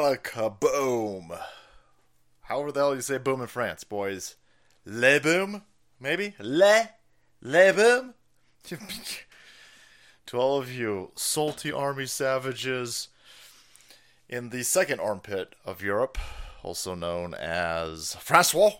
Alaka-boom. 0.00 1.30
However 2.40 2.72
the 2.72 2.80
hell 2.80 2.94
you 2.94 3.02
say 3.02 3.18
boom 3.18 3.42
in 3.42 3.48
France, 3.48 3.84
boys. 3.84 4.36
Le 4.86 5.20
boom, 5.20 5.62
maybe? 6.00 6.34
Le? 6.38 6.88
Le 7.42 7.72
boom? 7.74 8.14
to 10.24 10.38
all 10.38 10.58
of 10.58 10.72
you 10.72 11.10
salty 11.16 11.70
army 11.70 12.06
savages 12.06 13.08
in 14.26 14.48
the 14.48 14.62
second 14.62 15.00
armpit 15.00 15.54
of 15.66 15.82
Europe, 15.82 16.16
also 16.62 16.94
known 16.94 17.34
as 17.34 18.14
Francois, 18.20 18.72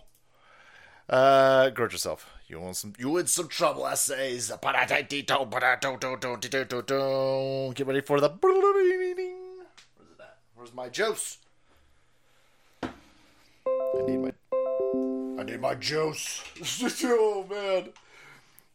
uh, 1.07 1.69
gird 1.69 1.91
yourself. 1.91 2.31
You 2.47 2.59
want 2.61 2.77
some? 2.77 2.93
You 2.97 3.15
in 3.17 3.27
some 3.27 3.47
trouble, 3.47 3.85
essays. 3.85 4.49
Get 4.49 4.65
ready 7.85 8.01
for 8.01 8.19
the. 8.19 9.30
Where's 10.61 10.75
my 10.75 10.89
juice? 10.89 11.39
I 12.83 12.89
need 14.05 14.19
my. 14.19 14.31
I 15.41 15.43
need 15.43 15.59
my 15.59 15.73
juice. 15.73 16.43
oh 17.03 17.47
man. 17.49 17.89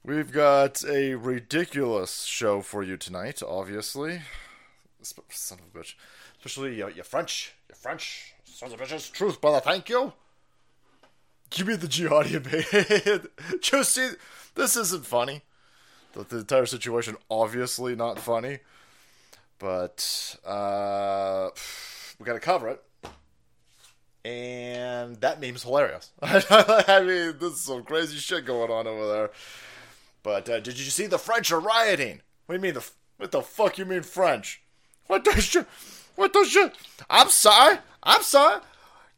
We've 0.03 0.33
got 0.33 0.83
a 0.85 1.15
ridiculous 1.15 2.25
show 2.25 2.61
for 2.61 2.83
you 2.83 2.97
tonight, 2.97 3.41
obviously. 3.41 4.23
Son 5.01 5.61
of 5.61 5.81
a 5.81 5.85
bitch. 5.85 5.95
Especially 6.39 6.83
uh, 6.83 6.89
you 6.89 7.05
French. 7.05 7.55
You 7.69 7.77
French. 7.77 8.35
Sons 8.43 8.73
of 8.73 8.81
bitches. 8.81 9.13
Truth, 9.13 9.41
brother. 9.41 9.61
Thank 9.61 9.89
you. 9.89 10.13
Give 11.51 11.69
me 11.69 11.77
the 11.77 11.87
jihadi 11.87 13.15
man. 13.47 13.61
Just 13.61 13.93
see, 13.93 14.09
this 14.57 14.77
isn't 14.77 15.07
funny. 15.07 15.43
The, 16.15 16.25
the 16.25 16.39
entire 16.39 16.67
situation, 16.67 17.17
obviously 17.31 17.95
not 17.95 18.19
funny. 18.19 18.59
But, 19.59 20.37
uh, 20.45 21.51
we 22.19 22.25
gotta 22.25 22.41
cover 22.41 22.69
it. 22.69 22.83
And 24.25 25.21
that 25.21 25.41
meme's 25.41 25.63
hilarious. 25.63 26.11
I 26.23 27.01
mean, 27.07 27.39
this 27.39 27.53
is 27.53 27.61
some 27.61 27.85
crazy 27.85 28.17
shit 28.17 28.45
going 28.45 28.71
on 28.71 28.87
over 28.87 29.07
there. 29.07 29.31
But 30.25 30.49
uh, 30.51 30.59
did 30.59 30.79
you 30.79 30.87
see 30.87 31.07
the 31.07 31.19
French 31.19 31.53
are 31.53 31.61
rioting? 31.61 32.21
What 32.47 32.55
do 32.55 32.59
you 32.59 32.63
mean 32.63 32.75
the? 32.75 32.91
What 33.19 33.31
the 33.31 33.43
fuck 33.43 33.79
you 33.79 33.85
mean 33.85 34.03
French? 34.03 34.63
What 35.07 35.25
the 35.25 35.41
shit? 35.41 35.67
What 36.17 36.33
the 36.33 36.45
shit? 36.45 36.75
I'm 37.09 37.29
sorry. 37.29 37.79
I'm 38.03 38.23
sorry. 38.23 38.61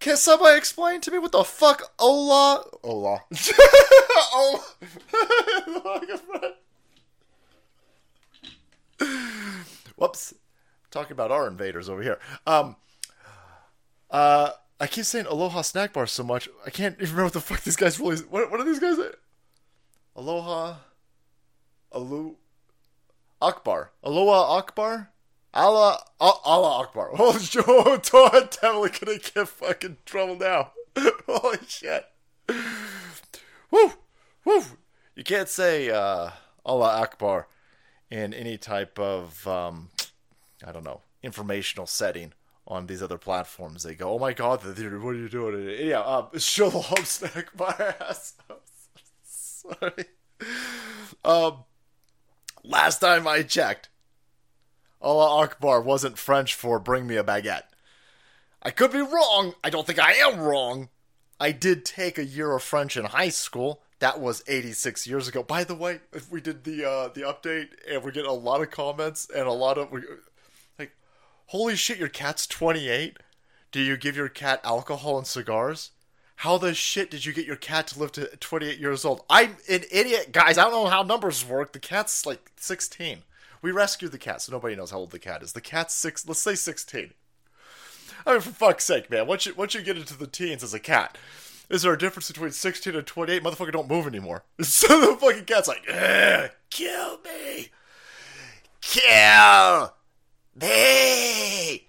Can 0.01 0.17
somebody 0.17 0.59
explain 0.59 1.01
to 1.01 1.11
me 1.11 1.19
what 1.19 1.33
the 1.33 1.43
fuck 1.43 1.91
Ola 1.99 2.65
Ola? 2.85 3.23
oh, 4.35 4.65
Whoops. 9.99 10.35
Talking 10.91 11.13
about 11.13 11.31
our 11.31 11.47
invaders 11.47 11.89
over 11.89 12.03
here. 12.03 12.19
Um. 12.47 12.77
Uh. 14.11 14.51
I 14.81 14.87
keep 14.87 15.05
saying 15.05 15.27
Aloha 15.27 15.63
Snack 15.63 15.93
Bar 15.93 16.07
so 16.07 16.23
much, 16.23 16.49
I 16.65 16.71
can't 16.71 16.95
even 16.95 17.07
remember 17.09 17.25
what 17.25 17.33
the 17.33 17.41
fuck 17.41 17.63
these 17.63 17.75
guys 17.75 17.99
really. 17.99 18.19
What, 18.19 18.49
what 18.51 18.61
are 18.61 18.65
these 18.65 18.79
guys? 18.79 18.97
Aloha. 20.15 20.77
Alu. 21.93 22.37
Akbar. 23.43 23.91
Aloha 24.05 24.57
Akbar? 24.59 25.11
Allah, 25.53 26.01
Allah 26.21 26.81
Akbar. 26.81 27.11
Oh, 27.19 27.39
Joe, 27.39 27.97
definitely 28.45 28.91
gonna 28.91 29.19
get 29.19 29.49
fucking 29.49 29.97
trouble 30.07 30.37
now. 30.37 30.73
Holy 31.27 31.59
shit. 31.67 32.05
Woo, 33.71 33.93
woo. 34.45 34.63
You 35.17 35.25
can't 35.25 35.49
say 35.49 35.91
uh, 35.91 36.31
Allah 36.65 37.01
Akbar 37.01 37.49
in 38.11 38.33
any 38.33 38.57
type 38.57 38.99
of, 38.99 39.47
um, 39.47 39.91
I 40.67 40.73
don't 40.73 40.85
know, 40.85 41.03
informational 41.23 41.87
setting 41.87 42.33
on 42.67 42.87
these 42.87 43.03
other 43.03 43.19
platforms. 43.19 43.83
They 43.83 43.95
go, 43.95 44.13
oh 44.13 44.19
my 44.19 44.33
god, 44.33 44.65
what 44.65 44.79
are 44.79 45.15
you 45.15 45.29
doing? 45.29 45.89
Yeah, 45.89 46.01
um, 46.01 46.39
shalom 46.39 46.85
snack 47.05 47.59
my 47.59 47.75
ass. 48.01 48.35
Sorry. 49.25 50.05
Um, 51.25 51.65
last 52.63 53.01
time 53.01 53.27
I 53.27 53.43
checked, 53.43 53.89
Allah 55.01 55.43
Akbar 55.43 55.81
wasn't 55.81 56.19
French 56.19 56.55
for 56.55 56.79
bring 56.79 57.07
me 57.07 57.17
a 57.17 57.25
baguette. 57.25 57.63
I 58.63 58.71
could 58.71 58.93
be 58.93 59.01
wrong. 59.01 59.55
I 59.63 59.71
don't 59.71 59.87
think 59.87 59.99
I 59.99 60.15
am 60.15 60.41
wrong. 60.41 60.89
I 61.41 61.53
did 61.53 61.85
take 61.85 62.19
a 62.19 62.25
year 62.25 62.53
of 62.53 62.63
French 62.63 62.97
in 62.97 63.05
high 63.05 63.29
school. 63.29 63.83
That 64.01 64.21
was 64.21 64.43
86 64.47 65.07
years 65.07 65.27
ago. 65.27 65.43
By 65.43 65.65
the 65.65 65.75
way, 65.75 66.01
if 66.13 66.31
we 66.31 66.41
did 66.41 66.65
the 66.65 66.89
uh, 66.89 67.09
the 67.09 67.23
update 67.23 67.69
and 67.91 68.03
we 68.03 68.13
get 68.13 68.27
a 68.27 68.33
lot 68.33 68.61
of 68.61 68.71
comments 68.71 69.29
and 69.35 69.47
a 69.47 69.53
lot 69.53 69.77
of 69.77 69.93
like, 70.79 70.97
holy 71.47 71.77
shit, 71.77 71.99
your 71.99 72.09
cat's 72.09 72.47
28. 72.47 73.19
Do 73.71 73.81
you 73.81 73.97
give 73.97 74.17
your 74.17 74.29
cat 74.29 74.61
alcohol 74.65 75.19
and 75.19 75.27
cigars? 75.27 75.91
How 76.37 76.57
the 76.57 76.73
shit 76.73 77.11
did 77.11 77.27
you 77.27 77.33
get 77.33 77.47
your 77.47 77.57
cat 77.57 77.89
to 77.89 77.99
live 77.99 78.13
to 78.13 78.29
28 78.37 78.79
years 78.79 79.05
old? 79.05 79.25
I'm 79.29 79.57
an 79.69 79.83
idiot, 79.91 80.31
guys. 80.33 80.57
I 80.57 80.63
don't 80.63 80.73
know 80.73 80.87
how 80.87 81.03
numbers 81.03 81.45
work. 81.45 81.73
The 81.73 81.81
cat's 81.81 82.25
like 82.25 82.53
16. 82.57 83.23
We 83.61 83.73
rescued 83.73 84.13
the 84.13 84.19
cat, 84.19 84.43
so 84.43 84.53
nobody 84.53 84.77
knows 84.77 84.91
how 84.91 84.99
old 84.99 85.11
the 85.11 85.19
cat 85.19 85.43
is. 85.43 85.53
The 85.53 85.61
cat's 85.61 85.95
six. 85.95 86.27
Let's 86.27 86.41
say 86.41 86.55
sixteen. 86.55 87.13
I 88.27 88.33
mean, 88.33 88.41
for 88.41 88.51
fuck's 88.51 88.85
sake, 88.85 89.11
man. 89.11 89.27
Once 89.27 89.47
you 89.47 89.55
once 89.55 89.75
you 89.75 89.83
get 89.83 89.97
into 89.97 90.17
the 90.17 90.27
teens 90.27 90.63
as 90.63 90.75
a 90.75 90.81
cat, 90.81 91.19
is 91.71 91.83
there 91.83 91.93
a 91.93 91.99
difference 91.99 92.29
between 92.29 92.51
sixteen 92.51 92.95
and 92.95 93.07
twenty-eight? 93.07 93.43
Motherfucker, 93.43 93.73
don't 93.73 93.89
move 93.89 94.07
anymore. 94.07 94.45
So 94.63 94.87
the 95.01 95.17
fucking 95.17 95.45
cat's 95.45 95.69
like, 95.69 95.85
kill 96.71 97.19
me, 97.25 97.69
kill 98.81 99.93
me, 100.61 101.89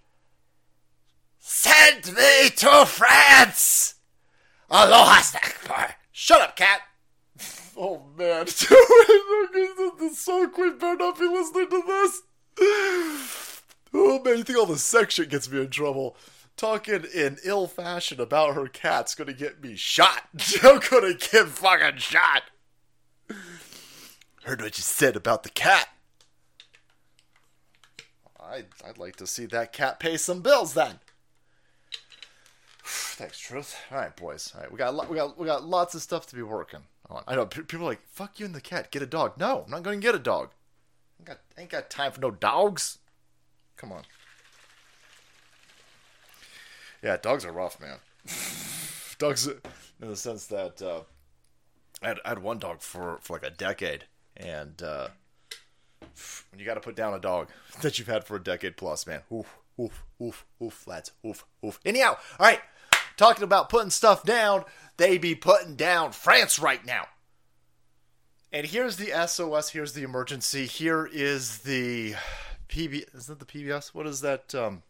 send 1.39 2.13
me 2.15 2.49
to 2.57 2.85
France. 2.85 3.95
Aloha, 4.71 5.21
Snackbar. 5.21 5.93
Shut 6.11 6.41
up, 6.41 6.55
cat. 6.55 6.81
Oh 7.81 8.01
man, 8.17 8.43
the 8.45 10.11
Soul 10.13 10.47
Queen 10.49 10.77
better 10.77 10.97
not 10.97 11.17
be 11.17 11.25
listening 11.27 11.69
to 11.69 11.83
this. 11.87 12.21
Oh 13.91 14.19
man, 14.23 14.37
you 14.37 14.43
think 14.43 14.59
all 14.59 14.67
the 14.67 14.77
sex 14.77 15.15
shit 15.15 15.29
gets 15.29 15.49
me 15.49 15.61
in 15.61 15.69
trouble? 15.69 16.15
Talking 16.59 17.05
in 17.15 17.37
ill 17.45 17.67
fashion 17.67 18.19
about 18.19 18.53
her 18.53 18.67
cat's 18.67 19.15
gonna 19.15 19.31
get 19.31 19.63
me 19.63 19.77
shot. 19.77 20.23
I'm 20.61 20.81
gonna 20.89 21.13
get 21.13 21.47
fucking 21.47 21.99
shot. 21.99 22.43
Heard 24.43 24.61
what 24.61 24.77
you 24.77 24.81
said 24.81 25.15
about 25.15 25.43
the 25.43 25.49
cat. 25.51 25.87
I'd, 28.37 28.65
I'd 28.85 28.97
like 28.97 29.15
to 29.15 29.25
see 29.25 29.45
that 29.45 29.71
cat 29.71 30.01
pay 30.01 30.17
some 30.17 30.41
bills 30.41 30.73
then. 30.73 30.99
Thanks, 32.83 33.39
Truth. 33.39 33.77
All 33.89 33.97
right, 33.99 34.13
boys. 34.17 34.51
All 34.53 34.59
right, 34.59 34.69
we 34.69 34.77
got 34.77 35.09
we 35.09 35.15
got 35.15 35.39
we 35.39 35.45
got 35.45 35.63
lots 35.63 35.95
of 35.95 36.01
stuff 36.01 36.27
to 36.27 36.35
be 36.35 36.41
working 36.41 36.81
on. 37.09 37.23
I 37.25 37.35
know 37.35 37.45
people 37.45 37.83
are 37.83 37.91
like, 37.91 38.05
"Fuck 38.11 38.37
you 38.37 38.45
and 38.45 38.53
the 38.53 38.59
cat. 38.59 38.91
Get 38.91 39.01
a 39.01 39.05
dog." 39.05 39.37
No, 39.37 39.63
I'm 39.63 39.71
not 39.71 39.83
going 39.83 40.01
to 40.01 40.05
get 40.05 40.13
a 40.13 40.19
dog. 40.19 40.49
I 40.49 41.21
ain't 41.21 41.27
got, 41.27 41.39
ain't 41.57 41.69
got 41.69 41.89
time 41.89 42.11
for 42.11 42.19
no 42.19 42.31
dogs. 42.31 42.97
Come 43.77 43.93
on. 43.93 44.03
Yeah, 47.01 47.17
dogs 47.17 47.45
are 47.45 47.51
rough, 47.51 47.79
man. 47.79 47.97
dogs, 49.19 49.47
in 49.47 50.07
the 50.07 50.15
sense 50.15 50.47
that 50.47 50.81
uh, 50.81 51.01
I, 52.01 52.07
had, 52.09 52.17
I 52.25 52.29
had 52.29 52.39
one 52.39 52.59
dog 52.59 52.81
for 52.81 53.19
for 53.21 53.33
like 53.33 53.43
a 53.43 53.49
decade, 53.49 54.05
and 54.35 54.81
uh, 54.81 55.09
when 56.51 56.59
you 56.59 56.65
got 56.65 56.75
to 56.75 56.81
put 56.81 56.95
down 56.95 57.13
a 57.13 57.19
dog 57.19 57.49
that 57.81 57.99
you've 57.99 58.07
had 58.07 58.25
for 58.25 58.35
a 58.35 58.43
decade 58.43 58.77
plus, 58.77 59.07
man, 59.07 59.21
oof, 59.33 59.57
oof, 59.79 60.03
oof, 60.21 60.45
oof, 60.61 60.87
lads, 60.87 61.11
oof, 61.25 61.45
oof. 61.65 61.79
Anyhow, 61.85 62.17
all 62.39 62.45
right, 62.45 62.61
talking 63.17 63.43
about 63.43 63.69
putting 63.69 63.91
stuff 63.91 64.23
down 64.23 64.65
they 64.99 65.17
be 65.17 65.33
putting 65.33 65.75
down 65.75 66.11
France 66.11 66.59
right 66.59 66.85
now. 66.85 67.07
And 68.51 68.67
here's 68.67 68.97
the 68.97 69.11
SOS. 69.27 69.69
Here's 69.69 69.93
the 69.93 70.03
emergency. 70.03 70.65
Here 70.65 71.09
is 71.11 71.59
the 71.59 72.15
PB. 72.67 73.15
Is 73.15 73.27
that 73.27 73.39
the 73.39 73.45
PBS? 73.45 73.93
What 73.93 74.05
is 74.05 74.19
that? 74.21 74.53
Um, 74.53 74.83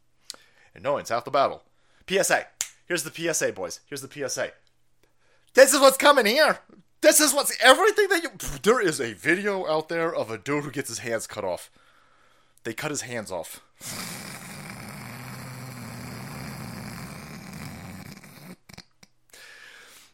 no, 0.81 0.97
it's 0.97 1.11
half 1.11 1.25
the 1.25 1.31
battle. 1.31 1.61
PSA. 2.09 2.47
Here's 2.85 3.03
the 3.03 3.33
PSA, 3.33 3.53
boys. 3.53 3.81
Here's 3.85 4.01
the 4.01 4.09
PSA. 4.29 4.51
This 5.53 5.73
is 5.73 5.79
what's 5.79 5.97
coming 5.97 6.25
here. 6.25 6.59
This 7.01 7.19
is 7.19 7.33
what's 7.33 7.55
everything 7.61 8.07
that 8.09 8.23
you. 8.23 8.29
There 8.63 8.81
is 8.81 8.99
a 8.99 9.13
video 9.13 9.67
out 9.67 9.89
there 9.89 10.13
of 10.13 10.31
a 10.31 10.37
dude 10.37 10.65
who 10.65 10.71
gets 10.71 10.89
his 10.89 10.99
hands 10.99 11.27
cut 11.27 11.43
off. 11.43 11.69
They 12.63 12.73
cut 12.73 12.91
his 12.91 13.01
hands 13.01 13.31
off. 13.31 13.61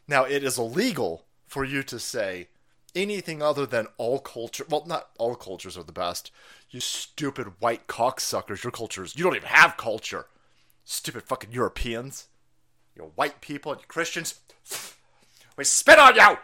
Now, 0.08 0.24
it 0.24 0.44
is 0.44 0.58
illegal 0.58 1.24
for 1.46 1.64
you 1.64 1.82
to 1.82 1.98
say 1.98 2.48
anything 2.94 3.42
other 3.42 3.66
than 3.66 3.88
all 3.96 4.20
culture. 4.20 4.64
Well, 4.68 4.84
not 4.86 5.08
all 5.18 5.34
cultures 5.34 5.76
are 5.76 5.82
the 5.82 5.92
best. 5.92 6.30
You 6.70 6.78
stupid 6.78 7.54
white 7.58 7.88
cocksuckers. 7.88 8.62
Your 8.62 8.70
cultures. 8.70 9.16
You 9.16 9.24
don't 9.24 9.34
even 9.34 9.48
have 9.48 9.76
culture. 9.76 10.26
Stupid 10.88 11.24
fucking 11.24 11.50
Europeans. 11.50 12.28
You 12.94 13.10
white 13.16 13.40
people 13.40 13.72
and 13.72 13.80
you 13.80 13.86
Christians. 13.88 14.38
We 15.56 15.64
spit 15.64 15.98
on 15.98 16.14
you! 16.14 16.38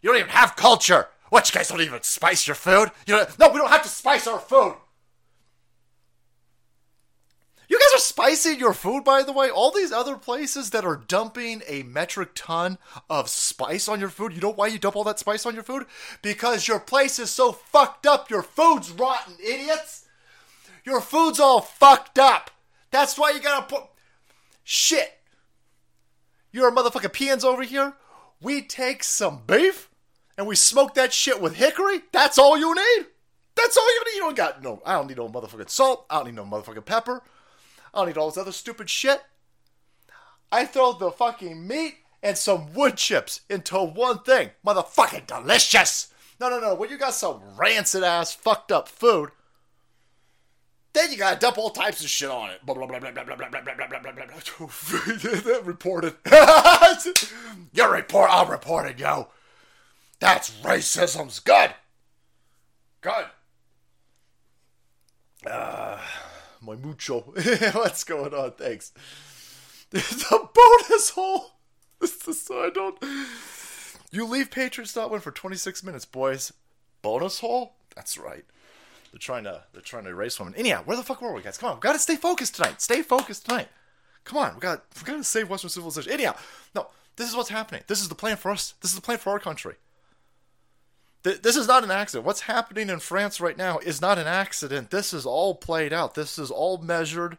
You 0.00 0.10
don't 0.10 0.18
even 0.18 0.30
have 0.30 0.56
culture! 0.56 1.08
What, 1.28 1.48
you 1.48 1.54
guys 1.54 1.68
don't 1.68 1.82
even 1.82 2.02
spice 2.02 2.46
your 2.46 2.54
food? 2.54 2.90
You 3.06 3.16
don't, 3.16 3.38
no, 3.38 3.50
we 3.50 3.58
don't 3.58 3.70
have 3.70 3.82
to 3.82 3.88
spice 3.88 4.26
our 4.26 4.38
food! 4.38 4.76
You 7.68 7.78
guys 7.78 8.00
are 8.00 8.02
spice 8.02 8.46
in 8.46 8.58
your 8.58 8.72
food, 8.72 9.04
by 9.04 9.22
the 9.22 9.32
way? 9.32 9.50
All 9.50 9.70
these 9.70 9.92
other 9.92 10.16
places 10.16 10.70
that 10.70 10.84
are 10.84 10.96
dumping 10.96 11.62
a 11.66 11.82
metric 11.82 12.30
ton 12.34 12.78
of 13.10 13.28
spice 13.28 13.88
on 13.88 14.00
your 14.00 14.08
food, 14.08 14.32
you 14.32 14.40
know 14.40 14.52
why 14.52 14.68
you 14.68 14.78
dump 14.78 14.96
all 14.96 15.04
that 15.04 15.18
spice 15.18 15.44
on 15.44 15.54
your 15.54 15.62
food? 15.62 15.84
Because 16.22 16.66
your 16.66 16.80
place 16.80 17.18
is 17.18 17.30
so 17.30 17.52
fucked 17.52 18.06
up. 18.06 18.30
Your 18.30 18.42
food's 18.42 18.90
rotten, 18.90 19.34
idiots. 19.42 20.06
Your 20.84 21.02
food's 21.02 21.40
all 21.40 21.60
fucked 21.60 22.18
up. 22.18 22.50
That's 22.92 23.18
why 23.18 23.30
you 23.30 23.40
gotta 23.40 23.66
put. 23.66 23.84
Shit. 24.62 25.18
You're 26.52 26.68
a 26.68 26.72
motherfucking 26.72 27.12
peons 27.12 27.44
over 27.44 27.62
here. 27.62 27.94
We 28.40 28.62
take 28.62 29.02
some 29.02 29.42
beef 29.46 29.88
and 30.38 30.46
we 30.46 30.54
smoke 30.54 30.94
that 30.94 31.12
shit 31.12 31.40
with 31.40 31.56
hickory. 31.56 32.02
That's 32.12 32.38
all 32.38 32.56
you 32.56 32.74
need. 32.74 33.06
That's 33.56 33.76
all 33.76 33.94
you 33.94 34.04
need. 34.04 34.16
You 34.16 34.20
don't 34.20 34.36
got 34.36 34.62
no. 34.62 34.82
I 34.84 34.92
don't 34.92 35.08
need 35.08 35.16
no 35.16 35.28
motherfucking 35.28 35.70
salt. 35.70 36.06
I 36.10 36.16
don't 36.16 36.26
need 36.26 36.34
no 36.34 36.44
motherfucking 36.44 36.84
pepper. 36.84 37.22
I 37.92 37.98
don't 37.98 38.08
need 38.08 38.18
all 38.18 38.28
this 38.28 38.38
other 38.38 38.52
stupid 38.52 38.88
shit. 38.88 39.20
I 40.50 40.66
throw 40.66 40.92
the 40.92 41.10
fucking 41.10 41.66
meat 41.66 41.96
and 42.22 42.36
some 42.36 42.74
wood 42.74 42.96
chips 42.96 43.40
into 43.48 43.78
one 43.78 44.18
thing. 44.20 44.50
Motherfucking 44.66 45.26
delicious. 45.26 46.12
No, 46.38 46.50
no, 46.50 46.60
no. 46.60 46.74
When 46.74 46.90
you 46.90 46.98
got 46.98 47.14
some 47.14 47.40
rancid 47.56 48.02
ass 48.02 48.32
fucked 48.34 48.70
up 48.70 48.88
food, 48.88 49.30
then 50.92 51.10
you 51.10 51.18
gotta 51.18 51.38
dump 51.38 51.58
all 51.58 51.70
types 51.70 52.02
of 52.02 52.08
shit 52.08 52.30
on 52.30 52.50
it. 52.50 52.64
Blah 52.64 52.74
blah 52.74 52.86
blah 52.86 52.98
blah 52.98 53.10
blah 53.10 53.24
blah 53.24 53.36
blah 53.36 53.48
blah 53.48 53.60
blah 53.60 53.86
blah 53.88 54.12
blah 54.12 54.26
blah. 55.46 55.58
Reported. 55.62 56.14
you 57.72 57.90
report. 57.90 58.30
I'll 58.30 58.46
report 58.46 58.86
it, 58.88 58.98
yo. 58.98 59.28
That's 60.20 60.50
racism's 60.62 61.40
good. 61.40 61.74
Good. 63.00 63.26
Uh, 65.46 65.98
my 66.60 66.76
mucho. 66.76 67.20
What's 67.72 68.04
going 68.04 68.32
on? 68.32 68.52
Thanks. 68.52 68.92
The 69.90 70.48
bonus 70.54 71.10
hole. 71.10 71.52
This 72.00 72.26
is 72.26 72.48
I 72.50 72.70
don't. 72.72 72.96
You 74.10 74.26
leave 74.26 74.50
Patriots 74.50 74.96
not 74.96 75.10
win 75.10 75.20
for 75.20 75.30
26 75.30 75.82
minutes, 75.84 76.04
boys. 76.04 76.52
Bonus 77.02 77.40
hole? 77.40 77.74
That's 77.94 78.16
right. 78.18 78.44
They're 79.12 79.18
trying 79.18 79.44
to 79.44 79.64
they're 79.72 79.82
trying 79.82 80.04
to 80.04 80.10
erase 80.10 80.40
one. 80.40 80.54
Anyhow, 80.54 80.82
where 80.84 80.96
the 80.96 81.02
fuck 81.02 81.20
were 81.20 81.32
we, 81.32 81.42
guys? 81.42 81.58
Come 81.58 81.70
on, 81.70 81.76
we 81.76 81.80
gotta 81.80 81.98
stay 81.98 82.16
focused 82.16 82.56
tonight. 82.56 82.80
Stay 82.80 83.02
focused 83.02 83.46
tonight. 83.46 83.68
Come 84.24 84.38
on, 84.38 84.54
we 84.54 84.60
got 84.60 84.84
we 84.96 85.04
gotta 85.04 85.22
save 85.22 85.50
Western 85.50 85.70
civilization. 85.70 86.12
Anyhow, 86.12 86.34
no, 86.74 86.88
this 87.16 87.28
is 87.28 87.36
what's 87.36 87.50
happening. 87.50 87.82
This 87.86 88.00
is 88.00 88.08
the 88.08 88.14
plan 88.14 88.36
for 88.38 88.50
us. 88.50 88.74
This 88.80 88.90
is 88.90 88.96
the 88.96 89.02
plan 89.02 89.18
for 89.18 89.30
our 89.30 89.38
country. 89.38 89.74
This 91.22 91.56
is 91.56 91.68
not 91.68 91.84
an 91.84 91.92
accident. 91.92 92.26
What's 92.26 92.42
happening 92.42 92.90
in 92.90 92.98
France 92.98 93.40
right 93.40 93.56
now 93.56 93.78
is 93.78 94.00
not 94.00 94.18
an 94.18 94.26
accident. 94.26 94.90
This 94.90 95.12
is 95.12 95.24
all 95.24 95.54
played 95.54 95.92
out. 95.92 96.14
This 96.14 96.36
is 96.36 96.50
all 96.50 96.78
measured. 96.78 97.38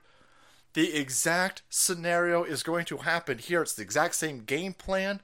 The 0.73 0.95
exact 0.95 1.63
scenario 1.69 2.45
is 2.45 2.63
going 2.63 2.85
to 2.85 2.97
happen 2.97 3.39
here. 3.39 3.61
It's 3.61 3.73
the 3.73 3.81
exact 3.81 4.15
same 4.15 4.45
game 4.45 4.71
plan. 4.71 5.19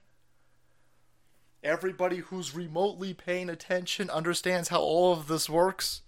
Everybody 1.63 2.18
who's 2.18 2.54
remotely 2.54 3.13
paying 3.13 3.50
attention 3.50 4.10
understands 4.10 4.69
how 4.69 4.81
all 4.81 5.13
of 5.13 5.28
this 5.28 5.50
works. 5.50 6.01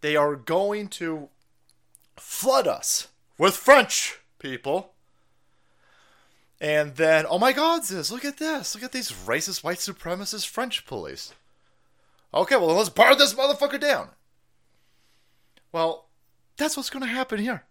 They 0.00 0.16
are 0.16 0.36
going 0.36 0.88
to 0.88 1.28
flood 2.16 2.66
us 2.66 3.08
with 3.38 3.56
French 3.56 4.20
people 4.38 4.92
and 6.60 6.96
then, 6.96 7.26
oh 7.28 7.38
my 7.38 7.52
god, 7.52 7.84
this, 7.84 8.10
look 8.10 8.24
at 8.24 8.38
this. 8.38 8.74
Look 8.74 8.84
at 8.84 8.92
these 8.92 9.12
racist 9.12 9.62
white 9.62 9.78
supremacist 9.78 10.48
French 10.48 10.86
police. 10.86 11.34
Okay, 12.32 12.56
well, 12.56 12.74
let's 12.74 12.88
bar 12.88 13.14
this 13.14 13.34
motherfucker 13.34 13.80
down. 13.80 14.10
Well, 15.70 16.08
that's 16.56 16.76
what's 16.76 16.90
going 16.90 17.04
to 17.04 17.10
happen 17.10 17.38
here. 17.38 17.64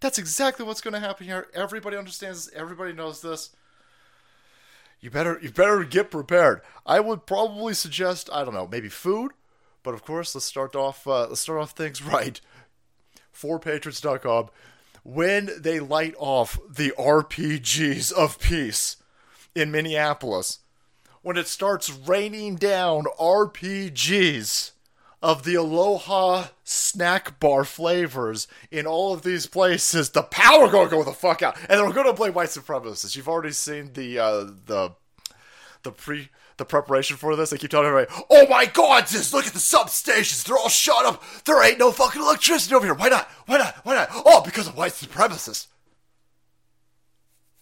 That's 0.00 0.18
exactly 0.18 0.64
what's 0.64 0.80
going 0.80 0.94
to 0.94 1.00
happen 1.00 1.26
here. 1.26 1.48
Everybody 1.54 1.96
understands 1.96 2.46
this. 2.46 2.54
Everybody 2.54 2.92
knows 2.92 3.20
this. 3.20 3.50
You 5.00 5.10
better 5.10 5.38
you 5.42 5.50
better 5.50 5.82
get 5.84 6.12
prepared. 6.12 6.62
I 6.86 7.00
would 7.00 7.26
probably 7.26 7.74
suggest 7.74 8.30
I 8.32 8.44
don't 8.44 8.54
know 8.54 8.68
maybe 8.70 8.88
food, 8.88 9.32
but 9.82 9.94
of 9.94 10.04
course 10.04 10.34
let's 10.34 10.44
start 10.44 10.74
off 10.74 11.06
uh, 11.06 11.26
let's 11.28 11.40
start 11.40 11.60
off 11.60 11.72
things 11.72 12.02
right. 12.02 12.40
4patriots.com 13.34 14.50
when 15.04 15.50
they 15.58 15.80
light 15.80 16.14
off 16.18 16.58
the 16.68 16.92
RPGs 16.98 18.12
of 18.12 18.38
peace 18.38 18.96
in 19.54 19.70
Minneapolis, 19.70 20.60
when 21.22 21.36
it 21.36 21.48
starts 21.48 21.90
raining 21.90 22.56
down 22.56 23.04
RPGs 23.18 24.72
of 25.22 25.44
the 25.44 25.54
Aloha 25.54 26.48
snack 26.64 27.38
bar 27.38 27.64
flavors 27.64 28.48
in 28.70 28.86
all 28.86 29.12
of 29.12 29.22
these 29.22 29.46
places, 29.46 30.10
the 30.10 30.22
power 30.22 30.68
gonna 30.68 30.90
go 30.90 31.04
the 31.04 31.12
fuck 31.12 31.42
out, 31.42 31.56
and 31.68 31.80
we're 31.80 31.92
gonna 31.92 32.14
play 32.14 32.30
white 32.30 32.48
supremacists. 32.48 33.14
You've 33.14 33.28
already 33.28 33.52
seen 33.52 33.92
the 33.92 34.18
uh, 34.18 34.44
the 34.66 34.90
the 35.82 35.92
pre 35.92 36.28
the 36.62 36.66
preparation 36.66 37.16
for 37.16 37.34
this. 37.36 37.50
They 37.50 37.58
keep 37.58 37.70
telling 37.70 37.88
everybody, 37.88 38.24
"Oh 38.30 38.46
my 38.48 38.66
God, 38.66 39.06
just 39.06 39.34
look 39.34 39.46
at 39.46 39.52
the 39.52 39.58
substations. 39.58 40.44
They're 40.44 40.56
all 40.56 40.68
shut 40.68 41.04
up. 41.04 41.22
There 41.44 41.62
ain't 41.62 41.78
no 41.78 41.92
fucking 41.92 42.22
electricity 42.22 42.74
over 42.74 42.86
here. 42.86 42.94
Why 42.94 43.08
not? 43.08 43.28
Why 43.46 43.58
not? 43.58 43.76
Why 43.84 43.94
not? 43.94 44.08
Oh, 44.12 44.40
because 44.42 44.66
of 44.66 44.76
white 44.76 44.92
supremacists." 44.92 45.66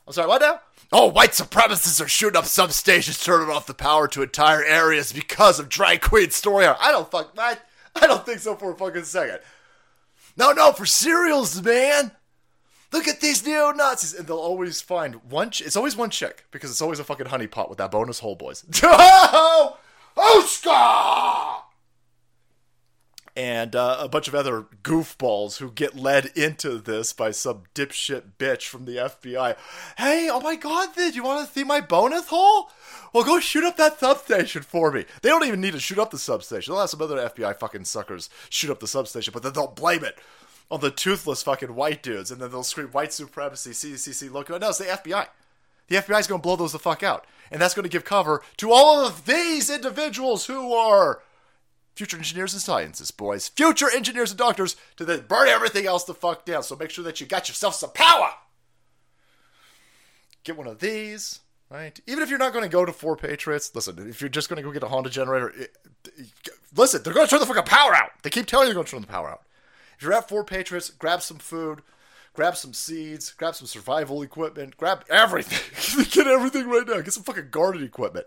I'm 0.06 0.12
sorry. 0.12 0.28
What 0.28 0.40
now? 0.40 0.60
Oh, 0.92 1.06
white 1.06 1.30
supremacists 1.30 2.04
are 2.04 2.08
shooting 2.08 2.36
up 2.36 2.44
substations, 2.44 3.22
turning 3.22 3.48
off 3.48 3.66
the 3.66 3.74
power 3.74 4.08
to 4.08 4.22
entire 4.22 4.64
areas 4.64 5.12
because 5.12 5.60
of 5.60 5.68
drag 5.68 6.00
queen 6.00 6.30
story. 6.30 6.66
I 6.66 6.90
don't 6.90 7.10
fuck. 7.10 7.32
I, 7.38 7.58
I 7.94 8.06
don't 8.06 8.26
think 8.26 8.40
so 8.40 8.56
for 8.56 8.72
a 8.72 8.76
fucking 8.76 9.04
second. 9.04 9.38
No, 10.36 10.52
no, 10.52 10.72
for 10.72 10.86
cereals, 10.86 11.62
man 11.62 12.12
look 12.92 13.08
at 13.08 13.20
these 13.20 13.44
neo 13.46 13.72
Nazis, 13.72 14.14
and 14.14 14.26
they'll 14.26 14.36
always 14.36 14.80
find 14.80 15.16
one. 15.30 15.50
Ch- 15.50 15.62
it's 15.62 15.76
always 15.76 15.96
one 15.96 16.10
chick 16.10 16.44
because 16.50 16.70
it's 16.70 16.82
always 16.82 16.98
a 16.98 17.04
fucking 17.04 17.26
honeypot 17.26 17.68
with 17.68 17.78
that 17.78 17.90
bonus 17.90 18.20
hole, 18.20 18.36
boys. 18.36 18.64
oh! 18.82 19.78
And 23.36 23.74
uh, 23.76 23.96
a 24.00 24.08
bunch 24.08 24.28
of 24.28 24.34
other 24.34 24.66
goofballs 24.82 25.58
who 25.58 25.70
get 25.70 25.96
led 25.96 26.26
into 26.36 26.78
this 26.78 27.12
by 27.12 27.30
some 27.30 27.62
dipshit 27.74 28.32
bitch 28.38 28.66
from 28.66 28.84
the 28.84 28.96
FBI. 28.96 29.56
Hey, 29.96 30.28
oh 30.30 30.40
my 30.40 30.56
god, 30.56 30.94
did 30.94 31.14
you 31.14 31.22
want 31.22 31.46
to 31.46 31.52
see 31.52 31.64
my 31.64 31.80
bonus 31.80 32.26
hole? 32.26 32.70
Well, 33.14 33.24
go 33.24 33.40
shoot 33.40 33.64
up 33.64 33.76
that 33.76 33.98
substation 33.98 34.62
for 34.62 34.90
me. 34.92 35.06
They 35.22 35.28
don't 35.28 35.46
even 35.46 35.60
need 35.60 35.72
to 35.72 35.80
shoot 35.80 35.98
up 35.98 36.10
the 36.10 36.18
substation. 36.18 36.72
They'll 36.72 36.80
have 36.80 36.90
some 36.90 37.00
other 37.00 37.16
FBI 37.16 37.56
fucking 37.56 37.84
suckers 37.84 38.30
shoot 38.50 38.70
up 38.70 38.80
the 38.80 38.86
substation, 38.86 39.32
but 39.32 39.42
then 39.42 39.52
they'll 39.52 39.68
blame 39.68 40.04
it 40.04 40.18
on 40.70 40.80
the 40.80 40.90
toothless 40.90 41.42
fucking 41.42 41.74
white 41.74 42.02
dudes, 42.02 42.30
and 42.30 42.40
then 42.40 42.50
they'll 42.50 42.62
scream 42.62 42.88
white 42.88 43.12
supremacy, 43.12 43.70
CCC, 43.70 44.30
local. 44.30 44.58
No, 44.58 44.68
it's 44.68 44.78
the 44.78 44.84
FBI. 44.84 45.26
The 45.88 45.96
FBI 45.96 46.20
is 46.20 46.26
going 46.26 46.40
to 46.40 46.42
blow 46.42 46.56
those 46.56 46.72
the 46.72 46.78
fuck 46.78 47.02
out, 47.02 47.26
and 47.50 47.60
that's 47.60 47.74
going 47.74 47.84
to 47.84 47.88
give 47.88 48.04
cover 48.04 48.42
to 48.58 48.70
all 48.70 49.04
of 49.04 49.26
these 49.26 49.68
individuals 49.68 50.46
who 50.46 50.72
are 50.72 51.20
future 51.96 52.16
engineers 52.16 52.52
and 52.52 52.62
scientists, 52.62 53.10
boys, 53.10 53.48
future 53.48 53.90
engineers 53.90 54.30
and 54.30 54.38
doctors, 54.38 54.76
to 54.96 55.04
then 55.04 55.24
burn 55.26 55.48
everything 55.48 55.86
else 55.86 56.04
the 56.04 56.14
fuck 56.14 56.44
down. 56.44 56.62
So 56.62 56.76
make 56.76 56.90
sure 56.90 57.04
that 57.04 57.20
you 57.20 57.26
got 57.26 57.48
yourself 57.48 57.74
some 57.74 57.90
power. 57.90 58.30
Get 60.44 60.56
one 60.56 60.68
of 60.68 60.78
these. 60.78 61.40
Right? 61.70 62.00
Even 62.06 62.24
if 62.24 62.30
you're 62.30 62.38
not 62.38 62.52
going 62.52 62.64
to 62.64 62.68
go 62.68 62.84
to 62.84 62.90
4Patriots, 62.90 63.72
listen, 63.76 64.08
if 64.08 64.20
you're 64.20 64.28
just 64.28 64.48
going 64.48 64.56
to 64.56 64.62
go 64.62 64.72
get 64.72 64.82
a 64.82 64.88
Honda 64.88 65.08
generator, 65.08 65.50
it, 65.50 65.76
it, 66.16 66.28
listen, 66.74 67.02
they're 67.04 67.14
going 67.14 67.26
to 67.26 67.30
turn 67.30 67.38
the 67.38 67.46
fucking 67.46 67.62
power 67.62 67.94
out. 67.94 68.10
They 68.22 68.30
keep 68.30 68.46
telling 68.46 68.66
you 68.66 68.74
they're 68.74 68.82
going 68.82 68.86
to 68.86 68.90
turn 68.90 69.00
the 69.02 69.06
power 69.06 69.30
out. 69.30 69.42
You're 70.00 70.14
at 70.14 70.28
4Patriots, 70.28 70.96
grab 70.98 71.22
some 71.22 71.38
food, 71.38 71.82
grab 72.32 72.56
some 72.56 72.72
seeds, 72.72 73.30
grab 73.32 73.54
some 73.54 73.66
survival 73.66 74.22
equipment, 74.22 74.76
grab 74.76 75.04
everything. 75.10 76.04
Get 76.10 76.26
everything 76.26 76.68
right 76.68 76.86
now. 76.86 77.00
Get 77.00 77.12
some 77.12 77.22
fucking 77.22 77.48
garden 77.50 77.84
equipment. 77.84 78.26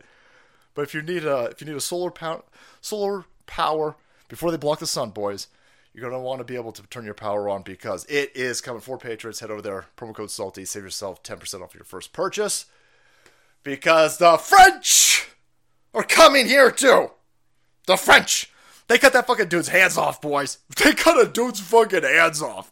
But 0.75 0.83
if 0.83 0.93
you 0.93 1.01
need 1.01 1.25
a 1.25 1.45
if 1.45 1.61
you 1.61 1.67
need 1.67 1.75
a 1.75 1.81
solar 1.81 2.11
power 2.11 2.43
solar 2.81 3.25
power 3.45 3.95
before 4.27 4.51
they 4.51 4.57
block 4.57 4.79
the 4.79 4.87
sun, 4.87 5.11
boys, 5.11 5.47
you're 5.93 6.07
gonna 6.07 6.21
want 6.21 6.39
to 6.39 6.45
be 6.45 6.55
able 6.55 6.71
to 6.71 6.81
turn 6.83 7.05
your 7.05 7.13
power 7.13 7.49
on 7.49 7.61
because 7.61 8.05
it 8.05 8.35
is 8.35 8.61
coming. 8.61 8.81
4Patriots, 8.81 9.39
head 9.39 9.51
over 9.51 9.61
there. 9.61 9.85
Promo 9.97 10.13
code 10.13 10.31
Salty, 10.31 10.65
save 10.65 10.83
yourself 10.83 11.21
10% 11.23 11.61
off 11.61 11.75
your 11.75 11.83
first 11.83 12.13
purchase. 12.13 12.65
Because 13.63 14.17
the 14.17 14.37
French 14.37 15.29
are 15.93 16.03
coming 16.03 16.47
here 16.47 16.71
too. 16.71 17.11
The 17.85 17.97
French. 17.97 18.51
They 18.93 18.99
cut 18.99 19.13
that 19.13 19.25
fucking 19.25 19.47
dude's 19.47 19.69
hands 19.69 19.97
off, 19.97 20.21
boys. 20.21 20.59
They 20.83 20.93
cut 20.93 21.19
a 21.19 21.27
dude's 21.27 21.59
fucking 21.59 22.03
hands 22.03 22.43
off. 22.43 22.71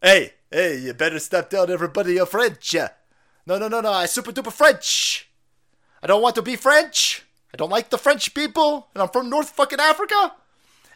Hey, 0.00 0.32
hey, 0.50 0.78
you 0.78 0.94
better 0.94 1.18
step 1.18 1.50
down, 1.50 1.70
everybody. 1.70 2.14
You're 2.14 2.24
French. 2.24 2.74
No, 3.44 3.58
no, 3.58 3.68
no, 3.68 3.82
no. 3.82 3.92
I 3.92 4.06
super 4.06 4.32
duper 4.32 4.50
French. 4.50 5.28
I 6.02 6.06
don't 6.06 6.22
want 6.22 6.36
to 6.36 6.40
be 6.40 6.56
French. 6.56 7.26
I 7.52 7.58
don't 7.58 7.68
like 7.68 7.90
the 7.90 7.98
French 7.98 8.32
people, 8.32 8.88
and 8.94 9.02
I'm 9.02 9.10
from 9.10 9.28
North 9.28 9.50
fucking 9.50 9.80
Africa. 9.80 10.32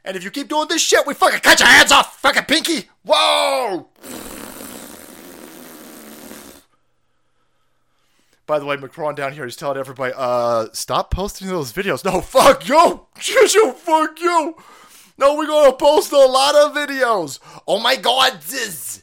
And 0.03 0.17
if 0.17 0.25
you 0.25 0.31
keep 0.31 0.49
doing 0.49 0.69
this 0.69 0.81
shit, 0.81 1.07
we 1.07 1.13
fucking 1.13 1.41
cut 1.41 1.61
your 1.61 1.69
hands 1.69 1.93
off, 1.93 2.19
fucking 2.19 2.45
pinky. 2.45 2.89
Whoa! 3.05 3.91
By 8.47 8.59
the 8.59 8.65
way, 8.65 8.77
Macron 8.77 9.15
down 9.15 9.33
here 9.33 9.45
is 9.45 9.57
telling 9.57 9.77
everybody, 9.77 10.13
uh, 10.17 10.69
stop 10.73 11.11
posting 11.11 11.49
those 11.49 11.73
videos. 11.73 12.05
No, 12.05 12.21
fuck 12.21 12.69
you! 12.69 12.77
Yo, 13.55 13.73
fuck 13.73 14.21
you! 14.21 14.57
No, 15.19 15.35
we're 15.35 15.47
gonna 15.47 15.73
post 15.73 16.13
a 16.13 16.19
lot 16.19 16.55
of 16.55 16.75
videos. 16.75 17.41
Oh 17.67 17.81
my 17.81 17.97
god, 17.97 18.41
this. 18.43 19.03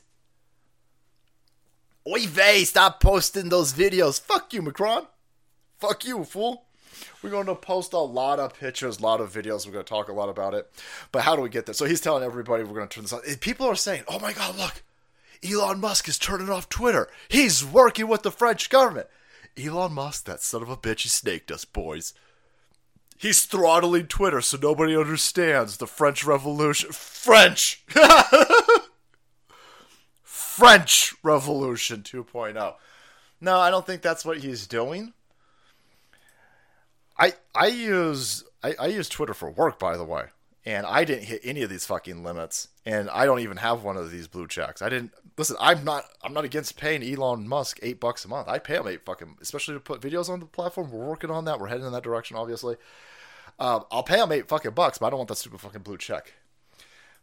Oy 2.08 2.28
vey, 2.28 2.64
stop 2.64 3.02
posting 3.02 3.50
those 3.50 3.74
videos. 3.74 4.22
Fuck 4.22 4.54
you, 4.54 4.62
Macron. 4.62 5.08
Fuck 5.80 6.06
you, 6.06 6.24
fool. 6.24 6.66
We're 7.22 7.30
going 7.30 7.46
to 7.46 7.56
post 7.56 7.94
a 7.94 8.00
lot 8.00 8.40
of 8.40 8.54
pictures, 8.54 9.00
a 9.00 9.04
lot 9.04 9.22
of 9.22 9.34
videos. 9.34 9.66
We're 9.66 9.72
going 9.74 9.86
to 9.86 9.90
talk 9.90 10.10
a 10.10 10.14
lot 10.14 10.28
about 10.28 10.54
it. 10.54 10.70
But 11.12 11.24
how 11.24 11.36
do 11.36 11.42
we 11.42 11.50
get 11.50 11.66
there? 11.66 11.74
So 11.74 11.86
he's 11.86 12.02
telling 12.02 12.24
everybody 12.24 12.64
we're 12.64 12.76
going 12.76 12.88
to 12.88 12.94
turn 12.94 13.04
this 13.04 13.14
on. 13.14 13.22
People 13.40 13.68
are 13.68 13.76
saying, 13.76 14.04
oh 14.10 14.20
my 14.20 14.34
God, 14.34 14.58
look, 14.58 14.84
Elon 15.44 15.80
Musk 15.80 16.08
is 16.10 16.20
turning 16.20 16.50
off 16.50 16.68
Twitter. 16.68 17.10
He's 17.30 17.64
working 17.64 18.08
with 18.08 18.24
the 18.24 18.32
French 18.32 18.70
government. 18.70 19.08
Elon 19.58 19.94
Musk, 19.94 20.26
that 20.26 20.42
son 20.42 20.62
of 20.62 20.70
a 20.70 20.78
bitch, 20.78 21.02
he 21.02 21.10
snaked 21.10 21.52
us, 21.52 21.66
boys. 21.66 22.14
He's 23.18 23.46
throttling 23.46 24.08
Twitter 24.08 24.42
so 24.42 24.58
nobody 24.62 24.98
understands 24.98 25.78
the 25.78 25.88
French 25.88 26.26
Revolution. 26.26 26.92
French! 26.92 27.84
French 30.24 31.14
Revolution 31.24 32.02
2.0. 32.02 32.76
No, 33.42 33.58
I 33.58 33.70
don't 33.72 33.86
think 33.86 34.02
that's 34.02 34.26
what 34.26 34.40
he's 34.40 34.68
doing. 34.68 35.14
I 37.18 37.34
I 37.54 37.68
use 37.68 38.44
I, 38.64 38.76
I 38.80 38.88
use 38.88 39.10
Twitter 39.10 39.34
for 39.34 39.52
work, 39.52 39.78
by 39.78 39.98
the 39.98 40.04
way, 40.04 40.26
and 40.66 40.86
I 40.86 41.04
didn't 41.06 41.26
hit 41.26 41.42
any 41.44 41.62
of 41.62 41.70
these 41.70 41.86
fucking 41.86 42.24
limits, 42.24 42.70
and 42.86 43.10
I 43.10 43.26
don't 43.26 43.40
even 43.40 43.58
have 43.58 43.84
one 43.84 43.98
of 43.98 44.12
these 44.12 44.28
blue 44.28 44.48
checks. 44.48 44.82
I 44.82 44.90
didn't 44.90 45.12
listen. 45.38 45.56
I'm 45.60 45.84
not 45.84 46.06
I'm 46.24 46.34
not 46.34 46.46
against 46.46 46.78
paying 46.78 47.04
Elon 47.04 47.48
Musk 47.48 47.80
eight 47.82 48.00
bucks 48.00 48.26
a 48.26 48.28
month. 48.28 48.48
I 48.48 48.60
pay 48.60 48.76
him 48.76 48.88
eight 48.88 49.06
fucking, 49.06 49.38
especially 49.42 49.76
to 49.76 49.80
put 49.80 50.02
videos 50.02 50.30
on 50.30 50.40
the 50.40 50.46
platform. 50.46 50.92
We're 50.92 51.06
working 51.06 51.32
on 51.32 51.46
that. 51.46 51.60
We're 51.60 51.68
heading 51.68 51.86
in 51.86 51.94
that 51.94 52.04
direction, 52.04 52.38
obviously. 52.38 52.76
Um, 53.60 53.86
I'll 53.92 54.04
pay 54.04 54.22
him 54.22 54.32
eight 54.32 54.48
fucking 54.48 54.72
bucks, 54.72 54.98
but 54.98 55.08
I 55.08 55.10
don't 55.12 55.20
want 55.20 55.30
that 55.30 55.38
stupid 55.38 55.62
fucking 55.62 55.82
blue 55.82 55.98
check. 55.98 56.34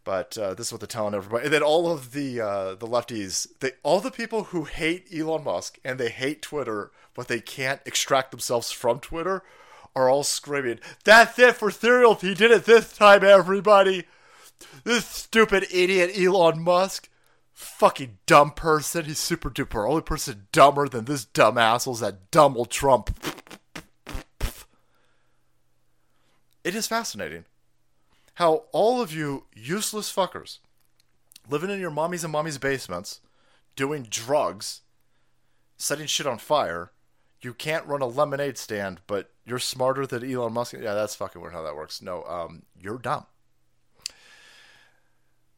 But 0.02 0.38
uh, 0.38 0.54
this 0.54 0.68
is 0.68 0.72
what 0.72 0.80
they're 0.80 0.86
telling 0.86 1.14
everybody. 1.14 1.44
And 1.44 1.52
then 1.52 1.62
all 1.62 1.92
of 1.92 2.12
the 2.12 2.40
uh, 2.40 2.74
the 2.74 2.86
lefties, 2.86 3.46
they 3.60 3.72
all 3.82 4.00
the 4.00 4.10
people 4.10 4.44
who 4.44 4.64
hate 4.64 5.06
Elon 5.14 5.44
Musk 5.44 5.78
and 5.84 5.98
they 5.98 6.08
hate 6.08 6.40
Twitter, 6.40 6.90
but 7.14 7.28
they 7.28 7.40
can't 7.40 7.82
extract 7.84 8.30
themselves 8.30 8.70
from 8.70 9.00
Twitter, 9.00 9.42
are 9.94 10.08
all 10.08 10.24
screaming, 10.24 10.80
"That's 11.04 11.38
it 11.38 11.56
for 11.56 11.70
Serial! 11.70 12.14
He 12.14 12.34
did 12.34 12.50
it 12.50 12.64
this 12.64 12.96
time, 12.96 13.22
everybody! 13.22 14.06
This 14.84 15.06
stupid 15.06 15.66
idiot 15.70 16.12
Elon 16.16 16.62
Musk, 16.62 17.08
fucking 17.52 18.18
dumb 18.26 18.52
person. 18.52 19.04
He's 19.04 19.18
super 19.18 19.50
duper. 19.50 19.88
Only 19.88 20.02
person 20.02 20.46
dumber 20.52 20.88
than 20.88 21.04
this 21.04 21.24
dumb 21.24 21.58
asshole's 21.58 22.00
that 22.00 22.30
Donald 22.30 22.70
Trump." 22.70 23.10
It 26.62 26.74
is 26.74 26.86
fascinating 26.86 27.46
how 28.34 28.64
all 28.72 29.00
of 29.00 29.12
you 29.12 29.44
useless 29.54 30.12
fuckers 30.12 30.58
living 31.48 31.70
in 31.70 31.80
your 31.80 31.90
mommies 31.90 32.24
and 32.24 32.32
mommies' 32.32 32.60
basements, 32.60 33.20
doing 33.76 34.06
drugs, 34.08 34.82
setting 35.76 36.06
shit 36.06 36.26
on 36.26 36.38
fire, 36.38 36.92
you 37.42 37.54
can't 37.54 37.86
run 37.86 38.02
a 38.02 38.06
lemonade 38.06 38.58
stand, 38.58 39.00
but 39.06 39.30
you're 39.44 39.58
smarter 39.58 40.06
than 40.06 40.30
Elon 40.30 40.52
Musk. 40.52 40.74
Yeah, 40.74 40.94
that's 40.94 41.14
fucking 41.14 41.40
weird 41.40 41.54
how 41.54 41.62
that 41.62 41.76
works. 41.76 42.02
No, 42.02 42.22
um, 42.24 42.62
you're 42.78 42.98
dumb. 42.98 43.26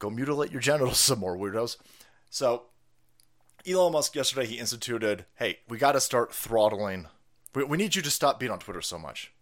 Go 0.03 0.11
mutilate 0.11 0.51
your 0.51 0.61
genitals 0.61 0.99
some 0.99 1.21
more, 1.21 1.37
weirdos. 1.37 1.77
So, 2.29 2.65
Elon 3.65 3.93
Musk 3.93 4.17
yesterday 4.17 4.47
he 4.47 4.59
instituted, 4.59 5.27
hey, 5.37 5.61
we 5.69 5.79
got 5.79 5.93
to 5.93 6.01
start 6.01 6.35
throttling. 6.35 7.07
We, 7.55 7.63
we 7.63 7.77
need 7.77 7.95
you 7.95 8.03
to 8.03 8.11
stop 8.11 8.41
being 8.41 8.51
on 8.51 8.59
Twitter 8.59 8.83
so 8.83 8.99
much. 8.99 9.33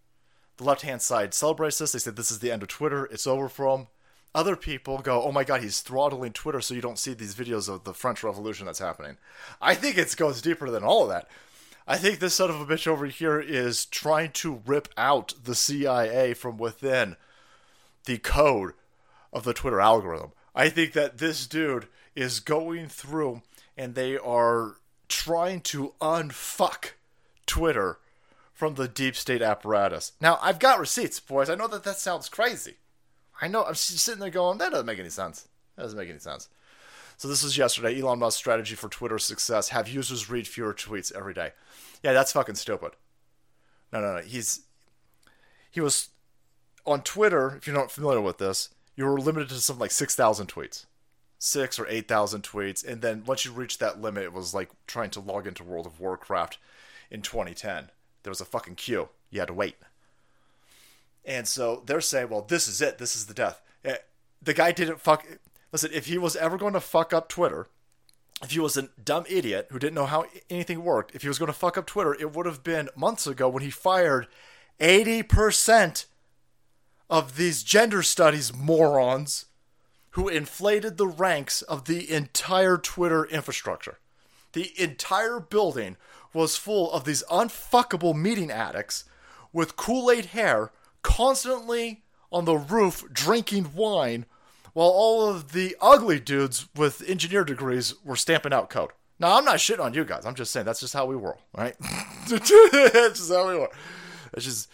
The 0.59 0.65
left 0.65 0.83
hand 0.83 1.01
side 1.01 1.33
celebrates 1.33 1.79
this. 1.79 1.93
They 1.93 1.99
said 1.99 2.17
this 2.17 2.31
is 2.31 2.41
the 2.41 2.53
end 2.53 2.61
of 2.61 2.69
Twitter. 2.69 3.07
It's 3.07 3.27
over 3.27 3.49
for 3.49 3.75
him. 3.75 3.87
Other 4.35 4.55
people 4.55 4.99
go, 4.99 5.23
oh 5.23 5.33
my 5.33 5.45
god, 5.45 5.63
he's 5.63 5.81
throttling 5.81 6.35
Twitter 6.35 6.61
so 6.61 6.75
you 6.75 6.83
don't 6.83 6.99
see 6.99 7.15
these 7.15 7.35
videos 7.35 7.67
of 7.67 7.85
the 7.85 7.95
French 7.95 8.23
Revolution 8.23 8.67
that's 8.67 8.81
happening. 8.81 9.17
I 9.63 9.75
think 9.75 9.97
it 9.97 10.15
goes 10.15 10.43
deeper 10.43 10.69
than 10.69 10.85
all 10.85 11.05
of 11.05 11.09
that. 11.09 11.27
I 11.89 11.97
think 11.97 12.19
this 12.19 12.35
son 12.35 12.51
of 12.51 12.61
a 12.61 12.67
bitch 12.67 12.87
over 12.87 13.07
here 13.07 13.41
is 13.41 13.87
trying 13.87 14.33
to 14.33 14.61
rip 14.67 14.89
out 14.99 15.33
the 15.43 15.55
CIA 15.55 16.35
from 16.35 16.59
within 16.59 17.17
the 18.05 18.19
code 18.19 18.75
of 19.33 19.45
the 19.45 19.55
Twitter 19.55 19.81
algorithm. 19.81 20.33
I 20.55 20.69
think 20.69 20.93
that 20.93 21.19
this 21.19 21.47
dude 21.47 21.87
is 22.15 22.41
going 22.41 22.89
through 22.89 23.43
and 23.77 23.95
they 23.95 24.19
are 24.19 24.77
trying 25.09 25.61
to 25.61 25.95
unfuck 26.01 26.93
Twitter 27.47 27.99
from 28.53 28.75
the 28.75 28.89
deep 28.89 29.17
state 29.17 29.43
apparatus. 29.43 30.13
Now, 30.21 30.39
I've 30.43 30.59
got 30.59 30.79
receipts, 30.79 31.19
boys. 31.19 31.49
I 31.49 31.55
know 31.55 31.69
that 31.69 31.85
that 31.85 31.97
sounds 31.97 32.29
crazy. 32.29 32.75
I 33.41 33.49
know. 33.49 33.65
I'm 33.65 33.75
sitting 33.75 34.21
there 34.21 34.31
going, 34.31 34.59
that 34.59 34.71
doesn't 34.71 34.87
make 34.87 34.99
any 34.99 35.09
sense. 35.09 35.49
That 35.77 35.85
doesn't 35.85 35.99
make 35.99 36.11
any 36.11 36.19
sense. 36.19 36.49
So 37.17 37.29
this 37.29 37.43
was 37.43 37.59
yesterday. 37.59 38.01
Elon 38.01 38.19
Musk's 38.19 38.39
strategy 38.39 38.75
for 38.75 38.89
Twitter 38.89 39.19
success: 39.19 39.69
have 39.71 39.89
users 39.89 40.31
read 40.31 40.49
fewer 40.49 40.73
tweets 40.73 41.15
every 41.15 41.35
day. 41.35 41.53
Yeah, 42.03 42.15
that's 42.15 42.33
fucking 42.33 42.55
stupid. 42.55 42.93
No, 43.93 44.01
no, 44.01 44.15
no. 44.15 44.23
He's 44.23 44.61
he 45.71 45.81
was 45.81 46.09
on 46.87 47.03
Twitter. 47.03 47.57
If 47.57 47.67
you're 47.67 47.77
not 47.77 47.91
familiar 47.91 48.23
with 48.23 48.39
this, 48.39 48.71
you 48.97 49.05
were 49.05 49.21
limited 49.21 49.49
to 49.51 49.55
something 49.57 49.81
like 49.81 49.91
six 49.91 50.15
thousand 50.15 50.49
tweets, 50.49 50.87
six 51.39 51.79
or 51.79 51.87
eight 51.89 52.09
thousand 52.09 52.43
tweets, 52.43 52.87
and 52.87 53.03
then 53.03 53.25
once 53.25 53.45
you 53.45 53.53
reached 53.53 53.81
that 53.81 54.01
limit, 54.01 54.25
it 54.25 54.33
was 54.33 54.55
like 54.55 54.71
trying 54.87 55.11
to 55.11 55.21
log 55.21 55.47
into 55.47 55.65
World 55.65 55.87
of 55.87 56.01
Warcraft 56.01 56.59
in 57.11 57.23
2010 57.23 57.91
there 58.23 58.31
was 58.31 58.41
a 58.41 58.47
fucking 58.47 58.75
queue. 58.75 59.09
You 59.31 59.41
had 59.41 59.49
to 59.49 59.55
wait. 59.55 59.77
And 61.25 61.47
so 61.47 61.83
they're 61.87 62.01
saying, 62.01 62.29
well, 62.29 62.43
this 62.43 62.69
is 62.69 62.81
it. 62.81 62.99
This 62.99 63.15
is 63.15 63.27
the 63.27 63.35
death. 63.35 63.61
Eh, 63.85 63.97
the 64.43 64.55
guy 64.55 64.73
didn't 64.73 65.01
fuck. 65.01 65.27
Listen, 65.73 65.91
if 65.93 66.07
he 66.07 66.19
was 66.19 66.37
ever 66.37 66.57
going 66.57 66.73
to 66.73 66.81
fuck 66.81 67.13
up 67.13 67.29
Twitter, 67.29 67.69
if 68.43 68.51
he 68.51 68.61
was 68.61 68.77
a 68.77 68.89
dumb 69.03 69.25
idiot 69.29 69.69
who 69.71 69.79
didn't 69.79 69.95
know 69.95 70.07
how 70.07 70.25
anything 70.49 70.83
worked, 70.83 71.15
if 71.15 71.23
he 71.23 71.29
was 71.29 71.39
going 71.39 71.53
to 71.53 71.59
fuck 71.59 71.77
up 71.77 71.87
Twitter, 71.87 72.15
it 72.15 72.35
would 72.35 72.47
have 72.47 72.63
been 72.63 72.89
months 72.97 73.27
ago 73.27 73.49
when 73.49 73.63
he 73.63 73.71
fired 73.71 74.27
80% 74.81 76.07
of 77.11 77.37
these 77.37 77.63
gender 77.65 78.03
studies 78.03 78.55
morons 78.55 79.47
who 80.11 80.29
inflated 80.29 80.97
the 80.97 81.07
ranks 81.07 81.61
of 81.63 81.85
the 81.85 82.11
entire 82.11 82.79
Twitter 82.79 83.25
infrastructure. 83.27 83.99
The 84.53 84.73
entire 84.81 85.41
building 85.41 85.97
was 86.33 86.57
full 86.57 86.91
of 86.93 87.05
these 87.05 87.25
unfuckable 87.31 88.15
meeting 88.15 88.51
addicts 88.51 89.05
with 89.53 89.77
Kool 89.77 90.11
Aid 90.11 90.27
hair 90.27 90.71
constantly 91.03 92.03
on 92.33 92.45
the 92.45 92.57
roof 92.57 93.05
drinking 93.13 93.73
wine 93.75 94.25
while 94.73 94.89
all 94.89 95.29
of 95.29 95.53
the 95.53 95.77
ugly 95.81 96.21
dudes 96.21 96.69
with 96.77 97.03
engineer 97.09 97.45
degrees 97.45 97.95
were 98.05 98.17
stamping 98.17 98.53
out 98.53 98.71
code. 98.71 98.91
Now, 99.19 99.37
I'm 99.37 99.45
not 99.45 99.57
shitting 99.57 99.81
on 99.85 99.95
you 99.95 100.05
guys. 100.05 100.25
I'm 100.25 100.37
just 100.37 100.53
saying 100.53 100.65
that's 100.65 100.81
just 100.81 100.95
how 100.95 101.07
we 101.07 101.17
roll, 101.17 101.39
right? 101.57 101.77
that's 102.29 102.49
just 102.49 103.33
how 103.33 103.49
we 103.49 103.55
roll. 103.55 103.69
It's 104.33 104.45
just. 104.45 104.69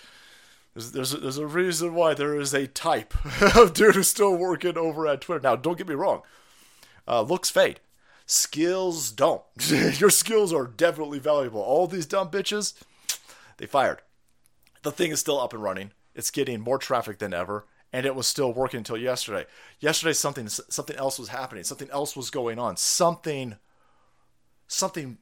There's, 0.76 0.92
there's, 0.92 1.14
a, 1.14 1.16
there's 1.16 1.38
a 1.38 1.46
reason 1.46 1.94
why 1.94 2.12
there 2.12 2.38
is 2.38 2.52
a 2.52 2.66
type 2.66 3.14
of 3.56 3.72
dude 3.72 3.94
who's 3.94 4.08
still 4.08 4.36
working 4.36 4.76
over 4.76 5.06
at 5.06 5.22
Twitter. 5.22 5.40
Now, 5.40 5.56
don't 5.56 5.78
get 5.78 5.88
me 5.88 5.94
wrong. 5.94 6.20
Uh, 7.08 7.22
looks 7.22 7.48
fade. 7.48 7.80
Skills 8.26 9.10
don't. 9.10 9.42
Your 9.98 10.10
skills 10.10 10.52
are 10.52 10.66
definitely 10.66 11.18
valuable. 11.18 11.62
All 11.62 11.86
these 11.86 12.04
dumb 12.04 12.30
bitches, 12.30 12.74
they 13.56 13.64
fired. 13.64 14.02
The 14.82 14.92
thing 14.92 15.12
is 15.12 15.20
still 15.20 15.40
up 15.40 15.54
and 15.54 15.62
running. 15.62 15.92
It's 16.14 16.30
getting 16.30 16.60
more 16.60 16.78
traffic 16.78 17.20
than 17.20 17.32
ever, 17.32 17.64
and 17.90 18.04
it 18.04 18.14
was 18.14 18.26
still 18.26 18.52
working 18.52 18.78
until 18.78 18.98
yesterday. 18.98 19.46
Yesterday, 19.80 20.12
something 20.12 20.48
something 20.48 20.96
else 20.96 21.18
was 21.18 21.28
happening. 21.28 21.64
Something 21.64 21.90
else 21.90 22.14
was 22.14 22.28
going 22.28 22.58
on. 22.58 22.76
Something, 22.76 23.56
something, 24.68 25.16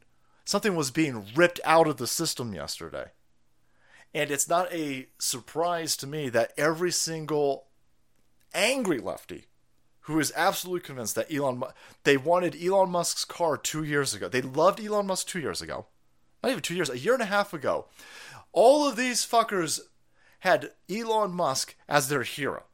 something 0.45 0.75
was 0.75 0.91
being 0.91 1.27
ripped 1.37 1.61
out 1.65 1.87
of 1.87 1.99
the 1.99 2.09
system 2.09 2.55
yesterday. 2.55 3.11
And 4.14 4.30
it's 4.30 4.49
not 4.49 4.73
a 4.73 5.09
surprise 5.18 5.97
to 5.99 6.06
me 6.06 6.28
that 6.28 6.52
every 6.56 6.92
single 6.92 7.66
angry 8.54 8.99
lefty 8.99 9.47
who 10.02 10.21
is 10.21 10.33
absolutely 10.37 10.87
convinced 10.87 11.16
that 11.16 11.33
Elon 11.33 11.64
they 12.04 12.16
wanted 12.16 12.56
Elon 12.62 12.90
Musk's 12.90 13.25
car 13.25 13.56
2 13.56 13.83
years 13.83 14.14
ago. 14.14 14.28
They 14.28 14.42
loved 14.42 14.78
Elon 14.78 15.06
Musk 15.06 15.26
2 15.26 15.40
years 15.40 15.61
ago. 15.61 15.87
Not 16.42 16.50
even 16.50 16.62
2 16.62 16.75
years, 16.75 16.90
a 16.90 16.99
year 16.99 17.14
and 17.14 17.23
a 17.23 17.26
half 17.26 17.52
ago. 17.52 17.87
All 18.52 18.87
of 18.87 18.97
these 18.97 19.26
fuckers 19.26 19.80
had 20.40 20.71
Elon 20.88 21.33
Musk 21.33 21.75
as 21.88 22.09
their 22.09 22.23
hero. 22.23 22.64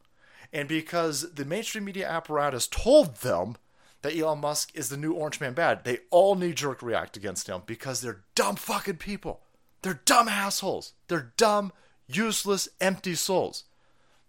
And 0.53 0.69
because 0.69 1.35
the 1.35 1.45
mainstream 1.45 1.85
media 1.85 2.09
apparatus 2.09 2.67
told 2.67 3.19
them 3.19 3.57
that 4.03 4.17
Elon 4.17 4.41
Musk 4.41 4.73
is 4.75 4.89
the 4.89 4.97
new 4.97 5.13
Orange 5.13 5.41
Man 5.41 5.55
bad, 5.55 5.85
they 5.85 6.01
all 6.11 6.35
knee 6.35 6.53
jerk 6.53 6.83
react 6.83 7.17
against 7.17 7.47
him 7.47 7.63
because 7.65 8.01
they're 8.01 8.25
dumb 8.35 8.57
fucking 8.57 8.97
people. 8.97 9.41
They're 9.83 10.01
dumb 10.05 10.29
assholes. 10.29 10.93
They're 11.09 11.33
dumb, 11.37 11.73
useless, 12.07 12.69
empty 12.81 13.15
souls. 13.15 13.65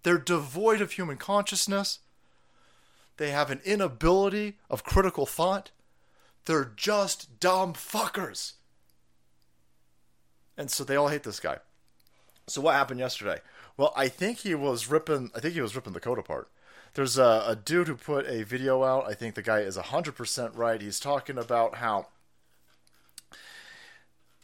They're 0.03 0.17
devoid 0.17 0.81
of 0.81 0.91
human 0.91 1.17
consciousness. 1.17 1.99
They 3.17 3.31
have 3.31 3.51
an 3.51 3.61
inability 3.65 4.57
of 4.69 4.83
critical 4.83 5.25
thought. 5.25 5.71
They're 6.45 6.71
just 6.75 7.39
dumb 7.39 7.73
fuckers. 7.73 8.53
And 10.57 10.71
so 10.71 10.83
they 10.83 10.95
all 10.95 11.09
hate 11.09 11.23
this 11.23 11.39
guy. 11.39 11.57
So 12.47 12.61
what 12.61 12.75
happened 12.75 12.99
yesterday? 12.99 13.39
Well, 13.77 13.93
I 13.95 14.07
think 14.07 14.39
he 14.39 14.55
was 14.55 14.89
ripping 14.89 15.31
I 15.35 15.39
think 15.39 15.53
he 15.53 15.61
was 15.61 15.75
ripping 15.75 15.93
the 15.93 15.99
code 15.99 16.19
apart. 16.19 16.49
there's 16.95 17.17
a, 17.17 17.43
a 17.47 17.55
dude 17.55 17.87
who 17.87 17.95
put 17.95 18.27
a 18.27 18.43
video 18.43 18.83
out. 18.83 19.07
I 19.07 19.13
think 19.13 19.35
the 19.35 19.41
guy 19.41 19.59
is 19.59 19.77
100% 19.77 20.57
right. 20.57 20.81
He's 20.81 20.99
talking 20.99 21.37
about 21.37 21.75
how 21.75 22.07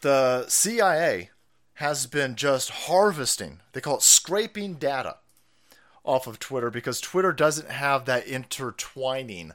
the 0.01 0.45
CIA 0.47 1.31
has 1.75 2.07
been 2.07 2.35
just 2.35 2.69
harvesting, 2.69 3.59
they 3.73 3.81
call 3.81 3.97
it 3.97 4.01
scraping 4.01 4.75
data 4.75 5.17
off 6.03 6.25
of 6.25 6.39
Twitter 6.39 6.71
because 6.71 6.99
Twitter 7.01 7.31
doesn't 7.31 7.69
have 7.69 8.05
that 8.05 8.25
intertwining 8.27 9.53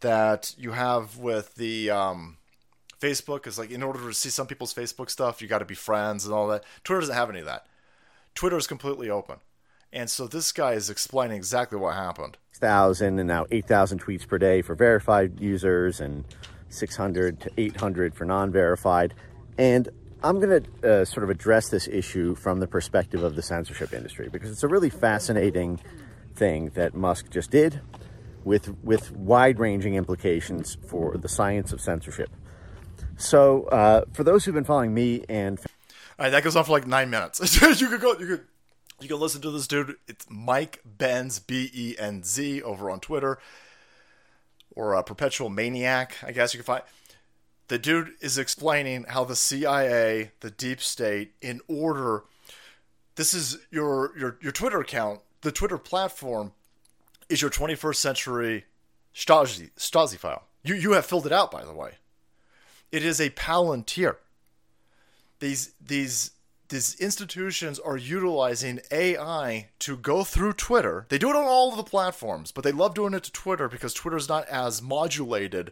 that 0.00 0.54
you 0.56 0.72
have 0.72 1.18
with 1.18 1.54
the 1.56 1.90
um, 1.90 2.38
Facebook. 3.00 3.46
Is 3.46 3.58
like 3.58 3.70
in 3.70 3.82
order 3.82 4.00
to 4.00 4.14
see 4.14 4.30
some 4.30 4.46
people's 4.46 4.72
Facebook 4.72 5.10
stuff, 5.10 5.42
you 5.42 5.48
got 5.48 5.58
to 5.58 5.64
be 5.64 5.74
friends 5.74 6.24
and 6.24 6.32
all 6.32 6.46
that. 6.48 6.64
Twitter 6.84 7.00
doesn't 7.00 7.16
have 7.16 7.28
any 7.28 7.40
of 7.40 7.46
that. 7.46 7.66
Twitter 8.34 8.56
is 8.56 8.66
completely 8.66 9.10
open. 9.10 9.36
And 9.92 10.08
so 10.08 10.26
this 10.26 10.52
guy 10.52 10.72
is 10.72 10.88
explaining 10.88 11.36
exactly 11.36 11.76
what 11.76 11.96
happened. 11.96 12.38
Thousand 12.54 13.18
and 13.18 13.26
now 13.26 13.46
eight 13.50 13.66
thousand 13.66 14.02
tweets 14.02 14.26
per 14.26 14.38
day 14.38 14.62
for 14.62 14.74
verified 14.74 15.40
users, 15.40 16.00
and 16.00 16.24
six 16.68 16.96
hundred 16.96 17.40
to 17.40 17.50
eight 17.58 17.76
hundred 17.76 18.14
for 18.14 18.24
non-verified. 18.24 19.14
And 19.58 19.88
I'm 20.22 20.40
going 20.40 20.62
to 20.62 21.00
uh, 21.00 21.04
sort 21.04 21.24
of 21.24 21.30
address 21.30 21.68
this 21.68 21.88
issue 21.88 22.34
from 22.34 22.60
the 22.60 22.66
perspective 22.66 23.22
of 23.22 23.36
the 23.36 23.42
censorship 23.42 23.92
industry 23.92 24.28
because 24.28 24.50
it's 24.50 24.62
a 24.62 24.68
really 24.68 24.90
fascinating 24.90 25.80
thing 26.34 26.70
that 26.74 26.94
Musk 26.94 27.30
just 27.30 27.50
did 27.50 27.80
with 28.44 28.74
with 28.82 29.12
wide-ranging 29.12 29.94
implications 29.94 30.78
for 30.86 31.16
the 31.16 31.28
science 31.28 31.72
of 31.72 31.80
censorship. 31.80 32.30
So, 33.16 33.64
uh, 33.64 34.04
for 34.12 34.24
those 34.24 34.44
who've 34.44 34.54
been 34.54 34.64
following 34.64 34.94
me 34.94 35.24
and 35.28 35.58
all 36.20 36.24
right, 36.26 36.30
that 36.30 36.44
goes 36.44 36.54
on 36.54 36.64
for 36.64 36.72
like 36.72 36.86
nine 36.86 37.08
minutes. 37.08 37.40
you 37.80 37.88
could 37.88 38.02
go, 38.02 38.12
you 38.18 38.26
could, 38.26 38.44
you 39.00 39.08
can 39.08 39.18
listen 39.18 39.40
to 39.40 39.50
this 39.50 39.66
dude. 39.66 39.96
It's 40.06 40.26
Mike 40.28 40.80
Benz 40.84 41.38
B 41.38 41.70
E 41.72 41.96
N 41.98 42.22
Z 42.22 42.60
over 42.60 42.90
on 42.90 43.00
Twitter, 43.00 43.38
or 44.76 44.92
a 44.92 45.02
Perpetual 45.02 45.48
Maniac. 45.48 46.16
I 46.22 46.32
guess 46.32 46.52
you 46.52 46.58
can 46.58 46.66
find. 46.66 46.82
The 47.70 47.78
dude 47.78 48.14
is 48.20 48.36
explaining 48.36 49.04
how 49.04 49.22
the 49.22 49.36
CIA, 49.36 50.32
the 50.40 50.50
deep 50.50 50.80
state, 50.80 51.34
in 51.40 51.60
order. 51.68 52.24
This 53.14 53.32
is 53.32 53.58
your 53.70 54.12
your 54.18 54.38
your 54.42 54.50
Twitter 54.50 54.80
account. 54.80 55.20
The 55.42 55.52
Twitter 55.52 55.78
platform 55.78 56.50
is 57.28 57.40
your 57.40 57.50
21st 57.50 57.94
century 57.94 58.64
Stasi 59.14 59.70
Stasi 59.78 60.16
file. 60.16 60.46
You 60.64 60.74
you 60.74 60.92
have 60.94 61.06
filled 61.06 61.26
it 61.26 61.32
out, 61.32 61.52
by 61.52 61.64
the 61.64 61.72
way. 61.72 61.92
It 62.90 63.04
is 63.04 63.20
a 63.20 63.30
palantir 63.30 64.16
these 65.38 65.72
these 65.80 66.32
these 66.70 66.96
institutions 66.96 67.78
are 67.78 67.96
utilizing 67.96 68.80
AI 68.90 69.68
to 69.78 69.96
go 69.96 70.24
through 70.24 70.54
Twitter. 70.54 71.06
They 71.08 71.18
do 71.18 71.30
it 71.30 71.36
on 71.36 71.44
all 71.44 71.70
of 71.70 71.76
the 71.76 71.84
platforms, 71.84 72.50
but 72.50 72.64
they 72.64 72.72
love 72.72 72.94
doing 72.94 73.14
it 73.14 73.22
to 73.22 73.32
Twitter 73.32 73.68
because 73.68 73.94
Twitter 73.94 74.16
is 74.16 74.28
not 74.28 74.48
as 74.48 74.82
modulated 74.82 75.70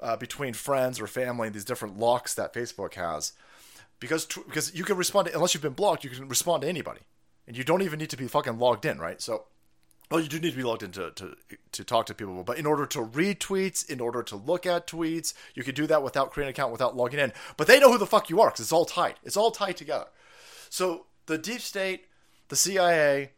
uh, 0.00 0.16
between 0.16 0.54
friends 0.54 1.00
or 1.00 1.06
family. 1.06 1.48
These 1.48 1.64
different 1.64 1.98
locks 1.98 2.34
that 2.34 2.54
Facebook 2.54 2.94
has, 2.94 3.32
because 4.00 4.26
because 4.26 4.74
you 4.74 4.84
can 4.84 4.96
respond 4.96 5.28
to, 5.28 5.34
unless 5.34 5.54
you've 5.54 5.62
been 5.62 5.72
blocked, 5.72 6.04
you 6.04 6.10
can 6.10 6.28
respond 6.28 6.62
to 6.62 6.68
anybody, 6.68 7.00
and 7.46 7.56
you 7.56 7.64
don't 7.64 7.82
even 7.82 7.98
need 7.98 8.10
to 8.10 8.16
be 8.16 8.28
fucking 8.28 8.58
logged 8.58 8.84
in, 8.84 8.98
right? 8.98 9.20
So 9.20 9.44
well, 10.10 10.20
you 10.20 10.28
do 10.28 10.38
need 10.38 10.52
to 10.52 10.56
be 10.56 10.62
logged 10.62 10.84
in 10.84 10.92
to, 10.92 11.10
to, 11.10 11.36
to 11.72 11.84
talk 11.84 12.06
to 12.06 12.14
people, 12.14 12.44
but 12.44 12.58
in 12.58 12.66
order 12.66 12.86
to 12.86 13.02
read 13.02 13.40
tweets, 13.40 13.88
in 13.88 14.00
order 14.00 14.22
to 14.22 14.36
look 14.36 14.64
at 14.64 14.86
tweets, 14.86 15.34
you 15.54 15.64
can 15.64 15.74
do 15.74 15.86
that 15.88 16.02
without 16.02 16.30
creating 16.30 16.50
an 16.50 16.54
account, 16.54 16.70
without 16.70 16.96
logging 16.96 17.18
in. 17.18 17.32
But 17.56 17.66
they 17.66 17.80
know 17.80 17.90
who 17.90 17.98
the 17.98 18.06
fuck 18.06 18.30
you 18.30 18.40
are 18.40 18.48
because 18.48 18.60
it's 18.60 18.72
all 18.72 18.84
tied. 18.84 19.14
It's 19.24 19.36
all 19.36 19.50
tied 19.50 19.76
together. 19.76 20.06
So 20.70 21.06
the 21.26 21.38
deep 21.38 21.60
state, 21.60 22.04
the 22.48 22.56
CIA, 22.56 23.32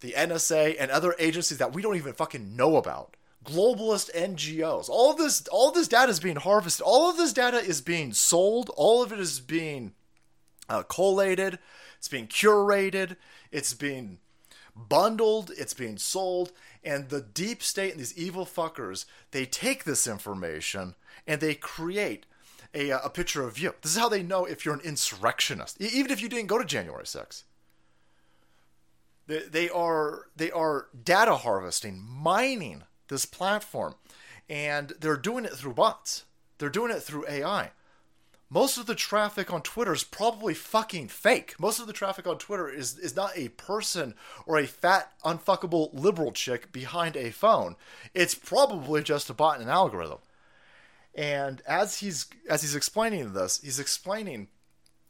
the 0.00 0.12
NSA, 0.12 0.76
and 0.78 0.90
other 0.90 1.14
agencies 1.18 1.58
that 1.58 1.72
we 1.72 1.80
don't 1.80 1.96
even 1.96 2.12
fucking 2.12 2.56
know 2.56 2.76
about, 2.76 3.16
globalist 3.44 4.14
NGOs, 4.14 4.88
all 4.88 5.14
this, 5.14 5.46
all 5.48 5.70
this 5.70 5.88
data 5.88 6.10
is 6.10 6.20
being 6.20 6.36
harvested. 6.36 6.84
All 6.84 7.10
of 7.10 7.16
this 7.16 7.32
data 7.32 7.58
is 7.58 7.80
being 7.80 8.12
sold. 8.12 8.70
All 8.76 9.02
of 9.02 9.12
it 9.12 9.18
is 9.18 9.40
being 9.40 9.92
uh, 10.68 10.82
collated. 10.84 11.58
It's 11.98 12.08
being 12.08 12.26
curated. 12.26 13.16
It's 13.50 13.74
being 13.74 14.18
bundled, 14.74 15.50
it's 15.56 15.74
being 15.74 15.98
sold, 15.98 16.52
and 16.82 17.08
the 17.08 17.20
deep 17.20 17.62
state 17.62 17.92
and 17.92 18.00
these 18.00 18.16
evil 18.16 18.46
fuckers, 18.46 19.04
they 19.30 19.44
take 19.46 19.84
this 19.84 20.06
information 20.06 20.94
and 21.26 21.40
they 21.40 21.54
create 21.54 22.26
a, 22.74 22.90
a 22.90 23.10
picture 23.10 23.46
of 23.46 23.58
you. 23.58 23.74
This 23.82 23.92
is 23.92 23.98
how 23.98 24.08
they 24.08 24.22
know 24.22 24.44
if 24.44 24.64
you're 24.64 24.74
an 24.74 24.80
insurrectionist, 24.80 25.80
even 25.80 26.10
if 26.10 26.22
you 26.22 26.28
didn't 26.28 26.48
go 26.48 26.58
to 26.58 26.64
January 26.64 27.04
6th. 27.04 27.44
They, 29.26 29.40
they 29.40 29.70
are 29.70 30.26
they 30.34 30.50
are 30.50 30.88
data 31.04 31.36
harvesting, 31.36 32.02
mining 32.02 32.82
this 33.12 33.26
platform, 33.26 33.94
and 34.48 34.92
they're 35.00 35.16
doing 35.16 35.44
it 35.44 35.52
through 35.52 35.74
bots. 35.74 36.24
They're 36.58 36.68
doing 36.68 36.90
it 36.90 37.00
through 37.00 37.26
AI 37.28 37.70
most 38.52 38.76
of 38.76 38.84
the 38.84 38.94
traffic 38.94 39.50
on 39.50 39.62
Twitter 39.62 39.94
is 39.94 40.04
probably 40.04 40.52
fucking 40.52 41.08
fake. 41.08 41.58
Most 41.58 41.80
of 41.80 41.86
the 41.86 41.92
traffic 41.94 42.26
on 42.26 42.36
Twitter 42.36 42.68
is 42.68 42.98
is 42.98 43.16
not 43.16 43.32
a 43.34 43.48
person 43.48 44.14
or 44.44 44.58
a 44.58 44.66
fat 44.66 45.10
unfuckable 45.24 45.88
liberal 45.94 46.32
chick 46.32 46.70
behind 46.70 47.16
a 47.16 47.30
phone. 47.30 47.76
It's 48.12 48.34
probably 48.34 49.02
just 49.02 49.30
a 49.30 49.34
bot 49.34 49.54
and 49.54 49.64
an 49.64 49.70
algorithm. 49.70 50.18
And 51.14 51.62
as 51.66 52.00
he's 52.00 52.26
as 52.46 52.60
he's 52.60 52.74
explaining 52.74 53.32
this, 53.32 53.58
he's 53.62 53.80
explaining 53.80 54.48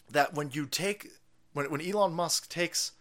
that 0.09 0.35
when 0.35 0.51
you 0.53 0.67
take 0.67 1.09
when 1.53 1.69
when 1.69 1.81
Elon 1.81 2.15
Musk 2.15 2.49
takes 2.49 2.93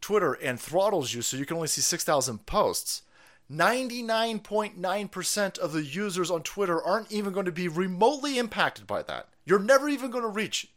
Twitter 0.00 0.34
and 0.34 0.60
throttles 0.60 1.12
you 1.12 1.22
so 1.22 1.36
you 1.36 1.44
can 1.44 1.56
only 1.56 1.68
see 1.68 1.80
6,000 1.80 2.46
posts, 2.46 3.02
99.9% 3.50 5.58
of 5.58 5.72
the 5.72 5.82
users 5.82 6.30
on 6.30 6.42
Twitter 6.42 6.82
aren't 6.82 7.10
even 7.10 7.32
going 7.32 7.46
to 7.46 7.52
be 7.52 7.66
remotely 7.66 8.38
impacted 8.38 8.86
by 8.86 9.02
that. 9.02 9.26
You're 9.44 9.58
never 9.58 9.88
even 9.88 10.10
going 10.10 10.22
to 10.22 10.28
reach 10.28 10.68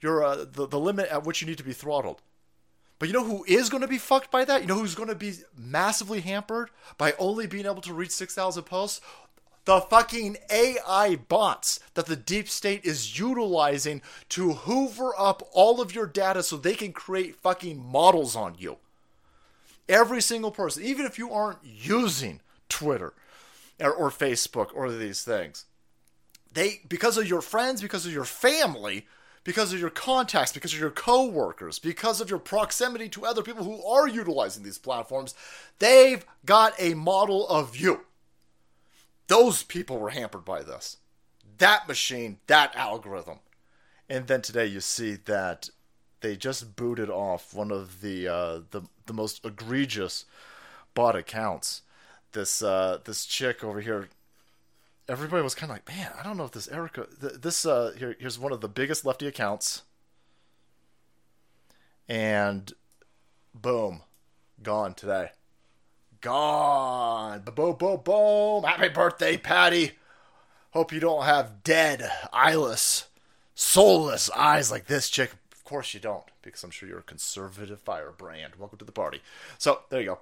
your 0.00 0.22
uh, 0.22 0.44
the, 0.50 0.66
the 0.66 0.78
limit 0.78 1.08
at 1.08 1.24
which 1.24 1.40
you 1.40 1.46
need 1.46 1.58
to 1.58 1.64
be 1.64 1.72
throttled. 1.72 2.20
But 2.98 3.08
you 3.08 3.14
know 3.14 3.24
who 3.24 3.44
is 3.48 3.70
going 3.70 3.80
to 3.80 3.88
be 3.88 3.98
fucked 3.98 4.30
by 4.30 4.44
that? 4.44 4.60
You 4.60 4.68
know 4.68 4.78
who's 4.78 4.94
going 4.94 5.08
to 5.08 5.14
be 5.14 5.32
massively 5.56 6.20
hampered 6.20 6.70
by 6.98 7.14
only 7.18 7.46
being 7.46 7.66
able 7.66 7.80
to 7.80 7.94
reach 7.94 8.12
6,000 8.12 8.62
posts? 8.64 9.00
The 9.64 9.80
fucking 9.80 10.36
AI 10.50 11.16
bots 11.16 11.80
that 11.94 12.06
the 12.06 12.16
deep 12.16 12.48
state 12.48 12.84
is 12.84 13.18
utilizing 13.18 14.02
to 14.30 14.52
hoover 14.52 15.12
up 15.18 15.48
all 15.52 15.80
of 15.80 15.94
your 15.94 16.06
data 16.06 16.42
so 16.42 16.56
they 16.56 16.74
can 16.74 16.92
create 16.92 17.36
fucking 17.36 17.84
models 17.84 18.36
on 18.36 18.56
you. 18.58 18.78
Every 19.88 20.22
single 20.22 20.50
person, 20.50 20.82
even 20.84 21.06
if 21.06 21.18
you 21.18 21.32
aren't 21.32 21.58
using 21.62 22.40
Twitter 22.68 23.12
or, 23.80 23.92
or 23.92 24.10
Facebook 24.10 24.68
or 24.74 24.90
these 24.90 25.22
things, 25.22 25.64
they 26.52 26.80
because 26.88 27.16
of 27.18 27.28
your 27.28 27.40
friends, 27.40 27.82
because 27.82 28.06
of 28.06 28.12
your 28.12 28.24
family, 28.24 29.06
because 29.44 29.72
of 29.72 29.80
your 29.80 29.90
contacts, 29.90 30.52
because 30.52 30.72
of 30.72 30.80
your 30.80 30.90
coworkers, 30.90 31.78
because 31.78 32.20
of 32.20 32.30
your 32.30 32.38
proximity 32.38 33.08
to 33.08 33.26
other 33.26 33.42
people 33.42 33.64
who 33.64 33.84
are 33.84 34.08
utilizing 34.08 34.62
these 34.62 34.78
platforms, 34.78 35.34
they've 35.78 36.24
got 36.44 36.74
a 36.78 36.94
model 36.94 37.48
of 37.48 37.76
you. 37.76 38.02
Those 39.26 39.62
people 39.62 39.98
were 39.98 40.10
hampered 40.10 40.44
by 40.44 40.62
this. 40.62 40.98
That 41.58 41.88
machine, 41.88 42.38
that 42.46 42.74
algorithm. 42.76 43.38
And 44.08 44.26
then 44.26 44.42
today 44.42 44.66
you 44.66 44.80
see 44.80 45.14
that 45.24 45.70
they 46.22 46.36
just 46.36 46.76
booted 46.76 47.10
off 47.10 47.52
one 47.54 47.70
of 47.70 48.00
the 48.00 48.28
uh, 48.28 48.60
the 48.70 48.82
the 49.06 49.12
most 49.12 49.44
egregious 49.44 50.24
bot 50.94 51.16
accounts. 51.16 51.82
This 52.32 52.62
uh, 52.62 52.98
this 53.04 53.26
chick 53.26 53.62
over 53.62 53.80
here 53.80 54.08
everybody 55.08 55.42
was 55.42 55.54
kind 55.54 55.70
of 55.70 55.76
like, 55.76 55.88
man, 55.88 56.10
I 56.18 56.22
don't 56.22 56.36
know 56.36 56.44
if 56.44 56.52
this 56.52 56.68
Erica, 56.68 57.06
this 57.20 57.66
uh, 57.66 57.92
here, 57.98 58.16
here's 58.18 58.38
one 58.38 58.52
of 58.52 58.60
the 58.60 58.68
biggest 58.68 59.04
lefty 59.04 59.26
accounts, 59.26 59.82
and 62.08 62.72
boom, 63.54 64.02
gone 64.62 64.94
today, 64.94 65.30
gone, 66.20 67.42
boom, 67.54 67.76
boom, 67.76 68.00
boom. 68.02 68.64
Happy 68.64 68.88
birthday, 68.88 69.36
Patty. 69.36 69.92
Hope 70.70 70.92
you 70.92 71.00
don't 71.00 71.24
have 71.24 71.62
dead, 71.62 72.10
eyeless, 72.32 73.08
soulless 73.54 74.30
eyes 74.30 74.70
like 74.70 74.86
this 74.86 75.10
chick. 75.10 75.32
Course 75.72 75.94
you 75.94 76.00
don't, 76.00 76.30
because 76.42 76.62
I'm 76.62 76.70
sure 76.70 76.86
you're 76.86 76.98
a 76.98 77.02
conservative 77.02 77.80
firebrand. 77.80 78.56
Welcome 78.58 78.78
to 78.80 78.84
the 78.84 78.92
party. 78.92 79.22
So 79.56 79.80
there 79.88 80.02
you 80.02 80.06
go. 80.06 80.18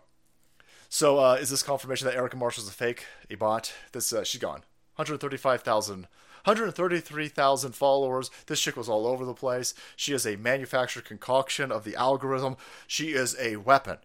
So 0.88 1.18
uh, 1.18 1.38
is 1.40 1.50
this 1.50 1.64
confirmation 1.64 2.06
that 2.06 2.14
Erica 2.14 2.36
Marshall's 2.36 2.68
a 2.68 2.72
fake, 2.72 3.04
a 3.28 3.34
bot? 3.34 3.72
This 3.90 4.12
uh, 4.12 4.22
she's 4.22 4.40
gone. 4.40 4.62
135,000 4.94 6.06
133,000 6.44 7.72
followers. 7.72 8.30
This 8.46 8.60
chick 8.60 8.76
was 8.76 8.88
all 8.88 9.08
over 9.08 9.24
the 9.24 9.34
place. 9.34 9.74
She 9.96 10.12
is 10.12 10.24
a 10.24 10.36
manufactured 10.36 11.04
concoction 11.04 11.72
of 11.72 11.82
the 11.82 11.96
algorithm. 11.96 12.56
She 12.86 13.08
is 13.08 13.36
a 13.40 13.56
weapon. 13.56 13.96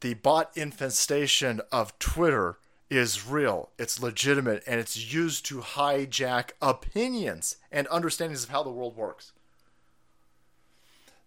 The 0.00 0.14
bot 0.14 0.56
infestation 0.56 1.60
of 1.70 1.98
Twitter 1.98 2.56
is 2.88 3.26
real, 3.26 3.68
it's 3.78 4.00
legitimate, 4.00 4.62
and 4.66 4.80
it's 4.80 5.12
used 5.12 5.44
to 5.46 5.58
hijack 5.58 6.52
opinions 6.62 7.58
and 7.70 7.86
understandings 7.88 8.44
of 8.44 8.48
how 8.48 8.62
the 8.62 8.70
world 8.70 8.96
works. 8.96 9.32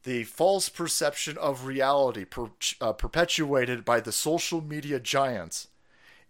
The 0.04 0.24
false 0.24 0.70
perception 0.70 1.38
of 1.38 1.66
reality 1.66 2.26
per, 2.26 2.50
uh, 2.80 2.94
perpetuated 2.94 3.84
by 3.84 4.00
the 4.00 4.12
social 4.12 4.62
media 4.62 5.00
giants 5.00 5.68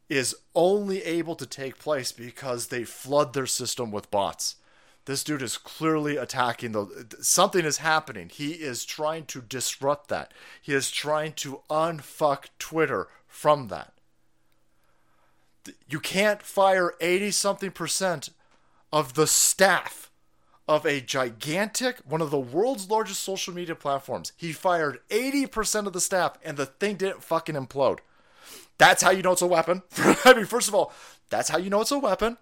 is 0.10 0.36
only 0.56 1.04
able 1.04 1.36
to 1.36 1.46
take 1.46 1.78
place 1.78 2.12
because 2.12 2.68
they 2.68 2.84
flood 2.84 3.34
their 3.34 3.46
system 3.46 3.92
with 3.92 4.10
bots. 4.10 4.56
This 5.06 5.24
dude 5.24 5.42
is 5.42 5.58
clearly 5.58 6.18
attacking 6.18 6.72
the 6.72 7.16
something 7.22 7.66
is 7.66 7.78
happening. 7.78 8.30
He 8.30 8.52
is 8.52 8.86
trying 8.86 9.26
to 9.26 9.42
disrupt 9.42 10.08
that. 10.10 10.34
He 10.62 10.74
is 10.74 10.92
trying 10.92 11.34
to 11.34 11.62
unfuck 11.70 12.46
Twitter 12.60 13.08
from 13.28 13.70
that. 13.70 13.94
You 15.88 16.00
can't 16.00 16.42
fire 16.42 16.94
80 17.00 17.32
something 17.32 17.72
percent 17.72 18.30
of 18.92 19.14
the 19.14 19.28
staff 19.28 20.09
of 20.70 20.86
a 20.86 21.02
gigantic, 21.02 21.98
one 22.08 22.22
of 22.22 22.30
the 22.30 22.40
world's 22.40 22.92
largest 22.92 23.24
social 23.24 23.52
media 23.52 23.74
platforms. 23.74 24.34
He 24.38 24.54
fired 24.54 25.00
80% 25.10 25.88
of 25.88 25.94
the 25.94 26.00
staff 26.00 26.38
and 26.46 26.58
the 26.58 26.68
thing 26.68 26.96
didn't 26.96 27.24
fucking 27.24 27.56
implode. 27.56 27.98
That's 28.78 29.02
how 29.02 29.10
you 29.10 29.24
know 29.24 29.32
it's 29.32 29.42
a 29.42 29.48
weapon. 29.48 29.82
I 29.98 30.36
mean, 30.36 30.46
first 30.46 30.68
of 30.68 30.76
all, 30.76 30.94
that's 31.32 31.50
how 31.50 31.58
you 31.58 31.72
know 31.72 31.82
it's 31.82 31.92
a 31.92 31.98
weapon. 31.98 32.38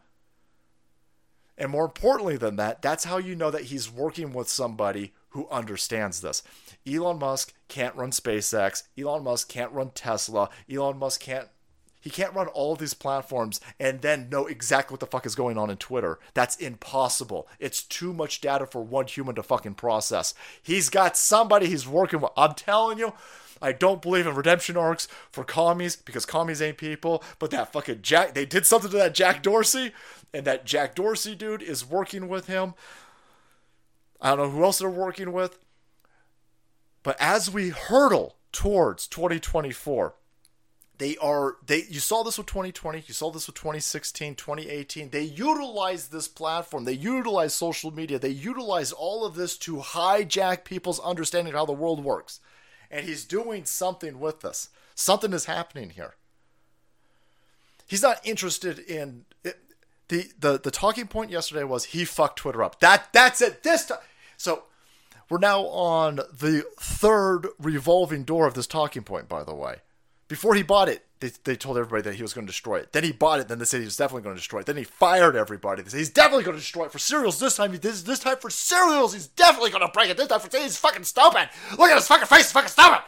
And 1.58 1.72
more 1.72 1.86
importantly 1.86 2.36
than 2.36 2.58
that, 2.58 2.82
that's 2.82 3.06
how 3.06 3.18
you 3.18 3.34
know 3.34 3.50
that 3.50 3.64
he's 3.64 3.90
working 3.90 4.34
with 4.34 4.50
somebody 4.50 5.14
who 5.30 5.48
understands 5.50 6.20
this. 6.20 6.44
Elon 6.86 7.20
Musk 7.20 7.54
can't 7.70 7.96
run 7.96 8.12
SpaceX. 8.12 8.84
Elon 9.00 9.24
Musk 9.24 9.48
can't 9.48 9.72
run 9.72 9.92
Tesla. 9.92 10.50
Elon 10.70 11.00
Musk 11.00 11.22
can't 11.22 11.48
he 12.08 12.12
can't 12.12 12.34
run 12.34 12.48
all 12.48 12.78
these 12.78 12.94
platforms 12.94 13.60
and 13.82 14.00
then 14.00 14.30
know 14.30 14.46
exactly 14.46 14.94
what 14.94 15.02
the 15.02 15.06
fuck 15.06 15.26
is 15.26 15.36
going 15.36 15.58
on 15.58 15.70
in 15.70 15.76
Twitter. 15.76 16.20
That's 16.34 16.56
impossible. 16.56 17.50
It's 17.60 17.84
too 17.84 18.14
much 18.14 18.40
data 18.40 18.66
for 18.66 18.82
one 18.82 19.08
human 19.08 19.36
to 19.36 19.44
fucking 19.44 19.74
process. 19.74 20.34
He's 20.64 20.88
got 20.90 21.18
somebody 21.18 21.66
he's 21.66 21.86
working 21.86 22.22
with. 22.22 22.32
I'm 22.38 22.54
telling 22.54 22.98
you, 22.98 23.12
I 23.62 23.74
don't 23.74 24.02
believe 24.02 24.26
in 24.26 24.36
redemption 24.36 24.78
arcs 24.78 25.10
for 25.30 25.44
commies 25.44 25.98
because 25.98 26.26
commies 26.26 26.62
ain't 26.62 26.78
people. 26.78 27.26
But 27.40 27.52
that 27.52 27.74
fucking 27.74 28.04
Jack, 28.04 28.34
they 28.34 28.46
did 28.46 28.66
something 28.66 28.90
to 28.92 28.96
that 28.96 29.14
Jack 29.14 29.44
Dorsey, 29.44 29.92
and 30.34 30.46
that 30.46 30.64
Jack 30.66 30.96
Dorsey 30.96 31.36
dude 31.36 31.62
is 31.62 31.86
working 31.86 32.30
with 32.30 32.48
him. 32.48 32.74
I 34.22 34.30
don't 34.30 34.38
know 34.38 34.50
who 34.50 34.64
else 34.64 34.80
they're 34.80 34.90
working 34.90 35.34
with. 35.34 35.60
But 37.04 37.18
as 37.20 37.52
we 37.52 37.72
hurtle 37.72 38.38
towards 38.54 39.08
2024, 39.08 40.14
they 40.98 41.18
are 41.18 41.58
they 41.66 41.84
you 41.90 42.00
saw 42.00 42.24
this 42.24 42.38
with 42.38 42.48
2020 42.48 43.04
you 43.08 43.14
saw 43.14 43.30
this 43.32 43.48
with 43.48 43.56
2016 43.56 44.36
2018 44.36 45.10
they 45.10 45.22
utilize 45.22 46.08
this 46.08 46.28
platform 46.28 46.86
they 46.86 46.94
utilize 46.94 47.54
social 47.54 47.92
media 47.92 48.18
they 48.18 48.30
utilize 48.30 48.92
all 48.92 49.26
of 49.26 49.36
this 49.36 49.58
to 49.58 49.78
hijack 49.78 50.64
people's 50.64 51.00
understanding 51.02 51.54
of 51.54 51.60
how 51.60 51.66
the 51.66 51.72
world 51.72 52.04
works 52.04 52.40
and 52.90 53.06
he's 53.06 53.26
doing 53.26 53.66
something 53.66 54.20
with 54.20 54.42
this. 54.42 54.70
Something 54.96 55.34
is 55.34 55.46
happening 55.46 55.92
here. 55.92 56.16
He's 57.86 58.02
not 58.02 58.26
interested 58.26 58.80
in 58.80 59.26
it, 59.44 59.60
the 60.08 60.30
the 60.40 60.60
the 60.62 60.72
talking 60.72 61.08
point 61.08 61.32
yesterday 61.32 61.64
was 61.64 61.86
he 61.86 62.06
fucked 62.06 62.40
Twitter 62.40 62.64
up. 62.64 62.80
That 62.80 63.10
that's 63.14 63.42
it. 63.42 63.64
This 63.64 63.86
time, 63.86 64.00
so 64.36 64.64
we're 65.30 65.38
now 65.38 65.66
on 65.68 66.18
the 66.18 66.66
third 66.80 67.48
revolving 67.60 68.24
door 68.24 68.48
of 68.48 68.54
this 68.54 68.68
talking 68.68 69.04
point. 69.04 69.30
By 69.30 69.44
the 69.44 69.56
way, 69.56 69.78
before 70.28 70.56
he 70.56 70.64
bought 70.64 70.90
it, 70.90 71.04
they, 71.20 71.32
they 71.46 71.56
told 71.56 71.78
everybody 71.78 72.04
that 72.04 72.16
he 72.16 72.22
was 72.22 72.34
going 72.34 72.46
to 72.46 72.52
destroy 72.52 72.78
it. 72.78 72.92
Then 72.92 73.04
he 73.04 73.12
bought 73.12 73.40
it. 73.40 73.48
Then 73.48 73.60
they 73.60 73.66
said 73.66 73.80
he 73.80 73.86
was 73.86 73.98
definitely 73.98 74.22
going 74.24 74.36
to 74.36 74.40
destroy 74.40 74.60
it. 74.60 74.66
Then 74.68 74.78
he 74.78 74.84
fired 74.84 75.36
everybody. 75.36 75.82
They 75.82 75.90
said 75.90 75.98
he's 75.98 76.10
definitely 76.10 76.44
going 76.44 76.58
to 76.58 76.62
destroy 76.62 76.86
it 76.86 76.92
for 76.92 77.00
cereals 77.00 77.40
this 77.40 77.56
time. 77.56 77.72
He 77.72 77.78
this 77.78 78.04
this 78.04 78.20
time 78.20 78.38
for 78.38 78.50
cereals. 78.50 79.14
He's 79.14 79.28
definitely 79.28 79.72
going 79.72 79.86
to 79.86 79.92
break 79.92 80.10
it 80.10 80.18
this 80.18 80.28
time 80.28 80.40
for 80.40 80.50
cereals. 80.50 80.74
he's 80.74 80.80
fucking 80.80 81.06
stupid. 81.06 81.50
Look 81.78 81.90
at 81.90 81.96
his 81.96 82.08
fucking 82.08 82.28
face. 82.28 82.40
He's 82.40 82.52
fucking 82.52 82.70
stupid. 82.70 83.02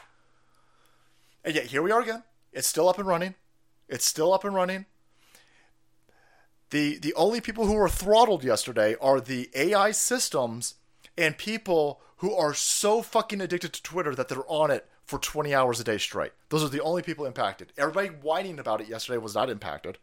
And 1.43 1.55
yet 1.55 1.65
here 1.65 1.83
we 1.83 1.91
are 1.91 2.01
again. 2.01 2.23
It's 2.51 2.67
still 2.67 2.89
up 2.89 2.97
and 2.97 3.07
running. 3.07 3.35
It's 3.87 4.05
still 4.05 4.33
up 4.33 4.43
and 4.43 4.55
running. 4.55 4.85
The 6.71 6.97
the 6.97 7.13
only 7.13 7.41
people 7.41 7.65
who 7.65 7.73
were 7.73 7.89
throttled 7.89 8.43
yesterday 8.43 8.95
are 9.01 9.21
the 9.21 9.49
AI 9.53 9.91
systems 9.91 10.75
and 11.17 11.37
people 11.37 12.01
who 12.17 12.33
are 12.33 12.53
so 12.53 13.01
fucking 13.01 13.41
addicted 13.41 13.73
to 13.73 13.83
Twitter 13.83 14.15
that 14.15 14.29
they're 14.29 14.43
on 14.47 14.71
it 14.71 14.87
for 15.09 15.17
20 15.17 15.55
hours 15.55 15.79
a 15.79 15.83
day 15.83 15.97
straight. 15.97 16.33
Those 16.49 16.63
are 16.63 16.69
the 16.69 16.83
only 16.83 17.01
people 17.01 17.25
impacted. 17.25 17.73
Everybody 17.77 18.09
whining 18.09 18.59
about 18.59 18.79
it 18.79 18.87
yesterday 18.87 19.17
was 19.17 19.33
not 19.33 19.49
impacted. 19.49 19.97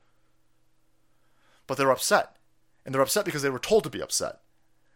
But 1.69 1.79
they're 1.79 1.93
upset. 1.93 2.37
And 2.85 2.93
they're 2.93 3.03
upset 3.03 3.25
because 3.25 3.43
they 3.43 3.51
were 3.51 3.61
told 3.61 3.85
to 3.85 3.91
be 3.91 4.03
upset. 4.03 4.41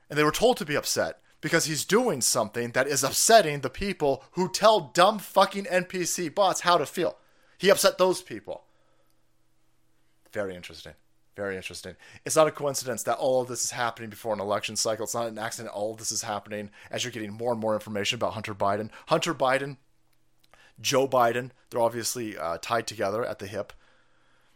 And 0.08 0.18
they 0.18 0.24
were 0.24 0.32
told 0.32 0.56
to 0.56 0.64
be 0.64 0.76
upset 0.76 1.20
because 1.40 1.66
he's 1.66 1.84
doing 1.84 2.20
something 2.20 2.72
that 2.72 2.88
is 2.88 3.04
upsetting 3.04 3.60
the 3.60 3.70
people 3.70 4.24
who 4.32 4.50
tell 4.50 4.80
dumb 4.80 5.20
fucking 5.20 5.66
NPC 5.66 6.34
bots 6.34 6.62
how 6.62 6.76
to 6.76 6.86
feel. 6.86 7.16
He 7.56 7.70
upset 7.70 7.96
those 7.96 8.20
people. 8.20 8.64
Very 10.32 10.56
interesting. 10.56 10.94
Very 11.36 11.54
interesting. 11.54 11.94
It's 12.24 12.34
not 12.34 12.48
a 12.48 12.52
coincidence 12.52 13.04
that 13.04 13.18
all 13.18 13.42
of 13.42 13.48
this 13.48 13.64
is 13.64 13.70
happening 13.70 14.10
before 14.10 14.34
an 14.34 14.40
election 14.40 14.74
cycle. 14.74 15.04
It's 15.04 15.14
not 15.14 15.28
an 15.28 15.38
accident. 15.38 15.72
All 15.72 15.92
of 15.92 15.98
this 15.98 16.10
is 16.10 16.22
happening 16.22 16.70
as 16.90 17.04
you're 17.04 17.12
getting 17.12 17.32
more 17.32 17.52
and 17.52 17.60
more 17.60 17.74
information 17.74 18.16
about 18.16 18.32
Hunter 18.32 18.56
Biden. 18.56 18.90
Hunter 19.06 19.34
Biden 19.34 19.76
Joe 20.80 21.06
Biden. 21.06 21.50
They're 21.70 21.80
obviously 21.80 22.36
uh, 22.36 22.58
tied 22.60 22.86
together 22.86 23.24
at 23.24 23.38
the 23.38 23.46
hip. 23.46 23.72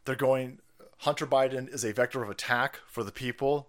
They're 0.04 0.14
going. 0.14 0.60
Hunter 0.98 1.26
Biden 1.26 1.72
is 1.72 1.84
a 1.84 1.92
vector 1.92 2.22
of 2.22 2.30
attack 2.30 2.80
for 2.87 3.02
the 3.04 3.12
people 3.12 3.68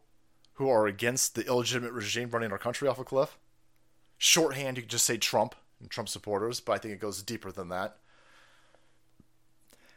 who 0.54 0.70
are 0.70 0.88
against 0.88 1.36
the 1.36 1.46
illegitimate 1.46 1.92
regime 1.92 2.30
running 2.30 2.52
our 2.52 2.58
country 2.58 2.88
off 2.88 3.00
a 3.00 3.04
cliff. 3.04 3.38
Shorthand, 4.18 4.78
you 4.78 4.84
could 4.84 4.92
just 4.92 5.06
say 5.06 5.18
Trump 5.18 5.56
and 5.80 5.90
Trump 5.90 6.08
supporters, 6.08 6.60
but 6.60 6.74
I 6.74 6.78
think 6.78 6.94
it 6.94 7.02
goes 7.02 7.22
deeper 7.22 7.52
than 7.52 7.70
that. 7.70 7.98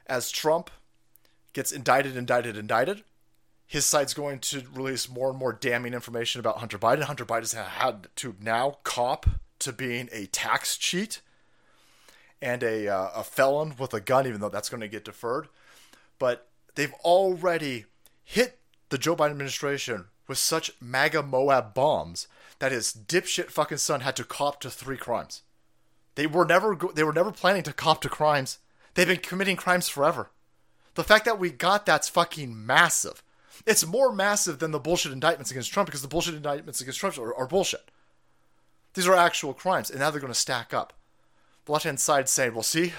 As 0.06 0.30
Trump 0.30 0.70
gets 1.52 1.70
indicted, 1.70 2.16
indicted, 2.16 2.56
indicted, 2.56 3.04
his 3.66 3.84
side's 3.84 4.14
going 4.14 4.38
to 4.40 4.64
release 4.72 5.08
more 5.08 5.30
and 5.30 5.38
more 5.38 5.52
damning 5.52 5.94
information 5.94 6.40
about 6.40 6.58
Hunter 6.58 6.78
Biden. 6.78 7.02
Hunter 7.02 7.26
Biden's 7.26 7.52
had 7.52 8.08
to 8.16 8.34
now 8.40 8.78
cop 8.82 9.26
to 9.60 9.72
being 9.72 10.08
a 10.10 10.26
tax 10.26 10.76
cheat 10.76 11.20
and 12.40 12.62
a, 12.62 12.88
uh, 12.88 13.10
a 13.16 13.24
felon 13.24 13.74
with 13.78 13.94
a 13.94 14.00
gun, 14.00 14.26
even 14.26 14.40
though 14.40 14.48
that's 14.48 14.68
going 14.68 14.80
to 14.80 14.88
get 14.88 15.04
deferred. 15.04 15.48
But 16.18 16.48
they've 16.74 16.94
already 17.04 17.86
hit 18.24 18.58
the 18.88 18.98
Joe 18.98 19.16
Biden 19.16 19.32
administration 19.32 20.06
with 20.26 20.38
such 20.38 20.72
MAGA 20.80 21.22
Moab 21.22 21.74
bombs 21.74 22.28
that 22.58 22.72
his 22.72 22.92
dipshit 22.92 23.50
fucking 23.50 23.78
son 23.78 24.00
had 24.00 24.16
to 24.16 24.24
cop 24.24 24.60
to 24.60 24.70
three 24.70 24.96
crimes. 24.96 25.42
They 26.14 26.26
were 26.26 26.44
never 26.44 26.74
go- 26.74 26.92
they 26.92 27.04
were 27.04 27.12
never 27.12 27.30
planning 27.30 27.62
to 27.64 27.72
cop 27.72 28.00
to 28.02 28.08
crimes. 28.08 28.58
They've 28.94 29.06
been 29.06 29.18
committing 29.18 29.56
crimes 29.56 29.88
forever. 29.88 30.30
The 30.94 31.04
fact 31.04 31.24
that 31.26 31.38
we 31.38 31.50
got 31.50 31.86
that's 31.86 32.08
fucking 32.08 32.66
massive. 32.66 33.22
It's 33.66 33.86
more 33.86 34.12
massive 34.12 34.58
than 34.58 34.72
the 34.72 34.80
bullshit 34.80 35.12
indictments 35.12 35.50
against 35.50 35.72
Trump 35.72 35.86
because 35.86 36.02
the 36.02 36.08
bullshit 36.08 36.34
indictments 36.34 36.80
against 36.80 36.98
Trump 36.98 37.16
are, 37.18 37.34
are 37.34 37.46
bullshit. 37.46 37.90
These 38.94 39.06
are 39.06 39.14
actual 39.14 39.54
crimes, 39.54 39.90
and 39.90 40.00
now 40.00 40.10
they're 40.10 40.20
going 40.20 40.32
to 40.32 40.38
stack 40.38 40.74
up 40.74 40.92
left 41.68 41.84
hand 41.84 42.00
side 42.00 42.28
saying, 42.28 42.54
well, 42.54 42.62
see, 42.62 42.92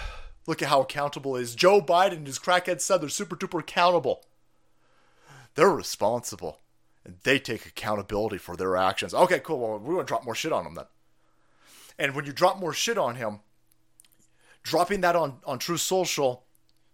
look 0.47 0.62
at 0.62 0.69
how 0.69 0.82
accountable 0.82 1.36
is. 1.36 1.55
Joe 1.55 1.82
Biden 1.82 2.17
and 2.17 2.27
his 2.27 2.39
crackhead 2.39 2.82
said 2.82 3.01
they're 3.01 3.10
super 3.10 3.36
duper 3.36 3.60
accountable. 3.60 4.23
They're 5.55 5.69
responsible. 5.69 6.60
And 7.05 7.17
they 7.23 7.39
take 7.39 7.65
accountability 7.65 8.38
for 8.38 8.55
their 8.55 8.75
actions. 8.75 9.13
Okay, 9.13 9.39
cool. 9.39 9.60
Well, 9.60 9.79
we're 9.79 9.93
going 9.95 10.05
to 10.05 10.10
drop 10.10 10.25
more 10.25 10.36
shit 10.36 10.51
on 10.51 10.65
him 10.65 10.75
then. 10.75 10.86
And 11.97 12.15
when 12.15 12.25
you 12.25 12.32
drop 12.32 12.60
more 12.60 12.73
shit 12.73 12.97
on 12.97 13.15
him, 13.15 13.39
dropping 14.63 15.01
that 15.01 15.15
on, 15.15 15.39
on 15.45 15.60
Truth 15.60 15.82
Social 15.82 16.45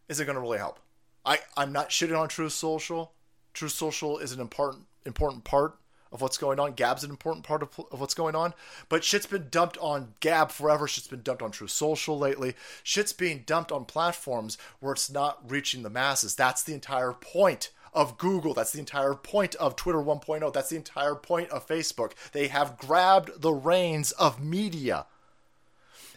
isn't 0.07 0.25
going 0.25 0.35
to 0.35 0.41
really 0.41 0.57
help. 0.57 0.79
I, 1.25 1.39
I'm 1.57 1.71
not 1.71 1.89
shitting 1.89 2.19
on 2.19 2.29
Truth 2.29 2.53
Social. 2.53 3.13
Truth 3.53 3.71
Social 3.71 4.17
is 4.19 4.31
an 4.31 4.39
important 4.39 4.85
important 5.05 5.43
part 5.43 5.77
of 6.15 6.21
what's 6.21 6.37
going 6.37 6.61
on. 6.61 6.71
Gab's 6.71 7.03
an 7.03 7.09
important 7.09 7.45
part 7.45 7.61
of, 7.61 7.69
of 7.91 7.99
what's 7.99 8.13
going 8.13 8.35
on. 8.35 8.53
But 8.87 9.03
shit's 9.03 9.25
been 9.25 9.49
dumped 9.51 9.77
on 9.79 10.13
Gab 10.21 10.49
forever. 10.49 10.87
Shit's 10.87 11.09
been 11.09 11.21
dumped 11.21 11.43
on 11.43 11.51
Truth 11.51 11.71
Social 11.71 12.17
lately. 12.17 12.55
Shit's 12.83 13.11
being 13.11 13.43
dumped 13.45 13.69
on 13.69 13.83
platforms 13.83 14.57
where 14.79 14.93
it's 14.93 15.11
not 15.11 15.39
reaching 15.45 15.83
the 15.83 15.89
masses. 15.89 16.33
That's 16.33 16.63
the 16.63 16.73
entire 16.73 17.11
point 17.11 17.69
of 17.93 18.17
Google. 18.17 18.53
That's 18.53 18.71
the 18.71 18.79
entire 18.79 19.13
point 19.13 19.55
of 19.55 19.75
Twitter 19.75 19.99
1.0. 19.99 20.53
That's 20.53 20.69
the 20.69 20.77
entire 20.77 21.15
point 21.15 21.49
of 21.49 21.67
Facebook. 21.67 22.13
They 22.31 22.47
have 22.47 22.77
grabbed 22.77 23.41
the 23.41 23.53
reins 23.53 24.13
of 24.13 24.41
media. 24.41 25.05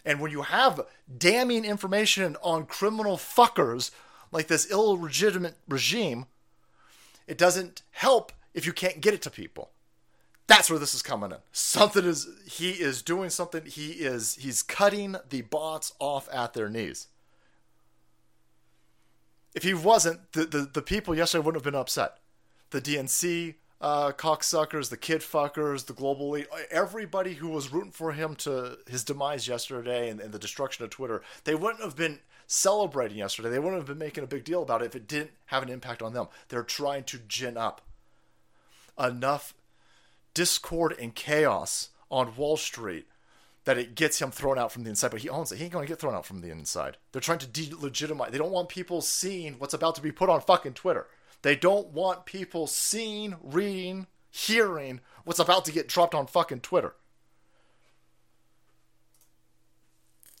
And 0.05 0.21
when 0.21 0.31
you 0.31 0.43
have 0.43 0.79
damning 1.17 1.65
information 1.65 2.37
on 2.41 2.67
criminal 2.67 3.17
fuckers 3.17 3.91
like 4.31 4.47
this 4.47 4.71
illegitimate 4.71 5.57
regime, 5.67 6.25
it 7.27 7.37
doesn't 7.37 7.81
help 7.91 8.31
if 8.53 8.65
you 8.65 8.71
can't 8.71 9.01
get 9.01 9.13
it 9.13 9.21
to 9.23 9.29
people. 9.29 9.71
That's 10.49 10.67
where 10.67 10.79
this 10.79 10.95
is 10.95 11.03
coming 11.03 11.29
in. 11.29 11.37
Something 11.51 12.05
is 12.05 12.27
he 12.47 12.71
is 12.71 13.03
doing 13.03 13.29
something. 13.29 13.65
He 13.65 13.91
is 13.91 14.33
he's 14.33 14.63
cutting 14.63 15.15
the 15.29 15.43
bots 15.43 15.93
off 15.99 16.27
at 16.33 16.55
their 16.55 16.67
knees. 16.67 17.07
If 19.53 19.61
he 19.61 19.75
wasn't, 19.75 20.31
the, 20.31 20.45
the, 20.45 20.69
the 20.73 20.81
people 20.81 21.13
yesterday 21.13 21.43
wouldn't 21.45 21.63
have 21.63 21.71
been 21.71 21.79
upset. 21.79 22.17
The 22.71 22.81
DNC, 22.81 23.55
uh, 23.79 24.11
cocksuckers, 24.13 24.89
the 24.89 24.97
kid 24.97 25.21
fuckers, 25.21 25.85
the 25.85 25.93
global 25.93 26.33
elite, 26.33 26.47
everybody 26.71 27.35
who 27.35 27.49
was 27.49 27.71
rooting 27.71 27.91
for 27.91 28.13
him 28.13 28.35
to 28.37 28.79
his 28.87 29.03
demise 29.03 29.47
yesterday 29.47 30.09
and, 30.09 30.19
and 30.19 30.31
the 30.31 30.39
destruction 30.39 30.83
of 30.83 30.89
Twitter, 30.89 31.21
they 31.43 31.53
wouldn't 31.53 31.83
have 31.83 31.95
been 31.95 32.21
celebrating 32.47 33.19
yesterday. 33.19 33.49
They 33.51 33.59
wouldn't 33.59 33.81
have 33.81 33.87
been 33.87 33.99
making 33.99 34.23
a 34.23 34.27
big 34.27 34.45
deal 34.45 34.63
about 34.63 34.81
it 34.81 34.85
if 34.85 34.95
it 34.95 35.07
didn't 35.07 35.31
have 35.45 35.61
an 35.61 35.69
impact 35.69 36.01
on 36.01 36.13
them. 36.13 36.27
They're 36.47 36.63
trying 36.63 37.03
to 37.03 37.19
gin 37.27 37.55
up 37.55 37.81
enough 38.97 39.53
discord 40.39 40.95
and 40.97 41.13
chaos 41.13 41.89
on 42.09 42.33
Wall 42.37 42.55
Street 42.55 43.07
that 43.65 43.77
it 43.77 43.93
gets 43.93 44.21
him 44.21 44.31
thrown 44.31 44.57
out 44.57 44.71
from 44.71 44.85
the 44.85 44.89
inside. 44.89 45.11
But 45.11 45.19
he 45.19 45.27
owns 45.27 45.51
it. 45.51 45.57
He 45.57 45.65
ain't 45.65 45.73
going 45.73 45.85
to 45.85 45.89
get 45.91 45.99
thrown 45.99 46.15
out 46.15 46.25
from 46.25 46.39
the 46.39 46.49
inside. 46.49 46.95
They're 47.11 47.19
trying 47.19 47.39
to 47.39 47.45
delegitimize. 47.45 48.31
They 48.31 48.37
don't 48.37 48.53
want 48.53 48.69
people 48.69 49.01
seeing 49.01 49.55
what's 49.55 49.73
about 49.73 49.95
to 49.95 50.01
be 50.01 50.13
put 50.13 50.29
on 50.29 50.39
fucking 50.39 50.75
Twitter. 50.75 51.07
They 51.41 51.57
don't 51.57 51.87
want 51.89 52.25
people 52.25 52.67
seeing, 52.67 53.35
reading, 53.43 54.07
hearing 54.31 55.01
what's 55.25 55.39
about 55.39 55.65
to 55.65 55.73
get 55.73 55.89
dropped 55.89 56.15
on 56.15 56.25
fucking 56.25 56.61
Twitter. 56.61 56.95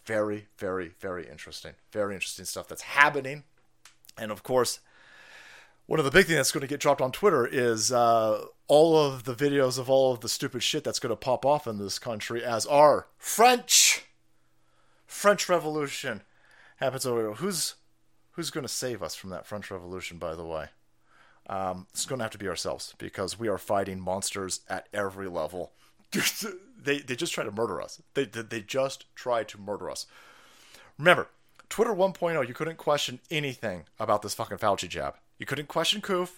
Very, 0.05 0.47
very, 0.57 0.93
very 1.01 1.27
interesting. 1.27 1.73
Very 1.91 2.13
interesting 2.13 2.45
stuff 2.45 2.69
that's 2.69 2.83
happening. 2.83 3.43
And 4.17 4.31
of 4.31 4.43
course, 4.43 4.79
one 5.89 5.97
of 5.97 6.05
the 6.05 6.11
big 6.11 6.27
things 6.27 6.37
that's 6.37 6.51
going 6.51 6.61
to 6.61 6.67
get 6.67 6.79
dropped 6.79 7.01
on 7.01 7.11
Twitter 7.11 7.47
is 7.47 7.91
uh, 7.91 8.45
all 8.67 8.95
of 8.95 9.23
the 9.23 9.33
videos 9.33 9.79
of 9.79 9.89
all 9.89 10.13
of 10.13 10.19
the 10.19 10.29
stupid 10.29 10.61
shit 10.61 10.83
that's 10.83 10.99
going 10.99 11.09
to 11.09 11.15
pop 11.15 11.43
off 11.47 11.65
in 11.65 11.79
this 11.79 11.97
country 11.97 12.45
as 12.45 12.67
our 12.67 13.07
French 13.17 14.05
French 15.07 15.49
Revolution 15.49 16.21
happens 16.75 17.07
over. 17.07 17.33
Who's 17.33 17.73
who's 18.33 18.51
going 18.51 18.65
to 18.65 18.71
save 18.71 19.01
us 19.01 19.15
from 19.15 19.31
that 19.31 19.47
French 19.47 19.71
Revolution? 19.71 20.19
By 20.19 20.35
the 20.35 20.45
way, 20.45 20.67
um, 21.47 21.87
it's 21.89 22.05
going 22.05 22.19
to 22.19 22.25
have 22.25 22.33
to 22.33 22.37
be 22.37 22.47
ourselves 22.47 22.93
because 22.99 23.39
we 23.39 23.47
are 23.47 23.57
fighting 23.57 23.99
monsters 23.99 24.59
at 24.69 24.87
every 24.93 25.27
level. 25.27 25.71
they 26.79 26.99
they 26.99 27.15
just 27.15 27.33
try 27.33 27.43
to 27.43 27.51
murder 27.51 27.81
us. 27.81 27.99
They 28.13 28.25
they 28.25 28.61
just 28.61 29.05
try 29.15 29.43
to 29.43 29.57
murder 29.57 29.89
us. 29.89 30.05
Remember, 30.99 31.29
Twitter 31.67 31.95
1.0, 31.95 32.47
you 32.47 32.53
couldn't 32.53 32.77
question 32.77 33.21
anything 33.31 33.85
about 33.99 34.21
this 34.21 34.35
fucking 34.35 34.59
Fauci 34.59 34.87
jab. 34.87 35.15
You 35.39 35.45
couldn't 35.45 35.67
question 35.67 36.01
Koof. 36.01 36.29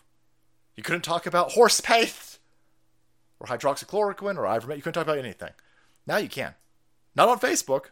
You 0.75 0.83
couldn't 0.83 1.01
talk 1.01 1.25
about 1.25 1.51
horse 1.51 1.81
paste 1.81 2.39
or 3.39 3.47
hydroxychloroquine 3.47 4.37
or 4.37 4.43
ivermectin. 4.43 4.77
You 4.77 4.81
couldn't 4.83 4.93
talk 4.93 5.03
about 5.03 5.17
anything. 5.17 5.51
Now 6.07 6.17
you 6.17 6.29
can. 6.29 6.55
Not 7.15 7.27
on 7.27 7.39
Facebook. 7.39 7.87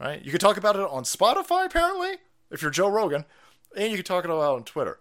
Right? 0.00 0.20
You 0.24 0.30
can 0.30 0.40
talk 0.40 0.56
about 0.56 0.76
it 0.76 0.82
on 0.82 1.04
Spotify, 1.04 1.66
apparently, 1.66 2.16
if 2.50 2.62
you're 2.62 2.70
Joe 2.70 2.88
Rogan, 2.88 3.24
and 3.76 3.90
you 3.90 3.96
can 3.96 4.04
talk 4.04 4.24
about 4.24 4.40
it 4.40 4.56
on 4.56 4.64
Twitter 4.64 4.98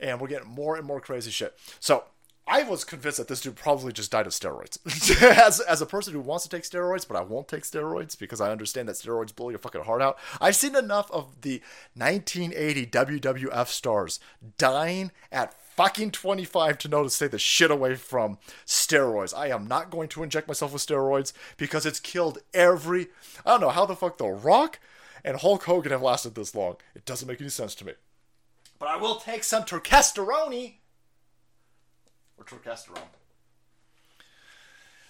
and 0.00 0.20
we're 0.20 0.28
getting 0.28 0.48
more 0.48 0.76
and 0.76 0.86
more 0.86 1.00
crazy 1.00 1.30
shit. 1.30 1.56
So 1.80 2.04
I 2.46 2.62
was 2.62 2.84
convinced 2.84 3.16
that 3.18 3.28
this 3.28 3.40
dude 3.40 3.56
probably 3.56 3.92
just 3.92 4.10
died 4.10 4.26
of 4.26 4.32
steroids. 4.32 4.78
as, 5.22 5.60
as 5.60 5.80
a 5.80 5.86
person 5.86 6.12
who 6.12 6.20
wants 6.20 6.44
to 6.44 6.50
take 6.50 6.64
steroids, 6.64 7.08
but 7.08 7.16
I 7.16 7.22
won't 7.22 7.48
take 7.48 7.62
steroids 7.62 8.18
because 8.18 8.40
I 8.40 8.52
understand 8.52 8.88
that 8.88 8.96
steroids 8.96 9.34
blow 9.34 9.48
your 9.48 9.58
fucking 9.58 9.84
heart 9.84 10.02
out. 10.02 10.18
I've 10.40 10.56
seen 10.56 10.76
enough 10.76 11.10
of 11.10 11.40
the 11.40 11.62
1980 11.94 12.86
WWF 12.86 13.68
stars 13.68 14.20
dying 14.58 15.10
at 15.32 15.54
fucking 15.54 16.10
25 16.10 16.78
to 16.78 16.88
know 16.88 17.02
to 17.02 17.10
stay 17.10 17.28
the 17.28 17.38
shit 17.38 17.70
away 17.70 17.96
from 17.96 18.38
steroids. 18.66 19.36
I 19.36 19.48
am 19.48 19.66
not 19.66 19.90
going 19.90 20.08
to 20.10 20.22
inject 20.22 20.46
myself 20.46 20.74
with 20.74 20.86
steroids 20.86 21.32
because 21.56 21.86
it's 21.86 21.98
killed 21.98 22.38
every. 22.52 23.08
I 23.46 23.52
don't 23.52 23.62
know 23.62 23.70
how 23.70 23.86
the 23.86 23.96
fuck 23.96 24.18
The 24.18 24.26
Rock 24.26 24.80
and 25.24 25.38
Hulk 25.38 25.64
Hogan 25.64 25.92
have 25.92 26.02
lasted 26.02 26.34
this 26.34 26.54
long. 26.54 26.76
It 26.94 27.06
doesn't 27.06 27.26
make 27.26 27.40
any 27.40 27.50
sense 27.50 27.74
to 27.76 27.86
me. 27.86 27.94
But 28.78 28.88
I 28.88 28.96
will 28.96 29.16
take 29.16 29.44
some 29.44 29.62
turkesterone. 29.62 30.74
Or 32.38 32.44
turkesterone. 32.44 32.98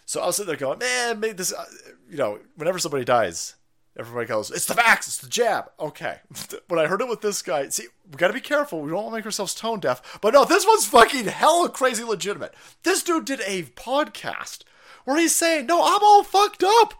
So 0.06 0.20
I 0.20 0.26
was 0.26 0.36
sitting 0.36 0.48
there 0.48 0.56
going, 0.56 0.78
man, 0.78 1.20
make 1.20 1.36
this, 1.36 1.52
uh, 1.52 1.64
you 2.10 2.18
know, 2.18 2.38
whenever 2.56 2.78
somebody 2.78 3.04
dies, 3.04 3.54
everybody 3.98 4.26
goes, 4.26 4.50
it's 4.50 4.66
the 4.66 4.74
vax, 4.74 5.06
it's 5.06 5.18
the 5.18 5.28
jab. 5.28 5.70
Okay. 5.80 6.18
when 6.68 6.78
I 6.78 6.86
heard 6.86 7.00
it 7.00 7.08
with 7.08 7.20
this 7.22 7.42
guy, 7.42 7.68
see, 7.68 7.86
we 8.10 8.16
got 8.16 8.28
to 8.28 8.34
be 8.34 8.40
careful. 8.40 8.80
We 8.80 8.90
don't 8.90 9.04
want 9.04 9.12
to 9.12 9.18
make 9.18 9.24
ourselves 9.24 9.54
tone 9.54 9.80
deaf. 9.80 10.18
But 10.20 10.34
no, 10.34 10.44
this 10.44 10.66
one's 10.66 10.86
fucking 10.86 11.26
hella 11.26 11.70
crazy 11.70 12.04
legitimate. 12.04 12.54
This 12.82 13.02
dude 13.02 13.24
did 13.24 13.40
a 13.46 13.62
podcast 13.62 14.62
where 15.04 15.18
he's 15.18 15.34
saying, 15.34 15.66
no, 15.66 15.82
I'm 15.82 16.02
all 16.02 16.22
fucked 16.22 16.64
up. 16.64 16.94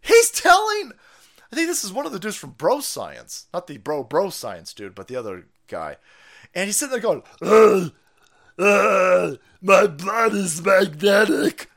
He's 0.00 0.30
telling, 0.30 0.92
I 1.52 1.56
think 1.56 1.68
this 1.68 1.84
is 1.84 1.92
one 1.92 2.06
of 2.06 2.12
the 2.12 2.18
dudes 2.18 2.36
from 2.36 2.50
Bro 2.50 2.80
Science, 2.80 3.46
not 3.52 3.66
the 3.66 3.78
Bro 3.78 4.04
Bro 4.04 4.30
Science 4.30 4.72
dude, 4.72 4.94
but 4.94 5.08
the 5.08 5.16
other 5.16 5.46
guy. 5.68 5.96
And 6.54 6.66
he's 6.66 6.76
sitting 6.76 6.92
there 6.92 7.00
going, 7.00 7.22
uh, 7.42 7.88
uh, 8.58 9.36
my 9.62 9.86
blood 9.86 10.34
is 10.34 10.64
magnetic. 10.64 11.70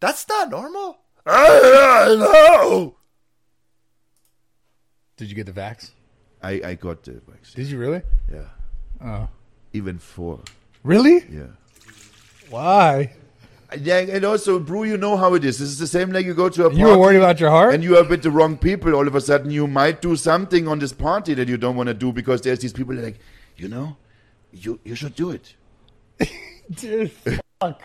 That's 0.00 0.28
not 0.28 0.50
normal. 0.50 0.98
I, 1.26 2.08
I 2.08 2.14
know. 2.14 2.96
Did 5.16 5.28
you 5.28 5.34
get 5.34 5.46
the 5.46 5.52
vax? 5.52 5.90
I, 6.42 6.60
I 6.64 6.74
got 6.74 7.02
the 7.02 7.20
vaccine. 7.28 7.62
Did 7.62 7.70
you 7.70 7.78
really? 7.78 8.02
Yeah. 8.32 8.46
Oh. 9.04 9.28
Even 9.72 9.98
four. 9.98 10.40
Really? 10.82 11.24
Yeah. 11.30 11.48
Why? 12.48 13.12
Yeah, 13.78 13.98
and 13.98 14.24
also, 14.24 14.58
Brew, 14.58 14.82
you 14.84 14.96
know 14.96 15.16
how 15.16 15.34
it 15.34 15.44
is. 15.44 15.58
This 15.58 15.68
is 15.68 15.78
the 15.78 15.86
same 15.86 16.10
like 16.10 16.26
you 16.26 16.34
go 16.34 16.48
to 16.48 16.62
a 16.62 16.64
party. 16.70 16.80
You 16.80 16.86
were 16.86 16.98
worried 16.98 17.18
about 17.18 17.38
your 17.38 17.50
heart? 17.50 17.72
And 17.72 17.84
you 17.84 17.96
are 17.96 18.04
with 18.04 18.22
the 18.22 18.30
wrong 18.30 18.56
people. 18.56 18.94
All 18.94 19.06
of 19.06 19.14
a 19.14 19.20
sudden, 19.20 19.50
you 19.50 19.68
might 19.68 20.02
do 20.02 20.16
something 20.16 20.66
on 20.66 20.80
this 20.80 20.92
party 20.92 21.34
that 21.34 21.46
you 21.46 21.56
don't 21.56 21.76
want 21.76 21.86
to 21.86 21.94
do 21.94 22.12
because 22.12 22.40
there's 22.40 22.58
these 22.58 22.72
people 22.72 22.96
that 22.96 23.02
are 23.02 23.04
like, 23.04 23.20
you 23.56 23.68
know, 23.68 23.96
you 24.52 24.80
you 24.84 24.96
should 24.96 25.14
do 25.14 25.30
it. 25.30 25.54
Dude, 26.74 27.10
fuck. 27.60 27.82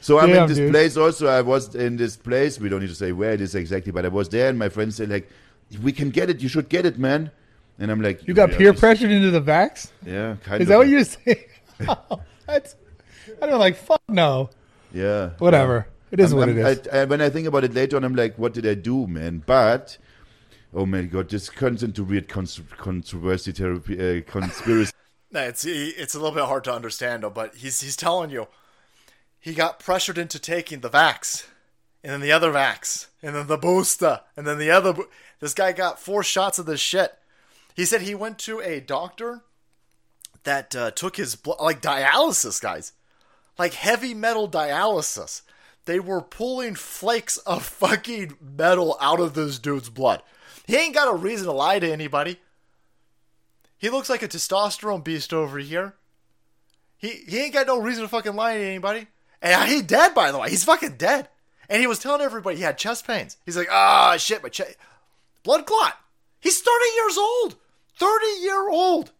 So 0.00 0.18
I'm 0.18 0.30
Damn, 0.30 0.42
in 0.44 0.48
this 0.48 0.58
dude. 0.58 0.70
place 0.72 0.96
also. 0.96 1.26
I 1.26 1.42
was 1.42 1.74
in 1.74 1.96
this 1.96 2.16
place. 2.16 2.58
We 2.58 2.68
don't 2.68 2.80
need 2.80 2.88
to 2.88 2.94
say 2.94 3.12
where 3.12 3.32
it 3.32 3.40
is 3.40 3.54
exactly, 3.54 3.92
but 3.92 4.04
I 4.04 4.08
was 4.08 4.28
there, 4.28 4.48
and 4.48 4.58
my 4.58 4.68
friends 4.68 4.96
said 4.96 5.10
like, 5.10 5.28
"We 5.82 5.92
can 5.92 6.10
get 6.10 6.30
it. 6.30 6.40
You 6.40 6.48
should 6.48 6.68
get 6.68 6.86
it, 6.86 6.98
man." 6.98 7.30
And 7.78 7.90
I'm 7.90 8.00
like, 8.02 8.26
You 8.28 8.34
got 8.34 8.50
"Yeah, 8.52 8.58
peer 8.58 8.70
just- 8.72 8.80
pressured 8.80 9.10
into 9.10 9.30
the 9.30 9.40
vax? 9.40 9.90
Yeah, 10.04 10.36
kind 10.42 10.60
Is 10.62 10.66
of. 10.66 10.68
that 10.68 10.76
what 10.78 10.88
you're 10.88 11.04
saying? 11.04 11.44
That's, 12.46 12.76
I 13.40 13.46
don't 13.46 13.58
like, 13.58 13.76
fuck 13.76 14.02
no. 14.08 14.50
Yeah. 14.92 15.30
Whatever. 15.38 15.86
It 16.10 16.20
is 16.20 16.32
I'm- 16.32 16.38
what 16.40 16.48
I'm- 16.50 16.58
it 16.58 16.66
is. 16.66 16.88
I, 16.92 16.98
I, 17.00 17.04
when 17.06 17.20
I 17.22 17.30
think 17.30 17.46
about 17.46 17.64
it 17.64 17.72
later 17.72 17.96
on, 17.96 18.04
I'm 18.04 18.14
like, 18.14 18.36
what 18.38 18.52
did 18.52 18.66
I 18.66 18.74
do, 18.74 19.06
man? 19.06 19.42
But, 19.46 19.96
oh 20.74 20.84
my 20.84 21.02
god, 21.02 21.30
this 21.30 21.48
turns 21.48 21.82
into 21.82 22.04
weird 22.04 22.28
cons- 22.28 22.60
controversy 22.76 23.52
therapy, 23.52 23.94
uh, 24.18 24.30
conspiracy. 24.30 24.92
It's 25.32 25.64
it's 25.64 26.14
a 26.14 26.18
little 26.18 26.34
bit 26.34 26.44
hard 26.44 26.64
to 26.64 26.74
understand, 26.74 27.22
though, 27.22 27.30
but 27.30 27.56
he's 27.56 27.80
he's 27.80 27.96
telling 27.96 28.30
you 28.30 28.48
he 29.38 29.54
got 29.54 29.78
pressured 29.78 30.18
into 30.18 30.38
taking 30.38 30.80
the 30.80 30.90
vax, 30.90 31.46
and 32.02 32.12
then 32.12 32.20
the 32.20 32.32
other 32.32 32.52
vax, 32.52 33.06
and 33.22 33.34
then 33.34 33.46
the 33.46 33.56
booster, 33.56 34.20
and 34.36 34.46
then 34.46 34.58
the 34.58 34.70
other. 34.70 34.92
Bo- 34.92 35.08
this 35.38 35.54
guy 35.54 35.72
got 35.72 36.00
four 36.00 36.22
shots 36.22 36.58
of 36.58 36.66
this 36.66 36.80
shit. 36.80 37.16
He 37.74 37.84
said 37.84 38.02
he 38.02 38.14
went 38.14 38.38
to 38.40 38.60
a 38.60 38.80
doctor 38.80 39.42
that 40.42 40.74
uh, 40.74 40.90
took 40.90 41.16
his 41.16 41.36
blood, 41.36 41.60
like 41.60 41.80
dialysis, 41.80 42.60
guys, 42.60 42.92
like 43.58 43.74
heavy 43.74 44.14
metal 44.14 44.48
dialysis. 44.48 45.42
They 45.86 46.00
were 46.00 46.20
pulling 46.20 46.74
flakes 46.74 47.38
of 47.38 47.64
fucking 47.64 48.36
metal 48.40 48.98
out 49.00 49.20
of 49.20 49.34
this 49.34 49.58
dude's 49.58 49.88
blood. 49.88 50.22
He 50.66 50.76
ain't 50.76 50.94
got 50.94 51.12
a 51.12 51.16
reason 51.16 51.46
to 51.46 51.52
lie 51.52 51.78
to 51.78 51.90
anybody. 51.90 52.38
He 53.80 53.88
looks 53.88 54.10
like 54.10 54.22
a 54.22 54.28
testosterone 54.28 55.02
beast 55.02 55.32
over 55.32 55.58
here. 55.58 55.94
He 56.98 57.08
he 57.26 57.38
ain't 57.40 57.54
got 57.54 57.66
no 57.66 57.80
reason 57.80 58.02
to 58.02 58.08
fucking 58.08 58.36
lie 58.36 58.58
to 58.58 58.62
anybody. 58.62 59.06
And 59.40 59.70
he 59.70 59.80
dead, 59.80 60.14
by 60.14 60.30
the 60.30 60.38
way. 60.38 60.50
He's 60.50 60.64
fucking 60.64 60.98
dead. 60.98 61.30
And 61.70 61.80
he 61.80 61.86
was 61.86 61.98
telling 61.98 62.20
everybody 62.20 62.58
he 62.58 62.62
had 62.62 62.76
chest 62.76 63.06
pains. 63.06 63.38
He's 63.46 63.56
like, 63.56 63.68
ah, 63.70 64.18
shit, 64.18 64.42
my 64.42 64.50
chest. 64.50 64.76
Blood 65.42 65.64
clot. 65.64 65.98
He's 66.40 66.60
30 66.60 66.70
years 66.94 67.16
old. 67.16 67.56
30 67.98 68.26
year 68.42 68.68
old. 68.68 69.12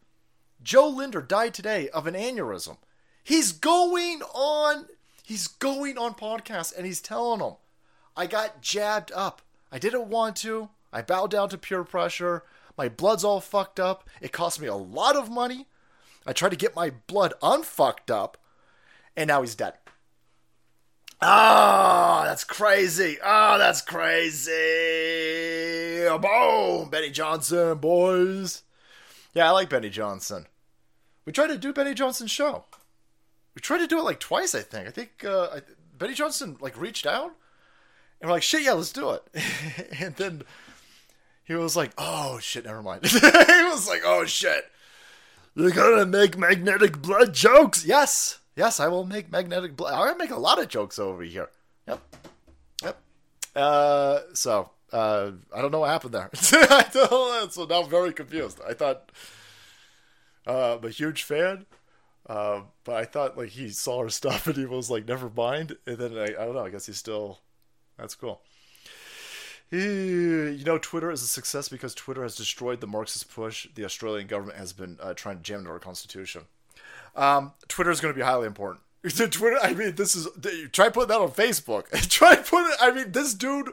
Jo 0.62 0.88
Lindner 0.88 1.22
died 1.22 1.54
today 1.54 1.88
of 1.88 2.06
an 2.06 2.12
aneurysm. 2.12 2.76
He's 3.24 3.52
going 3.52 4.20
on. 4.34 4.88
He's 5.24 5.46
going 5.46 5.96
on 5.96 6.14
podcast 6.14 6.76
and 6.76 6.84
he's 6.84 7.00
telling 7.00 7.38
them, 7.38 7.54
I 8.14 8.26
got 8.26 8.60
jabbed 8.60 9.10
up. 9.14 9.40
I 9.72 9.78
didn't 9.78 10.08
want 10.08 10.36
to. 10.36 10.68
I 10.92 11.00
bowed 11.00 11.30
down 11.30 11.48
to 11.48 11.56
peer 11.56 11.82
pressure. 11.82 12.42
My 12.80 12.88
blood's 12.88 13.24
all 13.24 13.42
fucked 13.42 13.78
up. 13.78 14.08
It 14.22 14.32
cost 14.32 14.58
me 14.58 14.66
a 14.66 14.74
lot 14.74 15.14
of 15.14 15.30
money. 15.30 15.66
I 16.26 16.32
tried 16.32 16.52
to 16.52 16.56
get 16.56 16.74
my 16.74 16.88
blood 17.08 17.34
unfucked 17.42 18.10
up, 18.10 18.38
and 19.14 19.28
now 19.28 19.42
he's 19.42 19.54
dead. 19.54 19.74
Ah, 21.20 22.22
that's 22.24 22.42
crazy. 22.42 23.18
Ah, 23.22 23.58
that's 23.58 23.82
crazy. 23.82 24.48
Boom, 26.08 26.88
Benny 26.88 27.10
Johnson, 27.10 27.76
boys. 27.76 28.62
Yeah, 29.34 29.48
I 29.48 29.50
like 29.50 29.68
Benny 29.68 29.90
Johnson. 29.90 30.46
We 31.26 31.34
tried 31.34 31.48
to 31.48 31.58
do 31.58 31.74
Benny 31.74 31.92
Johnson's 31.92 32.30
show. 32.30 32.64
We 33.54 33.60
tried 33.60 33.80
to 33.80 33.86
do 33.88 33.98
it 33.98 34.04
like 34.04 34.20
twice, 34.20 34.54
I 34.54 34.62
think. 34.62 34.88
I 34.88 34.90
think 34.90 35.22
uh, 35.22 35.48
I, 35.56 35.60
Benny 35.98 36.14
Johnson 36.14 36.56
like 36.60 36.80
reached 36.80 37.04
out, 37.04 37.32
and 38.22 38.30
we're 38.30 38.36
like, 38.36 38.42
"Shit, 38.42 38.62
yeah, 38.62 38.72
let's 38.72 38.90
do 38.90 39.10
it." 39.10 39.22
and 40.00 40.16
then 40.16 40.44
he 41.50 41.56
was 41.56 41.76
like, 41.76 41.92
"Oh 41.98 42.38
shit, 42.38 42.64
never 42.64 42.82
mind." 42.82 43.06
he 43.06 43.16
was 43.18 43.88
like, 43.88 44.02
"Oh 44.04 44.24
shit, 44.24 44.64
you're 45.54 45.70
gonna 45.70 46.06
make 46.06 46.38
magnetic 46.38 47.02
blood 47.02 47.34
jokes?" 47.34 47.84
Yes, 47.84 48.40
Yes, 48.60 48.78
I 48.78 48.88
will 48.88 49.06
make 49.06 49.30
magnetic. 49.30 49.74
Bl- 49.74 49.86
I'm 49.86 50.06
gonna 50.06 50.18
make 50.18 50.30
a 50.30 50.38
lot 50.38 50.60
of 50.60 50.68
jokes 50.68 50.98
over 50.98 51.22
here. 51.22 51.48
Yep. 51.86 52.00
Yep. 52.82 53.02
Uh, 53.56 54.18
so 54.34 54.70
uh, 54.92 55.30
I 55.54 55.62
don't 55.62 55.70
know 55.70 55.80
what 55.80 55.90
happened 55.90 56.14
there. 56.14 56.30
So 57.50 57.64
now 57.64 57.82
I'm 57.82 57.88
very 57.88 58.12
confused. 58.12 58.60
I 58.68 58.74
thought 58.74 59.10
uh, 60.46 60.76
I'm 60.76 60.84
a 60.84 60.90
huge 60.90 61.22
fan, 61.22 61.64
uh, 62.28 62.62
but 62.84 62.96
I 62.96 63.04
thought 63.04 63.38
like 63.38 63.48
he 63.48 63.70
saw 63.70 64.00
our 64.00 64.10
stuff 64.10 64.46
and 64.46 64.56
he 64.56 64.66
was 64.66 64.90
like, 64.90 65.08
never 65.08 65.30
mind. 65.30 65.76
And 65.86 65.96
then 65.96 66.18
I, 66.18 66.24
I 66.24 66.44
don't 66.44 66.54
know. 66.54 66.64
I 66.64 66.70
guess 66.70 66.84
he's 66.86 66.98
still. 66.98 67.38
That's 67.96 68.14
cool. 68.14 68.42
You 70.50 70.64
know, 70.64 70.78
Twitter 70.78 71.12
is 71.12 71.22
a 71.22 71.28
success 71.28 71.68
because 71.68 71.94
Twitter 71.94 72.24
has 72.24 72.34
destroyed 72.34 72.80
the 72.80 72.88
Marxist 72.88 73.32
push 73.32 73.68
the 73.74 73.84
Australian 73.84 74.26
government 74.26 74.58
has 74.58 74.72
been 74.72 74.98
uh, 75.00 75.14
trying 75.14 75.36
to 75.36 75.42
jam 75.42 75.60
into 75.60 75.70
our 75.70 75.78
constitution. 75.78 76.42
Um, 77.14 77.52
Twitter 77.68 77.90
is 77.90 78.00
going 78.00 78.12
to 78.12 78.18
be 78.18 78.24
highly 78.24 78.46
important. 78.46 78.82
Twitter, 79.08 79.58
I 79.62 79.72
mean, 79.74 79.94
this 79.94 80.14
is 80.16 80.28
try 80.72 80.88
putting 80.88 81.08
that 81.08 81.20
on 81.20 81.30
Facebook. 81.30 81.88
try 82.10 82.36
putting. 82.36 82.72
I 82.80 82.90
mean, 82.90 83.12
this 83.12 83.32
dude 83.32 83.70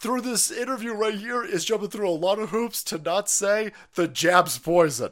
through 0.00 0.22
this 0.22 0.50
interview 0.50 0.92
right 0.92 1.14
here 1.14 1.44
is 1.44 1.64
jumping 1.64 1.90
through 1.90 2.08
a 2.08 2.10
lot 2.10 2.38
of 2.38 2.50
hoops 2.50 2.82
to 2.84 2.98
not 2.98 3.30
say 3.30 3.72
the 3.94 4.08
jab's 4.08 4.58
poison. 4.58 5.10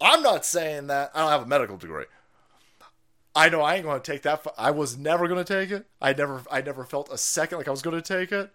I'm 0.00 0.22
not 0.22 0.44
saying 0.44 0.88
that. 0.88 1.12
I 1.14 1.20
don't 1.20 1.30
have 1.30 1.42
a 1.42 1.46
medical 1.46 1.76
degree. 1.76 2.04
I 3.34 3.48
know 3.48 3.60
I 3.60 3.76
ain't 3.76 3.84
going 3.84 4.00
to 4.00 4.12
take 4.12 4.22
that. 4.22 4.44
I 4.56 4.70
was 4.70 4.98
never 4.98 5.28
going 5.28 5.44
to 5.44 5.52
take 5.52 5.70
it. 5.70 5.86
I 6.00 6.12
never. 6.12 6.42
I 6.50 6.60
never 6.60 6.84
felt 6.84 7.12
a 7.12 7.18
second 7.18 7.58
like 7.58 7.68
I 7.68 7.70
was 7.70 7.82
going 7.82 8.00
to 8.00 8.02
take 8.02 8.32
it. 8.32 8.52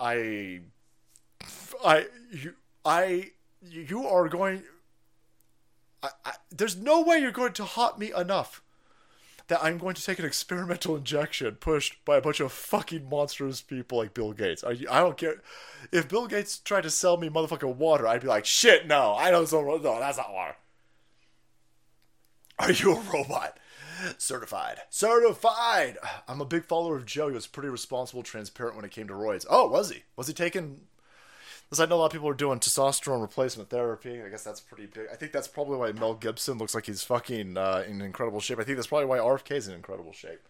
I, 0.00 0.60
I, 1.84 2.06
you, 2.32 2.54
I, 2.84 3.32
you 3.62 4.06
are 4.06 4.28
going. 4.28 4.62
I, 6.02 6.08
I, 6.24 6.32
there's 6.50 6.76
no 6.76 7.02
way 7.02 7.18
you're 7.18 7.30
going 7.30 7.52
to 7.52 7.64
hot 7.64 7.98
me 7.98 8.10
enough 8.16 8.62
that 9.48 9.62
I'm 9.62 9.78
going 9.78 9.94
to 9.96 10.02
take 10.02 10.18
an 10.18 10.24
experimental 10.24 10.96
injection 10.96 11.56
pushed 11.56 12.02
by 12.04 12.16
a 12.16 12.20
bunch 12.22 12.40
of 12.40 12.52
fucking 12.52 13.08
monstrous 13.10 13.60
people 13.60 13.98
like 13.98 14.14
Bill 14.14 14.32
Gates. 14.32 14.64
You, 14.76 14.86
I 14.90 15.00
don't 15.00 15.18
care. 15.18 15.42
If 15.92 16.08
Bill 16.08 16.26
Gates 16.26 16.58
tried 16.58 16.84
to 16.84 16.90
sell 16.90 17.18
me 17.18 17.28
motherfucking 17.28 17.74
water, 17.74 18.06
I'd 18.06 18.22
be 18.22 18.28
like, 18.28 18.46
shit, 18.46 18.86
no, 18.86 19.12
I 19.12 19.30
don't. 19.30 19.52
No, 19.52 19.78
that's 20.00 20.16
not 20.16 20.32
water. 20.32 20.56
Are 22.58 22.72
you 22.72 22.96
a 22.96 23.00
robot? 23.12 23.58
Certified. 24.18 24.78
Certified. 24.90 25.98
I'm 26.28 26.40
a 26.40 26.44
big 26.44 26.64
follower 26.64 26.96
of 26.96 27.06
Jo. 27.06 27.28
He 27.28 27.34
was 27.34 27.46
pretty 27.46 27.68
responsible, 27.68 28.22
transparent 28.22 28.76
when 28.76 28.84
it 28.84 28.90
came 28.90 29.08
to 29.08 29.14
roids. 29.14 29.46
Oh, 29.48 29.68
was 29.68 29.90
he? 29.90 30.04
Was 30.16 30.26
he 30.26 30.34
taking? 30.34 30.80
Because 31.68 31.80
I 31.80 31.86
know 31.86 31.96
a 31.96 31.98
lot 31.98 32.06
of 32.06 32.12
people 32.12 32.28
are 32.28 32.34
doing 32.34 32.58
testosterone 32.58 33.20
replacement 33.20 33.70
therapy. 33.70 34.20
I 34.22 34.28
guess 34.28 34.42
that's 34.42 34.60
pretty 34.60 34.86
big. 34.86 35.06
I 35.12 35.16
think 35.16 35.32
that's 35.32 35.46
probably 35.48 35.76
why 35.76 35.92
Mel 35.92 36.14
Gibson 36.14 36.58
looks 36.58 36.74
like 36.74 36.86
he's 36.86 37.04
fucking 37.04 37.56
uh, 37.56 37.84
in 37.86 38.00
incredible 38.00 38.40
shape. 38.40 38.58
I 38.58 38.64
think 38.64 38.76
that's 38.76 38.88
probably 38.88 39.06
why 39.06 39.18
RFK 39.18 39.52
is 39.52 39.68
in 39.68 39.74
incredible 39.74 40.12
shape. 40.12 40.40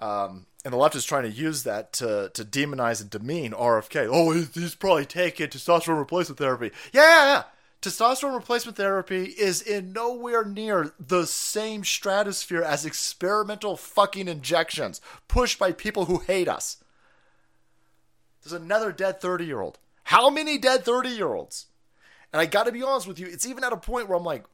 Um, 0.00 0.46
and 0.64 0.72
the 0.72 0.78
left 0.78 0.94
is 0.94 1.04
trying 1.04 1.24
to 1.24 1.30
use 1.30 1.64
that 1.64 1.92
to, 1.94 2.30
to 2.34 2.44
demonize 2.44 3.00
and 3.00 3.10
demean 3.10 3.52
RFK. 3.52 4.08
Oh, 4.10 4.32
he's, 4.32 4.54
he's 4.54 4.74
probably 4.74 5.06
taking 5.06 5.48
testosterone 5.48 5.98
replacement 5.98 6.38
therapy. 6.38 6.70
Yeah, 6.92 7.02
yeah, 7.02 7.26
yeah. 7.26 7.42
Testosterone 7.80 8.34
replacement 8.34 8.76
therapy 8.76 9.24
is 9.24 9.62
in 9.62 9.92
nowhere 9.92 10.44
near 10.44 10.92
the 10.98 11.26
same 11.26 11.84
stratosphere 11.84 12.62
as 12.62 12.84
experimental 12.84 13.76
fucking 13.76 14.26
injections 14.26 15.00
pushed 15.28 15.58
by 15.58 15.70
people 15.70 16.06
who 16.06 16.18
hate 16.18 16.48
us. 16.48 16.78
There's 18.42 18.52
another 18.60 18.90
dead 18.90 19.20
30 19.20 19.44
year 19.44 19.60
old. 19.60 19.78
How 20.04 20.28
many 20.28 20.58
dead 20.58 20.84
30 20.84 21.10
year 21.10 21.34
olds? 21.34 21.66
And 22.32 22.40
I 22.40 22.46
gotta 22.46 22.72
be 22.72 22.82
honest 22.82 23.06
with 23.06 23.18
you, 23.20 23.26
it's 23.26 23.46
even 23.46 23.62
at 23.62 23.72
a 23.72 23.76
point 23.76 24.08
where 24.08 24.18
I'm 24.18 24.24
like, 24.24 24.44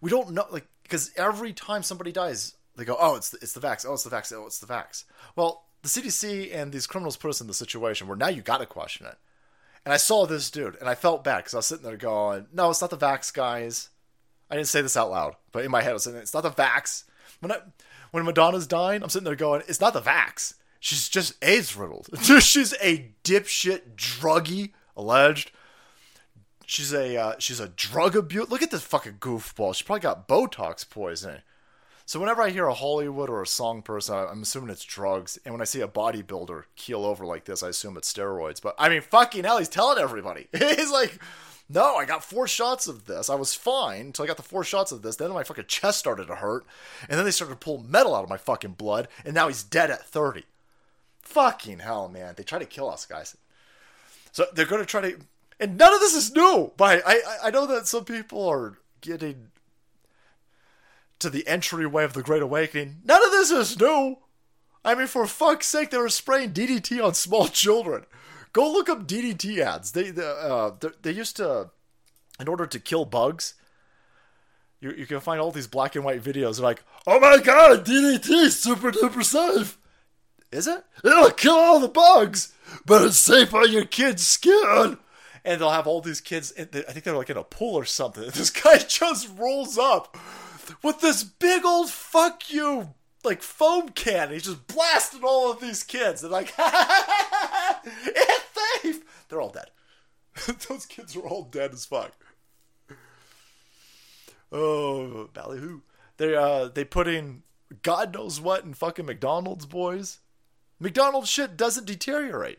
we 0.00 0.10
don't 0.10 0.30
know, 0.30 0.46
like, 0.50 0.66
because 0.82 1.10
every 1.16 1.52
time 1.52 1.82
somebody 1.82 2.12
dies, 2.12 2.54
they 2.76 2.84
go, 2.84 2.96
oh, 2.98 3.16
it's 3.16 3.30
the, 3.30 3.38
it's 3.42 3.52
the 3.52 3.60
vax, 3.60 3.84
oh, 3.86 3.94
it's 3.94 4.04
the 4.04 4.10
vax, 4.10 4.32
oh, 4.32 4.46
it's 4.46 4.58
the 4.58 4.66
vax. 4.66 5.04
Well, 5.34 5.64
the 5.82 5.88
CDC 5.88 6.54
and 6.54 6.72
these 6.72 6.86
criminals 6.86 7.16
put 7.16 7.30
us 7.30 7.40
in 7.40 7.48
the 7.48 7.54
situation 7.54 8.06
where 8.06 8.16
now 8.16 8.28
you 8.28 8.40
gotta 8.40 8.66
question 8.66 9.06
it. 9.06 9.16
And 9.84 9.92
I 9.92 9.96
saw 9.96 10.26
this 10.26 10.50
dude, 10.50 10.76
and 10.76 10.88
I 10.88 10.94
felt 10.94 11.24
bad 11.24 11.38
because 11.38 11.54
I 11.54 11.58
was 11.58 11.66
sitting 11.66 11.84
there 11.84 11.96
going, 11.96 12.46
no, 12.52 12.70
it's 12.70 12.80
not 12.80 12.90
the 12.90 12.96
vax, 12.96 13.32
guys. 13.32 13.90
I 14.48 14.54
didn't 14.54 14.68
say 14.68 14.82
this 14.82 14.96
out 14.96 15.10
loud, 15.10 15.36
but 15.50 15.64
in 15.64 15.70
my 15.70 15.82
head, 15.82 15.90
I 15.90 15.94
was 15.94 16.04
saying, 16.04 16.16
it's 16.16 16.34
not 16.34 16.42
the 16.42 16.50
vax. 16.50 17.04
When 17.40 17.50
I, 17.50 17.58
when 18.12 18.24
Madonna's 18.24 18.66
dying, 18.66 19.02
I'm 19.02 19.08
sitting 19.08 19.24
there 19.24 19.34
going, 19.34 19.62
it's 19.66 19.80
not 19.80 19.92
the 19.92 20.00
vax. 20.00 20.54
She's 20.78 21.08
just 21.08 21.34
AIDS 21.42 21.76
riddled. 21.76 22.08
she's 22.40 22.74
a 22.80 23.12
dipshit 23.24 23.94
druggie, 23.96 24.72
alleged. 24.96 25.50
She's 26.66 26.92
a 26.92 27.16
uh, 27.16 27.34
she's 27.38 27.60
a 27.60 27.68
drug 27.68 28.16
abuse. 28.16 28.50
Look 28.50 28.62
at 28.62 28.70
this 28.70 28.82
fucking 28.82 29.18
goofball. 29.20 29.74
She 29.74 29.84
probably 29.84 30.00
got 30.00 30.26
Botox 30.26 30.88
poisoning. 30.88 31.42
So 32.12 32.20
whenever 32.20 32.42
I 32.42 32.50
hear 32.50 32.66
a 32.66 32.74
Hollywood 32.74 33.30
or 33.30 33.40
a 33.40 33.46
song 33.46 33.80
person, 33.80 34.14
I'm 34.14 34.42
assuming 34.42 34.68
it's 34.68 34.84
drugs. 34.84 35.38
And 35.46 35.54
when 35.54 35.62
I 35.62 35.64
see 35.64 35.80
a 35.80 35.88
bodybuilder 35.88 36.64
keel 36.76 37.06
over 37.06 37.24
like 37.24 37.46
this, 37.46 37.62
I 37.62 37.70
assume 37.70 37.96
it's 37.96 38.12
steroids. 38.12 38.60
But 38.60 38.74
I 38.76 38.90
mean, 38.90 39.00
fucking 39.00 39.44
hell, 39.44 39.56
he's 39.56 39.70
telling 39.70 39.96
everybody. 39.96 40.46
he's 40.52 40.90
like, 40.90 41.18
no, 41.70 41.96
I 41.96 42.04
got 42.04 42.22
four 42.22 42.46
shots 42.46 42.86
of 42.86 43.06
this. 43.06 43.30
I 43.30 43.34
was 43.34 43.54
fine 43.54 44.00
until 44.02 44.24
I 44.24 44.28
got 44.28 44.36
the 44.36 44.42
four 44.42 44.62
shots 44.62 44.92
of 44.92 45.00
this. 45.00 45.16
Then 45.16 45.32
my 45.32 45.42
fucking 45.42 45.64
chest 45.68 46.00
started 46.00 46.26
to 46.26 46.34
hurt. 46.34 46.66
And 47.08 47.16
then 47.16 47.24
they 47.24 47.30
started 47.30 47.54
to 47.54 47.64
pull 47.64 47.82
metal 47.82 48.14
out 48.14 48.24
of 48.24 48.28
my 48.28 48.36
fucking 48.36 48.72
blood. 48.72 49.08
And 49.24 49.32
now 49.32 49.48
he's 49.48 49.62
dead 49.62 49.90
at 49.90 50.04
30. 50.04 50.44
Fucking 51.22 51.78
hell, 51.78 52.10
man. 52.10 52.34
They 52.36 52.42
try 52.42 52.58
to 52.58 52.66
kill 52.66 52.90
us, 52.90 53.06
guys. 53.06 53.38
So 54.32 54.44
they're 54.52 54.66
going 54.66 54.82
to 54.82 54.86
try 54.86 55.00
to. 55.00 55.18
And 55.58 55.78
none 55.78 55.94
of 55.94 56.00
this 56.00 56.14
is 56.14 56.36
new. 56.36 56.72
But 56.76 57.02
I, 57.06 57.12
I, 57.14 57.36
I 57.44 57.50
know 57.50 57.64
that 57.64 57.86
some 57.86 58.04
people 58.04 58.46
are 58.46 58.76
getting 59.00 59.48
to 61.22 61.30
the 61.30 61.46
entryway 61.46 62.04
of 62.04 62.12
the 62.12 62.22
Great 62.22 62.42
Awakening. 62.42 62.98
None 63.04 63.24
of 63.24 63.30
this 63.30 63.50
is 63.50 63.80
new. 63.80 64.16
I 64.84 64.94
mean, 64.94 65.06
for 65.06 65.26
fuck's 65.26 65.66
sake, 65.66 65.90
they 65.90 65.98
were 65.98 66.08
spraying 66.08 66.52
DDT 66.52 67.02
on 67.02 67.14
small 67.14 67.48
children. 67.48 68.04
Go 68.52 68.70
look 68.70 68.88
up 68.88 69.06
DDT 69.06 69.58
ads. 69.58 69.92
They 69.92 70.10
they, 70.10 70.26
uh, 70.26 70.72
they, 71.00 71.12
used 71.12 71.36
to, 71.38 71.70
in 72.38 72.48
order 72.48 72.66
to 72.66 72.78
kill 72.78 73.06
bugs, 73.06 73.54
you, 74.80 74.92
you 74.92 75.06
can 75.06 75.20
find 75.20 75.40
all 75.40 75.52
these 75.52 75.66
black 75.66 75.96
and 75.96 76.04
white 76.04 76.22
videos. 76.22 76.60
Like, 76.60 76.82
oh 77.06 77.18
my 77.18 77.38
god, 77.38 77.86
DDT 77.86 78.50
super 78.50 78.92
duper 78.92 79.24
safe. 79.24 79.78
Is 80.50 80.66
it? 80.66 80.84
It'll 81.02 81.30
kill 81.30 81.54
all 81.54 81.80
the 81.80 81.88
bugs, 81.88 82.52
but 82.84 83.00
it's 83.02 83.16
safe 83.16 83.54
on 83.54 83.72
your 83.72 83.86
kid's 83.86 84.26
skin. 84.26 84.98
And 85.44 85.60
they'll 85.60 85.70
have 85.70 85.86
all 85.86 86.02
these 86.02 86.20
kids. 86.20 86.52
I 86.58 86.64
think 86.64 87.04
they're 87.04 87.16
like 87.16 87.30
in 87.30 87.38
a 87.38 87.42
pool 87.42 87.74
or 87.74 87.84
something. 87.84 88.24
This 88.34 88.50
guy 88.50 88.78
just 88.88 89.30
rolls 89.38 89.78
up 89.78 90.16
with 90.82 91.00
this 91.00 91.24
big 91.24 91.64
old 91.64 91.90
fuck 91.90 92.52
you 92.52 92.94
like 93.24 93.42
foam 93.42 93.90
can. 93.90 94.30
He's 94.30 94.44
just 94.44 94.66
blasting 94.66 95.22
all 95.24 95.50
of 95.50 95.60
these 95.60 95.82
kids. 95.82 96.20
They're 96.20 96.30
like, 96.30 96.52
it's 98.04 98.82
safe. 98.82 99.28
They're 99.28 99.40
all 99.40 99.50
dead. 99.50 99.70
Those 100.68 100.86
kids 100.86 101.16
are 101.16 101.20
all 101.20 101.44
dead 101.44 101.72
as 101.72 101.84
fuck. 101.84 102.12
Oh, 104.50 105.28
ballyhoo. 105.32 105.80
They 106.18 106.34
uh 106.34 106.68
they 106.68 106.84
put 106.84 107.08
in 107.08 107.42
God 107.82 108.12
knows 108.12 108.40
what 108.40 108.64
in 108.64 108.74
fucking 108.74 109.06
McDonald's 109.06 109.66
boys. 109.66 110.20
McDonald's 110.78 111.30
shit 111.30 111.56
doesn't 111.56 111.86
deteriorate. 111.86 112.58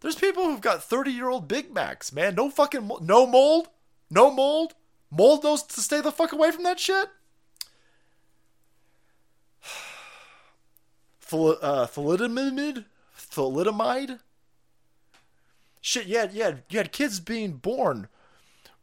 There's 0.00 0.16
people 0.16 0.44
who've 0.44 0.60
got 0.60 0.82
30 0.82 1.10
year 1.10 1.28
old 1.28 1.46
Big 1.46 1.72
Macs, 1.72 2.12
man. 2.12 2.34
No 2.34 2.50
fucking 2.50 2.90
no 3.02 3.26
mold, 3.26 3.68
no 4.10 4.30
mold. 4.30 4.74
Mold 5.10 5.44
knows 5.44 5.62
to 5.64 5.80
stay 5.80 6.00
the 6.00 6.12
fuck 6.12 6.32
away 6.32 6.50
from 6.50 6.64
that 6.64 6.80
shit. 6.80 7.08
Uh, 11.32 11.86
thalidomide, 11.86 12.84
thalidomide. 13.16 14.18
Shit, 15.80 16.06
yeah, 16.06 16.28
yeah, 16.32 16.56
you 16.68 16.78
had 16.78 16.92
kids 16.92 17.20
being 17.20 17.52
born 17.52 18.08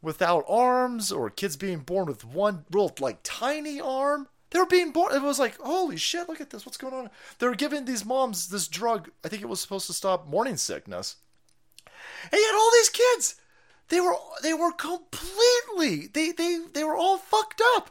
without 0.00 0.44
arms, 0.48 1.12
or 1.12 1.30
kids 1.30 1.56
being 1.56 1.80
born 1.80 2.06
with 2.06 2.24
one 2.24 2.64
real 2.70 2.90
like 3.00 3.20
tiny 3.22 3.80
arm. 3.80 4.28
They 4.50 4.58
were 4.58 4.66
being 4.66 4.92
born. 4.92 5.14
It 5.14 5.22
was 5.22 5.38
like, 5.38 5.58
holy 5.58 5.98
shit! 5.98 6.28
Look 6.28 6.40
at 6.40 6.50
this. 6.50 6.64
What's 6.64 6.78
going 6.78 6.94
on? 6.94 7.10
They 7.38 7.46
were 7.46 7.54
giving 7.54 7.84
these 7.84 8.04
moms 8.04 8.48
this 8.48 8.66
drug. 8.66 9.10
I 9.24 9.28
think 9.28 9.42
it 9.42 9.48
was 9.48 9.60
supposed 9.60 9.86
to 9.88 9.92
stop 9.92 10.26
morning 10.26 10.56
sickness. 10.56 11.16
And 11.86 12.40
yet, 12.40 12.54
all 12.54 12.70
these 12.72 12.88
kids, 12.88 13.36
they 13.88 14.00
were 14.00 14.14
they 14.42 14.54
were 14.54 14.72
completely 14.72 16.06
they 16.06 16.32
they 16.32 16.60
they 16.72 16.84
were 16.84 16.96
all 16.96 17.18
fucked 17.18 17.60
up. 17.76 17.90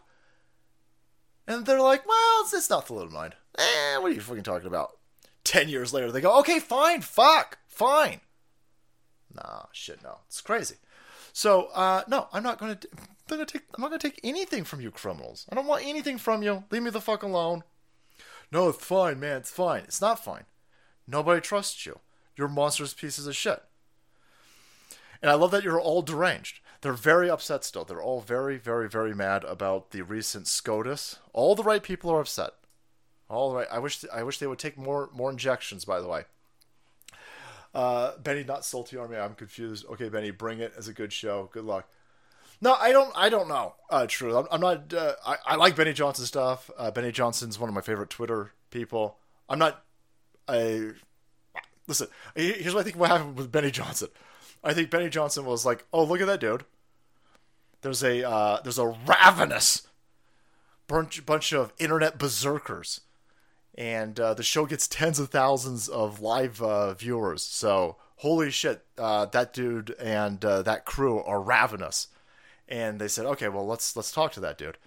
And 1.48 1.66
they're 1.66 1.82
like, 1.82 2.06
well, 2.06 2.42
it's, 2.42 2.54
it's 2.54 2.70
not 2.70 2.88
thalidomide. 2.88 3.34
Eh, 3.58 3.98
what 3.98 4.12
are 4.12 4.16
you 4.16 4.22
fucking 4.22 4.44
talking 4.44 4.68
about? 4.68 4.98
Ten 5.44 5.70
years 5.70 5.94
later, 5.94 6.12
they 6.12 6.22
go, 6.22 6.40
okay, 6.40 6.60
fine, 6.60 7.02
fuck, 7.02 7.58
fine. 7.68 8.22
Nah, 9.34 9.66
shit, 9.72 10.04
no, 10.04 10.20
it's 10.28 10.42
crazy. 10.42 10.76
So, 11.34 11.68
uh, 11.74 12.04
no, 12.08 12.28
I'm 12.34 12.44
not 12.44 12.58
gonna. 12.58 12.76
t- 12.76 12.90
I'm 12.96 13.38
gonna 13.38 13.46
take. 13.46 13.64
I'm 13.76 13.82
not 13.82 13.90
gonna 13.90 14.00
take 14.00 14.20
anything 14.24 14.64
from 14.64 14.82
you, 14.82 14.90
criminals. 14.90 15.46
I 15.52 15.56
don't 15.56 15.68
want 15.68 15.86
anything 15.86 16.18
from 16.18 16.42
you. 16.42 16.64
Leave 16.72 16.82
me 16.82 16.90
the 16.90 17.02
fuck 17.02 17.22
alone. 17.24 17.64
No, 18.52 18.70
it's 18.70 18.84
fine, 18.84 19.20
man. 19.20 19.38
It's 19.38 19.52
fine. 19.52 19.84
It's 19.84 20.02
not 20.02 20.24
fine. 20.24 20.46
Nobody 21.06 21.42
trusts 21.42 21.86
you. 21.86 22.00
You're 22.36 22.48
monstrous 22.48 22.94
pieces 22.94 23.28
of 23.28 23.36
shit. 23.36 23.62
And 25.22 25.30
I 25.30 25.36
love 25.36 25.52
that 25.52 25.64
you're 25.64 25.80
all 25.80 26.02
deranged. 26.02 26.60
They're 26.82 26.94
very 26.94 27.30
upset 27.30 27.64
still. 27.64 27.84
They're 27.84 28.02
all 28.02 28.22
very, 28.22 28.58
very, 28.58 28.88
very 28.88 29.14
mad 29.14 29.44
about 29.44 29.92
the 29.92 30.04
recent 30.04 30.48
SCOTUS. 30.48 31.20
All 31.34 31.56
the 31.56 31.64
right 31.64 31.82
people 31.82 32.12
are 32.12 32.22
upset. 32.22 32.52
All 33.30 33.54
right. 33.54 33.68
I 33.72 33.80
wish 33.80 34.04
I 34.14 34.24
wish 34.24 34.38
they 34.40 34.48
would 34.48 34.60
take 34.60 34.78
more 34.78 35.10
more 35.14 35.30
injections. 35.30 35.86
By 35.86 36.00
the 36.00 36.08
way. 36.08 36.26
Uh, 37.74 38.18
Benny, 38.18 38.44
not 38.44 38.66
salty 38.66 38.98
army. 38.98 39.18
I'm 39.18 39.36
confused. 39.36 39.86
Okay, 39.92 40.10
Benny, 40.10 40.32
bring 40.32 40.60
it 40.60 40.74
as 40.78 40.88
a 40.88 40.94
good 40.94 41.14
show. 41.14 41.50
Good 41.52 41.66
luck. 41.66 41.88
No, 42.60 42.74
I 42.74 42.92
don't. 42.92 43.12
I 43.16 43.30
don't 43.30 43.48
know. 43.48 43.76
Uh, 43.90 44.08
true. 44.08 44.36
I'm, 44.36 44.48
I'm 44.50 44.62
not. 44.62 44.94
Uh, 44.94 45.14
I, 45.26 45.38
I 45.46 45.56
like 45.56 45.76
Benny 45.76 45.94
Johnson 45.94 46.26
stuff. 46.26 46.72
Uh, 46.78 46.90
Benny 46.90 47.12
Johnson's 47.12 47.60
one 47.60 47.70
of 47.70 47.76
my 47.76 47.82
favorite 47.82 48.10
Twitter 48.10 48.54
people. 48.72 49.18
I'm 49.48 49.60
not. 49.60 49.84
I 50.48 50.92
listen. 51.88 52.08
Here's 52.36 52.74
what 52.74 52.82
I 52.82 52.84
think. 52.84 52.96
What 52.96 53.10
happened 53.10 53.38
with 53.38 53.52
Benny 53.52 53.70
Johnson? 53.70 54.08
I 54.64 54.74
think 54.74 54.90
Benny 54.90 55.10
Johnson 55.10 55.46
was 55.46 55.66
like, 55.66 55.86
"Oh, 55.94 56.04
look 56.04 56.20
at 56.20 56.28
that 56.28 56.40
dude. 56.40 56.64
There's 57.82 58.04
a 58.04 58.28
uh, 58.28 58.62
there's 58.62 58.80
a 58.80 58.88
ravenous 58.88 59.88
bunch 60.88 61.24
bunch 61.28 61.54
of 61.54 61.74
internet 61.78 62.18
berserkers, 62.18 63.02
and 63.78 64.20
uh, 64.20 64.34
the 64.34 64.44
show 64.44 64.66
gets 64.66 64.88
tens 64.88 65.20
of 65.20 65.30
thousands 65.30 65.88
of 65.88 66.22
live 66.22 66.62
uh, 66.62 66.94
viewers. 66.94 67.44
So 67.44 67.98
holy 68.18 68.52
shit, 68.52 68.84
uh, 68.98 69.26
that 69.28 69.54
dude 69.54 69.96
and 70.00 70.44
uh, 70.44 70.62
that 70.64 70.86
crew 70.86 71.22
are 71.24 71.42
ravenous." 71.42 72.08
And 72.68 73.00
they 73.00 73.08
said, 73.08 73.26
"Okay, 73.26 73.50
well 73.50 73.66
let's 73.66 73.96
let's 73.96 74.12
talk 74.12 74.32
to 74.34 74.40
that 74.42 74.58
dude." 74.58 74.78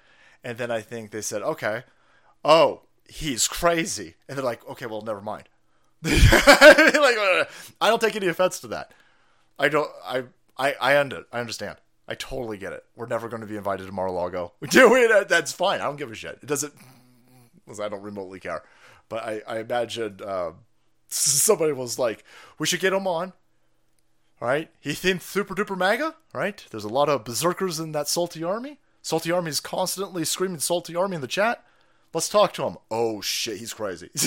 And 0.42 0.58
then 0.58 0.70
I 0.70 0.80
think 0.80 1.10
they 1.10 1.22
said, 1.22 1.42
"Okay, 1.42 1.84
oh 2.44 2.82
he's 3.08 3.48
crazy," 3.48 4.14
and 4.28 4.36
they're 4.36 4.44
like, 4.44 4.66
"Okay, 4.68 4.86
well 4.86 5.02
never 5.02 5.20
mind." 5.20 5.48
like, 6.02 6.14
I 6.16 7.46
don't 7.82 8.00
take 8.00 8.16
any 8.16 8.28
offense 8.28 8.58
to 8.60 8.68
that. 8.68 8.92
I 9.58 9.68
don't. 9.68 9.90
I 10.04 10.24
I 10.58 10.74
I 10.80 10.98
under, 10.98 11.24
I 11.32 11.40
understand. 11.40 11.76
I 12.08 12.14
totally 12.14 12.58
get 12.58 12.72
it. 12.72 12.84
We're 12.96 13.06
never 13.06 13.28
going 13.28 13.42
to 13.42 13.46
be 13.46 13.56
invited 13.56 13.86
to 13.86 13.92
Mar-a-Lago. 13.92 14.52
Do 14.70 14.96
it. 14.96 15.28
That's 15.28 15.52
fine. 15.52 15.80
I 15.80 15.84
don't 15.84 15.96
give 15.96 16.10
a 16.10 16.14
shit. 16.14 16.40
It 16.42 16.46
doesn't. 16.46 16.74
I 17.80 17.88
don't 17.88 18.02
remotely 18.02 18.40
care. 18.40 18.64
But 19.10 19.24
I 19.24 19.42
I 19.46 19.58
imagine 19.58 20.20
uh, 20.24 20.52
somebody 21.08 21.72
was 21.72 21.98
like, 21.98 22.24
we 22.58 22.66
should 22.66 22.80
get 22.80 22.94
him 22.94 23.06
on. 23.06 23.34
Right? 24.40 24.70
He 24.80 24.94
thinks 24.94 25.26
super 25.26 25.54
duper 25.54 25.76
MAGA. 25.76 26.14
Right? 26.32 26.64
There's 26.70 26.84
a 26.84 26.88
lot 26.88 27.10
of 27.10 27.26
berserkers 27.26 27.78
in 27.78 27.92
that 27.92 28.08
salty 28.08 28.42
army. 28.42 28.78
Salty 29.02 29.30
army 29.30 29.50
is 29.50 29.60
constantly 29.60 30.24
screaming 30.24 30.60
salty 30.60 30.96
army 30.96 31.16
in 31.16 31.20
the 31.20 31.26
chat. 31.26 31.62
Let's 32.14 32.28
talk 32.28 32.54
to 32.54 32.64
him. 32.64 32.76
Oh 32.90 33.20
shit, 33.20 33.58
he's 33.58 33.74
crazy. 33.74 34.10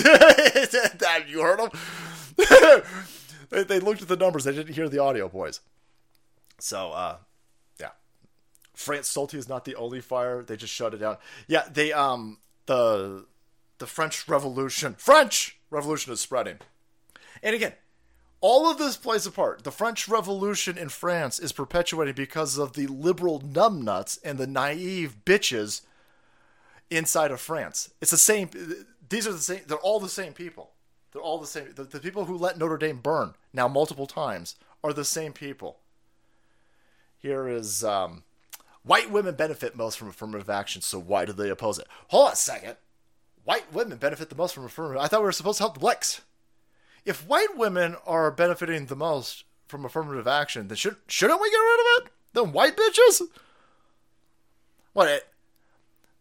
you 1.28 1.42
heard 1.42 1.60
him? 1.60 1.70
they, 3.50 3.64
they 3.64 3.80
looked 3.80 4.02
at 4.02 4.08
the 4.08 4.16
numbers. 4.16 4.44
They 4.44 4.52
didn't 4.52 4.74
hear 4.74 4.88
the 4.88 5.00
audio, 5.00 5.28
boys. 5.28 5.60
So, 6.58 6.92
uh, 6.92 7.16
yeah. 7.78 7.90
France 8.74 9.08
Salty 9.08 9.36
is 9.36 9.48
not 9.48 9.64
the 9.64 9.74
only 9.74 10.00
fire. 10.00 10.42
They 10.42 10.56
just 10.56 10.72
shut 10.72 10.94
it 10.94 10.98
down. 10.98 11.18
Yeah, 11.46 11.64
they 11.70 11.92
um 11.92 12.38
the 12.66 13.26
the 13.78 13.86
French 13.86 14.28
Revolution. 14.28 14.94
French 14.98 15.58
Revolution 15.70 16.12
is 16.12 16.20
spreading. 16.20 16.58
And 17.42 17.54
again, 17.54 17.74
all 18.40 18.70
of 18.70 18.78
this 18.78 18.96
plays 18.96 19.26
a 19.26 19.30
part. 19.30 19.64
The 19.64 19.72
French 19.72 20.08
Revolution 20.08 20.76
in 20.76 20.90
France 20.90 21.38
is 21.38 21.52
perpetuated 21.52 22.14
because 22.14 22.58
of 22.58 22.74
the 22.74 22.86
liberal 22.86 23.40
numbnuts 23.40 24.18
and 24.22 24.38
the 24.38 24.46
naive 24.46 25.16
bitches 25.24 25.80
inside 26.90 27.30
of 27.30 27.40
France. 27.40 27.92
It's 28.00 28.10
the 28.10 28.16
same. 28.16 28.50
These 29.08 29.26
are 29.26 29.32
the 29.32 29.38
same. 29.38 29.62
They're 29.66 29.78
all 29.78 30.00
the 30.00 30.08
same 30.08 30.32
people. 30.32 30.72
They're 31.12 31.22
all 31.22 31.38
the 31.38 31.46
same. 31.46 31.72
The, 31.74 31.84
the 31.84 32.00
people 32.00 32.26
who 32.26 32.36
let 32.36 32.58
Notre 32.58 32.76
Dame 32.76 32.98
burn 32.98 33.34
now 33.52 33.68
multiple 33.68 34.06
times 34.06 34.56
are 34.82 34.92
the 34.92 35.04
same 35.04 35.32
people. 35.32 35.78
Here 37.16 37.48
is 37.48 37.82
um, 37.82 38.24
white 38.82 39.10
women 39.10 39.34
benefit 39.34 39.74
most 39.74 39.96
from 39.96 40.08
affirmative 40.08 40.50
action, 40.50 40.82
so 40.82 40.98
why 40.98 41.24
do 41.24 41.32
they 41.32 41.48
oppose 41.48 41.78
it? 41.78 41.86
Hold 42.08 42.26
on 42.26 42.32
a 42.32 42.36
second. 42.36 42.76
White 43.44 43.72
women 43.72 43.98
benefit 43.98 44.30
the 44.30 44.36
most 44.36 44.54
from 44.54 44.64
affirmative. 44.64 45.02
I 45.02 45.06
thought 45.06 45.20
we 45.20 45.26
were 45.26 45.32
supposed 45.32 45.58
to 45.58 45.64
help 45.64 45.74
the 45.74 45.80
blacks. 45.80 46.22
If 47.04 47.26
white 47.26 47.56
women 47.56 47.96
are 48.06 48.30
benefiting 48.30 48.86
the 48.86 48.96
most 48.96 49.44
from 49.68 49.84
affirmative 49.84 50.26
action, 50.26 50.68
then 50.68 50.76
should 50.76 50.96
shouldn't 51.06 51.40
we 51.40 51.50
get 51.50 51.56
rid 51.56 51.80
of 51.80 52.06
it? 52.06 52.12
Then 52.32 52.52
white 52.52 52.76
bitches. 52.76 53.22
What? 54.94 55.08
It, 55.08 55.28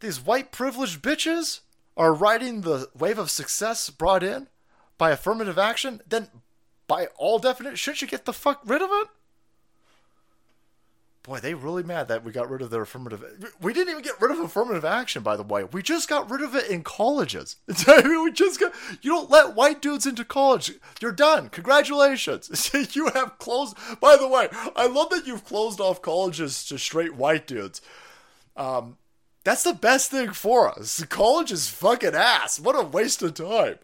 these 0.01 0.19
white 0.19 0.51
privileged 0.51 1.01
bitches 1.01 1.61
are 1.95 2.13
riding 2.13 2.61
the 2.61 2.89
wave 2.97 3.17
of 3.17 3.31
success 3.31 3.89
brought 3.89 4.23
in 4.23 4.47
by 4.97 5.11
affirmative 5.11 5.57
action, 5.57 6.01
then 6.07 6.27
by 6.87 7.07
all 7.15 7.39
definition, 7.39 7.75
should 7.75 8.01
you 8.01 8.07
get 8.07 8.25
the 8.25 8.33
fuck 8.33 8.61
rid 8.65 8.81
of 8.81 8.89
it? 8.91 9.07
Boy, 11.23 11.39
they 11.39 11.53
really 11.53 11.83
mad 11.83 12.09
that 12.09 12.25
we 12.25 12.33
got 12.33 12.49
rid 12.49 12.61
of 12.61 12.69
their 12.69 12.81
affirmative. 12.81 13.23
We 13.61 13.71
didn't 13.71 13.91
even 13.91 14.03
get 14.03 14.19
rid 14.19 14.31
of 14.31 14.39
affirmative 14.39 14.83
action, 14.83 15.23
by 15.23 15.37
the 15.37 15.43
way. 15.43 15.63
We 15.63 15.81
just 15.81 16.09
got 16.09 16.29
rid 16.29 16.41
of 16.41 16.53
it 16.53 16.69
in 16.69 16.83
colleges. 16.83 17.55
I 17.87 18.03
mean, 18.03 18.25
we 18.25 18.31
just 18.33 18.59
got. 18.59 18.73
You 19.01 19.11
don't 19.11 19.29
let 19.29 19.55
white 19.55 19.81
dudes 19.81 20.05
into 20.05 20.25
college. 20.25 20.73
You're 21.01 21.13
done. 21.13 21.47
Congratulations. 21.47 22.69
you 22.93 23.07
have 23.13 23.37
closed. 23.37 23.77
By 24.01 24.17
the 24.17 24.27
way, 24.27 24.49
I 24.75 24.87
love 24.87 25.11
that 25.11 25.25
you've 25.25 25.45
closed 25.45 25.79
off 25.79 26.01
colleges 26.01 26.65
to 26.65 26.77
straight 26.77 27.15
white 27.15 27.47
dudes. 27.47 27.81
Um, 28.57 28.97
that's 29.45 29.63
the 29.63 29.73
best 29.73 30.11
thing 30.11 30.31
for 30.31 30.77
us. 30.77 31.03
College 31.09 31.53
is 31.53 31.69
fucking 31.69 32.15
ass. 32.15 32.59
What 32.59 32.77
a 32.77 32.83
waste 32.83 33.21
of 33.21 33.33
time. 33.33 33.79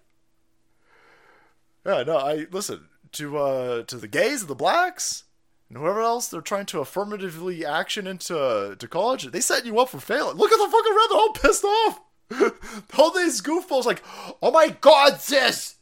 Yeah, 1.85 2.03
no, 2.03 2.17
I 2.17 2.47
listen 2.51 2.85
to 3.13 3.37
uh 3.37 3.83
to 3.83 3.97
the 3.97 4.07
gays 4.07 4.41
and 4.41 4.49
the 4.49 4.55
blacks 4.55 5.23
and 5.69 5.77
whoever 5.77 6.01
else 6.01 6.27
they're 6.27 6.41
trying 6.41 6.65
to 6.67 6.79
affirmatively 6.79 7.65
action 7.65 8.07
into 8.07 8.37
uh, 8.37 8.75
to 8.75 8.87
college. 8.87 9.25
They 9.25 9.39
set 9.39 9.65
you 9.65 9.79
up 9.79 9.89
for 9.89 9.99
failing. 9.99 10.37
Look 10.37 10.51
at 10.51 10.57
the 10.57 10.71
fucking 10.71 10.95
red. 10.95 11.07
They're 11.09 11.17
all 11.17 11.33
pissed 11.33 11.63
off. 11.63 12.01
all 12.97 13.11
these 13.11 13.41
goofballs 13.41 13.85
like, 13.85 14.03
oh 14.41 14.51
my 14.51 14.69
god, 14.81 15.21
sis. 15.21 15.75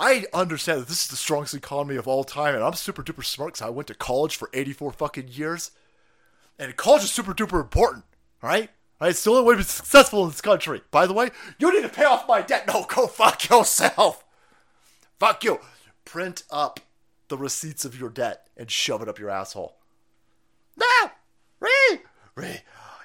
I 0.00 0.24
understand 0.34 0.80
that 0.80 0.88
this 0.88 1.04
is 1.04 1.10
the 1.10 1.16
strongest 1.16 1.54
economy 1.54 1.96
of 1.96 2.08
all 2.08 2.24
time, 2.24 2.54
and 2.54 2.64
I'm 2.64 2.72
super 2.72 3.02
duper 3.02 3.24
smart 3.24 3.54
because 3.54 3.66
I 3.66 3.70
went 3.70 3.86
to 3.88 3.94
college 3.94 4.36
for 4.36 4.50
84 4.52 4.92
fucking 4.92 5.28
years. 5.28 5.70
And 6.58 6.74
college 6.76 7.04
is 7.04 7.12
super 7.12 7.34
duper 7.34 7.60
important, 7.60 8.04
all 8.42 8.50
right? 8.50 8.68
All 9.00 9.06
right, 9.06 9.10
it's 9.10 9.22
the 9.22 9.30
only 9.30 9.44
way 9.44 9.54
to 9.54 9.58
be 9.58 9.64
successful 9.64 10.24
in 10.24 10.30
this 10.30 10.40
country. 10.40 10.80
By 10.90 11.06
the 11.06 11.12
way, 11.12 11.30
you 11.58 11.72
need 11.72 11.82
to 11.82 11.88
pay 11.88 12.04
off 12.04 12.26
my 12.26 12.40
debt. 12.40 12.66
No, 12.66 12.84
go 12.88 13.06
fuck 13.06 13.48
yourself. 13.48 14.24
Fuck 15.18 15.44
you. 15.44 15.60
Print 16.04 16.42
up 16.50 16.80
the 17.32 17.38
receipts 17.38 17.86
of 17.86 17.98
your 17.98 18.10
debt 18.10 18.46
and 18.58 18.70
shove 18.70 19.00
it 19.00 19.08
up 19.08 19.18
your 19.18 19.30
asshole. 19.30 19.74
No, 20.76 21.10
Ree, 21.60 22.00
Ree, 22.34 22.60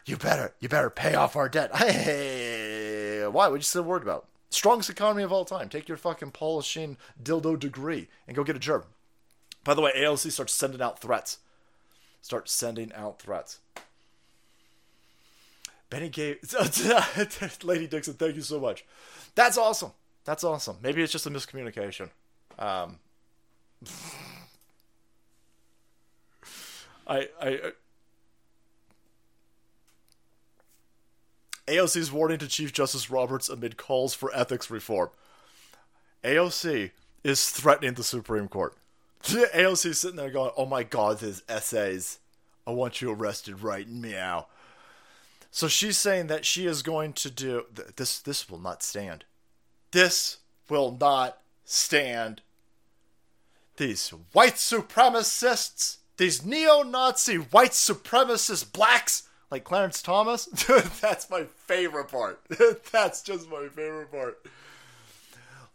you 0.06 0.18
better, 0.18 0.54
you 0.60 0.68
better 0.68 0.90
pay 0.90 1.16
off 1.16 1.38
our 1.38 1.48
debt. 1.48 1.72
Hey, 1.78 3.26
why? 3.26 3.48
What 3.48 3.56
you 3.56 3.62
still 3.62 3.84
worried 3.84 4.04
about? 4.04 4.28
Strongest 4.50 4.90
economy 4.90 5.24
of 5.24 5.32
all 5.32 5.46
time. 5.46 5.70
Take 5.70 5.88
your 5.88 5.98
fucking 5.98 6.32
polishing 6.32 6.98
dildo 7.24 7.58
degree 7.58 8.10
and 8.28 8.36
go 8.36 8.44
get 8.44 8.58
a 8.58 8.60
job. 8.60 8.84
By 9.64 9.74
the 9.74 9.82
way, 9.82 9.94
AOC 9.96 10.30
starts 10.32 10.54
sending 10.54 10.82
out 10.82 11.00
threats. 11.00 11.40
Start 12.22 12.50
sending 12.50 12.92
out 12.94 13.22
threats. 13.22 13.60
Benny 15.90 16.10
gave 16.10 16.40
Lady 17.64 17.88
Dixon. 17.88 18.16
Thank 18.16 18.36
you 18.36 18.42
so 18.42 18.60
much. 18.60 18.84
That's 19.36 19.58
awesome. 19.58 19.92
That's 20.26 20.44
awesome. 20.44 20.80
Maybe 20.84 21.02
it's 21.02 21.14
just 21.14 21.26
a 21.26 21.30
miscommunication. 21.30 22.10
Um, 22.60 23.00
I, 27.08 27.30
I, 27.42 27.48
I 27.48 27.72
AOC's 31.68 32.12
warning 32.12 32.40
to 32.40 32.48
Chief 32.48 32.72
Justice 32.72 33.10
Roberts 33.10 33.50
amid 33.50 33.76
calls 33.78 34.14
for 34.14 34.34
ethics 34.34 34.70
reform. 34.70 35.10
AOC 36.24 36.92
is 37.24 37.50
threatening 37.50 37.94
the 37.94 38.04
Supreme 38.04 38.48
Court. 38.48 38.76
AOC 39.24 39.96
sitting 39.96 40.16
there 40.16 40.30
going, 40.30 40.52
"Oh 40.56 40.66
my 40.66 40.84
God, 40.84 41.20
his 41.20 41.44
essays! 41.50 42.20
I 42.66 42.72
want 42.72 43.02
you 43.02 43.12
arrested 43.12 43.62
right 43.62 43.88
meow." 43.88 44.48
So 45.52 45.68
she's 45.68 45.98
saying 45.98 46.28
that 46.28 46.46
she 46.46 46.66
is 46.66 46.82
going 46.82 47.14
to 47.14 47.30
do 47.30 47.66
this. 47.96 48.20
This 48.20 48.50
will 48.50 48.60
not 48.60 48.82
stand. 48.82 49.26
This 49.92 50.38
will 50.70 50.96
not 50.98 51.40
stand. 51.66 52.42
These 53.78 54.10
white 54.34 54.56
supremacists, 54.56 55.98
these 56.18 56.44
neo 56.44 56.82
Nazi 56.82 57.36
white 57.36 57.72
supremacist 57.72 58.74
blacks 58.74 59.24
like 59.52 59.64
Clarence 59.64 60.02
Thomas, 60.02 60.46
that's 61.02 61.30
my 61.30 61.44
favorite 61.56 62.10
part. 62.10 62.42
that's 62.92 63.22
just 63.22 63.50
my 63.50 63.68
favorite 63.70 64.12
part. 64.12 64.46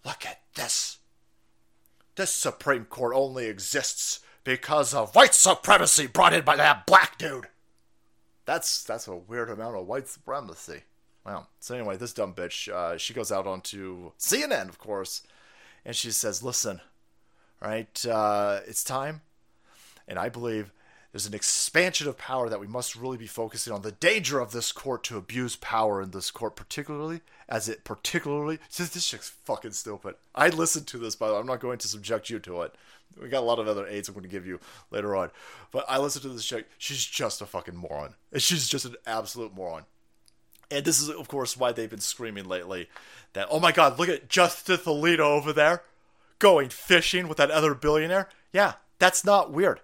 Look 0.05 0.27
at 0.27 0.41
this. 0.55 0.99
This 2.17 2.35
Supreme 2.35 2.85
Court 2.85 3.15
only 3.15 3.47
exists 3.47 4.21
because 4.45 4.93
of 4.93 5.15
white 5.15 5.33
supremacy 5.35 6.09
brought 6.09 6.35
in 6.35 6.45
by 6.45 6.57
that 6.57 6.87
black 6.87 7.17
dude. 7.19 7.47
That's 8.45 8.83
that's 8.83 9.07
a 9.07 9.15
weird 9.15 9.49
amount 9.49 9.77
of 9.77 9.87
white 9.87 10.09
supremacy. 10.09 10.83
Wow. 11.25 11.47
So 11.61 11.77
anyway, 11.77 11.97
this 11.97 12.13
dumb 12.13 12.35
bitch, 12.35 12.69
uh, 12.69 12.99
she 12.99 13.15
goes 13.15 13.31
out 13.31 13.47
onto 13.47 14.11
CNN, 14.19 14.69
of 14.69 14.79
course, 14.79 15.23
and 15.85 15.95
she 15.95 16.11
says, 16.11 16.43
"Listen, 16.43 16.81
right? 17.63 18.07
Uh, 18.07 18.61
it's 18.67 18.83
time, 18.85 19.21
and 20.09 20.19
I 20.19 20.29
believe 20.29 20.73
There's 21.13 21.27
an 21.27 21.35
expansion 21.35 22.09
of 22.09 22.17
power 22.17 22.49
that 22.49 22.61
we 22.61 22.67
must 22.67 22.97
really 22.97 23.19
be 23.19 23.27
focusing 23.27 23.71
on. 23.71 23.83
The 23.83 23.93
danger 23.93 24.41
of 24.41 24.53
this 24.53 24.73
court 24.73 25.05
to 25.05 25.19
abuse 25.19 25.57
power 25.57 26.01
in 26.01 26.11
this 26.11 26.31
court, 26.31 26.57
particularly 26.57 27.21
as 27.51 27.69
it 27.69 27.85
particularly 27.85 28.59
says 28.71 28.91
this 28.91 29.07
chick's 29.07 29.29
fucking 29.29 29.73
stupid. 29.73 30.15
I 30.35 30.49
listened 30.49 30.87
to 30.87 30.99
this, 30.99 31.15
by 31.15 31.29
the 31.29 31.35
way. 31.35 31.41
I'm 31.41 31.47
not 31.47 31.61
going 31.61 31.77
to 31.79 31.89
subject 31.89 32.31
you 32.31 32.39
to 32.41 32.63
it. 32.63 32.75
We 33.21 33.29
got 33.29 33.41
a 33.41 33.45
lot 33.45 33.59
of 33.59 33.69
other 33.69 33.87
aids 33.87 34.09
I'm 34.09 34.15
going 34.15 34.23
to 34.23 34.29
give 34.31 34.47
you 34.47 34.59
later 34.91 35.15
on. 35.15 35.31
But 35.71 35.85
I 35.87 35.99
listened 35.99 36.23
to 36.23 36.31
this 36.31 36.47
chick. 36.47 36.67
She's 36.79 37.05
just 37.05 37.43
a 37.43 37.47
fucking 37.47 37.77
moron. 37.77 38.15
She's 38.39 38.67
just 38.67 38.87
an 38.87 38.97
absolute 39.07 39.55
moron. 39.55 39.85
And 40.71 40.87
this 40.87 40.99
is, 40.99 41.11
of 41.11 41.29
course, 41.29 41.59
why 41.59 41.73
they've 41.73 41.91
been 41.91 42.01
screaming 42.01 42.47
lately 42.47 42.89
that, 43.35 43.49
oh 43.51 43.61
my 43.61 43.71
god, 43.71 43.99
look 43.99 44.09
at 44.09 44.31
Justice 44.31 44.87
Alito 44.87 45.19
over 45.19 45.53
there 45.53 45.83
going 46.43 46.69
fishing 46.69 47.29
with 47.29 47.39
that 47.39 47.53
other 47.53 47.73
billionaire. 47.73 48.29
Yeah, 48.53 48.75
that's 48.99 49.25
not 49.25 49.53
weird. 49.53 49.81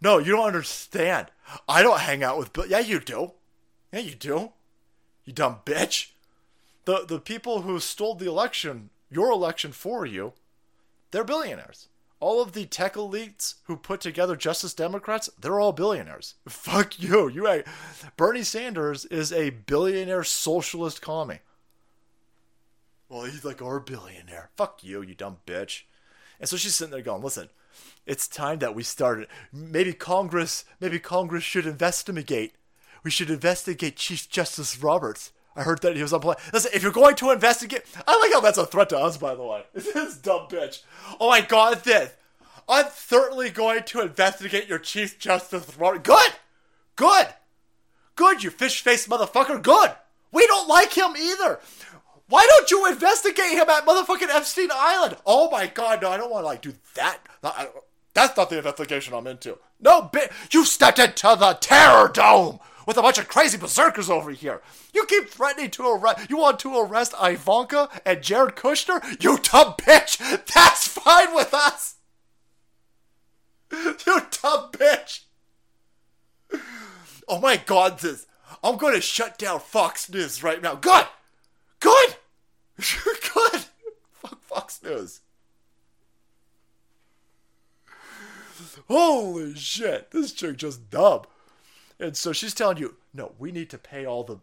No, 0.00 0.16
you 0.16 0.32
don't 0.32 0.46
understand. 0.46 1.26
I 1.68 1.82
don't 1.82 2.00
hang 2.00 2.24
out 2.24 2.38
with 2.38 2.54
Bill. 2.54 2.66
Yeah, 2.66 2.78
you 2.78 2.98
do. 2.98 3.32
Yeah, 3.92 4.00
you 4.00 4.14
do. 4.14 4.52
You 5.26 5.34
dumb 5.34 5.58
bitch. 5.66 6.12
The 6.86 7.04
the 7.06 7.20
people 7.20 7.62
who 7.62 7.78
stole 7.80 8.14
the 8.14 8.26
election, 8.28 8.88
your 9.10 9.30
election 9.30 9.72
for 9.72 10.06
you, 10.06 10.32
they're 11.10 11.22
billionaires. 11.22 11.88
All 12.18 12.40
of 12.40 12.52
the 12.52 12.64
tech 12.64 12.94
elites 12.94 13.56
who 13.64 13.76
put 13.76 14.00
together 14.00 14.36
Justice 14.36 14.72
Democrats, 14.72 15.28
they're 15.38 15.60
all 15.60 15.72
billionaires. 15.72 16.36
Fuck 16.48 16.98
you. 16.98 17.28
You. 17.28 17.62
Bernie 18.16 18.42
Sanders 18.42 19.04
is 19.04 19.32
a 19.32 19.50
billionaire 19.50 20.24
socialist 20.24 21.02
commie. 21.02 21.40
Well, 23.12 23.24
he's 23.24 23.44
like 23.44 23.60
our 23.60 23.78
billionaire. 23.78 24.48
Fuck 24.56 24.82
you, 24.82 25.02
you 25.02 25.14
dumb 25.14 25.36
bitch. 25.46 25.82
And 26.40 26.48
so 26.48 26.56
she's 26.56 26.74
sitting 26.74 26.92
there 26.92 27.02
going, 27.02 27.22
listen, 27.22 27.50
it's 28.06 28.26
time 28.26 28.60
that 28.60 28.74
we 28.74 28.82
started. 28.82 29.28
Maybe 29.52 29.92
Congress, 29.92 30.64
maybe 30.80 30.98
Congress 30.98 31.44
should 31.44 31.66
investigate. 31.66 32.54
We 33.04 33.10
should 33.10 33.28
investigate 33.28 33.96
Chief 33.96 34.30
Justice 34.30 34.82
Roberts. 34.82 35.30
I 35.54 35.62
heard 35.62 35.82
that 35.82 35.94
he 35.94 36.00
was 36.00 36.14
on 36.14 36.20
play. 36.20 36.36
Listen, 36.54 36.70
if 36.72 36.82
you're 36.82 36.90
going 36.90 37.14
to 37.16 37.30
investigate, 37.32 37.82
I 38.08 38.18
like 38.18 38.32
how 38.32 38.40
that's 38.40 38.56
a 38.56 38.64
threat 38.64 38.88
to 38.88 38.98
us, 38.98 39.18
by 39.18 39.34
the 39.34 39.44
way. 39.44 39.64
This 39.74 40.16
dumb 40.16 40.48
bitch. 40.48 40.80
Oh 41.20 41.28
my 41.28 41.42
god, 41.42 41.84
this. 41.84 42.12
I'm 42.66 42.86
certainly 42.94 43.50
going 43.50 43.82
to 43.82 44.00
investigate 44.00 44.68
your 44.68 44.78
Chief 44.78 45.18
Justice 45.18 45.76
Roberts. 45.76 46.08
Good! 46.08 46.32
Good! 46.96 47.26
Good, 48.16 48.42
you 48.42 48.48
fish 48.48 48.80
faced 48.80 49.10
motherfucker. 49.10 49.62
Good! 49.62 49.90
We 50.32 50.46
don't 50.46 50.66
like 50.66 50.94
him 50.94 51.14
either. 51.14 51.60
Why 52.28 52.46
don't 52.48 52.70
you 52.70 52.86
investigate 52.86 53.52
him 53.52 53.68
at 53.68 53.84
motherfucking 53.86 54.28
Epstein 54.34 54.68
Island? 54.72 55.16
Oh 55.26 55.50
my 55.50 55.66
god, 55.66 56.02
no, 56.02 56.10
I 56.10 56.16
don't 56.16 56.30
want 56.30 56.42
to 56.42 56.46
like 56.46 56.62
do 56.62 56.74
that. 56.94 57.18
That's 58.14 58.36
not 58.36 58.50
the 58.50 58.58
investigation 58.58 59.14
I'm 59.14 59.26
into. 59.26 59.58
No, 59.80 60.02
bi- 60.02 60.30
you 60.50 60.64
stepped 60.64 60.98
into 60.98 61.36
the 61.38 61.56
terror 61.60 62.08
dome 62.08 62.60
with 62.86 62.96
a 62.96 63.02
bunch 63.02 63.18
of 63.18 63.28
crazy 63.28 63.58
berserkers 63.58 64.10
over 64.10 64.30
here. 64.30 64.60
You 64.92 65.04
keep 65.06 65.28
threatening 65.28 65.70
to 65.72 65.88
arrest. 65.88 66.28
You 66.30 66.36
want 66.36 66.58
to 66.60 66.78
arrest 66.78 67.14
Ivanka 67.22 67.88
and 68.04 68.22
Jared 68.22 68.56
Kushner? 68.56 69.02
You 69.22 69.38
dumb 69.38 69.74
bitch. 69.78 70.18
That's 70.52 70.86
fine 70.88 71.34
with 71.34 71.52
us. 71.54 71.96
You 74.06 74.20
dumb 74.42 74.70
bitch. 74.72 75.20
Oh 77.26 77.40
my 77.40 77.56
god, 77.56 78.00
this. 78.00 78.26
I'm 78.62 78.76
going 78.76 78.94
to 78.94 79.00
shut 79.00 79.38
down 79.38 79.60
Fox 79.60 80.10
News 80.10 80.42
right 80.42 80.60
now. 80.60 80.74
Good. 81.82 82.16
Good. 82.78 83.18
Good. 83.34 83.64
Fuck 84.12 84.42
Fox 84.42 84.80
News. 84.82 85.20
Holy 88.88 89.54
shit, 89.54 90.10
this 90.10 90.32
chick 90.32 90.56
just 90.56 90.90
dub. 90.90 91.26
And 91.98 92.16
so 92.16 92.32
she's 92.32 92.54
telling 92.54 92.78
you, 92.78 92.96
no, 93.14 93.32
we 93.38 93.52
need 93.52 93.70
to 93.70 93.78
pay 93.78 94.04
all 94.04 94.24
the, 94.24 94.38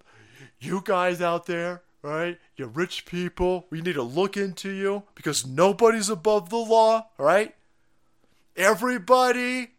you 0.59 0.81
guys 0.83 1.21
out 1.21 1.45
there, 1.45 1.81
right? 2.01 2.37
You 2.55 2.67
rich 2.67 3.05
people, 3.05 3.65
we 3.69 3.81
need 3.81 3.93
to 3.93 4.03
look 4.03 4.37
into 4.37 4.69
you 4.69 5.03
because 5.15 5.45
nobody's 5.45 6.09
above 6.09 6.49
the 6.49 6.57
law, 6.57 7.07
right? 7.17 7.55
Everybody 8.55 9.71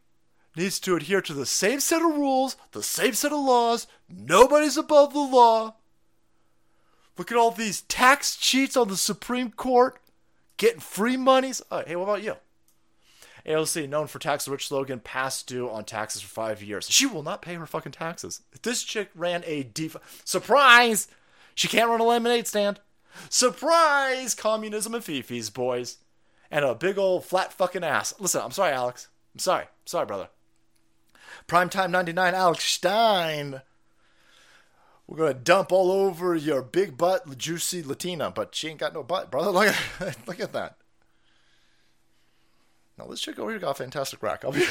needs 0.56 0.80
to 0.80 0.96
adhere 0.96 1.22
to 1.22 1.34
the 1.34 1.46
same 1.46 1.80
set 1.80 2.02
of 2.02 2.16
rules, 2.16 2.56
the 2.72 2.82
same 2.82 3.14
set 3.14 3.32
of 3.32 3.40
laws. 3.40 3.86
Nobody's 4.08 4.76
above 4.76 5.12
the 5.12 5.20
law. 5.20 5.74
Look 7.20 7.30
at 7.30 7.36
all 7.36 7.50
these 7.50 7.82
tax 7.82 8.34
cheats 8.34 8.78
on 8.78 8.88
the 8.88 8.96
Supreme 8.96 9.50
Court 9.50 10.00
getting 10.56 10.80
free 10.80 11.18
monies. 11.18 11.60
Oh, 11.70 11.82
hey, 11.86 11.94
what 11.94 12.04
about 12.04 12.22
you? 12.22 12.36
AOC, 13.44 13.90
known 13.90 14.06
for 14.06 14.18
tax 14.18 14.48
rich 14.48 14.68
slogan, 14.68 15.00
past 15.00 15.46
due 15.46 15.68
on 15.68 15.84
taxes 15.84 16.22
for 16.22 16.30
five 16.30 16.62
years. 16.62 16.88
She 16.88 17.04
will 17.04 17.22
not 17.22 17.42
pay 17.42 17.56
her 17.56 17.66
fucking 17.66 17.92
taxes. 17.92 18.40
This 18.62 18.82
chick 18.82 19.10
ran 19.14 19.42
a 19.44 19.64
def- 19.64 20.22
surprise. 20.24 21.08
She 21.54 21.68
can't 21.68 21.90
run 21.90 22.00
a 22.00 22.04
lemonade 22.04 22.46
stand. 22.46 22.80
Surprise! 23.28 24.34
Communism 24.34 24.94
and 24.94 25.04
fifis, 25.04 25.52
boys, 25.52 25.98
and 26.50 26.64
a 26.64 26.74
big 26.74 26.96
old 26.96 27.26
flat 27.26 27.52
fucking 27.52 27.84
ass. 27.84 28.14
Listen, 28.18 28.40
I'm 28.42 28.50
sorry, 28.50 28.72
Alex. 28.72 29.08
I'm 29.34 29.40
sorry. 29.40 29.64
I'm 29.64 29.86
sorry, 29.86 30.06
brother. 30.06 30.30
Primetime 31.46 31.90
99, 31.90 32.34
Alex 32.34 32.64
Stein. 32.64 33.60
We're 35.10 35.18
gonna 35.18 35.34
dump 35.34 35.72
all 35.72 35.90
over 35.90 36.36
your 36.36 36.62
big 36.62 36.96
butt, 36.96 37.36
juicy 37.36 37.82
Latina, 37.82 38.30
but 38.30 38.54
she 38.54 38.68
ain't 38.68 38.78
got 38.78 38.94
no 38.94 39.02
butt, 39.02 39.28
brother. 39.28 39.50
Look 39.58 39.66
at, 39.66 40.28
look 40.28 40.38
at 40.38 40.52
that. 40.52 40.76
Now 42.96 43.06
this 43.06 43.20
chick 43.20 43.36
over 43.40 43.50
here 43.50 43.58
got 43.58 43.72
a 43.72 43.74
fantastic 43.74 44.22
rack. 44.22 44.44
I'll 44.44 44.52
be 44.52 44.60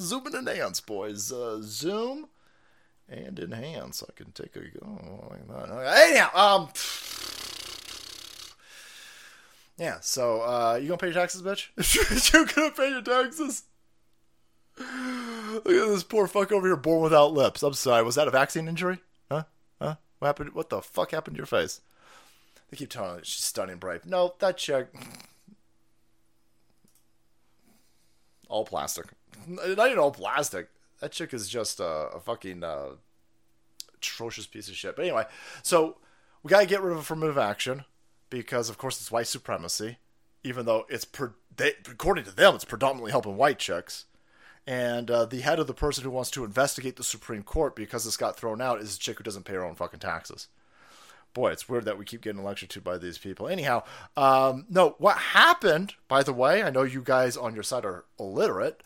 zoom 0.00 0.26
and 0.26 0.34
enhance, 0.34 0.80
boys. 0.80 1.30
Uh, 1.30 1.60
zoom 1.62 2.26
and 3.08 3.38
enhance. 3.38 4.02
I 4.02 4.10
can 4.16 4.32
take 4.32 4.56
a 4.56 4.58
go 4.58 5.28
like 5.30 5.46
that. 5.46 6.08
Anyhow, 6.08 6.30
um, 6.34 6.70
yeah. 9.78 9.98
So 10.00 10.40
uh, 10.40 10.76
you 10.82 10.88
gonna 10.88 10.98
pay 10.98 11.06
your 11.06 11.14
taxes, 11.14 11.40
bitch? 11.40 11.68
you 12.34 12.46
gonna 12.46 12.72
pay 12.72 12.90
your 12.90 13.02
taxes? 13.02 13.62
Look 14.78 15.66
at 15.66 15.88
this 15.88 16.02
poor 16.02 16.26
fuck 16.26 16.52
over 16.52 16.66
here, 16.66 16.76
born 16.76 17.02
without 17.02 17.32
lips. 17.32 17.62
I'm 17.62 17.74
sorry. 17.74 18.02
Was 18.02 18.14
that 18.14 18.28
a 18.28 18.32
vaccine 18.32 18.68
injury? 18.68 18.98
Huh? 19.30 19.44
Huh? 19.80 19.96
What 20.18 20.26
happened? 20.26 20.54
What 20.54 20.70
the 20.70 20.80
fuck 20.80 21.10
happened 21.10 21.36
to 21.36 21.40
your 21.40 21.46
face? 21.46 21.80
They 22.70 22.76
keep 22.76 22.90
telling 22.90 23.18
her 23.18 23.24
she's 23.24 23.44
stunning 23.44 23.76
brave. 23.76 24.06
No, 24.06 24.34
that 24.38 24.56
chick. 24.56 24.88
All 28.48 28.64
plastic. 28.64 29.06
Not 29.46 29.88
even 29.88 29.98
all 29.98 30.10
plastic. 30.10 30.68
That 31.00 31.12
chick 31.12 31.34
is 31.34 31.48
just 31.48 31.80
a, 31.80 31.84
a 31.84 32.20
fucking 32.20 32.64
uh, 32.64 32.90
atrocious 33.94 34.46
piece 34.46 34.68
of 34.68 34.76
shit. 34.76 34.96
But 34.96 35.04
anyway, 35.04 35.24
so 35.62 35.96
we 36.42 36.48
gotta 36.48 36.66
get 36.66 36.80
rid 36.80 36.92
of 36.92 36.98
affirmative 36.98 37.36
action 37.36 37.84
because, 38.30 38.70
of 38.70 38.78
course, 38.78 39.00
it's 39.00 39.10
white 39.10 39.26
supremacy. 39.26 39.98
Even 40.44 40.64
though 40.64 40.86
it's 40.88 41.04
per- 41.04 41.34
they, 41.56 41.72
according 41.90 42.24
to 42.24 42.34
them, 42.34 42.54
it's 42.54 42.64
predominantly 42.64 43.10
helping 43.10 43.36
white 43.36 43.58
chicks. 43.58 44.06
And 44.66 45.10
uh, 45.10 45.24
the 45.24 45.40
head 45.40 45.58
of 45.58 45.66
the 45.66 45.74
person 45.74 46.04
who 46.04 46.10
wants 46.10 46.30
to 46.32 46.44
investigate 46.44 46.96
the 46.96 47.04
Supreme 47.04 47.42
Court 47.42 47.74
because 47.74 48.04
this 48.04 48.16
got 48.16 48.36
thrown 48.36 48.60
out 48.60 48.80
is 48.80 48.96
a 48.96 48.98
chick 48.98 49.18
who 49.18 49.24
doesn't 49.24 49.44
pay 49.44 49.54
her 49.54 49.64
own 49.64 49.74
fucking 49.74 50.00
taxes 50.00 50.48
boy, 51.34 51.50
it's 51.50 51.68
weird 51.68 51.84
that 51.84 51.98
we 51.98 52.04
keep 52.04 52.22
getting 52.22 52.44
lectured 52.44 52.70
to 52.70 52.80
by 52.80 52.98
these 52.98 53.18
people. 53.18 53.48
Anyhow, 53.48 53.82
um, 54.16 54.66
no, 54.68 54.96
what 54.98 55.16
happened, 55.16 55.94
by 56.08 56.22
the 56.22 56.32
way, 56.32 56.62
I 56.62 56.70
know 56.70 56.82
you 56.82 57.02
guys 57.02 57.36
on 57.36 57.54
your 57.54 57.62
side 57.62 57.84
are 57.84 58.04
illiterate. 58.18 58.82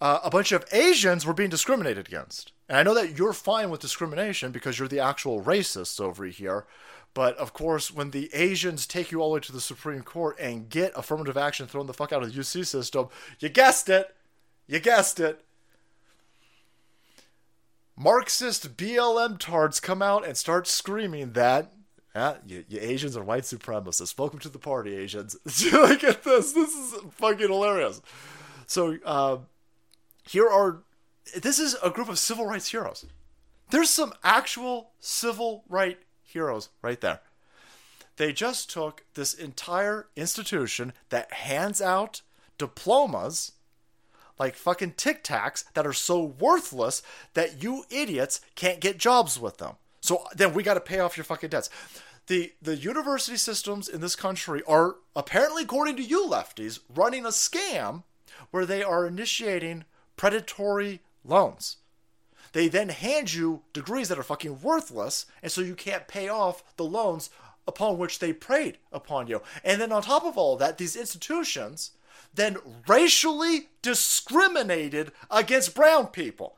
Uh, 0.00 0.20
a 0.24 0.30
bunch 0.30 0.52
of 0.52 0.64
Asians 0.72 1.26
were 1.26 1.34
being 1.34 1.50
discriminated 1.50 2.08
against. 2.08 2.52
And 2.68 2.78
I 2.78 2.82
know 2.82 2.94
that 2.94 3.18
you're 3.18 3.32
fine 3.32 3.70
with 3.70 3.80
discrimination 3.80 4.52
because 4.52 4.78
you're 4.78 4.88
the 4.88 5.00
actual 5.00 5.42
racists 5.42 6.00
over 6.00 6.24
here. 6.24 6.66
But 7.12 7.36
of 7.36 7.52
course, 7.52 7.92
when 7.92 8.12
the 8.12 8.30
Asians 8.32 8.86
take 8.86 9.10
you 9.10 9.20
all 9.20 9.30
the 9.30 9.34
way 9.34 9.40
to 9.40 9.52
the 9.52 9.60
Supreme 9.60 10.02
Court 10.02 10.38
and 10.38 10.68
get 10.68 10.92
affirmative 10.94 11.36
action 11.36 11.66
thrown 11.66 11.86
the 11.86 11.92
fuck 11.92 12.12
out 12.12 12.22
of 12.22 12.32
the 12.32 12.40
UC 12.40 12.66
system, 12.66 13.08
you 13.40 13.48
guessed 13.48 13.88
it. 13.88 14.14
You 14.70 14.78
guessed 14.78 15.18
it. 15.18 15.44
Marxist 17.96 18.76
BLM 18.76 19.36
tards 19.36 19.80
come 19.80 20.00
out 20.00 20.24
and 20.24 20.36
start 20.36 20.68
screaming 20.68 21.32
that 21.32 21.72
ah, 22.14 22.36
you, 22.46 22.64
you 22.68 22.78
Asians 22.80 23.16
are 23.16 23.24
white 23.24 23.42
supremacists. 23.42 24.16
Welcome 24.16 24.38
to 24.38 24.48
the 24.48 24.60
party, 24.60 24.94
Asians. 24.94 25.36
Look 25.72 26.04
at 26.04 26.22
this. 26.22 26.52
This 26.52 26.72
is 26.72 26.94
fucking 27.14 27.48
hilarious. 27.48 28.00
So 28.68 28.98
uh, 29.04 29.38
here 30.28 30.48
are 30.48 30.82
this 31.36 31.58
is 31.58 31.76
a 31.82 31.90
group 31.90 32.08
of 32.08 32.20
civil 32.20 32.46
rights 32.46 32.70
heroes. 32.70 33.04
There's 33.70 33.90
some 33.90 34.12
actual 34.22 34.92
civil 35.00 35.64
right 35.68 35.98
heroes 36.22 36.68
right 36.80 37.00
there. 37.00 37.22
They 38.18 38.32
just 38.32 38.70
took 38.70 39.02
this 39.14 39.34
entire 39.34 40.06
institution 40.14 40.92
that 41.08 41.32
hands 41.32 41.82
out 41.82 42.22
diplomas 42.56 43.54
like 44.40 44.56
fucking 44.56 44.94
tic 44.96 45.22
tacs 45.22 45.64
that 45.74 45.86
are 45.86 45.92
so 45.92 46.24
worthless 46.24 47.02
that 47.34 47.62
you 47.62 47.84
idiots 47.90 48.40
can't 48.56 48.80
get 48.80 48.98
jobs 48.98 49.38
with 49.38 49.58
them. 49.58 49.74
So 50.00 50.24
then 50.34 50.54
we 50.54 50.62
got 50.62 50.74
to 50.74 50.80
pay 50.80 50.98
off 50.98 51.18
your 51.18 51.24
fucking 51.24 51.50
debts. 51.50 51.68
The 52.26 52.54
the 52.62 52.76
university 52.76 53.36
systems 53.36 53.86
in 53.86 54.00
this 54.00 54.16
country 54.16 54.62
are 54.66 54.96
apparently, 55.14 55.64
according 55.64 55.96
to 55.96 56.02
you 56.02 56.26
lefties, 56.26 56.80
running 56.92 57.26
a 57.26 57.28
scam 57.28 58.04
where 58.50 58.64
they 58.64 58.82
are 58.82 59.06
initiating 59.06 59.84
predatory 60.16 61.00
loans. 61.22 61.76
They 62.52 62.68
then 62.68 62.88
hand 62.88 63.34
you 63.34 63.62
degrees 63.72 64.08
that 64.08 64.18
are 64.18 64.24
fucking 64.24 64.62
worthless, 64.62 65.26
and 65.42 65.52
so 65.52 65.60
you 65.60 65.74
can't 65.74 66.08
pay 66.08 66.28
off 66.28 66.64
the 66.76 66.84
loans 66.84 67.30
upon 67.68 67.98
which 67.98 68.18
they 68.18 68.32
preyed 68.32 68.78
upon 68.90 69.26
you. 69.26 69.42
And 69.62 69.80
then 69.80 69.92
on 69.92 70.02
top 70.02 70.24
of 70.24 70.38
all 70.38 70.56
that, 70.56 70.78
these 70.78 70.96
institutions 70.96 71.92
then 72.34 72.56
racially 72.86 73.68
discriminated 73.82 75.12
against 75.30 75.74
brown 75.74 76.08
people. 76.08 76.56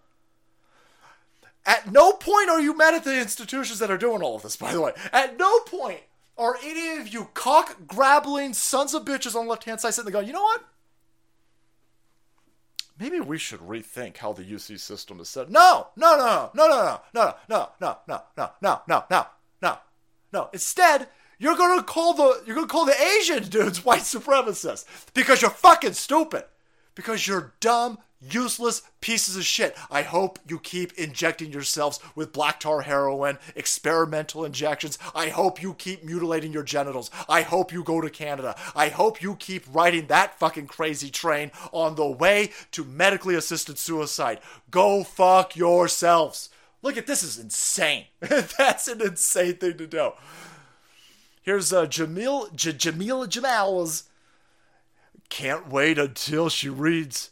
At 1.64 1.90
no 1.92 2.12
point 2.12 2.50
are 2.50 2.60
you 2.60 2.76
mad 2.76 2.94
at 2.94 3.04
the 3.04 3.20
institutions 3.20 3.78
that 3.78 3.90
are 3.90 3.98
doing 3.98 4.22
all 4.22 4.36
of 4.36 4.42
this, 4.42 4.56
by 4.56 4.72
the 4.72 4.80
way. 4.80 4.92
At 5.12 5.38
no 5.38 5.60
point 5.60 6.00
are 6.36 6.56
any 6.62 7.00
of 7.00 7.08
you 7.08 7.28
cock 7.34 7.86
grabbling 7.86 8.54
sons 8.54 8.94
of 8.94 9.04
bitches 9.04 9.36
on 9.36 9.44
the 9.44 9.50
left 9.50 9.64
hand 9.64 9.80
side 9.80 9.94
sitting 9.94 10.10
there 10.10 10.12
going, 10.12 10.26
you 10.26 10.32
know 10.32 10.42
what? 10.42 10.64
Maybe 12.98 13.20
we 13.20 13.38
should 13.38 13.60
rethink 13.60 14.18
how 14.18 14.32
the 14.32 14.44
UC 14.44 14.78
system 14.78 15.20
is 15.20 15.28
set. 15.28 15.50
No, 15.50 15.88
no, 15.96 16.16
no, 16.16 16.50
no, 16.54 16.68
no, 16.68 17.00
no, 17.14 17.34
no, 17.48 17.68
no, 17.80 17.80
no, 17.80 17.98
no, 18.06 18.22
no, 18.36 18.50
no, 18.60 18.82
no, 18.88 19.04
no, 19.10 19.26
no, 19.60 19.78
no. 20.32 20.48
Instead, 20.52 21.08
you're 21.42 21.56
gonna 21.56 21.82
call 21.82 22.14
the 22.14 22.40
you're 22.46 22.54
gonna 22.54 22.68
call 22.68 22.86
the 22.86 23.02
Asian 23.18 23.42
dudes 23.42 23.84
white 23.84 24.02
supremacists 24.02 24.84
because 25.12 25.42
you're 25.42 25.50
fucking 25.50 25.94
stupid. 25.94 26.44
Because 26.94 27.26
you're 27.26 27.54
dumb, 27.58 27.98
useless 28.20 28.82
pieces 29.00 29.34
of 29.34 29.44
shit. 29.44 29.76
I 29.90 30.02
hope 30.02 30.38
you 30.46 30.60
keep 30.60 30.92
injecting 30.92 31.50
yourselves 31.50 31.98
with 32.14 32.32
black 32.32 32.60
tar 32.60 32.82
heroin, 32.82 33.38
experimental 33.56 34.44
injections. 34.44 34.98
I 35.16 35.30
hope 35.30 35.60
you 35.60 35.74
keep 35.74 36.04
mutilating 36.04 36.52
your 36.52 36.62
genitals. 36.62 37.10
I 37.28 37.42
hope 37.42 37.72
you 37.72 37.82
go 37.82 38.00
to 38.00 38.10
Canada. 38.10 38.54
I 38.76 38.90
hope 38.90 39.20
you 39.20 39.34
keep 39.34 39.64
riding 39.72 40.06
that 40.06 40.38
fucking 40.38 40.68
crazy 40.68 41.10
train 41.10 41.50
on 41.72 41.96
the 41.96 42.06
way 42.06 42.52
to 42.70 42.84
medically 42.84 43.34
assisted 43.34 43.78
suicide. 43.78 44.38
Go 44.70 45.02
fuck 45.02 45.56
yourselves. 45.56 46.50
Look 46.82 46.96
at 46.96 47.08
this 47.08 47.24
is 47.24 47.38
insane. 47.38 48.04
That's 48.20 48.86
an 48.86 49.00
insane 49.00 49.56
thing 49.56 49.78
to 49.78 49.86
do. 49.88 50.12
Here's 51.42 51.72
uh, 51.72 51.86
Jamil 51.86 52.54
J- 52.54 52.72
Jamila 52.72 53.26
Jamal's. 53.26 54.04
Can't 55.28 55.68
wait 55.68 55.98
until 55.98 56.48
she 56.48 56.68
reads 56.68 57.30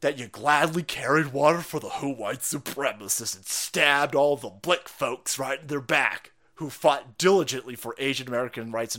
that 0.00 0.18
you 0.18 0.26
gladly 0.26 0.82
carried 0.82 1.32
water 1.32 1.60
for 1.60 1.78
the 1.80 1.88
who 1.88 2.10
white 2.10 2.40
supremacists 2.40 3.36
and 3.36 3.46
stabbed 3.46 4.14
all 4.14 4.36
the 4.36 4.48
blick 4.48 4.88
folks 4.88 5.38
right 5.38 5.60
in 5.60 5.66
their 5.66 5.80
back 5.80 6.32
who 6.56 6.68
fought 6.68 7.16
diligently 7.16 7.74
for 7.74 7.94
Asian 7.98 8.28
American 8.28 8.72
rights. 8.72 8.98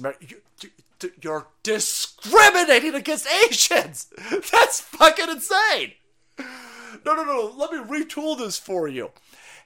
You're 1.21 1.47
discriminating 1.63 2.95
against 2.95 3.27
Asians. 3.47 4.07
That's 4.31 4.81
fucking 4.81 5.29
insane. 5.29 5.93
No, 7.05 7.15
no, 7.15 7.23
no. 7.23 7.53
Let 7.55 7.71
me 7.71 7.77
retool 7.79 8.37
this 8.37 8.57
for 8.57 8.87
you. 8.87 9.11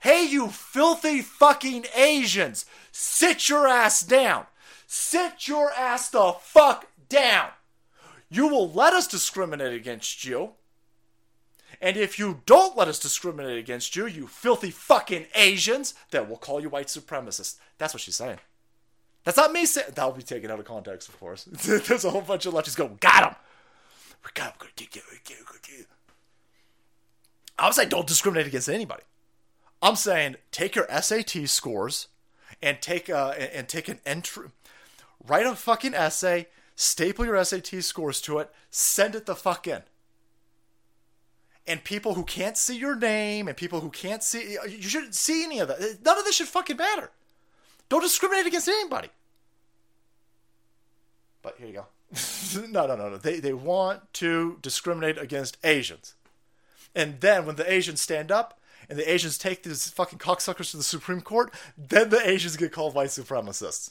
Hey, 0.01 0.25
you 0.25 0.49
filthy 0.49 1.21
fucking 1.21 1.85
Asians, 1.95 2.65
sit 2.91 3.49
your 3.49 3.67
ass 3.67 4.01
down. 4.01 4.45
Sit 4.87 5.47
your 5.47 5.71
ass 5.71 6.09
the 6.09 6.33
fuck 6.39 6.87
down. 7.09 7.49
You 8.29 8.47
will 8.47 8.71
let 8.71 8.93
us 8.93 9.07
discriminate 9.07 9.73
against 9.73 10.25
you. 10.25 10.51
And 11.81 11.97
if 11.97 12.17
you 12.17 12.41
don't 12.45 12.77
let 12.77 12.87
us 12.87 12.99
discriminate 12.99 13.57
against 13.57 13.95
you, 13.95 14.05
you 14.07 14.27
filthy 14.27 14.71
fucking 14.71 15.27
Asians, 15.35 15.93
then 16.11 16.27
we'll 16.27 16.37
call 16.37 16.61
you 16.61 16.69
white 16.69 16.87
supremacists. 16.87 17.57
That's 17.77 17.93
what 17.93 18.01
she's 18.01 18.15
saying. 18.15 18.39
That's 19.23 19.37
not 19.37 19.51
me 19.51 19.65
saying. 19.65 19.91
That'll 19.95 20.11
be 20.11 20.21
taken 20.21 20.51
out 20.51 20.59
of 20.59 20.65
context, 20.65 21.09
of 21.09 21.19
course. 21.19 21.43
There's 21.51 22.05
a 22.05 22.11
whole 22.11 22.21
bunch 22.21 22.45
of 22.45 22.53
leftists 22.53 22.77
go, 22.77 22.89
got 22.99 23.23
him. 23.23 23.35
We 24.23 24.31
got 24.33 24.53
him. 24.53 24.53
We're 24.61 24.67
gonna 24.89 25.59
you. 25.77 25.85
I'm 27.57 27.73
saying 27.73 27.89
don't 27.89 28.07
discriminate 28.07 28.47
against 28.47 28.69
anybody. 28.69 29.03
I'm 29.81 29.95
saying 29.95 30.37
take 30.51 30.75
your 30.75 30.87
SAT 31.01 31.47
scores 31.47 32.07
and 32.61 32.81
take 32.81 33.09
uh 33.09 33.33
and 33.37 33.67
take 33.67 33.87
an 33.87 33.99
entry, 34.05 34.49
write 35.27 35.45
a 35.45 35.55
fucking 35.55 35.93
essay, 35.93 36.47
staple 36.75 37.25
your 37.25 37.43
SAT 37.43 37.83
scores 37.83 38.21
to 38.21 38.39
it, 38.39 38.51
send 38.69 39.15
it 39.15 39.25
the 39.25 39.35
fuck 39.35 39.67
in. 39.67 39.81
And 41.67 41.83
people 41.83 42.13
who 42.13 42.23
can't 42.23 42.57
see 42.57 42.77
your 42.77 42.95
name 42.95 43.47
and 43.47 43.57
people 43.57 43.81
who 43.81 43.89
can't 43.89 44.21
see 44.21 44.57
you 44.69 44.83
shouldn't 44.83 45.15
see 45.15 45.43
any 45.43 45.59
of 45.59 45.67
that. 45.67 45.79
None 46.03 46.17
of 46.17 46.23
this 46.23 46.35
should 46.35 46.47
fucking 46.47 46.77
matter. 46.77 47.09
Don't 47.89 48.01
discriminate 48.01 48.45
against 48.45 48.67
anybody. 48.67 49.09
But 51.41 51.55
here 51.57 51.67
you 51.67 51.73
go. 51.73 51.85
no, 52.69 52.85
no, 52.85 52.95
no, 52.95 53.09
no. 53.09 53.17
They 53.17 53.39
they 53.39 53.53
want 53.53 54.13
to 54.13 54.59
discriminate 54.61 55.17
against 55.17 55.57
Asians. 55.63 56.13
And 56.93 57.19
then 57.19 57.45
when 57.45 57.55
the 57.55 57.71
Asians 57.71 57.99
stand 57.99 58.31
up 58.31 58.59
and 58.87 58.97
the 58.97 59.11
Asians 59.11 59.37
take 59.37 59.63
these 59.63 59.89
fucking 59.89 60.19
cocksuckers 60.19 60.71
to 60.71 60.77
the 60.77 60.83
Supreme 60.83 61.21
Court, 61.21 61.51
then 61.77 62.09
the 62.09 62.27
Asians 62.27 62.57
get 62.57 62.71
called 62.71 62.93
white 62.93 63.09
supremacists. 63.09 63.89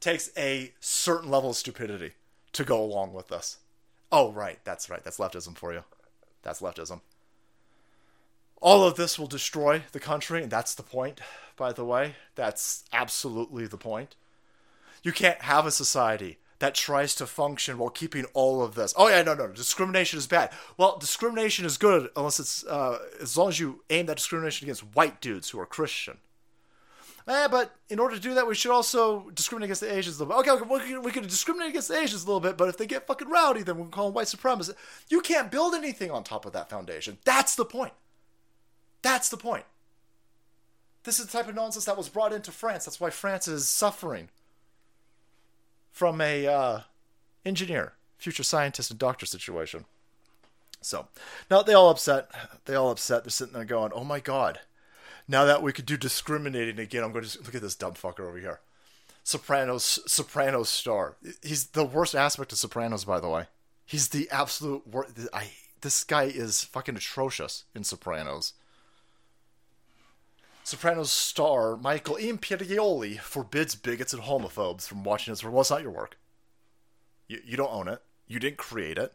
Takes 0.00 0.30
a 0.36 0.72
certain 0.80 1.30
level 1.30 1.50
of 1.50 1.56
stupidity 1.56 2.12
to 2.52 2.64
go 2.64 2.82
along 2.82 3.12
with 3.12 3.28
this. 3.28 3.58
Oh, 4.10 4.32
right. 4.32 4.58
That's 4.64 4.90
right. 4.90 5.04
That's 5.04 5.18
leftism 5.18 5.56
for 5.56 5.72
you. 5.72 5.84
That's 6.42 6.60
leftism. 6.60 7.00
All 8.60 8.84
of 8.84 8.96
this 8.96 9.18
will 9.18 9.26
destroy 9.26 9.82
the 9.92 10.00
country, 10.00 10.42
and 10.42 10.50
that's 10.50 10.74
the 10.74 10.82
point, 10.82 11.20
by 11.56 11.72
the 11.72 11.84
way. 11.84 12.16
That's 12.34 12.84
absolutely 12.92 13.66
the 13.66 13.78
point. 13.78 14.16
You 15.02 15.12
can't 15.12 15.40
have 15.42 15.64
a 15.64 15.70
society 15.70 16.38
that 16.58 16.74
tries 16.74 17.14
to 17.14 17.26
function 17.26 17.78
while 17.78 17.88
keeping 17.88 18.26
all 18.34 18.62
of 18.62 18.74
this. 18.74 18.92
Oh 18.96 19.08
yeah, 19.08 19.22
no, 19.22 19.34
no, 19.34 19.48
discrimination 19.48 20.18
is 20.18 20.26
bad. 20.26 20.50
Well, 20.76 20.98
discrimination 20.98 21.64
is 21.64 21.78
good 21.78 22.10
unless 22.14 22.38
it's 22.38 22.64
uh, 22.66 22.98
as 23.20 23.36
long 23.36 23.48
as 23.48 23.58
you 23.58 23.82
aim 23.88 24.06
that 24.06 24.18
discrimination 24.18 24.66
against 24.66 24.94
white 24.94 25.22
dudes 25.22 25.50
who 25.50 25.58
are 25.58 25.66
Christian. 25.66 26.18
Eh, 27.28 27.48
but 27.48 27.76
in 27.88 27.98
order 27.98 28.16
to 28.16 28.20
do 28.20 28.34
that, 28.34 28.46
we 28.46 28.54
should 28.54 28.72
also 28.72 29.30
discriminate 29.34 29.66
against 29.66 29.82
the 29.82 29.94
Asians 29.94 30.18
a 30.18 30.24
little 30.24 30.42
bit. 30.42 30.50
Okay, 30.50 30.62
okay 30.62 31.02
we, 31.02 31.12
can, 31.12 31.22
we 31.22 31.28
discriminate 31.28 31.70
against 31.70 31.88
the 31.88 31.98
Asians 31.98 32.24
a 32.24 32.26
little 32.26 32.40
bit, 32.40 32.56
but 32.56 32.68
if 32.68 32.76
they 32.76 32.86
get 32.86 33.06
fucking 33.06 33.28
rowdy, 33.28 33.62
then 33.62 33.76
we 33.76 33.82
can 33.82 33.90
call 33.90 34.06
them 34.06 34.14
white 34.14 34.26
supremacists. 34.26 34.74
You 35.08 35.20
can't 35.20 35.50
build 35.50 35.74
anything 35.74 36.10
on 36.10 36.24
top 36.24 36.44
of 36.46 36.52
that 36.52 36.70
foundation. 36.70 37.18
That's 37.24 37.54
the 37.54 37.64
point. 37.64 37.92
That's 39.02 39.28
the 39.28 39.36
point. 39.36 39.64
This 41.04 41.18
is 41.18 41.26
the 41.26 41.32
type 41.32 41.48
of 41.48 41.54
nonsense 41.54 41.86
that 41.86 41.96
was 41.96 42.08
brought 42.08 42.32
into 42.32 42.52
France. 42.52 42.84
That's 42.84 43.00
why 43.00 43.10
France 43.10 43.48
is 43.48 43.68
suffering 43.68 44.28
from 45.90 46.20
a 46.20 46.46
uh, 46.46 46.80
engineer, 47.44 47.94
future 48.18 48.42
scientist, 48.42 48.90
and 48.90 48.98
doctor 48.98 49.24
situation. 49.24 49.86
So 50.82 51.08
now 51.50 51.62
they 51.62 51.74
all 51.74 51.90
upset. 51.90 52.30
They 52.64 52.74
all 52.74 52.90
upset. 52.90 53.24
They're 53.24 53.30
sitting 53.30 53.54
there 53.54 53.64
going, 53.64 53.92
"Oh 53.94 54.04
my 54.04 54.20
god." 54.20 54.60
Now 55.30 55.44
that 55.44 55.62
we 55.62 55.72
could 55.72 55.86
do 55.86 55.96
discriminating 55.96 56.80
again, 56.80 57.04
I'm 57.04 57.12
going 57.12 57.24
to 57.24 57.38
look 57.44 57.54
at 57.54 57.62
this 57.62 57.76
dumb 57.76 57.94
fucker 57.94 58.26
over 58.26 58.36
here. 58.36 58.58
Sopranos, 59.22 60.00
Sopranos 60.04 60.68
star. 60.68 61.14
He's 61.40 61.66
the 61.66 61.84
worst 61.84 62.16
aspect 62.16 62.50
of 62.50 62.58
Sopranos, 62.58 63.04
by 63.04 63.20
the 63.20 63.28
way. 63.28 63.44
He's 63.86 64.08
the 64.08 64.28
absolute 64.32 64.88
worst. 64.88 65.16
I 65.32 65.52
this 65.82 66.02
guy 66.02 66.24
is 66.24 66.64
fucking 66.64 66.96
atrocious 66.96 67.62
in 67.76 67.84
Sopranos. 67.84 68.54
Sopranos 70.64 71.12
star 71.12 71.76
Michael 71.76 72.16
Imperioli 72.16 73.20
forbids 73.20 73.76
bigots 73.76 74.12
and 74.12 74.24
homophobes 74.24 74.88
from 74.88 75.04
watching 75.04 75.30
his 75.30 75.44
work. 75.44 75.52
Well, 75.52 75.60
it's 75.60 75.70
not 75.70 75.82
your 75.82 75.92
work. 75.92 76.18
You, 77.28 77.38
you 77.44 77.56
don't 77.56 77.72
own 77.72 77.86
it. 77.86 78.02
You 78.26 78.40
didn't 78.40 78.58
create 78.58 78.98
it. 78.98 79.12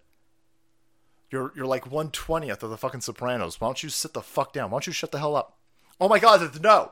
You're 1.30 1.52
you're 1.58 1.66
like 1.66 1.92
one 1.92 2.10
twentieth 2.12 2.64
of 2.64 2.70
the 2.70 2.78
fucking 2.78 3.02
Sopranos. 3.02 3.60
Why 3.60 3.68
don't 3.68 3.84
you 3.84 3.90
sit 3.90 4.14
the 4.14 4.22
fuck 4.22 4.54
down? 4.54 4.72
Why 4.72 4.78
don't 4.78 4.88
you 4.88 4.94
shut 4.94 5.12
the 5.12 5.20
hell 5.20 5.36
up? 5.36 5.58
Oh 6.00 6.10
my 6.10 6.20
god, 6.20 6.62
no. 6.62 6.92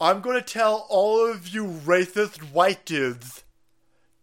I'm 0.00 0.20
gonna 0.20 0.42
tell 0.42 0.86
all 0.88 1.30
of 1.30 1.48
you 1.48 1.66
racist 1.66 2.52
white 2.52 2.84
dudes 2.84 3.44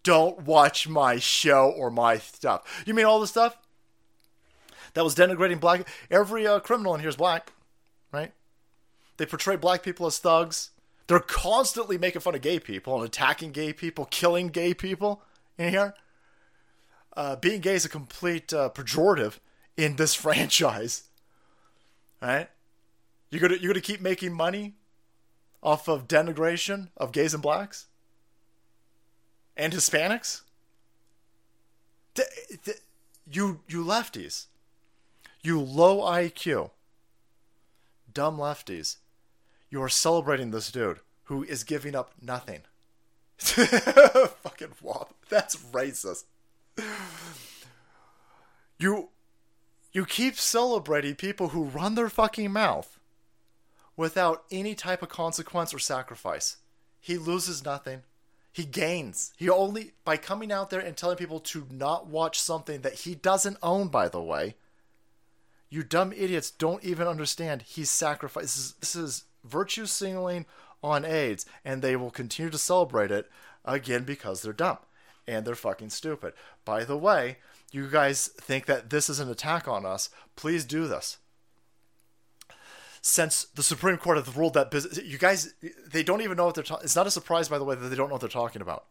don't 0.08 0.44
watch 0.44 0.88
my 0.88 1.20
show 1.20 1.70
or 1.70 1.92
my 1.92 2.18
stuff. 2.18 2.84
You 2.86 2.94
mean 2.94 3.04
all 3.04 3.20
the 3.20 3.28
stuff 3.28 3.58
that 4.94 5.04
was 5.04 5.14
denigrating 5.16 5.60
black? 5.60 5.86
Every 6.10 6.48
uh, 6.48 6.62
criminal 6.62 6.96
in 6.96 7.02
here 7.02 7.10
is 7.10 7.18
black, 7.18 7.52
right? 8.14 8.32
They 9.18 9.26
portray 9.26 9.58
black 9.58 9.84
people 9.84 10.06
as 10.06 10.18
thugs. 10.18 10.70
They're 11.08 11.20
constantly 11.20 11.98
making 11.98 12.22
fun 12.22 12.36
of 12.36 12.42
gay 12.42 12.58
people 12.58 12.96
and 12.96 13.04
attacking 13.04 13.52
gay 13.52 13.74
people, 13.74 14.06
killing 14.06 14.48
gay 14.48 14.74
people 14.74 15.24
in 15.58 15.72
here. 15.72 15.94
Uh, 17.18 17.36
being 17.36 17.60
gay 17.60 17.76
is 17.76 17.84
a 17.84 17.90
complete 17.90 18.54
uh, 18.54 18.70
pejorative 18.70 19.40
in 19.76 19.98
this 19.98 20.14
franchise, 20.24 21.04
right? 22.22 22.48
You're 23.30 23.42
gonna 23.42 23.56
you're 23.56 23.74
gonna 23.74 23.82
keep 23.82 24.02
making 24.02 24.34
money 24.34 24.76
off 25.62 25.88
of 25.88 26.08
denigration 26.08 26.90
of 26.96 27.12
gays 27.12 27.34
and 27.34 27.44
blacks 27.44 27.88
and 29.58 29.74
Hispanics. 29.74 30.42
D- 32.14 32.24
d- 32.64 32.72
you 33.30 33.62
you 33.68 33.84
lefties, 33.84 34.46
you 35.42 35.60
low 35.60 36.00
IQ, 36.02 36.72
dumb 38.14 38.38
lefties, 38.38 38.98
you 39.70 39.82
are 39.82 39.90
celebrating 39.90 40.52
this 40.52 40.72
dude 40.72 41.00
who 41.24 41.44
is 41.44 41.66
giving 41.66 41.96
up 41.96 42.12
nothing, 42.22 42.62
fucking 43.38 44.72
wop. 44.82 45.14
That's 45.30 45.58
racist. 45.58 46.24
You 48.80 49.10
you 49.92 50.06
keep 50.06 50.38
celebrating 50.38 51.16
people 51.16 51.50
who 51.50 51.64
run 51.64 51.96
their 51.96 52.10
fucking 52.10 52.52
mouth 52.54 52.97
without 53.98 54.46
any 54.50 54.76
type 54.76 55.02
of 55.02 55.10
consequence 55.10 55.74
or 55.74 55.80
sacrifice. 55.80 56.58
He 57.02 57.18
loses 57.18 57.66
nothing. 57.66 58.04
He 58.54 58.64
gains. 58.64 59.34
He 59.38 59.50
only 59.50 59.92
by 60.06 60.18
coming 60.18 60.52
out 60.52 60.70
there 60.70 60.80
and 60.80 60.96
telling 60.96 61.18
people 61.18 61.40
to 61.42 61.68
not 61.70 62.08
watch 62.08 62.40
something 62.40 62.82
that 62.82 63.00
he 63.02 63.16
doesn't 63.16 63.58
own 63.62 63.90
by 63.90 64.08
the 64.08 64.22
way. 64.22 64.56
You 65.70 65.84
dumb 65.84 66.14
idiots 66.14 66.50
don't 66.50 66.84
even 66.84 67.08
understand 67.08 67.62
he's 67.64 67.90
sacrificed. 67.90 68.56
This 68.56 68.58
is, 68.58 68.74
this 68.80 68.96
is 68.96 69.24
virtue 69.44 69.86
signaling 69.86 70.46
on 70.84 71.04
AIDS, 71.04 71.46
and 71.66 71.82
they 71.82 71.96
will 71.96 72.12
continue 72.12 72.52
to 72.52 72.58
celebrate 72.58 73.12
it 73.12 73.30
again 73.66 74.04
because 74.04 74.42
they're 74.42 74.54
dumb 74.54 74.78
and 75.28 75.46
they're 75.46 75.56
fucking 75.56 75.90
stupid. 75.90 76.34
By 76.64 76.84
the 76.84 76.98
way, 76.98 77.38
you 77.72 77.90
guys 77.90 78.28
think 78.28 78.66
that 78.68 78.90
this 78.90 79.10
is 79.10 79.20
an 79.20 79.30
attack 79.30 79.68
on 79.68 79.86
us, 79.86 80.10
please 80.36 80.64
do 80.64 80.88
this. 80.88 81.18
Since 83.02 83.46
the 83.56 83.64
Supreme 83.64 83.98
Court 83.98 84.18
has 84.18 84.36
ruled 84.36 84.54
that 84.56 84.72
business, 84.72 85.00
you 85.04 85.18
guys, 85.18 85.54
they 85.92 86.04
don't 86.04 86.22
even 86.22 86.38
know 86.38 86.46
what 86.46 86.56
they're 86.56 86.64
talking. 86.64 86.84
It's 86.84 86.96
not 86.96 87.08
a 87.08 87.12
surprise, 87.12 87.50
by 87.50 87.58
the 87.58 87.64
way, 87.64 87.76
that 87.76 87.88
they 87.88 87.96
don't 87.96 88.10
know 88.10 88.16
what 88.16 88.22
they're 88.22 88.30
talking 88.30 88.62
about. 88.62 88.86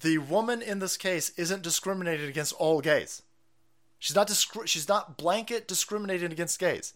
The 0.00 0.18
woman 0.18 0.62
in 0.62 0.78
this 0.78 0.96
case 0.96 1.30
isn't 1.36 1.62
discriminated 1.62 2.28
against 2.28 2.54
all 2.54 2.80
gays. 2.80 3.22
She's 3.98 4.16
not 4.16 4.28
discri- 4.28 4.66
she's 4.66 4.88
not 4.88 5.18
blanket 5.18 5.68
discriminating 5.68 6.32
against 6.32 6.58
gays. 6.58 6.94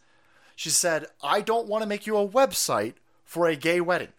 She 0.57 0.71
said, 0.71 1.07
"I 1.23 1.43
don't 1.43 1.69
want 1.69 1.83
to 1.83 1.89
make 1.89 2.07
you 2.07 2.17
a 2.17 2.27
website 2.27 2.95
for 3.25 3.47
a 3.47 3.57
gay 3.57 3.81
wedding. 3.81 4.13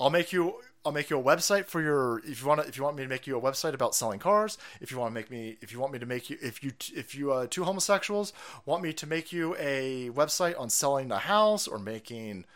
I'll 0.00 0.10
make 0.10 0.32
you 0.32 0.62
I'll 0.88 0.94
make 0.94 1.10
you 1.10 1.20
a 1.20 1.22
website 1.22 1.66
for 1.66 1.82
your 1.82 2.20
if 2.20 2.40
you 2.40 2.48
want 2.48 2.62
to, 2.62 2.66
if 2.66 2.78
you 2.78 2.82
want 2.82 2.96
me 2.96 3.02
to 3.02 3.10
make 3.10 3.26
you 3.26 3.36
a 3.36 3.40
website 3.42 3.74
about 3.74 3.94
selling 3.94 4.18
cars. 4.18 4.56
If 4.80 4.90
you 4.90 4.96
want 4.96 5.10
to 5.10 5.14
make 5.14 5.30
me 5.30 5.58
if 5.60 5.70
you 5.70 5.80
want 5.80 5.92
me 5.92 5.98
to 5.98 6.06
make 6.06 6.30
you 6.30 6.38
if 6.40 6.64
you 6.64 6.72
if 6.96 7.14
you 7.14 7.30
uh, 7.30 7.46
two 7.46 7.64
homosexuals 7.64 8.32
want 8.64 8.82
me 8.82 8.94
to 8.94 9.06
make 9.06 9.30
you 9.30 9.54
a 9.58 10.08
website 10.14 10.58
on 10.58 10.70
selling 10.70 11.12
a 11.12 11.18
house 11.18 11.68
or 11.68 11.78
making 11.78 12.46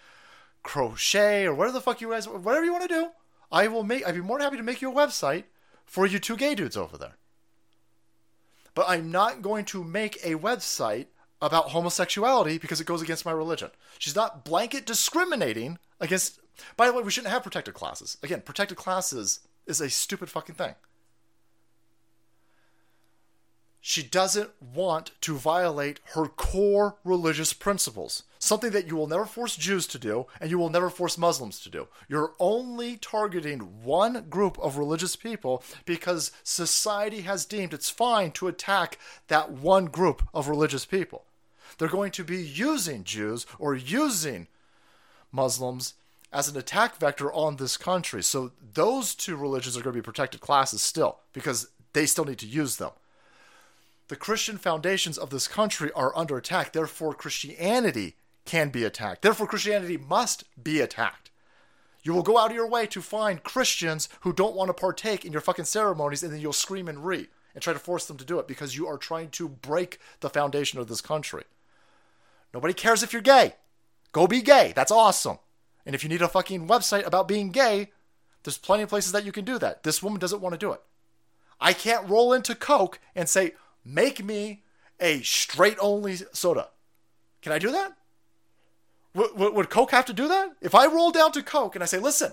crochet 0.62 1.44
or 1.44 1.52
whatever 1.52 1.74
the 1.74 1.82
fuck 1.82 2.00
you 2.00 2.08
guys 2.08 2.26
whatever 2.26 2.64
you 2.64 2.72
want 2.72 2.88
to 2.88 2.94
do, 2.94 3.10
I 3.52 3.68
will 3.68 3.84
make 3.84 4.06
I'd 4.06 4.14
be 4.14 4.22
more 4.22 4.38
than 4.38 4.46
happy 4.46 4.56
to 4.56 4.62
make 4.62 4.80
you 4.80 4.90
a 4.90 4.94
website 4.94 5.44
for 5.84 6.06
you 6.06 6.18
two 6.18 6.38
gay 6.38 6.54
dudes 6.54 6.76
over 6.76 6.96
there. 6.96 7.16
But 8.74 8.86
I'm 8.88 9.10
not 9.10 9.42
going 9.42 9.66
to 9.66 9.84
make 9.84 10.16
a 10.24 10.36
website 10.36 11.08
about 11.42 11.68
homosexuality 11.68 12.56
because 12.56 12.80
it 12.80 12.86
goes 12.86 13.02
against 13.02 13.26
my 13.26 13.32
religion. 13.32 13.72
She's 13.98 14.16
not 14.16 14.42
blanket 14.42 14.86
discriminating 14.86 15.78
against 16.00 16.40
by 16.76 16.86
the 16.86 16.92
way, 16.92 17.02
we 17.02 17.10
shouldn't 17.10 17.32
have 17.32 17.42
protected 17.42 17.74
classes. 17.74 18.16
Again, 18.22 18.42
protected 18.42 18.76
classes 18.76 19.40
is 19.66 19.80
a 19.80 19.90
stupid 19.90 20.30
fucking 20.30 20.54
thing. 20.54 20.74
She 23.84 24.04
doesn't 24.04 24.50
want 24.60 25.10
to 25.22 25.34
violate 25.34 25.98
her 26.14 26.26
core 26.26 26.98
religious 27.02 27.52
principles, 27.52 28.22
something 28.38 28.70
that 28.70 28.86
you 28.86 28.94
will 28.94 29.08
never 29.08 29.26
force 29.26 29.56
Jews 29.56 29.88
to 29.88 29.98
do 29.98 30.26
and 30.40 30.48
you 30.50 30.58
will 30.58 30.70
never 30.70 30.88
force 30.88 31.18
Muslims 31.18 31.58
to 31.60 31.68
do. 31.68 31.88
You're 32.08 32.32
only 32.38 32.96
targeting 32.96 33.82
one 33.82 34.28
group 34.30 34.56
of 34.60 34.78
religious 34.78 35.16
people 35.16 35.64
because 35.84 36.30
society 36.44 37.22
has 37.22 37.44
deemed 37.44 37.74
it's 37.74 37.90
fine 37.90 38.30
to 38.32 38.46
attack 38.46 38.98
that 39.26 39.50
one 39.50 39.86
group 39.86 40.22
of 40.32 40.48
religious 40.48 40.86
people. 40.86 41.24
They're 41.76 41.88
going 41.88 42.12
to 42.12 42.22
be 42.22 42.40
using 42.40 43.02
Jews 43.02 43.46
or 43.58 43.74
using 43.74 44.46
Muslims 45.32 45.94
as 46.32 46.48
an 46.48 46.56
attack 46.56 46.96
vector 46.96 47.32
on 47.32 47.56
this 47.56 47.76
country. 47.76 48.22
So 48.22 48.52
those 48.74 49.14
two 49.14 49.36
religions 49.36 49.76
are 49.76 49.82
going 49.82 49.94
to 49.94 50.00
be 50.00 50.04
protected 50.04 50.40
classes 50.40 50.82
still 50.82 51.18
because 51.32 51.68
they 51.92 52.06
still 52.06 52.24
need 52.24 52.38
to 52.38 52.46
use 52.46 52.76
them. 52.76 52.92
The 54.08 54.16
Christian 54.16 54.58
foundations 54.58 55.18
of 55.18 55.30
this 55.30 55.46
country 55.46 55.90
are 55.92 56.16
under 56.16 56.36
attack. 56.36 56.72
Therefore, 56.72 57.14
Christianity 57.14 58.16
can 58.44 58.70
be 58.70 58.84
attacked. 58.84 59.22
Therefore, 59.22 59.46
Christianity 59.46 59.96
must 59.96 60.44
be 60.62 60.80
attacked. 60.80 61.30
You 62.02 62.12
will 62.12 62.22
go 62.22 62.36
out 62.36 62.50
of 62.50 62.56
your 62.56 62.68
way 62.68 62.86
to 62.88 63.00
find 63.00 63.42
Christians 63.42 64.08
who 64.22 64.32
don't 64.32 64.56
want 64.56 64.68
to 64.68 64.74
partake 64.74 65.24
in 65.24 65.32
your 65.32 65.40
fucking 65.40 65.66
ceremonies, 65.66 66.22
and 66.22 66.32
then 66.32 66.40
you'll 66.40 66.52
scream 66.52 66.88
and 66.88 67.06
re 67.06 67.28
and 67.54 67.62
try 67.62 67.72
to 67.72 67.78
force 67.78 68.06
them 68.06 68.16
to 68.16 68.24
do 68.24 68.38
it 68.38 68.48
because 68.48 68.76
you 68.76 68.88
are 68.88 68.96
trying 68.96 69.28
to 69.30 69.48
break 69.48 69.98
the 70.20 70.30
foundation 70.30 70.80
of 70.80 70.88
this 70.88 71.00
country. 71.00 71.44
Nobody 72.52 72.74
cares 72.74 73.02
if 73.02 73.12
you're 73.12 73.22
gay. 73.22 73.54
Go 74.10 74.26
be 74.26 74.42
gay. 74.42 74.72
That's 74.74 74.90
awesome. 74.90 75.38
And 75.84 75.94
if 75.94 76.02
you 76.02 76.08
need 76.08 76.22
a 76.22 76.28
fucking 76.28 76.68
website 76.68 77.06
about 77.06 77.28
being 77.28 77.50
gay, 77.50 77.90
there's 78.42 78.58
plenty 78.58 78.82
of 78.82 78.88
places 78.88 79.12
that 79.12 79.24
you 79.24 79.32
can 79.32 79.44
do 79.44 79.58
that. 79.58 79.82
This 79.82 80.02
woman 80.02 80.20
doesn't 80.20 80.40
want 80.40 80.52
to 80.52 80.58
do 80.58 80.72
it. 80.72 80.80
I 81.60 81.72
can't 81.72 82.08
roll 82.08 82.32
into 82.32 82.54
Coke 82.54 82.98
and 83.14 83.28
say, 83.28 83.52
make 83.84 84.24
me 84.24 84.62
a 85.00 85.22
straight 85.22 85.76
only 85.80 86.16
soda. 86.32 86.68
Can 87.40 87.52
I 87.52 87.58
do 87.58 87.70
that? 87.72 87.96
W- 89.14 89.52
would 89.52 89.70
Coke 89.70 89.90
have 89.90 90.06
to 90.06 90.12
do 90.12 90.28
that? 90.28 90.50
If 90.60 90.74
I 90.74 90.86
roll 90.86 91.10
down 91.10 91.32
to 91.32 91.42
Coke 91.42 91.74
and 91.74 91.82
I 91.82 91.86
say, 91.86 91.98
listen, 91.98 92.32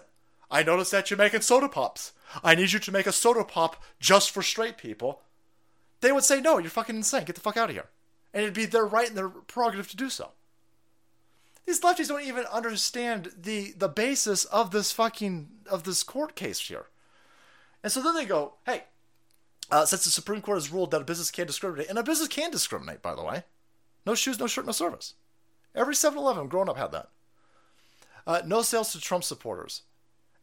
I 0.49 0.63
noticed 0.63 0.91
that 0.91 1.09
you're 1.09 1.17
making 1.17 1.41
soda 1.41 1.69
pops. 1.69 2.13
I 2.43 2.55
need 2.55 2.71
you 2.71 2.79
to 2.79 2.91
make 2.91 3.07
a 3.07 3.11
soda 3.11 3.43
pop 3.43 3.83
just 3.99 4.31
for 4.31 4.41
straight 4.41 4.77
people. 4.77 5.21
They 6.01 6.11
would 6.11 6.23
say, 6.23 6.41
no, 6.41 6.57
you're 6.57 6.69
fucking 6.69 6.95
insane. 6.95 7.25
Get 7.25 7.35
the 7.35 7.41
fuck 7.41 7.57
out 7.57 7.69
of 7.69 7.75
here. 7.75 7.89
And 8.33 8.43
it'd 8.43 8.55
be 8.55 8.65
their 8.65 8.85
right 8.85 9.07
and 9.07 9.17
their 9.17 9.29
prerogative 9.29 9.89
to 9.89 9.97
do 9.97 10.09
so. 10.09 10.31
These 11.65 11.81
lefties 11.81 12.07
don't 12.07 12.23
even 12.23 12.45
understand 12.45 13.31
the 13.37 13.73
the 13.77 13.89
basis 13.89 14.45
of 14.45 14.71
this 14.71 14.91
fucking 14.91 15.49
of 15.69 15.83
this 15.83 16.03
court 16.03 16.35
case 16.35 16.59
here. 16.59 16.87
And 17.83 17.91
so 17.91 18.01
then 18.01 18.15
they 18.15 18.25
go, 18.25 18.55
hey, 18.65 18.83
uh, 19.71 19.85
since 19.85 20.03
the 20.03 20.09
Supreme 20.09 20.41
Court 20.41 20.57
has 20.57 20.71
ruled 20.71 20.91
that 20.91 21.01
a 21.01 21.05
business 21.05 21.31
can't 21.31 21.47
discriminate, 21.47 21.89
and 21.89 21.97
a 21.97 22.03
business 22.03 22.27
can 22.27 22.51
discriminate, 22.51 23.01
by 23.01 23.15
the 23.15 23.23
way. 23.23 23.43
No 24.05 24.15
shoes, 24.15 24.39
no 24.39 24.47
shirt, 24.47 24.65
no 24.65 24.71
service. 24.71 25.13
Every 25.75 25.95
7 25.95 26.17
Eleven 26.17 26.47
growing 26.47 26.69
up 26.69 26.77
had 26.77 26.91
that. 26.91 27.09
Uh, 28.25 28.41
no 28.45 28.61
sales 28.61 28.91
to 28.91 28.99
Trump 28.99 29.23
supporters. 29.23 29.83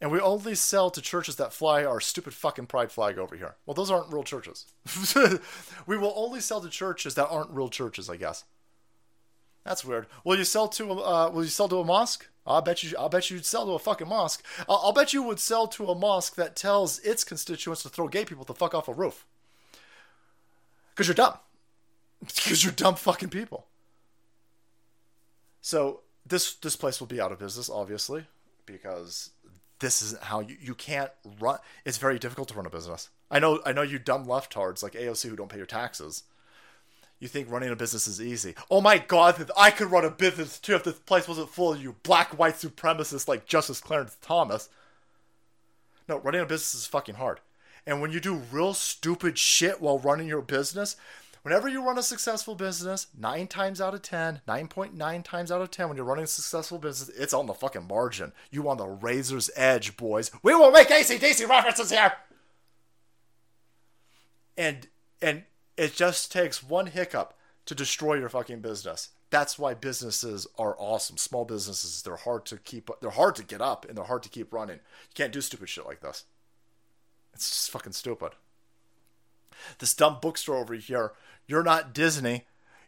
And 0.01 0.11
we 0.11 0.21
only 0.21 0.55
sell 0.55 0.91
to 0.91 1.01
churches 1.01 1.37
that 1.37 1.55
fly 1.55 1.85
our 1.85 2.01
stupid 2.01 2.35
fucking 2.35 2.67
pride 2.67 2.93
flag 2.93 3.19
over 3.19 3.35
here. 3.35 3.57
Well, 3.64 3.75
those 3.75 3.91
aren't 3.91 4.12
real 4.12 4.25
churches. 4.25 4.67
we 5.87 5.97
will 5.97 6.12
only 6.17 6.41
sell 6.41 6.61
to 6.61 6.69
churches 6.69 7.14
that 7.14 7.29
aren't 7.29 7.51
real 7.51 7.71
churches, 7.71 8.11
I 8.11 8.17
guess. 8.17 8.45
That's 9.67 9.85
weird. 9.85 10.07
Will 10.23 10.39
you 10.39 10.45
sell 10.45 10.69
to 10.69 10.93
a 10.93 10.95
uh, 10.95 11.31
Will 11.31 11.43
you 11.43 11.51
sell 11.51 11.69
to 11.69 11.81
a 11.81 11.85
mosque? 11.85 12.29
I'll 12.47 12.62
bet 12.62 12.85
you. 12.85 12.97
I'll 12.97 13.09
bet 13.09 13.31
you'd 13.31 13.45
sell 13.45 13.67
to 13.67 13.73
a 13.73 13.79
fucking 13.81 14.09
mosque. 14.09 14.45
I'll, 14.69 14.81
I'll 14.85 14.93
bet 14.93 15.12
you 15.12 15.25
would 15.25 15.41
sell 15.41 15.67
to 15.69 15.91
a 15.91 15.95
mosque 15.95 16.37
that 16.37 16.55
tells 16.55 17.01
its 17.01 17.25
constituents 17.25 17.83
to 17.83 17.89
throw 17.89 18.07
gay 18.07 18.25
people 18.25 18.45
the 18.45 18.55
fuck 18.55 18.75
off 18.75 18.87
a 18.87 18.95
roof. 18.95 19.27
Because 20.95 21.09
you're 21.09 21.17
dumb. 21.17 21.35
Because 22.21 22.64
you're 22.64 22.73
dumb 22.73 22.95
fucking 22.95 23.29
people. 23.29 23.67
So 25.61 26.01
this 26.25 26.55
this 26.55 26.77
place 26.77 27.01
will 27.01 27.09
be 27.09 27.21
out 27.21 27.33
of 27.33 27.41
business, 27.41 27.69
obviously, 27.69 28.25
because 28.67 29.31
this 29.81 30.01
isn't 30.01 30.23
how 30.23 30.41
you 30.41 30.57
you 30.61 30.75
can't 30.77 31.11
run. 31.41 31.59
It's 31.85 31.99
very 31.99 32.21
difficult 32.21 32.49
to 32.49 32.55
run 32.55 32.67
a 32.67 32.71
business. 32.71 33.11
I 33.33 33.41
know. 33.41 33.61
I 33.67 33.73
know 33.73 33.83
you 33.83 33.99
dumb 33.99 34.27
leftards 34.27 34.85
like 34.85 34.93
AOC 34.93 35.29
who 35.29 35.37
don't 35.37 35.51
pay 35.51 35.57
your 35.57 35.67
taxes 35.67 36.23
you 37.19 37.29
think 37.29 37.51
running 37.51 37.71
a 37.71 37.77
business 37.77 38.07
is 38.07 38.21
easy. 38.21 38.55
Oh 38.71 38.81
my 38.81 38.99
god, 38.99 39.51
I 39.57 39.71
could 39.71 39.91
run 39.91 40.05
a 40.05 40.11
business 40.11 40.59
too 40.59 40.75
if 40.75 40.85
this 40.85 40.99
place 40.99 41.27
wasn't 41.27 41.51
full 41.51 41.73
of 41.73 41.83
you 41.83 41.97
black 42.03 42.39
white 42.39 42.55
supremacists 42.55 43.29
like 43.29 43.47
Justice 43.47 43.81
Clarence 43.81 44.17
Thomas. 44.21 44.69
No, 46.09 46.19
running 46.19 46.43
a 46.43 46.47
business 46.47 46.75
is 46.75 46.87
fucking 46.87 47.17
hard. 47.17 47.41
And 47.87 48.01
when 48.01 48.12
you 48.12 48.21
do 48.21 48.35
real 48.35 48.75
stupid 48.75 49.39
shit 49.39 49.81
while 49.81 49.99
running 49.99 50.29
your 50.29 50.43
business, 50.43 50.97
whenever 51.43 51.69
you 51.69 51.85
run 51.85 51.99
a 51.99 52.03
successful 52.03 52.55
business, 52.55 53.07
9 53.17 53.47
times 53.47 53.81
out 53.81 53.95
of 53.95 54.03
10, 54.03 54.43
9.9 54.47 55.25
times 55.25 55.53
out 55.53 55.62
of 55.62 55.71
10 55.71 55.89
when 55.89 55.97
you're 55.97 56.05
running 56.05 56.25
a 56.25 56.29
successful 56.29 56.79
business, 56.79 57.17
it's 57.17 57.33
on 57.33 57.47
the 57.47 57.55
fucking 57.55 57.87
margin. 57.87 58.33
You 58.51 58.69
on 58.69 58.77
the 58.77 58.87
razor's 58.87 59.51
edge, 59.57 59.97
boys. 59.97 60.31
We 60.43 60.55
will 60.55 60.71
make 60.71 60.89
ACDC 60.89 61.49
references 61.49 61.91
here. 61.91 62.12
And 64.59 64.89
and 65.23 65.45
it 65.77 65.95
just 65.95 66.33
takes 66.33 66.62
one 66.62 66.87
hiccup 66.87 67.35
to 67.66 67.74
destroy 67.74 68.14
your 68.14 68.29
fucking 68.29 68.61
business. 68.61 69.11
That's 69.31 69.59
why 69.59 69.74
businesses 69.74 70.47
are 70.57 70.77
awesome. 70.79 71.16
Small 71.16 71.45
businesses, 71.45 72.03
they're 72.03 72.16
hard 72.16 72.47
to 72.47 72.59
keep 72.59 72.89
up 72.91 73.01
they're 73.01 73.11
hard 73.11 73.35
to 73.37 73.45
get 73.45 73.61
up 73.61 73.85
and 73.85 73.97
they're 73.97 74.05
hard 74.05 74.22
to 74.22 74.29
keep 74.29 74.53
running. 74.53 74.77
You 74.77 75.14
can't 75.14 75.33
do 75.33 75.41
stupid 75.41 75.68
shit 75.68 75.87
like 75.87 76.01
this. 76.01 76.24
It's 77.35 77.51
just 77.51 77.70
fucking 77.70 77.93
stupid. 77.93 78.33
This 79.79 79.95
dumb 79.95 80.18
bookstore 80.22 80.57
over 80.57 80.74
here, 80.74 81.12
you're 81.47 81.62
not 81.62 81.93
Disney. 81.93 82.45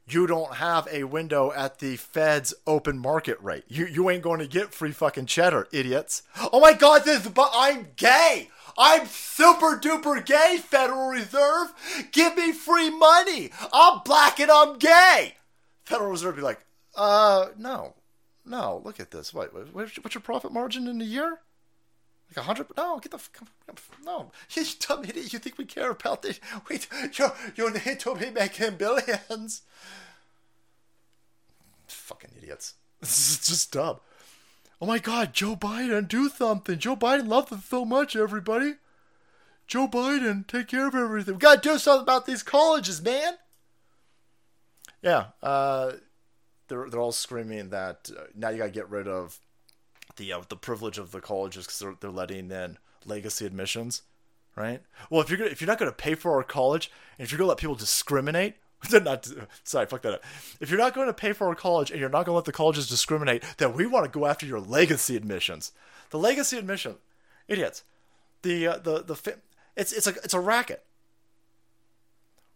You 0.07 0.27
don't 0.27 0.55
have 0.55 0.89
a 0.91 1.05
window 1.05 1.53
at 1.53 1.81
the 1.81 1.97
Fed's 1.97 2.55
open 2.67 2.99
market 2.99 3.39
rate. 3.43 3.65
You 3.69 3.87
you 3.87 4.09
ain't 4.09 4.23
going 4.23 4.39
to 4.39 4.47
get 4.47 4.73
free 4.73 4.93
fucking 4.93 5.27
cheddar, 5.27 5.69
idiots. 5.73 6.23
Oh 6.53 6.61
my 6.61 6.73
god, 6.73 7.05
this 7.05 7.29
but 7.29 7.51
I'm 7.53 7.89
gay. 7.97 8.49
I'm 8.79 9.07
super 9.07 9.77
duper 9.77 10.25
gay, 10.25 10.59
Federal 10.63 11.09
Reserve. 11.09 11.73
Give 12.13 12.37
me 12.37 12.53
free 12.53 12.91
money. 12.91 13.51
I'm 13.73 14.01
black 14.05 14.39
and 14.39 14.51
I'm 14.51 14.79
gay. 14.79 15.35
Federal 15.85 16.11
Reserve 16.11 16.37
be 16.37 16.43
like, 16.43 16.65
uh, 16.95 17.49
no, 17.59 17.95
no. 18.47 18.81
Look 18.85 19.01
at 19.01 19.11
this. 19.11 19.35
What, 19.35 19.53
what's 19.75 20.15
your 20.15 20.23
profit 20.23 20.53
margin 20.53 20.87
in 20.87 21.01
a 21.01 21.05
year? 21.05 21.41
Like 22.31 22.37
a 22.37 22.43
hundred? 22.43 22.67
No, 22.77 22.99
get 22.99 23.11
the. 23.11 23.21
No, 24.05 24.31
you 24.51 24.65
dumb 24.87 25.05
idiot. 25.05 25.33
You 25.33 25.39
think 25.39 25.59
we 25.59 25.65
care 25.65 25.91
about 25.91 26.23
this? 26.23 26.39
Wait, 26.69 26.87
you 27.19 27.29
you 27.57 27.71
need 27.71 28.01
to 28.01 28.15
be 28.15 28.31
making 28.31 28.77
billions. 28.77 29.63
Fucking 31.89 32.31
idiots. 32.39 32.75
This 33.01 33.31
is 33.31 33.47
just 33.47 33.73
dumb. 33.73 33.99
Oh 34.81 34.87
my 34.87 34.99
God, 34.99 35.33
Joe 35.33 35.57
Biden, 35.57 36.07
do 36.07 36.29
something. 36.29 36.79
Joe 36.79 36.97
Biden 36.97 37.27
loves 37.27 37.51
us 37.51 37.65
so 37.65 37.85
much, 37.85 38.15
everybody. 38.15 38.75
Joe 39.67 39.89
Biden, 39.89 40.47
take 40.47 40.69
care 40.69 40.87
of 40.87 40.95
everything. 40.95 41.35
We 41.35 41.41
gotta 41.41 41.61
do 41.61 41.79
something 41.79 42.03
about 42.03 42.27
these 42.27 42.43
colleges, 42.43 43.03
man. 43.03 43.35
Yeah, 45.03 45.27
uh, 45.43 45.93
they're 46.69 46.89
they're 46.89 47.01
all 47.01 47.13
screaming 47.13 47.71
that 47.71 48.11
uh, 48.17 48.23
now 48.35 48.51
you 48.51 48.59
gotta 48.59 48.71
get 48.71 48.89
rid 48.89 49.09
of 49.09 49.41
the 50.17 50.33
uh, 50.33 50.43
the 50.49 50.57
privilege 50.57 50.97
of 50.99 51.11
the 51.11 51.21
colleges 51.21 51.67
because 51.67 51.79
they're 51.81 51.95
they're 52.01 52.11
letting 52.11 52.51
in 52.51 52.79
legacy 53.05 53.47
admissions, 53.47 54.03
right? 54.57 54.81
Well, 55.11 55.21
if 55.21 55.29
you're 55.29 55.39
gonna, 55.39 55.51
if 55.51 55.61
you're 55.61 55.69
not 55.69 55.79
gonna 55.79 55.93
pay 55.93 56.15
for 56.15 56.35
our 56.35 56.45
college 56.45 56.91
and 57.19 57.25
if 57.25 57.33
you're 57.33 57.39
gonna 57.39 57.49
let 57.49 57.59
people 57.59 57.75
discriminate. 57.75 58.55
not 58.93 59.29
sorry, 59.65 59.87
fuck 59.87 60.03
that 60.03 60.15
up. 60.15 60.25
If 60.61 60.71
you're 60.71 60.79
not 60.79 60.95
going 60.95 61.09
to 61.09 61.15
pay 61.15 61.33
for 61.33 61.49
our 61.49 61.55
college 61.55 61.91
and 61.91 62.01
you're 62.01 62.09
not 62.09 62.25
going 62.25 62.33
to 62.33 62.37
let 62.37 62.45
the 62.45 62.53
colleges 62.53 62.89
discriminate, 62.89 63.43
then 63.59 63.73
we 63.73 63.87
want 63.87 64.05
to 64.05 64.19
go 64.19 64.27
after 64.27 64.47
your 64.47 64.61
legacy 64.61 65.17
admissions. 65.17 65.73
The 66.11 66.19
legacy 66.19 66.57
admission, 66.57 66.97
idiots. 67.49 67.85
The 68.43 68.67
uh, 68.67 68.79
the 68.79 69.03
the 69.03 69.37
it's 69.77 69.93
it's 69.93 70.07
a 70.07 70.11
it's 70.23 70.35
a 70.35 70.41
racket. 70.41 70.85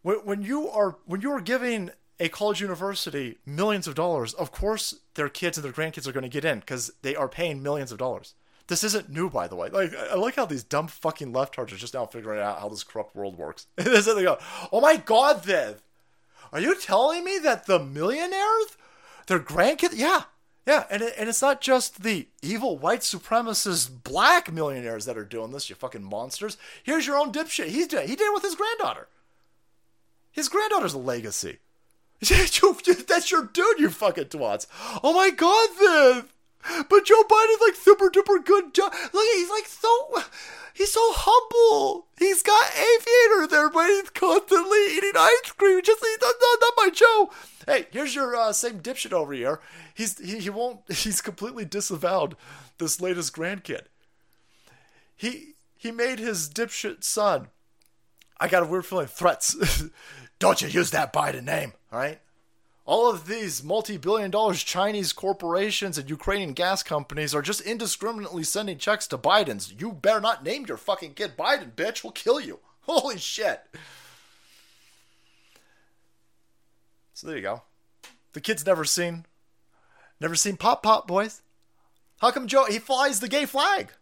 When 0.02 0.16
when 0.18 0.42
you 0.42 0.68
are 0.68 0.96
when 1.06 1.20
you 1.20 1.32
are 1.32 1.40
giving 1.40 1.90
a 2.20 2.28
college 2.28 2.60
university 2.60 3.38
millions 3.44 3.88
of 3.88 3.94
dollars, 3.94 4.32
of 4.34 4.52
course 4.52 5.00
their 5.14 5.28
kids 5.28 5.58
and 5.58 5.64
their 5.64 5.72
grandkids 5.72 6.06
are 6.06 6.12
going 6.12 6.22
to 6.22 6.28
get 6.28 6.44
in 6.44 6.60
because 6.60 6.92
they 7.02 7.16
are 7.16 7.28
paying 7.28 7.62
millions 7.62 7.90
of 7.90 7.98
dollars. 7.98 8.34
This 8.68 8.84
isn't 8.84 9.10
new, 9.10 9.28
by 9.28 9.48
the 9.48 9.56
way. 9.56 9.68
Like 9.70 9.94
I 9.94 10.14
like 10.14 10.36
how 10.36 10.46
these 10.46 10.62
dumb 10.62 10.86
fucking 10.86 11.32
leftards 11.32 11.72
are 11.72 11.76
just 11.76 11.94
now 11.94 12.06
figuring 12.06 12.40
out 12.40 12.60
how 12.60 12.68
this 12.68 12.84
corrupt 12.84 13.16
world 13.16 13.36
works. 13.36 13.66
they 13.76 14.00
go, 14.22 14.38
oh 14.72 14.80
my 14.80 14.96
god, 14.96 15.44
Viv, 15.44 15.82
are 16.52 16.60
you 16.60 16.78
telling 16.78 17.24
me 17.24 17.38
that 17.38 17.66
the 17.66 17.78
millionaires, 17.78 18.76
their 19.26 19.40
grandkids, 19.40 19.94
yeah, 19.94 20.24
yeah, 20.66 20.84
and 20.90 21.02
it, 21.02 21.14
and 21.18 21.28
it's 21.28 21.42
not 21.42 21.60
just 21.60 22.02
the 22.02 22.28
evil 22.40 22.78
white 22.78 23.00
supremacist 23.00 24.04
black 24.04 24.52
millionaires 24.52 25.06
that 25.06 25.18
are 25.18 25.24
doing 25.24 25.50
this. 25.50 25.68
You 25.68 25.74
fucking 25.74 26.04
monsters. 26.04 26.56
Here's 26.84 27.06
your 27.06 27.18
own 27.18 27.32
dipshit. 27.32 27.66
He's 27.66 27.88
doing. 27.88 28.06
He 28.06 28.14
did 28.14 28.28
it 28.28 28.34
with 28.34 28.44
his 28.44 28.54
granddaughter. 28.54 29.08
His 30.30 30.48
granddaughter's 30.48 30.94
a 30.94 30.98
legacy. 30.98 31.58
That's 32.20 33.30
your 33.30 33.44
dude, 33.46 33.80
you 33.80 33.90
fucking 33.90 34.26
twats. 34.26 34.66
Oh 35.02 35.12
my 35.12 35.30
god, 35.30 35.68
Viv. 35.78 36.32
But 36.88 37.04
Joe 37.04 37.24
Biden's 37.24 37.60
like 37.60 37.74
super 37.74 38.08
duper 38.08 38.44
good. 38.44 38.78
Look, 38.78 39.26
he's 39.34 39.50
like 39.50 39.66
so. 39.66 40.22
He's 40.74 40.92
so 40.92 41.00
humble. 41.12 42.06
He's 42.18 42.42
got 42.42 42.72
aviator 42.72 43.46
there, 43.46 43.70
but 43.70 43.88
he's 43.88 44.10
constantly 44.10 44.96
eating 44.96 45.12
ice 45.16 45.52
cream. 45.56 45.80
Just 45.82 46.02
not, 46.02 46.34
not, 46.40 46.58
not 46.60 46.72
my 46.76 46.90
Joe. 46.90 47.30
Hey, 47.66 47.86
here's 47.90 48.14
your 48.14 48.34
uh, 48.34 48.52
same 48.52 48.80
dipshit 48.80 49.12
over 49.12 49.32
here. 49.32 49.60
He's 49.94 50.18
he, 50.18 50.38
he 50.38 50.50
won't. 50.50 50.80
He's 50.92 51.20
completely 51.20 51.64
disavowed 51.64 52.36
this 52.78 53.00
latest 53.00 53.34
grandkid. 53.34 53.82
He 55.14 55.54
he 55.76 55.92
made 55.92 56.18
his 56.18 56.48
dipshit 56.48 57.04
son. 57.04 57.48
I 58.40 58.48
got 58.48 58.62
a 58.62 58.66
weird 58.66 58.86
feeling 58.86 59.06
threats. 59.06 59.56
Don't 60.38 60.60
you 60.60 60.68
use 60.68 60.90
that 60.90 61.12
Biden 61.12 61.44
name, 61.44 61.72
right? 61.92 62.18
All 62.84 63.08
of 63.08 63.26
these 63.26 63.62
multi 63.62 63.96
billion 63.96 64.30
dollars 64.30 64.62
Chinese 64.62 65.12
corporations 65.12 65.98
and 65.98 66.10
Ukrainian 66.10 66.52
gas 66.52 66.82
companies 66.82 67.34
are 67.34 67.42
just 67.42 67.60
indiscriminately 67.60 68.42
sending 68.42 68.78
checks 68.78 69.06
to 69.08 69.18
Biden's. 69.18 69.72
You 69.78 69.92
better 69.92 70.20
not 70.20 70.44
name 70.44 70.66
your 70.66 70.76
fucking 70.76 71.14
kid 71.14 71.36
Biden, 71.36 71.72
bitch. 71.72 72.02
We'll 72.02 72.12
kill 72.12 72.40
you. 72.40 72.58
Holy 72.82 73.18
shit. 73.18 73.62
So 77.14 77.28
there 77.28 77.36
you 77.36 77.42
go. 77.42 77.62
The 78.32 78.40
kid's 78.40 78.66
never 78.66 78.84
seen, 78.84 79.26
never 80.20 80.34
seen 80.34 80.56
Pop 80.56 80.82
Pop, 80.82 81.06
boys. 81.06 81.42
How 82.20 82.32
come 82.32 82.48
Joe, 82.48 82.64
he 82.64 82.78
flies 82.78 83.20
the 83.20 83.28
gay 83.28 83.46
flag? 83.46 83.92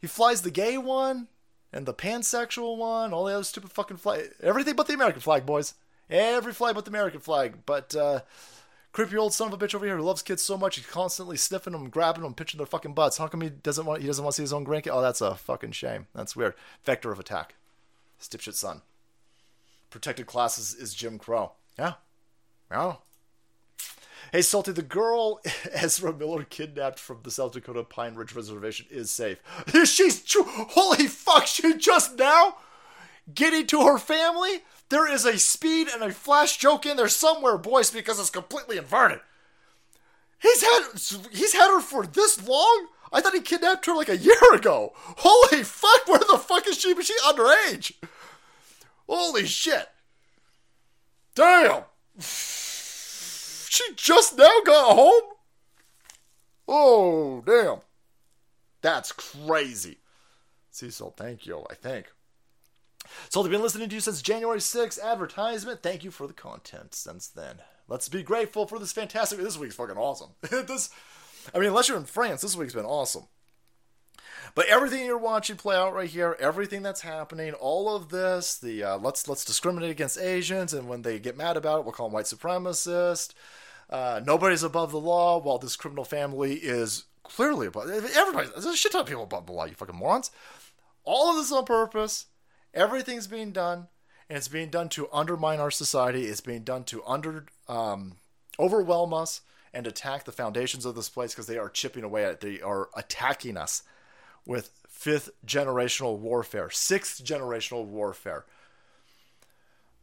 He 0.00 0.06
flies 0.06 0.42
the 0.42 0.50
gay 0.50 0.78
one 0.78 1.26
and 1.72 1.86
the 1.86 1.94
pansexual 1.94 2.76
one, 2.76 3.12
all 3.12 3.24
the 3.24 3.34
other 3.34 3.44
stupid 3.44 3.72
fucking 3.72 3.96
flag. 3.96 4.30
Everything 4.40 4.76
but 4.76 4.86
the 4.86 4.94
American 4.94 5.20
flag, 5.20 5.44
boys. 5.44 5.74
Every 6.10 6.52
flag 6.52 6.74
but 6.74 6.84
the 6.84 6.90
American 6.90 7.20
flag. 7.20 7.66
But 7.66 7.94
uh, 7.94 8.20
creepy 8.92 9.16
old 9.16 9.34
son 9.34 9.52
of 9.52 9.60
a 9.60 9.64
bitch 9.64 9.74
over 9.74 9.86
here 9.86 9.96
who 9.96 10.02
loves 10.02 10.22
kids 10.22 10.42
so 10.42 10.56
much 10.56 10.76
he's 10.76 10.86
constantly 10.86 11.36
sniffing 11.36 11.72
them, 11.72 11.90
grabbing 11.90 12.22
them, 12.22 12.34
pinching 12.34 12.58
their 12.58 12.66
fucking 12.66 12.94
butts. 12.94 13.18
How 13.18 13.28
come 13.28 13.42
he 13.42 13.50
doesn't 13.50 13.86
want 13.86 14.00
he 14.00 14.06
doesn't 14.06 14.24
want 14.24 14.34
to 14.34 14.36
see 14.36 14.42
his 14.42 14.52
own 14.52 14.64
grandkid? 14.64 14.92
Oh, 14.92 15.02
that's 15.02 15.20
a 15.20 15.34
fucking 15.34 15.72
shame. 15.72 16.06
That's 16.14 16.36
weird. 16.36 16.54
Vector 16.84 17.12
of 17.12 17.18
attack. 17.18 17.54
His 18.18 18.28
dipshit 18.28 18.54
son. 18.54 18.82
Protected 19.90 20.26
classes 20.26 20.74
is 20.74 20.94
Jim 20.94 21.18
Crow. 21.18 21.52
Yeah. 21.78 21.94
Yeah. 22.70 22.96
Hey, 24.32 24.42
Salty, 24.42 24.72
the 24.72 24.82
girl 24.82 25.40
Ezra 25.72 26.12
Miller 26.12 26.44
kidnapped 26.44 26.98
from 26.98 27.20
the 27.22 27.30
South 27.30 27.52
Dakota 27.52 27.82
Pine 27.82 28.14
Ridge 28.14 28.34
Reservation 28.34 28.86
is 28.90 29.10
safe. 29.10 29.40
She's. 29.84 30.22
Holy 30.36 31.06
fuck, 31.06 31.46
she 31.46 31.76
just 31.76 32.18
now 32.18 32.56
getting 33.32 33.66
to 33.68 33.86
her 33.86 33.98
family? 33.98 34.64
There 34.88 35.10
is 35.10 35.24
a 35.24 35.38
speed 35.38 35.88
and 35.88 36.02
a 36.02 36.12
flash 36.12 36.56
joke 36.56 36.86
in 36.86 36.96
there 36.96 37.08
somewhere, 37.08 37.58
boys, 37.58 37.90
because 37.90 38.18
it's 38.18 38.30
completely 38.30 38.78
inverted. 38.78 39.20
He's 40.40 40.62
had 40.62 40.82
he's 41.32 41.52
had 41.52 41.68
her 41.68 41.80
for 41.80 42.06
this 42.06 42.46
long? 42.46 42.86
I 43.12 43.20
thought 43.20 43.34
he 43.34 43.40
kidnapped 43.40 43.86
her 43.86 43.94
like 43.94 44.08
a 44.08 44.16
year 44.16 44.54
ago. 44.54 44.92
Holy 44.96 45.62
fuck, 45.64 46.06
where 46.06 46.18
the 46.18 46.38
fuck 46.38 46.66
is 46.66 46.78
she? 46.78 46.92
Was 46.94 47.06
she 47.06 47.14
underage? 47.26 47.92
Holy 49.08 49.46
shit. 49.46 49.88
Damn. 51.34 51.84
She 52.20 53.84
just 53.94 54.36
now 54.36 54.60
got 54.64 54.94
home? 54.94 55.22
Oh, 56.66 57.42
damn. 57.46 57.78
That's 58.82 59.12
crazy. 59.12 59.98
Cecil, 60.70 61.14
thank 61.16 61.46
you, 61.46 61.64
I 61.70 61.74
think. 61.74 62.06
So 63.28 63.42
they've 63.42 63.52
been 63.52 63.62
listening 63.62 63.88
to 63.88 63.94
you 63.94 64.00
since 64.00 64.22
January 64.22 64.58
6th. 64.58 65.02
Advertisement. 65.02 65.82
Thank 65.82 66.04
you 66.04 66.10
for 66.10 66.26
the 66.26 66.32
content 66.32 66.94
since 66.94 67.28
then. 67.28 67.56
Let's 67.88 68.08
be 68.08 68.22
grateful 68.22 68.66
for 68.66 68.78
this 68.78 68.92
fantastic. 68.92 69.38
This 69.38 69.58
week's 69.58 69.76
fucking 69.76 69.96
awesome. 69.96 70.30
this, 70.42 70.90
I 71.54 71.58
mean, 71.58 71.68
unless 71.68 71.88
you're 71.88 71.96
in 71.96 72.04
France, 72.04 72.42
this 72.42 72.56
week's 72.56 72.74
been 72.74 72.84
awesome. 72.84 73.24
But 74.54 74.66
everything 74.66 75.04
you're 75.04 75.18
watching 75.18 75.56
play 75.56 75.76
out 75.76 75.94
right 75.94 76.08
here, 76.08 76.36
everything 76.40 76.82
that's 76.82 77.02
happening, 77.02 77.52
all 77.54 77.94
of 77.94 78.08
this, 78.08 78.56
the 78.58 78.82
uh, 78.82 78.98
let's 78.98 79.28
let's 79.28 79.44
discriminate 79.44 79.90
against 79.90 80.18
Asians, 80.18 80.72
and 80.72 80.88
when 80.88 81.02
they 81.02 81.18
get 81.18 81.36
mad 81.36 81.56
about 81.56 81.80
it, 81.80 81.84
we'll 81.84 81.92
call 81.92 82.08
them 82.08 82.14
white 82.14 82.24
supremacist. 82.24 83.34
Uh, 83.90 84.20
nobody's 84.24 84.62
above 84.62 84.90
the 84.90 85.00
law, 85.00 85.38
while 85.38 85.58
this 85.58 85.76
criminal 85.76 86.04
family 86.04 86.54
is 86.54 87.04
clearly 87.22 87.66
above. 87.66 87.88
Everybody, 87.90 88.48
there's 88.50 88.66
a 88.66 88.76
shit 88.76 88.92
ton 88.92 89.02
of 89.02 89.06
people 89.06 89.22
above 89.22 89.46
the 89.46 89.52
law. 89.52 89.64
You 89.64 89.74
fucking 89.74 89.94
morons. 89.94 90.30
All 91.04 91.30
of 91.30 91.36
this 91.36 91.52
on 91.52 91.64
purpose. 91.64 92.26
Everything's 92.74 93.26
being 93.26 93.52
done, 93.52 93.88
and 94.28 94.36
it's 94.36 94.48
being 94.48 94.70
done 94.70 94.88
to 94.90 95.08
undermine 95.12 95.60
our 95.60 95.70
society. 95.70 96.26
It's 96.26 96.40
being 96.40 96.62
done 96.62 96.84
to 96.84 97.02
under 97.04 97.46
um, 97.68 98.16
overwhelm 98.58 99.14
us 99.14 99.40
and 99.72 99.86
attack 99.86 100.24
the 100.24 100.32
foundations 100.32 100.84
of 100.84 100.94
this 100.94 101.08
place 101.08 101.32
because 101.32 101.46
they 101.46 101.58
are 101.58 101.68
chipping 101.68 102.04
away 102.04 102.24
at 102.24 102.32
it. 102.32 102.40
They 102.40 102.60
are 102.60 102.88
attacking 102.96 103.56
us 103.56 103.82
with 104.46 104.70
fifth 104.88 105.30
generational 105.46 106.18
warfare, 106.18 106.70
sixth 106.70 107.24
generational 107.24 107.84
warfare. 107.84 108.44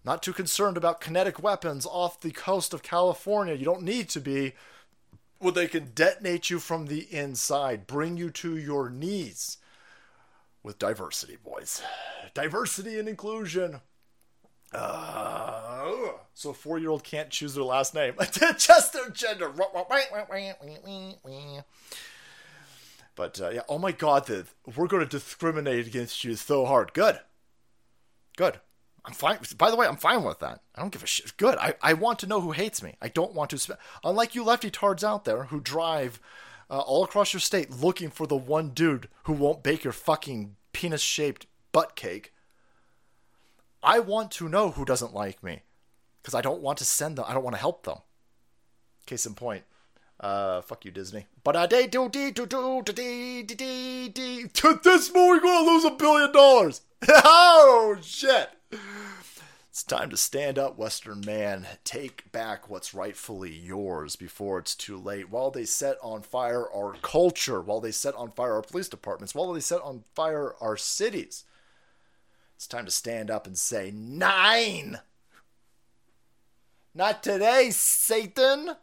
Not 0.03 0.21
too 0.21 0.33
concerned 0.33 0.77
about 0.77 1.01
kinetic 1.01 1.41
weapons 1.41 1.85
off 1.85 2.21
the 2.21 2.31
coast 2.31 2.73
of 2.73 2.83
California. 2.83 3.55
You 3.55 3.65
don't 3.65 3.81
need 3.81 4.09
to 4.09 4.19
be. 4.19 4.53
Well, 5.39 5.51
they 5.51 5.67
can 5.67 5.91
detonate 5.93 6.49
you 6.49 6.59
from 6.59 6.85
the 6.85 7.07
inside, 7.11 7.87
bring 7.87 8.15
you 8.15 8.29
to 8.31 8.55
your 8.55 8.89
knees 8.89 9.57
with 10.65 10.79
diversity, 10.79 11.37
boys. 11.41 11.81
Diversity 12.33 12.97
and 12.97 13.07
inclusion. 13.07 13.81
Uh, 14.73 15.91
so 16.33 16.49
a 16.49 16.53
four 16.53 16.79
year 16.79 16.89
old 16.89 17.03
can't 17.03 17.29
choose 17.29 17.53
their 17.53 17.63
last 17.63 17.93
name. 17.93 18.15
Just 18.57 18.91
their 18.91 19.09
gender. 19.11 19.53
But 23.15 23.39
uh, 23.39 23.49
yeah, 23.51 23.61
oh 23.69 23.77
my 23.77 23.91
god, 23.91 24.25
the, 24.25 24.47
we're 24.75 24.87
going 24.87 25.07
to 25.07 25.09
discriminate 25.09 25.87
against 25.87 26.23
you 26.23 26.35
so 26.35 26.65
hard. 26.65 26.93
Good. 26.93 27.19
Good. 28.35 28.59
I'm 29.05 29.13
fine. 29.13 29.37
By 29.57 29.69
the 29.69 29.75
way, 29.75 29.85
I'm 29.85 29.97
fine 29.97 30.23
with 30.23 30.39
that. 30.39 30.61
I 30.73 30.81
don't 30.81 30.91
give 30.91 31.03
a 31.03 31.07
shit. 31.07 31.37
Good. 31.37 31.59
I, 31.59 31.75
I 31.81 31.93
want 31.93 32.17
to 32.19 32.27
know 32.27 32.41
who 32.41 32.51
hates 32.51 32.81
me. 32.81 32.97
I 33.01 33.07
don't 33.07 33.35
want 33.35 33.51
to. 33.51 33.77
Unlike 34.03 34.33
you 34.33 34.43
lefty 34.43 34.71
tards 34.71 35.03
out 35.03 35.25
there 35.25 35.43
who 35.43 35.61
drive 35.61 36.19
uh, 36.69 36.79
all 36.79 37.03
across 37.03 37.33
your 37.33 37.39
state 37.39 37.71
looking 37.71 38.09
for 38.09 38.25
the 38.27 38.35
one 38.35 38.69
dude 38.69 39.07
who 39.23 39.33
won't 39.33 39.63
bake 39.63 39.83
your 39.83 39.93
fucking 39.93 40.55
penis 40.73 41.01
shaped 41.01 41.45
butt 41.71 41.95
cake. 41.95 42.33
I 43.83 43.99
want 43.99 44.31
to 44.31 44.49
know 44.49 44.71
who 44.71 44.83
doesn't 44.85 45.13
like 45.13 45.43
me 45.43 45.61
because 46.21 46.33
I 46.33 46.41
don't 46.41 46.61
want 46.61 46.79
to 46.79 46.85
send 46.85 47.17
them. 47.17 47.25
I 47.27 47.33
don't 47.33 47.43
want 47.43 47.55
to 47.55 47.61
help 47.61 47.83
them. 47.83 47.97
Case 49.05 49.25
in 49.27 49.35
point, 49.35 49.63
Uh, 50.19 50.61
fuck 50.61 50.85
you, 50.85 50.91
Disney. 50.91 51.27
But 51.43 51.55
I 51.55 51.67
day 51.67 51.85
do 51.87 52.09
do 52.09 52.31
do 52.31 52.45
do 52.47 52.81
dee 52.83 53.43
dee 53.43 53.55
dee 53.55 54.09
dee. 54.09 54.45
This 54.83 55.13
movie 55.13 55.41
gonna 55.41 55.69
lose 55.69 55.85
a 55.85 55.91
billion 55.91 56.31
dollars. 56.31 56.81
oh 57.09 57.97
shit! 58.01 58.49
It's 59.75 59.83
time 59.83 60.09
to 60.11 60.15
stand 60.15 60.57
up, 60.57 60.77
Western 60.77 61.19
man. 61.19 61.67
Take 61.83 62.31
back 62.31 62.69
what's 62.69 62.93
rightfully 62.93 63.51
yours 63.51 64.15
before 64.15 64.57
it's 64.57 64.73
too 64.73 64.97
late. 64.97 65.29
While 65.29 65.51
they 65.51 65.65
set 65.65 65.97
on 66.01 66.21
fire 66.21 66.65
our 66.73 66.93
culture, 67.01 67.59
while 67.59 67.81
they 67.81 67.91
set 67.91 68.15
on 68.15 68.31
fire 68.31 68.53
our 68.53 68.61
police 68.61 68.87
departments, 68.87 69.35
while 69.35 69.51
they 69.51 69.59
set 69.59 69.81
on 69.81 70.05
fire 70.13 70.55
our 70.61 70.77
cities, 70.77 71.43
it's 72.55 72.67
time 72.67 72.85
to 72.85 72.91
stand 72.91 73.29
up 73.29 73.45
and 73.45 73.57
say, 73.57 73.91
Nine! 73.93 74.99
Not 76.93 77.21
today, 77.21 77.69
Satan! 77.71 78.77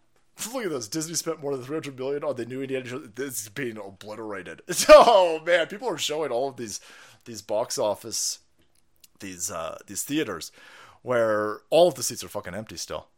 Look 0.52 0.66
at 0.66 0.70
this. 0.72 0.88
Disney 0.88 1.14
spent 1.14 1.40
more 1.40 1.56
than 1.56 1.64
300 1.64 1.96
billion 1.96 2.22
on 2.22 2.36
the 2.36 2.44
new 2.44 2.60
Indiana 2.60 2.84
Jones. 2.84 3.08
This 3.14 3.40
is 3.40 3.48
being 3.48 3.78
obliterated. 3.78 4.60
Oh 4.90 5.40
man, 5.46 5.68
people 5.68 5.88
are 5.88 5.96
showing 5.96 6.30
all 6.30 6.50
of 6.50 6.58
these 6.58 6.80
these 7.24 7.40
box 7.40 7.78
office 7.78 8.40
these 9.20 9.50
uh 9.50 9.78
these 9.86 10.02
theaters 10.02 10.52
where 11.02 11.60
all 11.70 11.88
of 11.88 11.94
the 11.94 12.02
seats 12.02 12.24
are 12.24 12.28
fucking 12.28 12.54
empty 12.54 12.76
still. 12.76 13.08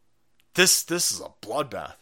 This 0.53 0.83
this 0.83 1.11
is 1.11 1.19
a 1.19 1.29
bloodbath. 1.45 1.95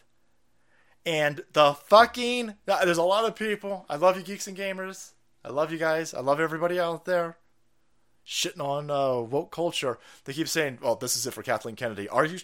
And 1.06 1.44
the 1.52 1.74
fucking 1.74 2.54
there's 2.66 2.98
a 2.98 3.02
lot 3.02 3.24
of 3.24 3.36
people. 3.36 3.84
I 3.88 3.96
love 3.96 4.16
you 4.16 4.22
geeks 4.22 4.46
and 4.46 4.56
gamers. 4.56 5.12
I 5.44 5.50
love 5.50 5.70
you 5.70 5.78
guys. 5.78 6.14
I 6.14 6.20
love 6.20 6.40
everybody 6.40 6.80
out 6.80 7.04
there 7.04 7.36
shitting 8.26 8.60
on 8.60 8.90
uh, 8.90 9.20
woke 9.20 9.50
culture. 9.50 9.98
They 10.24 10.32
keep 10.32 10.48
saying, 10.48 10.78
"Well, 10.80 10.96
this 10.96 11.16
is 11.16 11.26
it 11.26 11.34
for 11.34 11.42
Kathleen 11.42 11.76
Kennedy." 11.76 12.08
Are 12.08 12.24
you 12.24 12.38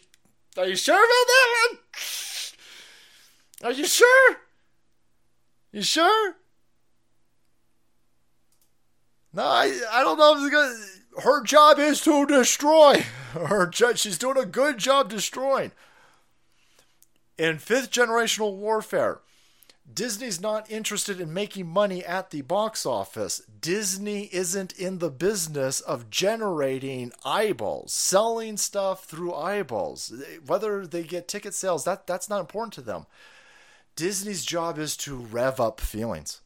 are 0.57 0.66
you 0.66 0.76
sure 0.76 0.95
about 0.95 1.26
that 1.26 1.68
one? 1.70 3.70
Are 3.70 3.72
you 3.72 3.86
sure? 3.86 4.36
You 5.72 5.82
sure? 5.82 6.34
No, 9.32 9.45
I 9.45 9.80
I 9.93 10.03
don't 10.03 10.18
know 10.18 10.36
if 10.36 10.43
it's 10.43 10.55
gonna. 10.55 10.99
Her 11.18 11.42
job 11.42 11.78
is 11.78 12.00
to 12.02 12.26
destroy. 12.26 13.04
Her 13.32 13.70
she's 13.72 14.18
doing 14.18 14.38
a 14.38 14.46
good 14.46 14.78
job 14.78 15.11
destroying. 15.11 15.72
In 17.36 17.58
fifth 17.58 17.90
generational 17.90 18.56
warfare, 18.56 19.20
Disney's 19.92 20.40
not 20.40 20.70
interested 20.70 21.20
in 21.20 21.32
making 21.32 21.66
money 21.66 22.04
at 22.04 22.30
the 22.30 22.42
box 22.42 22.86
office. 22.86 23.40
Disney 23.61 24.28
isn't 24.32 24.72
in 24.78 24.98
the 24.98 25.11
business 25.11 25.80
of 25.80 26.11
generating 26.11 27.12
eyeballs, 27.24 27.92
selling 27.92 28.56
stuff 28.56 29.04
through 29.04 29.34
eyeballs. 29.34 30.12
Whether 30.46 30.86
they 30.86 31.02
get 31.02 31.28
ticket 31.28 31.54
sales, 31.54 31.84
that 31.84 32.06
that's 32.06 32.28
not 32.28 32.40
important 32.40 32.74
to 32.74 32.82
them. 32.82 33.06
Disney's 33.96 34.44
job 34.44 34.78
is 34.78 34.96
to 34.98 35.16
rev 35.16 35.61
up 35.61 35.80
feelings. 35.80 36.40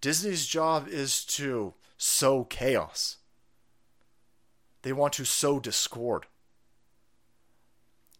Disney's 0.00 0.46
job 0.46 0.88
is 0.88 1.24
to 1.26 1.74
sow 1.96 2.44
chaos. 2.44 3.18
They 4.88 4.94
want 4.94 5.12
to 5.14 5.26
sow 5.26 5.60
discord. 5.60 6.24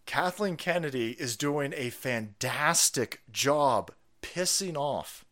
Kathleen 0.05 0.59
Kennedy 0.59 1.13
is 1.13 1.35
doing 1.35 1.73
a 1.75 1.89
fantastic 1.89 3.23
job 3.33 3.91
pissing 4.21 4.77
off 4.77 5.25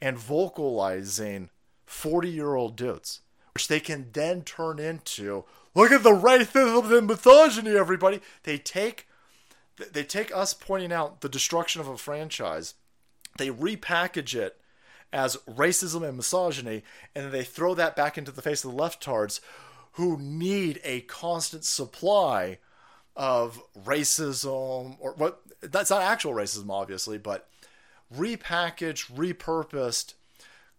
and 0.00 0.16
vocalizing 0.16 1.50
40 1.86 2.28
year 2.28 2.54
old 2.54 2.76
dudes, 2.76 3.22
which 3.52 3.66
they 3.66 3.80
can 3.80 4.10
then 4.12 4.42
turn 4.42 4.78
into 4.78 5.44
look 5.74 5.90
at 5.90 6.04
the 6.04 6.10
racism 6.10 6.96
and 6.96 7.08
misogyny, 7.08 7.76
everybody. 7.76 8.20
They 8.44 8.56
take 8.56 9.08
they 9.92 10.04
take 10.04 10.32
us 10.32 10.54
pointing 10.54 10.92
out 10.92 11.20
the 11.20 11.28
destruction 11.28 11.80
of 11.80 11.88
a 11.88 11.98
franchise, 11.98 12.74
they 13.38 13.50
repackage 13.50 14.36
it 14.36 14.60
as 15.12 15.36
racism 15.48 16.06
and 16.06 16.16
misogyny, 16.16 16.84
and 17.12 17.24
then 17.24 17.32
they 17.32 17.42
throw 17.42 17.74
that 17.74 17.96
back 17.96 18.16
into 18.16 18.30
the 18.30 18.40
face 18.40 18.64
of 18.64 18.70
the 18.70 18.80
leftards 18.80 19.40
who 19.92 20.16
need 20.18 20.80
a 20.84 21.00
constant 21.02 21.64
supply 21.64 22.58
of 23.16 23.60
racism 23.84 24.96
or 25.00 25.12
what 25.14 25.40
that's 25.60 25.90
not 25.90 26.02
actual 26.02 26.32
racism 26.32 26.70
obviously 26.70 27.18
but 27.18 27.48
repackaged 28.14 29.12
repurposed 29.12 30.14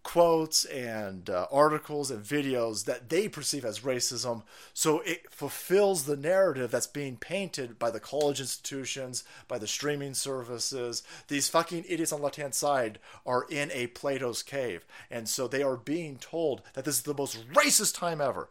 quotes 0.04 0.66
and 0.66 1.30
uh, 1.30 1.46
articles 1.52 2.10
and 2.10 2.24
videos 2.24 2.86
that 2.86 3.10
they 3.10 3.30
perceive 3.30 3.64
as 3.64 3.82
racism. 3.82 4.42
So 4.74 5.02
it 5.02 5.32
fulfills 5.32 6.06
the 6.06 6.18
narrative 6.18 6.72
that's 6.72 6.88
being 6.88 7.18
painted 7.18 7.78
by 7.78 7.92
the 7.92 8.00
college 8.00 8.40
institutions 8.40 9.24
by 9.48 9.60
the 9.60 9.68
streaming 9.68 10.14
services. 10.14 11.04
These 11.28 11.50
fucking 11.50 11.86
idiots 11.88 12.12
on 12.12 12.20
the 12.20 12.24
left 12.24 12.38
hand 12.38 12.56
side 12.56 13.00
are 13.26 13.46
in 13.50 13.70
a 13.72 13.88
plato's 13.88 14.42
cave. 14.42 14.86
And 15.12 15.30
so 15.30 15.48
they 15.48 15.62
are 15.62 15.78
being 15.78 16.18
told 16.18 16.64
that 16.74 16.84
this 16.84 16.96
is 16.96 17.04
the 17.04 17.14
most 17.14 17.48
racist 17.52 17.96
time 17.96 18.22
ever 18.22 18.50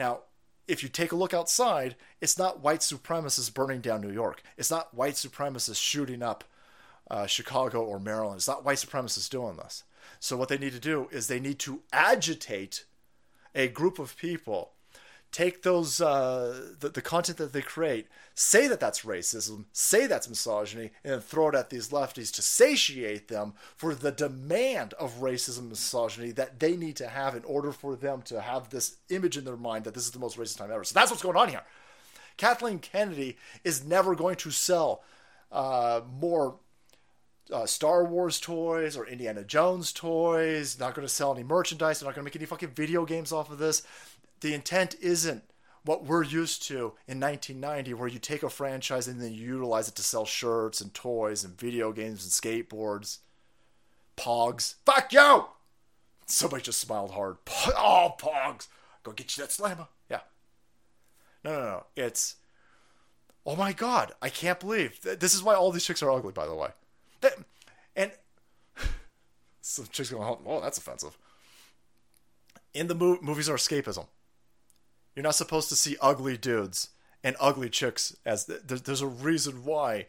now 0.00 0.20
if 0.66 0.82
you 0.82 0.88
take 0.88 1.12
a 1.12 1.16
look 1.16 1.34
outside 1.34 1.94
it's 2.20 2.38
not 2.38 2.60
white 2.60 2.80
supremacists 2.80 3.52
burning 3.52 3.80
down 3.80 4.00
new 4.00 4.12
york. 4.12 4.42
It's 4.56 4.70
not 4.70 4.94
white 4.94 5.14
supremacists 5.14 5.80
shooting 5.80 6.22
up 6.22 6.42
uh, 7.10 7.26
chicago 7.26 7.82
or 7.82 8.00
maryland. 8.00 8.38
It's 8.38 8.48
not 8.48 8.64
white 8.64 8.78
supremacists 8.78 9.30
doing 9.30 9.56
this. 9.56 9.84
So 10.18 10.36
what 10.36 10.48
they 10.48 10.58
need 10.58 10.72
to 10.72 10.80
do 10.80 11.08
is 11.12 11.26
they 11.26 11.40
need 11.40 11.58
to 11.60 11.82
agitate 11.92 12.84
a 13.54 13.68
group 13.68 13.98
of 13.98 14.16
people, 14.16 14.72
take 15.32 15.62
those 15.62 16.00
uh, 16.00 16.72
the, 16.80 16.88
the 16.88 17.02
content 17.02 17.38
that 17.38 17.52
they 17.52 17.62
create, 17.62 18.08
say 18.34 18.66
that 18.66 18.80
that's 18.80 19.02
racism, 19.02 19.64
say 19.72 20.06
that's 20.06 20.28
misogyny, 20.28 20.90
and 21.04 21.22
throw 21.22 21.48
it 21.48 21.54
at 21.54 21.70
these 21.70 21.90
lefties 21.90 22.32
to 22.34 22.42
satiate 22.42 23.28
them 23.28 23.54
for 23.76 23.94
the 23.94 24.10
demand 24.10 24.94
of 24.94 25.20
racism 25.20 25.60
and 25.60 25.68
misogyny 25.70 26.32
that 26.32 26.58
they 26.58 26.76
need 26.76 26.96
to 26.96 27.08
have 27.08 27.36
in 27.36 27.44
order 27.44 27.70
for 27.72 27.94
them 27.94 28.22
to 28.22 28.40
have 28.40 28.70
this 28.70 28.96
image 29.08 29.36
in 29.36 29.44
their 29.44 29.56
mind 29.56 29.84
that 29.84 29.94
this 29.94 30.04
is 30.04 30.10
the 30.10 30.18
most 30.18 30.36
racist 30.36 30.58
time 30.58 30.70
ever. 30.72 30.84
So 30.84 30.94
that's 30.94 31.10
what's 31.10 31.22
going 31.22 31.36
on 31.36 31.48
here. 31.48 31.62
Kathleen 32.36 32.78
Kennedy 32.78 33.36
is 33.64 33.84
never 33.84 34.14
going 34.14 34.36
to 34.36 34.50
sell 34.50 35.02
uh, 35.52 36.00
more 36.18 36.56
uh, 37.52 37.66
Star 37.66 38.04
Wars 38.04 38.40
toys 38.40 38.96
or 38.96 39.06
Indiana 39.06 39.44
Jones 39.44 39.92
toys. 39.92 40.78
Not 40.78 40.94
going 40.94 41.06
to 41.06 41.12
sell 41.12 41.34
any 41.34 41.42
merchandise. 41.42 42.00
They're 42.00 42.08
not 42.08 42.14
going 42.14 42.24
to 42.24 42.28
make 42.28 42.36
any 42.36 42.46
fucking 42.46 42.70
video 42.70 43.04
games 43.04 43.32
off 43.32 43.50
of 43.50 43.58
this. 43.58 43.82
The 44.40 44.54
intent 44.54 44.96
isn't 45.00 45.44
what 45.84 46.04
we're 46.04 46.24
used 46.24 46.62
to 46.64 46.92
in 47.06 47.20
1990, 47.20 47.94
where 47.94 48.08
you 48.08 48.18
take 48.18 48.42
a 48.42 48.50
franchise 48.50 49.08
and 49.08 49.20
then 49.20 49.32
you 49.32 49.46
utilize 49.46 49.88
it 49.88 49.94
to 49.96 50.02
sell 50.02 50.24
shirts 50.26 50.80
and 50.80 50.92
toys 50.92 51.44
and 51.44 51.58
video 51.58 51.92
games 51.92 52.22
and 52.24 52.32
skateboards. 52.32 53.18
Pogs. 54.16 54.74
Fuck 54.84 55.12
you! 55.12 55.46
Somebody 56.26 56.62
just 56.62 56.80
smiled 56.80 57.12
hard. 57.12 57.38
Oh, 57.76 58.14
Pogs. 58.18 58.68
Go 59.02 59.12
get 59.12 59.36
you 59.36 59.42
that 59.42 59.52
slammer. 59.52 59.88
Yeah. 60.10 60.20
No, 61.44 61.52
no, 61.52 61.60
no. 61.60 61.84
It's. 61.96 62.36
Oh 63.46 63.56
my 63.56 63.72
god. 63.72 64.12
I 64.20 64.28
can't 64.28 64.60
believe. 64.60 65.00
This 65.00 65.34
is 65.34 65.42
why 65.42 65.54
all 65.54 65.72
these 65.72 65.84
chicks 65.84 66.02
are 66.02 66.10
ugly, 66.10 66.32
by 66.32 66.46
the 66.46 66.54
way. 66.54 66.68
That, 67.22 67.32
and 67.96 68.12
some 69.62 69.86
chicks 69.90 70.10
going, 70.10 70.36
"Oh, 70.46 70.60
that's 70.60 70.78
offensive." 70.78 71.16
In 72.74 72.86
the 72.86 72.94
mo- 72.94 73.18
movies 73.22 73.48
are 73.48 73.56
escapism. 73.56 74.06
You're 75.20 75.24
not 75.26 75.34
supposed 75.34 75.68
to 75.68 75.76
see 75.76 75.98
ugly 76.00 76.38
dudes 76.38 76.88
and 77.22 77.36
ugly 77.38 77.68
chicks 77.68 78.16
as 78.24 78.46
there's, 78.46 78.80
there's 78.80 79.02
a 79.02 79.06
reason 79.06 79.66
why 79.66 80.06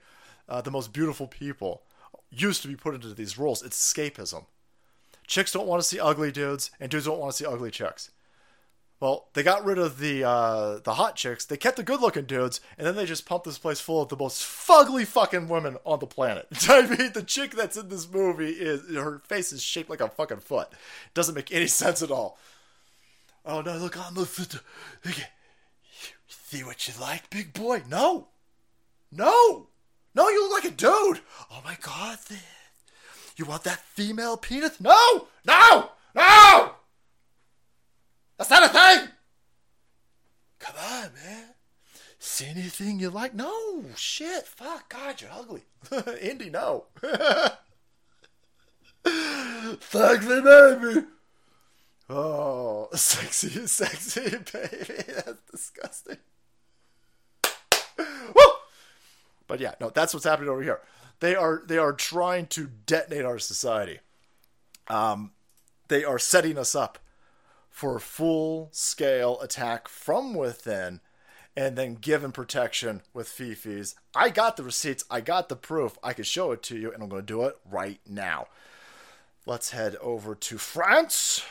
uh, 0.48 0.62
the 0.62 0.72
most 0.72 0.94
beautiful 0.94 1.28
people 1.28 1.82
used 2.30 2.62
to 2.62 2.70
be 2.70 2.78
put 2.78 2.96
into 2.96 3.14
these 3.14 3.38
roles. 3.38 3.62
It's 3.62 3.78
escapism. 3.78 4.46
Chicks 5.28 5.52
don't 5.52 5.68
want 5.68 5.82
to 5.82 5.86
see 5.86 6.00
ugly 6.00 6.32
dudes, 6.32 6.72
and 6.80 6.90
dudes 6.90 7.08
don't 7.08 7.20
want 7.20 7.34
to 7.34 7.38
see 7.38 7.46
ugly 7.46 7.72
chicks. 7.72 8.12
Well, 9.02 9.28
they 9.34 9.44
got 9.44 9.66
rid 9.66 9.78
of 9.78 10.00
the 10.00 10.24
uh, 10.24 10.78
the 10.78 10.94
hot 10.94 11.18
chicks. 11.18 11.44
They 11.44 11.58
kept 11.58 11.76
the 11.76 11.84
good 11.84 12.00
looking 12.00 12.24
dudes, 12.24 12.62
and 12.78 12.88
then 12.88 12.96
they 12.96 13.06
just 13.06 13.26
pumped 13.26 13.46
this 13.46 13.58
place 13.58 13.82
full 13.82 14.04
of 14.04 14.08
the 14.08 14.16
most 14.16 14.42
fugly 14.42 15.06
fucking 15.06 15.50
women 15.50 15.76
on 15.86 16.00
the 16.00 16.08
planet. 16.08 16.48
I 16.70 16.88
mean, 16.88 17.12
the 17.12 17.22
chick 17.22 17.52
that's 17.52 17.76
in 17.76 17.90
this 17.90 18.10
movie 18.10 18.52
is 18.52 18.96
her 18.96 19.20
face 19.28 19.52
is 19.52 19.62
shaped 19.62 19.90
like 19.90 20.00
a 20.00 20.08
fucking 20.08 20.40
foot. 20.40 20.70
It 20.72 21.14
doesn't 21.14 21.36
make 21.36 21.52
any 21.52 21.68
sense 21.82 22.02
at 22.02 22.12
all. 22.12 22.38
Oh 23.46 23.62
no! 23.62 23.78
Look 23.78 23.98
on 23.98 24.14
the 24.14 24.26
foot. 24.26 24.62
See 26.28 26.64
what 26.64 26.88
you 26.88 26.94
like, 27.00 27.30
big 27.30 27.54
boy? 27.54 27.84
No, 27.90 28.28
no, 29.12 29.68
no! 30.14 30.30
You 30.30 30.44
look 30.44 30.64
like 30.64 30.74
a 30.74 30.76
dude. 30.76 31.22
Oh 31.50 31.62
my 31.64 31.78
god! 31.82 32.20
You 33.38 33.46
want 33.46 33.64
that 33.64 33.80
female 33.80 34.38
penis? 34.38 34.80
No, 34.80 35.28
no, 35.46 35.92
no! 36.14 36.72
That's 38.38 38.50
not 38.50 38.64
a 38.64 38.70
thing. 38.70 39.10
Come 40.60 40.76
on, 40.78 41.12
man. 41.14 41.46
See 42.20 42.46
anything 42.46 43.00
you 43.00 43.10
like? 43.10 43.34
No, 43.34 43.86
shit. 43.96 44.46
Fuck, 44.46 44.90
God, 44.90 45.22
you're 45.22 45.32
ugly. 45.32 45.64
Indy, 46.22 46.52
no. 46.52 46.86
sexy 49.80 50.42
baby. 50.42 51.06
Oh, 52.14 52.90
sexy, 52.94 53.68
sexy 53.68 54.30
baby. 54.52 55.04
That's 55.08 55.42
disgusting. 55.50 56.18
Woo! 57.98 58.52
But 59.48 59.62
yeah, 59.62 59.76
no, 59.80 59.90
that's 59.90 60.14
what's 60.14 60.26
happening 60.26 60.50
over 60.50 60.62
here. 60.62 60.82
They 61.22 61.36
are 61.36 61.64
they 61.66 61.78
are 61.78 61.94
trying 61.94 62.48
to 62.48 62.70
detonate 62.86 63.26
our 63.26 63.40
society. 63.40 64.00
Um, 64.88 65.32
they 65.88 66.04
are 66.04 66.20
setting 66.20 66.58
us 66.58 66.76
up 66.76 67.00
for 67.70 67.96
a 67.96 68.02
full 68.02 68.70
scale 68.72 69.40
attack 69.40 69.88
from 69.88 70.34
within 70.34 71.00
and 71.56 71.78
then 71.78 71.96
given 71.96 72.32
protection 72.32 73.02
with 73.14 73.28
fifis. 73.28 73.96
I 74.16 74.30
got 74.30 74.58
the 74.58 74.64
receipts, 74.64 75.06
I 75.10 75.22
got 75.22 75.48
the 75.48 75.56
proof, 75.56 75.98
I 76.04 76.14
can 76.14 76.24
show 76.24 76.52
it 76.52 76.64
to 76.64 76.78
you, 76.78 76.92
and 76.92 77.04
I'm 77.04 77.10
going 77.10 77.22
to 77.22 77.26
do 77.26 77.44
it 77.44 77.58
right 77.70 78.00
now. 78.08 78.48
Let's 79.46 79.72
head 79.72 79.96
over 79.98 80.36
to 80.36 80.58
France. 80.58 81.44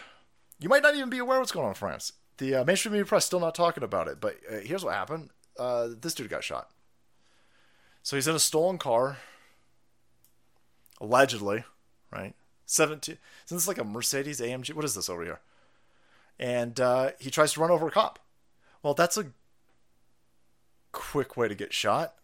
You 0.60 0.68
might 0.68 0.82
not 0.82 0.94
even 0.94 1.08
be 1.08 1.18
aware 1.18 1.38
what's 1.38 1.52
going 1.52 1.64
on 1.64 1.70
in 1.70 1.74
France. 1.74 2.12
The 2.36 2.56
uh, 2.56 2.64
mainstream 2.64 2.92
media 2.92 3.06
press 3.06 3.24
still 3.24 3.40
not 3.40 3.54
talking 3.54 3.82
about 3.82 4.08
it, 4.08 4.20
but 4.20 4.36
uh, 4.50 4.58
here's 4.58 4.84
what 4.84 4.94
happened. 4.94 5.30
Uh, 5.58 5.88
this 6.00 6.14
dude 6.14 6.28
got 6.28 6.44
shot. 6.44 6.70
So 8.02 8.16
he's 8.16 8.28
in 8.28 8.34
a 8.34 8.40
stolen 8.40 8.78
car, 8.78 9.18
allegedly, 11.00 11.64
right? 12.10 12.34
17. 12.66 13.18
Isn't 13.46 13.56
this 13.56 13.68
like 13.68 13.78
a 13.78 13.84
Mercedes 13.84 14.40
AMG? 14.40 14.74
What 14.74 14.84
is 14.84 14.94
this 14.94 15.08
over 15.08 15.24
here? 15.24 15.40
And 16.38 16.78
uh, 16.78 17.10
he 17.18 17.30
tries 17.30 17.54
to 17.54 17.60
run 17.60 17.70
over 17.70 17.88
a 17.88 17.90
cop. 17.90 18.18
Well, 18.82 18.94
that's 18.94 19.18
a 19.18 19.26
quick 20.92 21.36
way 21.36 21.48
to 21.48 21.54
get 21.54 21.72
shot. 21.72 22.14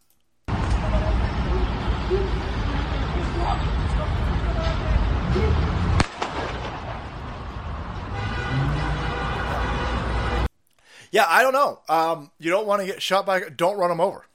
Yeah, 11.11 11.27
I 11.29 11.43
don't 11.43 11.53
know. 11.53 11.81
Um, 11.89 12.31
you 12.39 12.51
don't 12.51 12.67
want 12.67 12.81
to 12.81 12.87
get 12.87 13.03
shot 13.03 13.27
by. 13.27 13.41
Don't 13.41 13.79
run 13.79 13.91
them 13.91 14.01
over. 14.01 14.27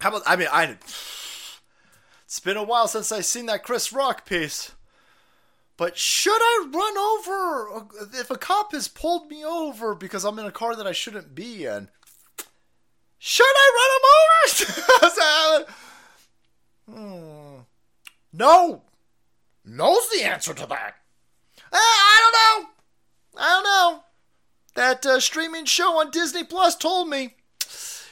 How 0.00 0.10
about? 0.10 0.22
I 0.26 0.36
mean, 0.36 0.48
I. 0.50 0.76
It's 2.24 2.40
been 2.40 2.56
a 2.56 2.62
while 2.62 2.88
since 2.88 3.12
I 3.12 3.20
seen 3.20 3.46
that 3.46 3.62
Chris 3.62 3.92
Rock 3.92 4.24
piece. 4.24 4.72
But 5.76 5.98
should 5.98 6.40
I 6.40 6.68
run 6.72 6.96
over 6.96 7.86
if 8.14 8.30
a 8.30 8.36
cop 8.36 8.72
has 8.72 8.88
pulled 8.88 9.28
me 9.28 9.44
over 9.44 9.94
because 9.94 10.24
I'm 10.24 10.38
in 10.38 10.46
a 10.46 10.52
car 10.52 10.76
that 10.76 10.86
I 10.86 10.92
shouldn't 10.92 11.34
be 11.34 11.64
in? 11.64 11.88
Should 13.18 13.44
I 13.44 13.68
run 13.78 13.90
him 13.96 15.66
over? 16.94 17.58
hmm. 17.58 17.60
No. 18.32 18.82
Knows 19.64 20.08
the 20.10 20.24
answer 20.24 20.54
to 20.54 20.66
that. 20.66 20.96
Uh, 21.72 21.76
I 21.76 22.18
don't 22.20 22.64
know. 22.64 22.70
I 23.40 23.48
don't 23.48 23.64
know. 23.64 24.04
That 24.74 25.04
uh, 25.04 25.20
streaming 25.20 25.66
show 25.66 26.00
on 26.00 26.10
Disney 26.10 26.44
Plus 26.44 26.76
told 26.76 27.08
me 27.08 27.34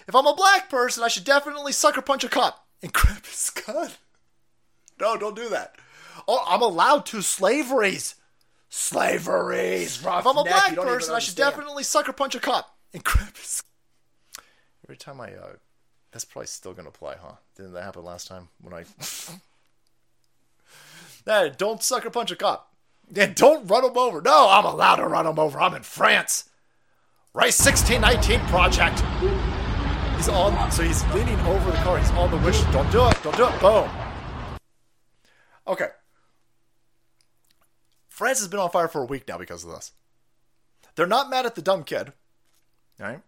if 0.06 0.14
I'm 0.14 0.26
a 0.26 0.34
black 0.34 0.68
person, 0.68 1.02
I 1.02 1.08
should 1.08 1.24
definitely 1.24 1.72
sucker 1.72 2.02
punch 2.02 2.24
a 2.24 2.28
cop 2.28 2.66
and 2.82 2.92
grab 2.92 3.24
his 3.24 3.50
gun. 3.50 3.90
No, 5.00 5.16
don't 5.16 5.36
do 5.36 5.48
that. 5.48 5.76
Oh, 6.28 6.44
I'm 6.46 6.62
allowed 6.62 7.06
to 7.06 7.22
slaveries. 7.22 8.16
Slaveries. 8.68 10.00
If 10.00 10.06
I'm 10.06 10.36
a 10.36 10.44
black 10.44 10.76
person, 10.76 11.14
I 11.14 11.18
should 11.18 11.36
definitely 11.36 11.82
sucker 11.82 12.12
punch 12.12 12.34
a 12.34 12.40
cop 12.40 12.76
and 12.92 13.02
grab 13.02 13.36
his. 13.36 13.62
Every 14.84 14.96
time 14.96 15.20
I, 15.20 15.32
uh, 15.32 15.54
that's 16.12 16.24
probably 16.24 16.46
still 16.46 16.74
gonna 16.74 16.90
play, 16.90 17.14
huh? 17.20 17.36
Didn't 17.56 17.72
that 17.72 17.84
happen 17.84 18.04
last 18.04 18.28
time 18.28 18.48
when 18.60 18.74
I? 18.74 18.84
hey, 21.24 21.52
don't 21.56 21.82
sucker 21.82 22.10
punch 22.10 22.30
a 22.30 22.36
cop. 22.36 22.72
And 23.16 23.34
don't 23.34 23.66
run 23.66 23.84
him 23.84 23.96
over. 23.96 24.20
No, 24.20 24.48
I'm 24.50 24.64
allowed 24.64 24.96
to 24.96 25.06
run 25.06 25.26
him 25.26 25.38
over. 25.38 25.60
I'm 25.60 25.74
in 25.74 25.82
France. 25.82 26.49
Rice 27.32 27.64
1619 27.64 28.40
project. 28.48 29.00
He's 30.16 30.28
on, 30.28 30.72
so 30.72 30.82
he's 30.82 31.04
leaning 31.14 31.38
over 31.40 31.70
the 31.70 31.76
car. 31.78 31.96
He's 31.96 32.10
on 32.10 32.28
the 32.30 32.36
wish. 32.38 32.60
Don't 32.72 32.90
do 32.90 33.06
it. 33.06 33.22
Don't 33.22 33.36
do 33.36 33.46
it. 33.46 33.60
Boom. 33.60 33.88
Okay. 35.68 35.88
France 38.08 38.40
has 38.40 38.48
been 38.48 38.58
on 38.58 38.70
fire 38.70 38.88
for 38.88 39.02
a 39.02 39.06
week 39.06 39.28
now 39.28 39.38
because 39.38 39.64
of 39.64 39.70
this. 39.70 39.92
They're 40.96 41.06
not 41.06 41.30
mad 41.30 41.46
at 41.46 41.54
the 41.54 41.62
dumb 41.62 41.84
kid, 41.84 42.12
right? 42.98 43.20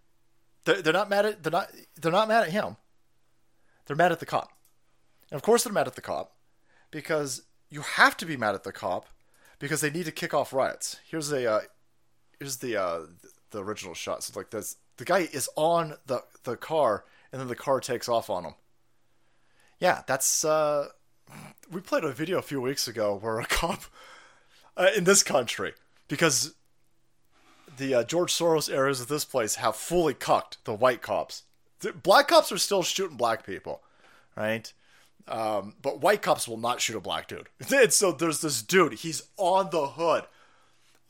They're, 0.65 0.83
they're 0.83 0.93
not 0.93 1.09
mad 1.09 1.25
at 1.25 1.43
they're 1.43 1.53
not 1.53 1.71
they're 2.01 2.13
not 2.13 2.29
mad 2.29 2.43
at 2.43 2.51
him. 2.51 2.77
They're 3.87 3.97
mad 3.97 4.13
at 4.13 4.21
the 4.21 4.27
cop, 4.27 4.53
and 5.31 5.37
of 5.37 5.43
course 5.43 5.65
they're 5.65 5.73
mad 5.73 5.87
at 5.87 5.95
the 5.95 6.01
cop 6.03 6.35
because 6.91 7.43
you 7.71 7.81
have 7.83 8.17
to 8.19 8.27
be 8.27 8.37
mad 8.37 8.55
at 8.55 8.65
the 8.65 8.73
cop 8.73 9.07
because 9.59 9.81
they 9.81 9.91
need 9.91 10.05
to 10.07 10.13
kick 10.13 10.35
off 10.35 10.53
riots. 10.53 10.99
Here's 11.09 11.33
a 11.33 11.51
uh, 11.51 11.61
here's 12.39 12.59
the 12.59 12.77
uh, 12.77 13.01
the 13.53 13.63
original 13.63 13.95
shot. 13.95 14.25
So 14.25 14.39
like 14.39 14.51
this, 14.51 14.77
the 14.97 15.05
guy 15.05 15.29
is 15.33 15.49
on 15.57 15.95
the 16.07 16.25
the 16.45 16.57
car, 16.57 17.05
and 17.31 17.41
then 17.41 17.49
the 17.49 17.55
car 17.55 17.81
takes 17.81 18.09
off 18.09 18.29
on 18.29 18.45
him. 18.45 18.55
Yeah, 19.79 20.03
that's 20.07 20.45
uh, 20.45 20.89
we 21.71 21.81
played 21.81 22.05
a 22.05 22.13
video 22.13 22.39
a 22.39 22.43
few 22.43 22.61
weeks 22.61 22.89
ago 22.89 23.17
where 23.21 23.41
a 23.41 23.47
cop 23.47 23.85
uh, 24.77 24.89
in 24.97 25.05
this 25.05 25.23
country 25.23 25.75
because 26.09 26.55
the 27.79 27.95
uh, 27.95 28.05
George 28.05 28.33
Soros 28.33 28.73
areas 28.73 29.01
of 29.01 29.09
this 29.09 29.25
place 29.25 29.57
have 29.57 29.77
fully 29.77 30.15
cucked 30.15 30.65
the 30.65 30.75
white 30.75 31.03
cops. 31.03 31.45
The 31.81 31.93
black 31.93 32.29
cops 32.29 32.53
are 32.53 32.59
still 32.59 32.83
shooting 32.83 33.17
black 33.17 33.45
people, 33.47 33.83
right? 34.37 34.73
Um, 35.29 35.75
but 35.81 36.01
white 36.01 36.23
cops 36.23 36.47
will 36.47 36.59
not 36.59 36.81
shoot 36.81 36.97
a 36.97 37.01
black 37.01 37.29
dude. 37.29 37.49
And 37.73 37.93
so 37.93 38.13
there's 38.13 38.41
this 38.41 38.63
dude. 38.63 38.95
He's 38.95 39.23
on 39.37 39.71
the 39.71 39.89
hood 39.89 40.25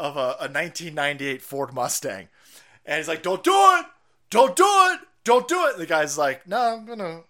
of 0.03 0.17
a, 0.17 0.35
a 0.41 0.51
1998 0.51 1.41
Ford 1.41 1.73
Mustang, 1.73 2.29
and 2.85 2.97
he's 2.97 3.07
like, 3.07 3.23
"Don't 3.23 3.45
do 3.45 3.55
it! 3.55 3.87
Don't 4.31 4.57
do 4.57 4.67
it! 4.67 5.01
Don't 5.23 5.47
do 5.47 5.67
it!" 5.67 5.75
And 5.75 5.81
the 5.81 5.87
guy's 5.87 6.19
like, 6.19 6.45
"No, 6.47 6.59
I'm 6.59 6.85
gonna, 6.85 7.21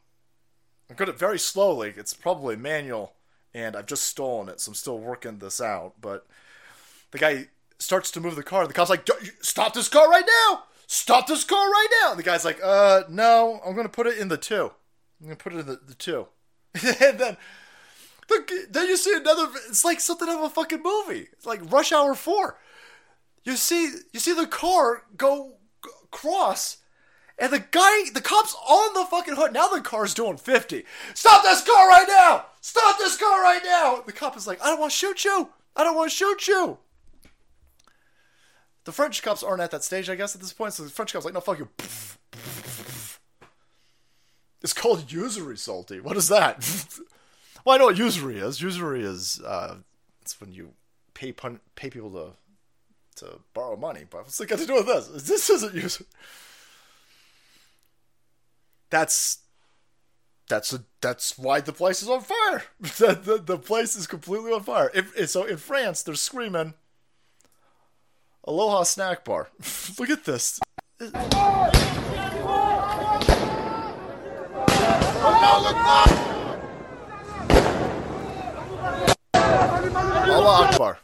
I'm 0.89 0.97
gonna 0.97 1.13
very 1.13 1.39
slowly. 1.39 1.93
It's 1.95 2.15
probably 2.15 2.57
manual, 2.57 3.13
and 3.53 3.77
I've 3.77 3.87
just 3.87 4.05
stolen 4.05 4.49
it, 4.49 4.59
so 4.59 4.71
I'm 4.71 4.75
still 4.75 4.99
working 4.99 5.39
this 5.39 5.61
out." 5.61 6.01
But 6.01 6.27
the 7.11 7.19
guy 7.19 7.49
starts 7.79 8.11
to 8.13 8.21
move 8.23 8.37
the 8.37 8.43
car. 8.43 8.67
The 8.67 8.73
cop's 8.73 8.89
like, 8.89 9.07
"Stop 9.43 9.75
this 9.75 9.91
car 9.91 10.09
right 10.09 10.27
now! 10.27 10.63
Stop 10.87 11.27
this 11.27 11.45
car 11.45 11.69
right 11.71 11.89
now!" 12.03 12.13
And 12.13 12.19
the 12.19 12.25
guy's 12.25 12.45
like, 12.47 12.59
"Uh, 12.65 13.03
no, 13.11 13.61
I'm 13.67 13.77
gonna 13.77 13.91
put 13.91 14.07
it 14.07 14.17
in 14.17 14.29
the 14.29 14.39
two. 14.39 14.73
I'm 15.21 15.27
gonna 15.27 15.37
put 15.37 15.53
it 15.53 15.59
in 15.59 15.67
the, 15.67 15.79
the 15.87 15.95
two. 15.95 16.27
and 17.03 17.19
then, 17.21 17.37
the, 18.29 18.67
then 18.71 18.89
you 18.89 18.97
see 18.97 19.15
another. 19.15 19.49
It's 19.69 19.85
like 19.85 20.01
something 20.01 20.29
out 20.29 20.39
of 20.39 20.45
a 20.45 20.51
fucking 20.51 20.83
movie. 20.83 21.29
It's 21.33 21.47
like 21.47 21.71
Rush 21.73 21.93
Hour 21.93 22.15
Four. 22.15 22.59
You 23.45 23.57
see, 23.57 23.93
you 24.13 24.21
see 24.21 24.35
the 24.35 24.47
car 24.47 25.05
go, 25.17 25.55
go 25.81 25.91
cross, 26.11 26.79
and 27.39 27.53
the 27.53 27.59
guy, 27.59 28.11
the 28.15 28.21
cop's 28.21 28.55
on 28.69 28.95
the 28.95 29.05
fucking 29.05 29.35
hood. 29.35 29.53
Now 29.53 29.69
the 29.69 29.81
car's 29.81 30.15
doing 30.15 30.37
fifty. 30.37 30.85
Stop 31.15 31.43
this 31.43 31.65
car 31.65 31.89
right 31.89 32.07
now! 32.07 32.47
Stop 32.61 32.99
this 32.99 33.17
car 33.17 33.43
right 33.43 33.63
now! 33.65 34.03
The 34.07 34.13
cop 34.13 34.37
is 34.37 34.47
like, 34.47 34.63
I 34.63 34.67
don't 34.67 34.79
want 34.81 34.93
to 34.93 34.99
shoot 34.99 35.25
you. 35.25 35.49
I 35.75 35.85
don't 35.85 35.97
want 35.97 36.11
to 36.11 36.17
shoot 36.17 36.47
you. 36.47 36.79
The 38.85 38.93
French 38.93 39.23
cops 39.23 39.43
aren't 39.43 39.63
at 39.63 39.71
that 39.71 39.85
stage, 39.85 40.11
I 40.11 40.17
guess, 40.17 40.35
at 40.35 40.41
this 40.41 40.53
point. 40.53 40.75
So 40.75 40.85
the 40.85 40.91
French 40.91 41.13
cops 41.13 41.25
like, 41.25 41.35
no, 41.35 41.41
fuck 41.41 41.59
you. 41.59 41.69
It's 44.61 44.73
called 44.73 45.11
usury, 45.11 45.57
salty. 45.57 46.01
What 46.01 46.17
is 46.17 46.29
that? 46.29 46.63
well, 47.65 47.75
I 47.75 47.79
know 47.79 47.87
what 47.87 47.97
usury 47.99 48.39
is. 48.39 48.61
Usury 48.61 49.03
is 49.03 49.41
uh, 49.41 49.77
it's 50.21 50.41
when 50.41 50.53
you 50.53 50.73
pay 51.15 51.33
pun- 51.33 51.61
pay 51.75 51.91
people 51.91 52.11
to 52.13 53.25
to 53.27 53.41
borrow 53.55 53.77
money. 53.77 54.05
But 54.09 54.23
what's 54.25 54.41
it 54.41 54.49
got 54.49 54.59
to 54.59 54.67
do 54.67 54.75
with 54.75 54.87
this? 54.87 55.09
This 55.29 55.51
isn't 55.51 55.75
usury. 55.75 56.07
That's 58.91 59.39
that's 60.49 60.73
a, 60.73 60.85
that's 61.01 61.39
why 61.39 61.61
the 61.61 61.73
place 61.73 62.03
is 62.03 62.09
on 62.09 62.21
fire. 62.21 62.65
the, 62.81 63.19
the, 63.23 63.39
the 63.39 63.59
place 63.59 63.97
is 63.97 64.07
completely 64.07 64.53
on 64.53 64.63
fire. 64.63 64.91
If, 64.95 65.17
if- 65.19 65.31
so 65.31 65.45
in 65.45 65.57
France, 65.57 66.03
they're 66.03 66.15
screaming, 66.15 66.75
"Aloha 68.45 68.83
snack 68.83 69.25
bar." 69.25 69.49
Look 69.99 70.11
at 70.11 70.25
this. 70.25 70.61
Allah 80.31 80.69
Akbar. 80.69 80.99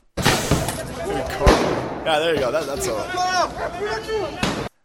Yeah, 2.04 2.18
there 2.20 2.34
you 2.34 2.40
go. 2.40 2.50
That, 2.50 2.66
that's 2.66 2.86
a. 2.86 4.38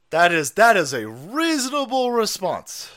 That 0.09 0.31
is 0.31 0.51
that 0.51 0.77
is 0.77 0.93
a 0.93 1.07
reasonable 1.07 2.11
response 2.11 2.91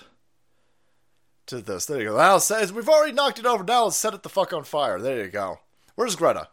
to 1.46 1.62
this. 1.62 1.86
There 1.86 1.98
you 2.00 2.08
go. 2.08 2.16
Now 2.18 2.38
says 2.38 2.72
we've 2.72 2.88
already 2.88 3.12
knocked 3.12 3.38
it 3.38 3.46
over. 3.46 3.64
Now 3.64 3.84
let's 3.84 3.96
set 3.96 4.14
it 4.14 4.22
the 4.22 4.28
fuck 4.28 4.52
on 4.52 4.64
fire. 4.64 5.00
There 5.00 5.24
you 5.24 5.30
go. 5.30 5.60
Where's 5.94 6.16
Greta? 6.16 6.48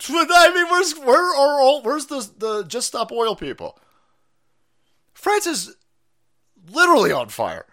I 0.08 0.52
mean, 0.54 0.66
where's 0.70 0.94
where 0.94 1.36
are 1.36 1.60
all? 1.60 1.82
Where's 1.82 2.06
the 2.06 2.26
the 2.38 2.62
just 2.62 2.86
stop 2.86 3.12
oil 3.12 3.36
people? 3.36 3.78
France 5.12 5.46
is 5.46 5.76
literally 6.70 7.12
on 7.12 7.28
fire. 7.28 7.66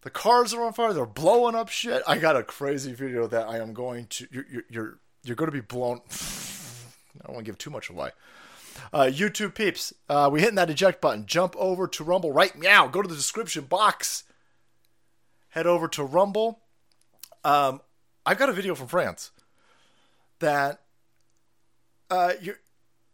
The 0.00 0.10
cars 0.10 0.52
are 0.52 0.64
on 0.64 0.72
fire. 0.72 0.92
They're 0.92 1.06
blowing 1.06 1.54
up 1.54 1.68
shit. 1.68 2.02
I 2.08 2.18
got 2.18 2.36
a 2.36 2.42
crazy 2.42 2.92
video 2.92 3.26
that 3.28 3.48
I 3.48 3.58
am 3.58 3.72
going 3.72 4.06
to. 4.06 4.26
You're 4.32 4.64
you're 4.68 4.98
you're, 5.22 5.36
going 5.36 5.50
to 5.50 5.56
be 5.56 5.60
blown. 5.60 6.00
I 6.10 7.26
don't 7.26 7.34
want 7.34 7.46
to 7.46 7.50
give 7.50 7.58
too 7.58 7.70
much 7.70 7.90
away. 7.90 8.10
Uh, 8.92 9.04
YouTube 9.04 9.54
peeps, 9.54 9.92
uh, 10.08 10.28
we 10.32 10.40
hitting 10.40 10.56
that 10.56 10.70
eject 10.70 11.00
button. 11.00 11.26
Jump 11.26 11.54
over 11.56 11.86
to 11.86 12.04
Rumble 12.04 12.32
right 12.32 12.56
meow. 12.58 12.88
Go 12.88 13.02
to 13.02 13.08
the 13.08 13.14
description 13.14 13.64
box. 13.64 14.24
Head 15.50 15.66
over 15.66 15.88
to 15.88 16.04
Rumble. 16.04 16.60
Um, 17.44 17.80
I've 18.24 18.38
got 18.38 18.48
a 18.48 18.52
video 18.52 18.74
from 18.74 18.86
France 18.86 19.30
that 20.38 20.82
uh, 22.10 22.32
you're 22.40 22.58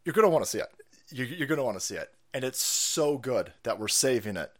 you're 0.04 0.12
gonna 0.12 0.28
want 0.28 0.44
to 0.44 0.50
see 0.50 0.58
it. 0.58 0.68
You're, 1.10 1.26
you're 1.26 1.46
gonna 1.46 1.64
want 1.64 1.76
to 1.76 1.84
see 1.84 1.94
it, 1.94 2.12
and 2.34 2.44
it's 2.44 2.60
so 2.60 3.18
good 3.18 3.52
that 3.62 3.78
we're 3.78 3.88
saving 3.88 4.36
it 4.36 4.52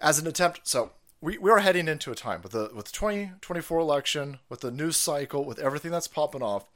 as 0.00 0.18
an 0.18 0.26
attempt. 0.26 0.60
So 0.64 0.92
we, 1.20 1.38
we 1.38 1.50
are 1.50 1.58
heading 1.58 1.88
into 1.88 2.10
a 2.10 2.14
time 2.14 2.42
with 2.42 2.52
the 2.52 2.70
with 2.74 2.86
the 2.86 2.92
2024 2.92 3.78
election, 3.78 4.38
with 4.48 4.60
the 4.60 4.70
news 4.70 4.96
cycle, 4.96 5.44
with 5.44 5.58
everything 5.58 5.90
that's 5.90 6.08
popping 6.08 6.42
off. 6.42 6.66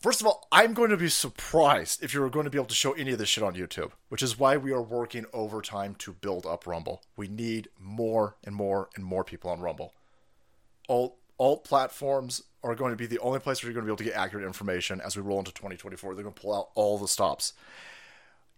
First 0.00 0.20
of 0.20 0.26
all, 0.26 0.46
I'm 0.52 0.74
going 0.74 0.90
to 0.90 0.96
be 0.96 1.08
surprised 1.08 2.02
if 2.02 2.12
you're 2.12 2.28
going 2.28 2.44
to 2.44 2.50
be 2.50 2.58
able 2.58 2.66
to 2.66 2.74
show 2.74 2.92
any 2.92 3.12
of 3.12 3.18
this 3.18 3.30
shit 3.30 3.42
on 3.42 3.54
YouTube, 3.54 3.92
which 4.08 4.22
is 4.22 4.38
why 4.38 4.56
we 4.56 4.70
are 4.70 4.82
working 4.82 5.24
overtime 5.32 5.94
to 5.96 6.12
build 6.12 6.44
up 6.44 6.66
Rumble. 6.66 7.02
We 7.16 7.28
need 7.28 7.68
more 7.78 8.36
and 8.44 8.54
more 8.54 8.90
and 8.94 9.04
more 9.04 9.24
people 9.24 9.50
on 9.50 9.60
Rumble. 9.60 9.94
All 10.86 11.18
alt 11.38 11.64
platforms 11.64 12.42
are 12.62 12.74
going 12.74 12.90
to 12.90 12.96
be 12.96 13.06
the 13.06 13.18
only 13.20 13.40
place 13.40 13.62
where 13.62 13.70
you're 13.70 13.74
going 13.74 13.86
to 13.86 13.90
be 13.90 13.92
able 13.92 14.10
to 14.10 14.16
get 14.16 14.22
accurate 14.22 14.46
information 14.46 15.00
as 15.00 15.16
we 15.16 15.22
roll 15.22 15.38
into 15.38 15.52
2024. 15.52 16.14
They're 16.14 16.22
going 16.22 16.34
to 16.34 16.40
pull 16.40 16.54
out 16.54 16.68
all 16.74 16.98
the 16.98 17.08
stops. 17.08 17.52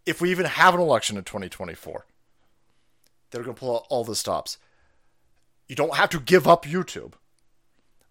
If 0.07 0.21
we 0.21 0.31
even 0.31 0.47
have 0.47 0.75
an 0.75 0.81
election 0.81 1.17
in 1.17 1.25
2024, 1.25 2.07
they're 3.31 3.43
going 3.43 3.55
to 3.55 3.61
pull 3.61 3.77
out 3.77 3.87
all 3.89 4.05
the 4.05 4.15
stops. 4.15 4.59
You 5.67 5.77
don't 5.77 5.97
have 5.97 6.11
to 6.11 6.21
give 6.21 6.47
up 6.47 6.65
YouTube, 6.65 7.13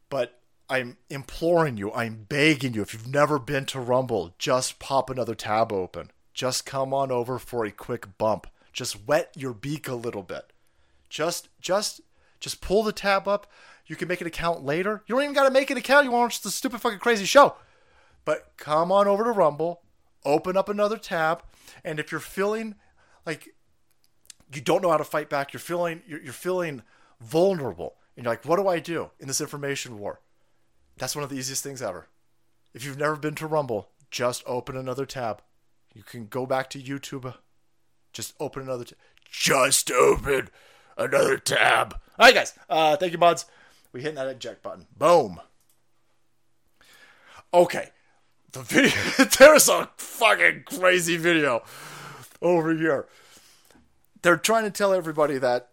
but 0.10 0.40
I'm 0.70 0.98
imploring 1.10 1.78
you, 1.78 1.92
I'm 1.94 2.26
begging 2.28 2.74
you, 2.74 2.82
if 2.82 2.94
you've 2.94 3.08
never 3.08 3.40
been 3.40 3.66
to 3.68 3.80
Rumble, 3.80 4.36
just 4.38 4.80
pop 4.80 5.10
another 5.10 5.36
tab 5.36 5.72
open. 5.72 6.12
Just 6.34 6.66
come 6.66 6.94
on 6.94 7.12
over 7.12 7.40
for 7.40 7.66
a 7.66 7.72
quick 7.72 8.18
bump. 8.18 8.48
Just 8.72 9.08
wet 9.08 9.32
your 9.36 9.54
beak 9.54 9.88
a 9.88 9.96
little 9.96 10.22
bit. 10.22 10.54
Just, 11.10 11.50
just, 11.60 12.02
just 12.40 12.62
pull 12.62 12.84
the 12.84 12.92
tab 12.92 13.28
up. 13.28 13.52
You 13.88 13.96
can 13.96 14.08
make 14.08 14.22
an 14.22 14.28
account 14.28 14.64
later. 14.64 15.04
You 15.08 15.16
don't 15.16 15.24
even 15.24 15.34
got 15.34 15.46
to 15.46 15.52
make 15.52 15.72
an 15.72 15.78
account. 15.78 16.06
You 16.06 16.12
want 16.12 16.32
to 16.32 16.36
watch 16.36 16.42
the 16.42 16.52
stupid 16.52 16.82
fucking 16.82 17.00
crazy 17.00 17.26
show. 17.26 17.56
But 18.26 18.52
come 18.58 18.92
on 18.92 19.08
over 19.08 19.24
to 19.24 19.32
Rumble, 19.32 19.82
open 20.26 20.58
up 20.58 20.68
another 20.68 20.98
tab, 20.98 21.44
and 21.86 21.98
if 21.98 22.12
you're 22.12 22.20
feeling 22.20 22.76
like 23.26 23.56
you 24.54 24.62
don't 24.62 24.82
know 24.82 24.92
how 24.92 24.98
to 24.98 25.04
fight 25.04 25.30
back, 25.30 25.54
you're 25.54 25.60
feeling 25.60 26.02
you're, 26.08 26.22
you're 26.22 26.34
feeling 26.34 26.84
vulnerable, 27.20 27.96
and 28.16 28.24
you're 28.26 28.32
like, 28.32 28.46
what 28.46 28.58
do 28.58 28.68
I 28.68 28.80
do 28.80 29.12
in 29.20 29.28
this 29.28 29.42
information 29.42 30.00
war? 30.00 30.22
That's 30.98 31.16
one 31.16 31.24
of 31.24 31.30
the 31.30 31.38
easiest 31.38 31.64
things 31.64 31.82
ever. 31.82 32.08
If 32.74 32.84
you've 32.84 32.98
never 32.98 33.16
been 33.16 33.36
to 33.36 33.48
Rumble, 33.48 33.90
just 34.12 34.44
open 34.46 34.78
another 34.78 35.06
tab. 35.06 35.42
You 35.94 36.04
can 36.04 36.28
go 36.28 36.46
back 36.46 36.70
to 36.72 36.80
YouTube. 36.80 37.34
Just 38.14 38.36
open 38.40 38.64
another 38.64 38.86
tab. 38.86 38.98
Just 39.32 39.92
open 39.92 40.50
another 40.98 41.38
tab. 41.38 41.94
All 42.20 42.26
right, 42.26 42.36
guys. 42.36 42.54
Uh, 42.70 42.96
thank 42.98 43.12
you, 43.12 43.18
mods. 43.18 43.46
We 43.92 44.02
hit 44.02 44.16
that 44.16 44.28
eject 44.28 44.64
button. 44.64 44.88
Boom. 44.98 45.40
Okay. 47.54 47.90
The 48.52 48.62
video. 48.64 49.26
there's 49.40 49.70
a 49.70 49.90
fucking 49.98 50.64
crazy 50.66 51.18
video 51.18 51.64
over 52.42 52.74
here. 52.76 53.08
They're 54.22 54.38
trying 54.38 54.64
to 54.64 54.72
tell 54.72 54.94
everybody 54.94 55.38
that, 55.38 55.70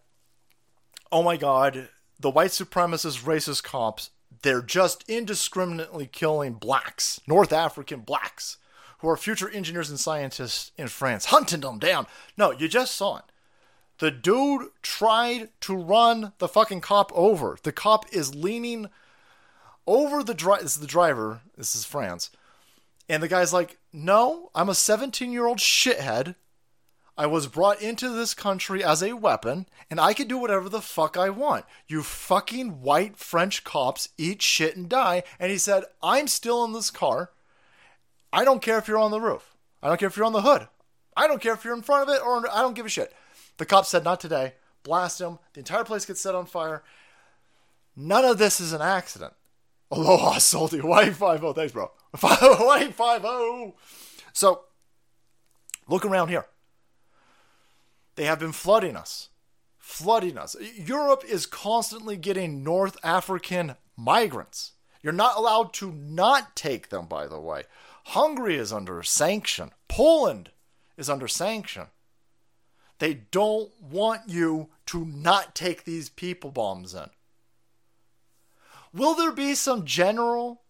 oh 1.11 1.23
my 1.23 1.37
god, 1.37 1.89
the 2.19 2.29
white 2.29 2.51
supremacist 2.51 3.23
racist 3.23 3.63
cops 3.63 4.11
they're 4.41 4.61
just 4.61 5.03
indiscriminately 5.09 6.05
killing 6.05 6.53
blacks, 6.53 7.19
North 7.27 7.51
African 7.51 8.01
blacks, 8.01 8.57
who 8.99 9.09
are 9.09 9.17
future 9.17 9.49
engineers 9.49 9.89
and 9.89 9.99
scientists 9.99 10.71
in 10.77 10.87
France, 10.87 11.25
hunting 11.25 11.61
them 11.61 11.79
down. 11.79 12.05
No, 12.37 12.51
you 12.51 12.67
just 12.67 12.95
saw 12.95 13.17
it. 13.17 13.23
The 13.97 14.11
dude 14.11 14.67
tried 14.83 15.49
to 15.61 15.75
run 15.75 16.33
the 16.37 16.47
fucking 16.47 16.81
cop 16.81 17.11
over. 17.15 17.57
The 17.63 17.71
cop 17.71 18.05
is 18.13 18.35
leaning 18.35 18.89
over 19.87 20.23
the 20.23 20.33
driver. 20.33 20.61
This 20.61 20.75
is 20.75 20.81
the 20.81 20.87
driver. 20.87 21.41
This 21.57 21.75
is 21.75 21.85
France. 21.85 22.29
And 23.07 23.23
the 23.23 23.27
guy's 23.27 23.53
like, 23.53 23.77
No, 23.93 24.51
I'm 24.53 24.69
a 24.69 24.75
17 24.75 25.31
year 25.31 25.45
old 25.45 25.59
shithead 25.59 26.35
I 27.17 27.27
was 27.27 27.47
brought 27.47 27.81
into 27.81 28.09
this 28.09 28.33
country 28.33 28.83
as 28.83 29.01
a 29.01 29.13
weapon, 29.13 29.67
and 29.89 30.01
I 30.01 30.13
can 30.13 30.27
do 30.27 30.37
whatever 30.37 30.67
the 30.67 30.81
fuck 30.81 31.15
I 31.15 31.29
want. 31.29 31.65
You 31.87 32.03
fucking 32.03 32.81
white 32.81 33.15
French 33.15 33.63
cops 33.63 34.09
eat 34.17 34.41
shit 34.41 34.75
and 34.75 34.89
die. 34.89 35.23
And 35.39 35.49
he 35.49 35.57
said, 35.57 35.85
I'm 36.03 36.27
still 36.27 36.65
in 36.65 36.73
this 36.73 36.91
car. 36.91 37.31
I 38.33 38.43
don't 38.43 38.61
care 38.61 38.77
if 38.77 38.87
you're 38.87 38.97
on 38.97 39.11
the 39.11 39.21
roof. 39.21 39.55
I 39.81 39.87
don't 39.87 39.97
care 39.99 40.09
if 40.09 40.17
you're 40.17 40.25
on 40.25 40.33
the 40.33 40.41
hood. 40.41 40.67
I 41.15 41.27
don't 41.27 41.41
care 41.41 41.53
if 41.53 41.63
you're 41.63 41.75
in 41.75 41.81
front 41.81 42.09
of 42.09 42.13
it 42.13 42.21
or 42.21 42.49
I 42.51 42.61
don't 42.61 42.75
give 42.75 42.85
a 42.85 42.89
shit. 42.89 43.13
The 43.57 43.65
cop 43.65 43.85
said, 43.85 44.03
Not 44.03 44.19
today. 44.19 44.55
Blast 44.83 45.21
him. 45.21 45.39
The 45.53 45.61
entire 45.61 45.85
place 45.85 46.05
gets 46.05 46.19
set 46.19 46.35
on 46.35 46.45
fire. 46.45 46.83
None 47.95 48.25
of 48.25 48.37
this 48.37 48.59
is 48.59 48.73
an 48.73 48.81
accident. 48.81 49.33
Aloha, 49.89 50.37
salty. 50.39 50.81
White 50.81 51.15
5 51.15 51.55
Thanks, 51.55 51.71
bro. 51.71 51.91
White 52.19 52.93
5 52.93 53.73
So, 54.33 54.63
look 55.87 56.03
around 56.03 56.27
here. 56.27 56.45
They 58.15 58.25
have 58.25 58.39
been 58.39 58.51
flooding 58.51 58.95
us. 58.95 59.29
Flooding 59.77 60.37
us. 60.37 60.55
Europe 60.75 61.23
is 61.27 61.45
constantly 61.45 62.17
getting 62.17 62.63
North 62.63 62.97
African 63.03 63.75
migrants. 63.95 64.71
You're 65.03 65.13
not 65.13 65.37
allowed 65.37 65.73
to 65.73 65.91
not 65.91 66.55
take 66.55 66.89
them, 66.89 67.05
by 67.05 67.27
the 67.27 67.39
way. 67.39 67.63
Hungary 68.05 68.55
is 68.55 68.73
under 68.73 69.03
sanction. 69.03 69.71
Poland 69.87 70.49
is 70.97 71.09
under 71.09 71.27
sanction. 71.27 71.87
They 72.99 73.13
don't 73.13 73.71
want 73.81 74.21
you 74.27 74.69
to 74.87 75.05
not 75.05 75.53
take 75.53 75.83
these 75.83 76.09
people 76.09 76.51
bombs 76.51 76.93
in. 76.93 77.09
Will 78.93 79.13
there 79.13 79.31
be 79.31 79.55
some 79.55 79.85
general 79.85 80.61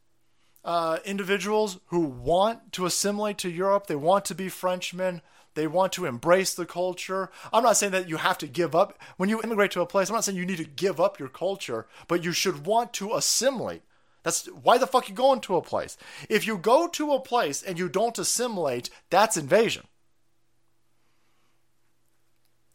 uh, 0.63 0.97
individuals 1.05 1.79
who 1.87 1.99
want 1.99 2.71
to 2.73 2.85
assimilate 2.85 3.37
to 3.39 3.49
Europe? 3.49 3.87
They 3.87 3.95
want 3.95 4.25
to 4.25 4.35
be 4.35 4.49
Frenchmen. 4.49 5.21
They 5.55 5.67
want 5.67 5.93
to 5.93 6.05
embrace 6.05 6.53
the 6.53 6.65
culture. 6.65 7.31
I'm 7.51 7.63
not 7.63 7.77
saying 7.77 7.93
that 7.93 8.09
you 8.09 8.17
have 8.17 8.37
to 8.39 8.47
give 8.47 8.75
up. 8.75 8.99
When 9.17 9.29
you 9.29 9.41
immigrate 9.41 9.71
to 9.71 9.81
a 9.81 9.85
place, 9.85 10.09
I'm 10.09 10.15
not 10.15 10.23
saying 10.25 10.37
you 10.37 10.45
need 10.45 10.57
to 10.57 10.65
give 10.65 10.99
up 10.99 11.17
your 11.17 11.29
culture, 11.29 11.87
but 12.07 12.23
you 12.23 12.31
should 12.33 12.65
want 12.65 12.93
to 12.93 13.15
assimilate. 13.15 13.81
That's 14.23 14.47
why 14.47 14.77
the 14.77 14.87
fuck 14.87 15.07
you 15.07 15.15
going 15.15 15.39
to 15.41 15.55
a 15.55 15.61
place. 15.61 15.97
If 16.29 16.45
you 16.45 16.57
go 16.57 16.87
to 16.87 17.13
a 17.13 17.19
place 17.19 17.63
and 17.63 17.79
you 17.79 17.87
don't 17.87 18.17
assimilate, 18.17 18.89
that's 19.09 19.37
invasion. 19.37 19.85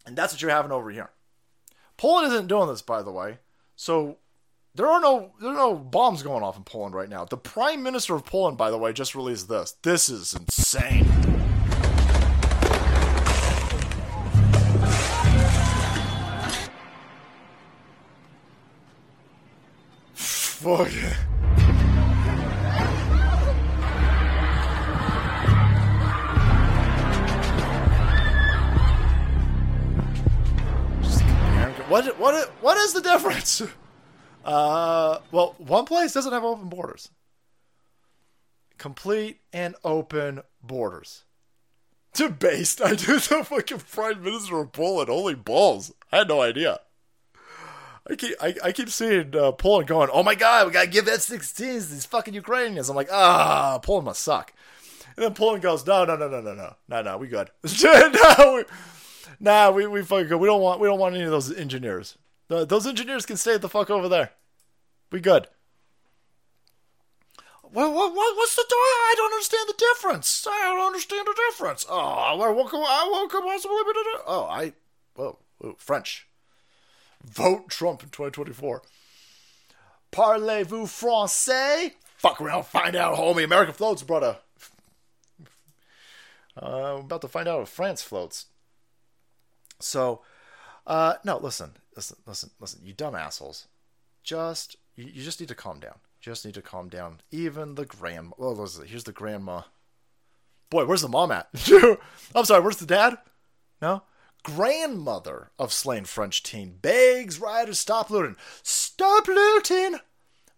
And 0.06 0.16
that's 0.16 0.32
what 0.32 0.40
you're 0.40 0.50
having 0.50 0.72
over 0.72 0.90
here. 0.90 1.10
Poland 1.96 2.32
isn't 2.32 2.46
doing 2.46 2.68
this, 2.68 2.82
by 2.82 3.02
the 3.02 3.12
way. 3.12 3.38
So 3.76 4.16
there 4.74 4.86
are 4.86 5.00
no 5.00 5.32
there 5.40 5.50
are 5.50 5.54
no 5.54 5.74
bombs 5.74 6.22
going 6.22 6.42
off 6.42 6.56
in 6.56 6.64
Poland 6.64 6.94
right 6.94 7.08
now. 7.08 7.24
The 7.24 7.36
Prime 7.36 7.82
Minister 7.82 8.14
of 8.14 8.24
Poland, 8.24 8.56
by 8.56 8.70
the 8.70 8.78
way, 8.78 8.92
just 8.92 9.14
released 9.14 9.48
this. 9.48 9.72
This 9.82 10.08
is 10.08 10.34
insane. 10.34 11.39
Fuck. 20.70 20.92
What 31.88 32.18
what 32.20 32.50
what 32.60 32.76
is 32.76 32.92
the 32.92 33.00
difference? 33.00 33.62
Uh, 34.44 35.18
well, 35.32 35.56
one 35.58 35.86
place 35.86 36.12
doesn't 36.12 36.32
have 36.32 36.44
open 36.44 36.68
borders. 36.68 37.10
Complete 38.78 39.40
and 39.52 39.74
open 39.82 40.42
borders. 40.62 41.24
To 42.14 42.28
based, 42.28 42.80
I 42.80 42.94
do 42.94 43.18
the 43.18 43.42
fucking 43.44 43.80
prime 43.90 44.22
minister 44.22 44.60
of 44.60 44.70
Poland. 44.70 45.08
Holy 45.08 45.34
balls! 45.34 45.92
I 46.12 46.18
had 46.18 46.28
no 46.28 46.40
idea. 46.40 46.78
I 48.10 48.16
keep 48.16 48.34
I, 48.40 48.54
I 48.64 48.72
keep 48.72 48.90
seeing 48.90 49.36
uh, 49.36 49.52
Poland 49.52 49.88
going, 49.88 50.10
oh 50.12 50.22
my 50.22 50.34
god, 50.34 50.66
we 50.66 50.72
gotta 50.72 50.88
give 50.88 51.06
F-16s 51.06 51.90
these 51.90 52.06
fucking 52.06 52.34
Ukrainians. 52.34 52.88
I'm 52.88 52.96
like, 52.96 53.10
ah, 53.12 53.78
Poland 53.78 54.06
must 54.06 54.22
suck. 54.22 54.52
And 55.16 55.24
then 55.24 55.34
Poland 55.34 55.62
goes, 55.62 55.86
no, 55.86 56.04
no, 56.04 56.16
no, 56.16 56.28
no, 56.28 56.40
no, 56.40 56.54
no, 56.54 56.74
no, 56.88 57.02
no, 57.02 57.18
we 57.18 57.28
good. 57.28 57.50
no, 57.82 58.54
we, 58.56 58.64
nah, 59.38 59.70
we 59.70 59.86
we 59.86 60.02
fucking 60.02 60.28
good. 60.28 60.38
We 60.40 60.48
don't 60.48 60.60
want 60.60 60.80
we 60.80 60.88
don't 60.88 60.98
want 60.98 61.14
any 61.14 61.24
of 61.24 61.30
those 61.30 61.52
engineers. 61.52 62.18
Those 62.48 62.84
engineers 62.84 63.26
can 63.26 63.36
stay 63.36 63.56
the 63.58 63.68
fuck 63.68 63.90
over 63.90 64.08
there. 64.08 64.32
We 65.12 65.20
good. 65.20 65.46
Well, 67.72 67.94
what, 67.94 68.12
what, 68.12 68.36
what's 68.36 68.56
the? 68.56 68.64
I 68.68 69.14
don't 69.16 69.32
understand 69.32 69.68
the 69.68 69.74
difference. 69.94 70.46
I 70.50 70.74
don't 70.74 70.84
understand 70.84 71.28
the 71.28 71.40
difference. 71.48 71.86
Oh, 71.88 72.36
well, 72.36 72.52
what 72.54 72.72
what 72.72 73.30
could 73.30 73.44
possibly 73.44 73.76
be 73.86 73.92
the? 73.92 74.20
Oh, 74.26 74.48
I, 74.50 74.72
whoa, 75.14 75.38
French. 75.76 76.26
Vote 77.24 77.68
Trump 77.68 78.02
in 78.02 78.08
2024. 78.08 78.82
Parlez-vous 80.12 80.86
français? 80.86 81.92
Fuck 82.16 82.40
around, 82.40 82.66
find 82.66 82.96
out, 82.96 83.16
homie. 83.16 83.44
American 83.44 83.74
floats, 83.74 84.02
brother. 84.02 84.38
Uh, 86.60 86.96
I'm 86.96 87.04
about 87.04 87.20
to 87.22 87.28
find 87.28 87.48
out 87.48 87.62
if 87.62 87.68
France 87.68 88.02
floats. 88.02 88.46
So, 89.78 90.22
uh, 90.86 91.14
no, 91.24 91.38
listen, 91.38 91.72
listen, 91.96 92.18
listen, 92.26 92.50
listen, 92.60 92.80
you 92.84 92.92
dumb 92.92 93.14
assholes. 93.14 93.68
just 94.22 94.76
you, 94.96 95.04
you 95.04 95.22
just 95.22 95.40
need 95.40 95.48
to 95.48 95.54
calm 95.54 95.80
down. 95.80 95.98
Just 96.20 96.44
need 96.44 96.54
to 96.54 96.62
calm 96.62 96.88
down. 96.88 97.20
Even 97.30 97.76
the 97.76 97.86
grandma. 97.86 98.32
Well, 98.36 98.54
listen, 98.54 98.86
here's 98.86 99.04
the 99.04 99.12
grandma. 99.12 99.62
Boy, 100.68 100.84
where's 100.84 101.02
the 101.02 101.08
mom 101.08 101.32
at? 101.32 101.48
I'm 102.34 102.44
sorry, 102.44 102.62
where's 102.62 102.76
the 102.76 102.86
dad? 102.86 103.16
No? 103.80 104.02
Grandmother 104.42 105.50
of 105.58 105.72
slain 105.72 106.04
French 106.04 106.42
teen 106.42 106.76
begs 106.80 107.38
rioters 107.38 107.78
stop 107.78 108.10
looting. 108.10 108.36
Stop 108.62 109.28
looting! 109.28 109.98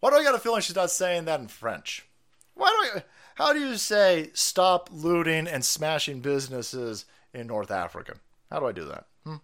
Why 0.01 0.11
do 0.11 0.17
I 0.17 0.25
got 0.25 0.35
a 0.35 0.39
feeling 0.39 0.63
she's 0.63 0.77
not 0.77 0.91
saying 0.91 1.27
that 1.27 1.41
in 1.41 1.49
French? 1.49 2.07
Why 2.55 2.69
do 2.69 2.99
I. 2.99 3.05
How 3.37 3.53
do 3.53 3.61
you 3.61 3.77
say 3.77 4.31
stop 4.35 4.91
looting 4.93 5.47
and 5.47 5.65
smashing 5.65 6.21
businesses 6.21 7.07
in 7.33 7.47
North 7.47 7.71
Africa? 7.71 8.17
How 8.51 8.61
do 8.61 8.67
I 8.67 8.73
do 8.73 8.85
that? 8.87 9.07
Hmm? 9.25 9.37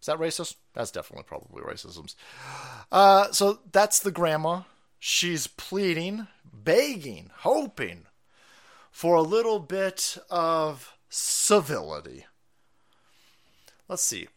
Is 0.00 0.06
that 0.06 0.18
racist? 0.18 0.56
That's 0.74 0.90
definitely 0.90 1.24
probably 1.24 1.62
racism. 1.62 2.14
Uh, 2.92 3.32
so 3.32 3.58
that's 3.72 3.98
the 3.98 4.12
grandma. 4.12 4.62
She's 4.98 5.46
pleading, 5.46 6.28
begging, 6.52 7.30
hoping 7.38 8.06
for 8.90 9.16
a 9.16 9.22
little 9.22 9.58
bit 9.58 10.16
of 10.30 10.96
civility. 11.08 12.26
Let's 13.88 14.02
see. 14.02 14.28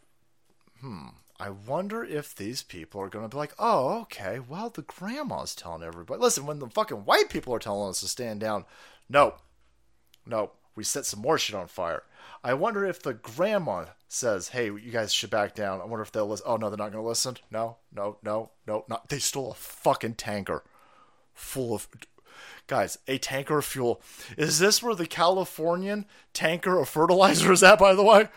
Hmm. 0.82 1.08
I 1.40 1.50
wonder 1.50 2.04
if 2.04 2.36
these 2.36 2.64
people 2.64 3.00
are 3.00 3.08
going 3.08 3.24
to 3.24 3.30
be 3.30 3.38
like, 3.38 3.54
oh, 3.58 4.02
okay, 4.02 4.40
well, 4.40 4.70
the 4.70 4.82
grandma's 4.82 5.56
telling 5.56 5.84
everybody. 5.84 6.20
Listen, 6.20 6.46
when 6.46 6.60
the 6.60 6.68
fucking 6.68 7.06
white 7.06 7.30
people 7.30 7.54
are 7.54 7.60
telling 7.60 7.90
us 7.90 8.02
to 8.02 8.10
stand 8.10 8.42
down, 8.42 8.66
no, 9.08 9.36
no, 10.26 10.52
we 10.76 10.84
set 10.84 11.06
some 11.06 11.22
more 11.22 11.38
shit 11.38 11.56
on 11.56 11.68
fire. 11.68 12.04
I 12.44 12.54
wonder 12.56 12.86
if 12.86 13.02
the 13.02 13.14
grandma 13.14 13.86
says, 14.10 14.50
hey, 14.50 14.66
you 14.66 14.92
guys 14.92 15.14
should 15.14 15.30
back 15.30 15.56
down. 15.56 15.80
I 15.80 15.86
wonder 15.86 16.04
if 16.04 16.12
they'll 16.12 16.28
listen. 16.28 16.46
Oh, 16.48 16.58
no, 16.58 16.70
they're 16.70 16.78
not 16.78 16.92
going 16.92 17.04
to 17.04 17.08
listen? 17.08 17.38
No, 17.50 17.78
no, 17.94 18.18
no, 18.22 18.52
no, 18.68 18.84
not. 18.90 19.08
They 19.08 19.20
stole 19.20 19.52
a 19.52 19.56
fucking 19.56 20.16
tanker 20.16 20.64
full 21.34 21.74
of. 21.74 21.88
Guys, 22.68 22.98
a 23.08 23.18
tanker 23.18 23.58
of 23.58 23.66
fuel. 23.66 24.02
Is 24.38 24.60
this 24.60 24.82
where 24.84 24.96
the 24.96 25.08
Californian 25.08 26.06
tanker 26.34 26.80
of 26.80 26.88
fertilizer 26.88 27.52
is 27.52 27.64
at, 27.64 27.80
by 27.80 27.94
the 27.94 28.04
way? 28.04 28.30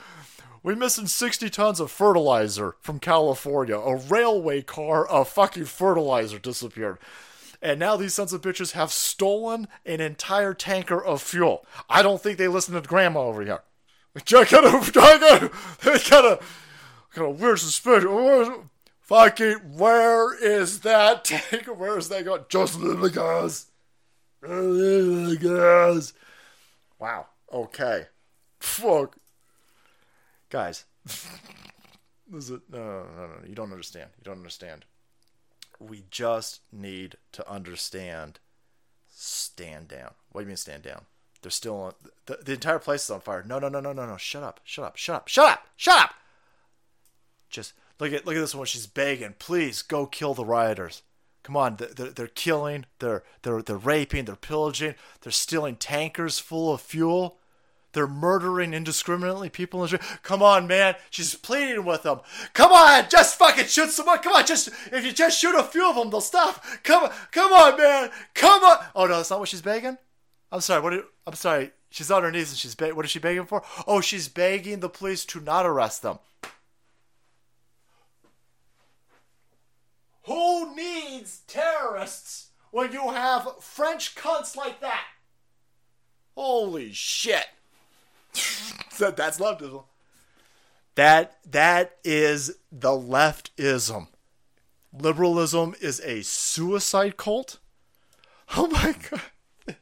We're 0.64 0.76
missing 0.76 1.09
60 1.09 1.51
tons 1.51 1.80
of 1.80 1.90
fertilizer 1.90 2.76
from 2.80 3.01
California. 3.01 3.76
A 3.76 3.97
railway 3.97 4.62
car 4.62 5.05
of 5.05 5.28
fucking 5.28 5.64
fertilizer 5.64 6.39
disappeared. 6.39 6.98
And 7.60 7.80
now 7.80 7.97
these 7.97 8.14
sons 8.14 8.32
of 8.32 8.43
bitches 8.43 8.72
have 8.72 8.93
stolen 8.93 9.66
an 9.84 10.01
entire 10.01 10.55
tanker 10.55 11.02
of 11.02 11.20
fuel. 11.20 11.66
I 11.89 12.02
don't 12.02 12.22
think 12.22 12.39
they 12.39 12.47
listen 12.47 12.74
to 12.74 12.80
grandma 12.80 13.22
over 13.22 13.43
here. 13.43 13.62
Kind 14.24 14.66
of, 14.66 14.93
kind 14.93 15.22
of, 15.22 15.52
kind 15.82 16.26
of, 16.26 17.09
kind 17.12 17.28
of 17.28 17.40
weird 17.40 17.59
suspicion. 17.59 18.68
Fucking, 19.01 19.55
where 19.76 20.34
is 20.34 20.80
that 20.80 21.24
tanker? 21.24 21.72
Where 21.72 21.98
is 21.98 22.09
that 22.09 22.24
going? 22.24 22.44
Just 22.48 22.78
little 22.78 23.09
guys. 23.09 23.66
Little 24.43 25.34
guys. 25.36 26.12
Wow. 27.01 27.26
Okay. 27.52 28.06
Fuck 28.60 29.16
guys. 30.53 30.85
Is 32.35 32.51
no, 32.51 32.61
no 32.70 32.79
no 32.79 33.27
no 33.27 33.33
you 33.47 33.55
don't 33.55 33.73
understand. 33.73 34.11
You 34.19 34.24
don't 34.24 34.39
understand. 34.39 34.85
We 35.81 36.05
just 36.11 36.61
need 36.70 37.16
to 37.33 37.51
understand 37.51 38.39
stand 39.09 39.89
down. 39.89 40.12
What 40.31 40.43
do 40.43 40.45
you 40.45 40.49
mean 40.49 40.57
stand 40.57 40.83
down? 40.83 41.07
They're 41.43 41.51
still 41.51 41.77
on 41.77 41.93
the, 42.27 42.39
the 42.43 42.53
entire 42.53 42.79
place 42.79 43.05
is 43.05 43.11
on 43.11 43.20
fire. 43.20 43.43
No 43.47 43.59
no 43.59 43.69
no 43.69 43.81
no 43.81 43.93
no 43.93 44.07
no. 44.07 44.16
Shut 44.16 44.43
up. 44.43 44.61
Shut 44.65 44.85
up. 44.85 44.97
Shut 44.97 45.16
up. 45.16 45.29
Shut 45.29 45.51
up. 45.51 45.65
Shut 45.77 46.01
up. 46.01 46.15
Just 47.51 47.73
look 47.99 48.12
at 48.12 48.24
look 48.24 48.37
at 48.37 48.41
this 48.41 48.55
one. 48.55 48.66
She's 48.66 48.87
begging. 48.87 49.35
Please 49.39 49.83
go 49.83 50.07
kill 50.07 50.35
the 50.35 50.45
rioters. 50.45 51.03
Come 51.43 51.57
on. 51.57 51.77
They're, 51.77 52.11
they're 52.11 52.27
killing. 52.29 52.87
They're 53.01 53.24
they're 53.43 53.62
they're 53.62 53.77
raping. 53.77 54.27
They're 54.27 54.37
pillaging. 54.37 54.95
They're 55.20 55.33
stealing 55.33 55.77
tankers 55.77 56.39
full 56.39 56.73
of 56.73 56.81
fuel 56.81 57.39
they're 57.93 58.06
murdering 58.06 58.73
indiscriminately 58.74 59.48
people 59.51 59.81
in 59.81 59.90
the 59.90 59.98
street. 59.98 60.20
Come 60.23 60.43
on, 60.43 60.66
man. 60.66 60.94
She's 61.10 61.35
pleading 61.35 61.85
with 61.85 62.02
them. 62.02 62.20
Come 62.55 62.73
on, 62.73 63.05
just 63.09 63.39
fucking 63.39 63.66
shoot 63.66 63.90
someone. 63.90 64.19
Come 64.19 64.32
on, 64.32 64.47
just 64.47 64.69
if 64.90 65.05
you 65.05 65.12
just 65.12 65.39
shoot 65.39 65.59
a 65.59 65.62
few 65.62 65.89
of 65.89 65.97
them, 65.97 66.10
they'll 66.10 66.20
stop. 66.20 66.64
Come 66.82 67.05
on, 67.05 67.10
come 67.31 67.52
on, 67.52 67.77
man. 67.77 68.10
Come 68.35 68.64
on. 68.64 68.78
Oh 68.94 69.06
no, 69.06 69.16
that's 69.16 69.31
not 69.31 69.40
what 69.40 69.48
she's 69.48 69.62
begging. 69.62 69.98
I'm 70.51 70.60
sorry. 70.60 70.82
What? 70.82 70.90
Did, 70.90 71.05
I'm 71.27 71.35
sorry. 71.35 71.73
She's 71.90 72.10
on 72.10 72.23
her 72.23 72.31
knees 72.31 72.51
and 72.51 72.59
she's 72.59 72.74
be- 72.74 72.93
what 72.93 73.05
is 73.05 73.10
she 73.10 73.19
begging 73.19 73.44
for? 73.44 73.62
Oh, 73.86 74.01
she's 74.01 74.28
begging 74.28 74.81
the 74.81 74.89
police 74.89 75.27
to 75.27 75.40
not 75.40 75.66
arrest 75.66 76.01
them. 76.02 76.19
Who 80.24 80.74
needs 80.74 81.40
terrorists 81.47 82.51
when 82.70 82.93
you 82.93 83.10
have 83.10 83.56
French 83.60 84.14
cunts 84.14 84.56
like 84.56 84.81
that? 84.81 85.05
Holy 86.35 86.93
shit. 86.93 87.47
that, 88.98 89.16
that's 89.16 89.38
leftism. 89.38 89.84
That 90.94 91.38
that 91.50 91.96
is 92.04 92.59
the 92.70 92.90
leftism. 92.90 94.09
Liberalism 94.92 95.74
is 95.80 96.00
a 96.00 96.22
suicide 96.22 97.16
cult. 97.16 97.59
Oh 98.54 98.66
my 98.66 98.94
god. 99.10 99.76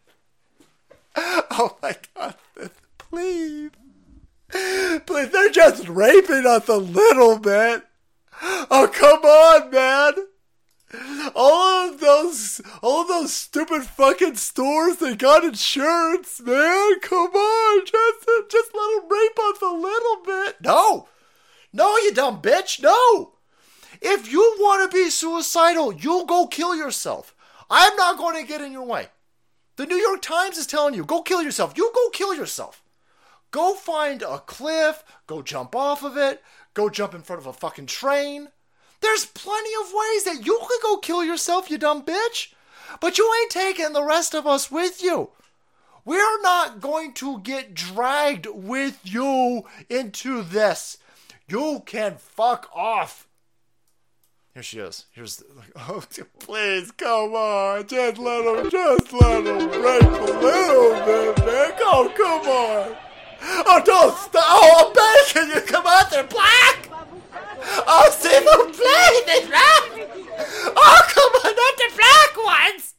Oh 1.51 1.77
my 1.83 1.97
god. 2.15 2.37
Please. 2.99 3.71
Please, 4.51 5.31
they're 5.31 5.51
just 5.51 5.89
raping 5.89 6.47
us 6.47 6.69
a 6.69 6.77
little 6.77 7.39
bit. 7.39 7.83
Oh, 8.43 8.89
come 8.93 9.25
on, 9.25 9.71
man 9.71 10.27
all 11.37 11.89
of 11.89 12.01
those 12.01 12.61
all 12.83 13.03
of 13.03 13.09
those 13.09 13.33
stupid 13.33 13.85
fucking 13.85 14.35
stores 14.35 14.97
they 14.97 15.15
got 15.15 15.45
insurance 15.45 16.41
man. 16.41 17.01
Come 17.01 17.31
on 17.33 17.87
just 17.87 18.29
just 18.51 18.71
let 18.75 19.01
them 19.01 19.11
rape 19.11 19.39
us 19.39 19.63
a 19.63 19.73
little 19.73 20.23
bit. 20.25 20.57
No. 20.61 21.09
No 21.73 21.97
you 21.99 22.13
dumb 22.13 22.43
bitch. 22.43 22.83
No. 22.83 23.35
If 24.03 24.33
you 24.33 24.57
want 24.59 24.91
to 24.91 24.97
be 24.97 25.11
suicidal 25.11 25.93
you 25.93 26.25
go 26.27 26.47
kill 26.47 26.75
yourself. 26.75 27.35
I'm 27.71 27.95
not 27.95 28.19
going 28.19 28.41
to 28.41 28.49
get 28.49 28.61
in 28.61 28.73
your 28.73 28.85
way. 28.85 29.09
The 29.77 29.87
new 29.87 29.97
york 29.97 30.23
times 30.23 30.59
is 30.59 30.67
telling 30.67 30.95
you 30.95 31.05
go 31.05 31.23
kill 31.23 31.43
yourself. 31.43 31.75
You 31.77 31.93
go 31.95 32.11
kill 32.11 32.35
yourself. 32.35 32.83
Go 33.53 33.75
find 33.75 34.23
a 34.23 34.39
cliff. 34.41 35.05
Go 35.29 35.43
jump 35.43 35.77
off 35.77 36.03
of 36.03 36.17
it. 36.17 36.43
Go 36.75 36.89
jump 36.89 37.15
in 37.15 37.23
front 37.23 37.41
of 37.41 37.47
a 37.47 37.53
fucking 37.53 37.87
train 37.87 38.49
there's 39.01 39.27
plenty 39.27 39.71
of 39.83 39.93
ways 39.93 40.25
that 40.25 40.47
you 40.47 40.59
could 40.67 40.83
go 40.83 40.97
kill 40.99 41.25
yourself, 41.25 41.71
you 41.71 41.79
dumb 41.79 42.03
bitch. 42.03 42.53
But 43.01 43.19
you 43.19 43.31
ain't 43.41 43.51
taking 43.51 43.93
the 43.93 44.03
rest 44.03 44.35
of 44.35 44.47
us 44.47 44.71
with 44.71 45.03
you. 45.03 45.31
We're 46.05 46.43
not 46.43 46.81
going 46.81 47.13
to 47.15 47.41
get 47.41 47.75
dragged 47.75 48.47
with 48.47 48.99
you 49.05 49.65
into 49.89 50.43
this. 50.43 50.99
You 51.47 51.83
can 51.87 52.17
fuck 52.17 52.69
off. 52.75 53.27
Here 54.55 54.63
she 54.63 54.79
is. 54.81 55.05
Here's 55.13 55.37
the, 55.37 55.45
oh, 55.77 56.03
please 56.41 56.91
come 56.91 57.35
on, 57.35 57.87
just 57.87 58.19
let 58.19 58.45
him, 58.45 58.71
just 58.71 59.13
let 59.13 59.47
him 59.47 59.69
break 59.69 60.03
a 60.03 60.39
little 60.41 61.05
bit, 61.07 61.39
man. 61.47 61.73
Oh, 61.83 62.13
come 62.17 62.49
on. 62.49 62.97
Oh, 63.43 63.83
don't 63.85 64.17
stop. 64.17 64.45
Oh, 64.47 64.87
I'm 64.87 65.45
begging 65.45 65.55
you. 65.55 65.61
Come 65.63 65.87
out 65.87 66.11
there, 66.11 66.25
black. 66.25 66.80
Oh, 67.63 68.09
s'il 68.19 68.41
vous 68.41 68.73
plaît, 68.73 69.25
the 69.27 69.47
black! 69.49 69.83
Oh, 70.77 71.01
come 71.09 71.33
on, 71.33 71.55
not 71.57 71.77
the 71.77 71.91
black 71.97 72.33
ones! 72.45 72.95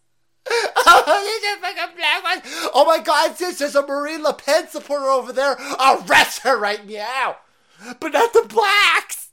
Oh, 0.49 1.39
the 1.41 1.67
fucking 1.67 1.95
black 1.95 2.23
ones! 2.23 2.69
Oh 2.73 2.85
my 2.85 2.99
god, 2.99 3.37
sis, 3.37 3.59
there's 3.59 3.75
a 3.75 3.85
Marine 3.85 4.23
Le 4.23 4.33
Pen 4.33 4.67
supporter 4.67 5.05
over 5.05 5.33
there! 5.33 5.57
Arrest 5.79 6.39
her 6.39 6.57
right 6.57 6.87
now! 6.87 7.37
But 7.99 8.13
not 8.13 8.33
the 8.33 8.45
blacks! 8.47 9.29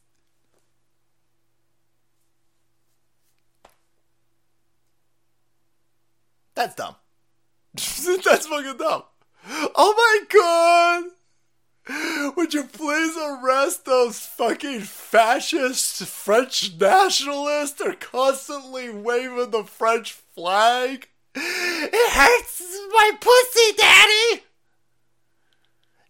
That's 6.55 6.75
dumb. 6.75 6.97
That's 7.75 8.47
fucking 8.47 8.79
dumb. 8.79 9.05
Oh 9.77 9.95
my 9.97 10.25
god! 10.29 11.18
Would 12.37 12.53
you 12.53 12.65
please 12.65 13.17
arrest 13.17 13.85
those 13.87 14.21
fucking 14.21 14.81
fascist 14.81 16.05
French 16.05 16.79
nationalists? 16.79 17.73
They're 17.73 17.95
constantly 17.95 18.91
waving 18.91 19.51
the 19.51 19.65
French 19.65 20.13
flag. 20.13 21.09
It 21.35 22.11
hurts 22.13 22.61
my 22.93 23.13
pussy, 23.21 23.77
daddy. 23.77 24.43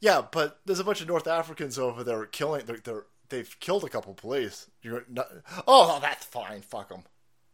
Yeah, 0.01 0.23
but 0.31 0.61
there's 0.65 0.81
a 0.81 0.85
bunch 0.85 1.01
of 1.01 1.09
North 1.09 1.27
Africans 1.27 1.79
over 1.79 2.03
there 2.03 2.25
killing. 2.27 2.65
They're, 2.67 2.79
they're 2.83 3.07
they've 3.29 3.61
killed 3.61 3.85
a 3.85 3.89
couple 3.89 4.15
police. 4.15 4.69
You're 4.83 5.05
not. 5.09 5.29
Oh, 5.67 5.99
that's 6.01 6.25
fine. 6.25 6.63
Fuck 6.63 6.89
them. 6.89 7.03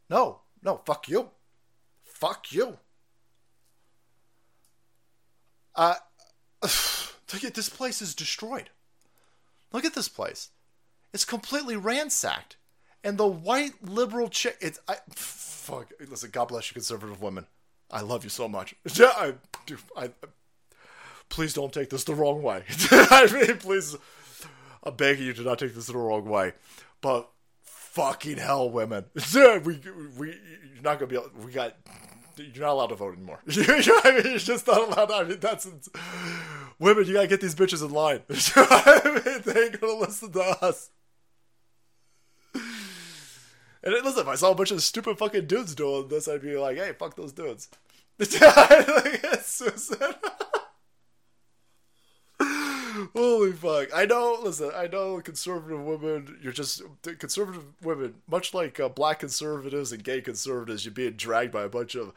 No, 0.09 0.41
no, 0.63 0.81
fuck 0.85 1.09
you. 1.09 1.31
Fuck 2.05 2.53
you. 2.53 2.79
Uh. 5.75 5.97
Look 7.35 7.45
at 7.45 7.55
this 7.55 7.69
place 7.69 8.01
is 8.01 8.15
destroyed. 8.15 8.71
Look 9.73 9.85
at 9.85 9.95
this 9.95 10.09
place. 10.09 10.51
It's 11.13 11.25
completely 11.25 11.77
ransacked. 11.77 12.57
And 13.03 13.19
the 13.19 13.27
white 13.27 13.73
liberal 13.83 14.29
chick, 14.29 14.57
it's 14.61 14.79
I 14.89 14.97
fuck. 15.11 15.93
Listen, 16.09 16.31
God 16.31 16.47
bless 16.47 16.71
you, 16.71 16.75
conservative 16.75 17.21
women. 17.21 17.47
I 17.91 18.01
love 18.01 18.23
you 18.25 18.31
so 18.31 18.49
much. 18.49 18.75
Yeah, 18.95 19.13
I, 19.17 19.35
dude, 19.67 19.81
I, 19.97 20.11
please 21.29 21.53
don't 21.55 21.73
take 21.73 21.91
this 21.91 22.05
the 22.05 22.15
wrong 22.15 22.43
way. 22.43 22.63
I 22.91 23.29
mean, 23.33 23.59
please, 23.59 23.97
I'm 24.85 24.95
begging 24.95 25.27
you 25.27 25.33
to 25.35 25.43
not 25.43 25.59
take 25.59 25.75
this 25.75 25.87
the 25.87 25.99
wrong 25.99 26.25
way. 26.25 26.53
But 27.01 27.29
fucking 27.63 28.37
hell, 28.39 28.71
women, 28.71 29.07
we 29.35 29.81
we 30.17 30.29
you're 30.29 30.83
not 30.83 30.99
gonna 30.99 31.09
be. 31.09 31.17
Able, 31.17 31.31
we 31.45 31.51
got. 31.53 31.77
You're 32.37 32.65
not 32.65 32.73
allowed 32.73 32.87
to 32.89 32.97
vote 32.97 33.15
anymore. 33.15 33.41
I 33.49 34.11
mean, 34.13 34.25
you're 34.25 34.39
just 34.39 34.67
not 34.67 34.89
allowed. 34.89 35.07
To, 35.07 35.15
I 35.15 35.25
mean, 35.25 35.39
that's 35.41 35.69
women. 36.79 37.07
You 37.07 37.15
gotta 37.15 37.27
get 37.27 37.41
these 37.41 37.55
bitches 37.55 37.85
in 37.85 37.91
line. 37.91 38.21
They 39.45 39.65
ain't 39.65 39.81
gonna 39.81 39.95
listen 39.95 40.33
to 40.33 40.65
us. 40.65 40.91
And 43.85 43.93
listen, 44.03 44.23
if 44.23 44.29
I 44.29 44.37
saw 44.37 44.53
a 44.53 44.55
bunch 44.55 44.71
of 44.71 44.83
stupid 44.83 45.19
fucking 45.19 45.47
dudes 45.47 45.75
doing 45.75 46.09
this, 46.09 46.27
I'd 46.27 46.41
be 46.41 46.57
like, 46.57 46.79
hey, 46.79 46.93
fuck 46.99 47.17
those 47.17 47.33
dudes. 47.33 47.69
Holy 53.15 53.53
fuck. 53.53 53.89
I 53.95 54.07
know, 54.07 54.39
listen, 54.43 54.71
I 54.75 54.87
know 54.87 55.21
conservative 55.21 55.81
women, 55.81 56.39
you're 56.43 56.53
just, 56.53 56.81
conservative 57.19 57.65
women, 57.83 58.15
much 58.27 58.55
like 58.55 58.81
uh, 58.81 58.89
black 58.89 59.19
conservatives 59.19 59.93
and 59.93 60.03
gay 60.03 60.23
conservatives, 60.23 60.87
you're 60.87 60.95
being 60.95 61.13
dragged 61.13 61.53
by 61.53 61.65
a 61.65 61.69
bunch 61.69 61.95
of, 61.95 62.15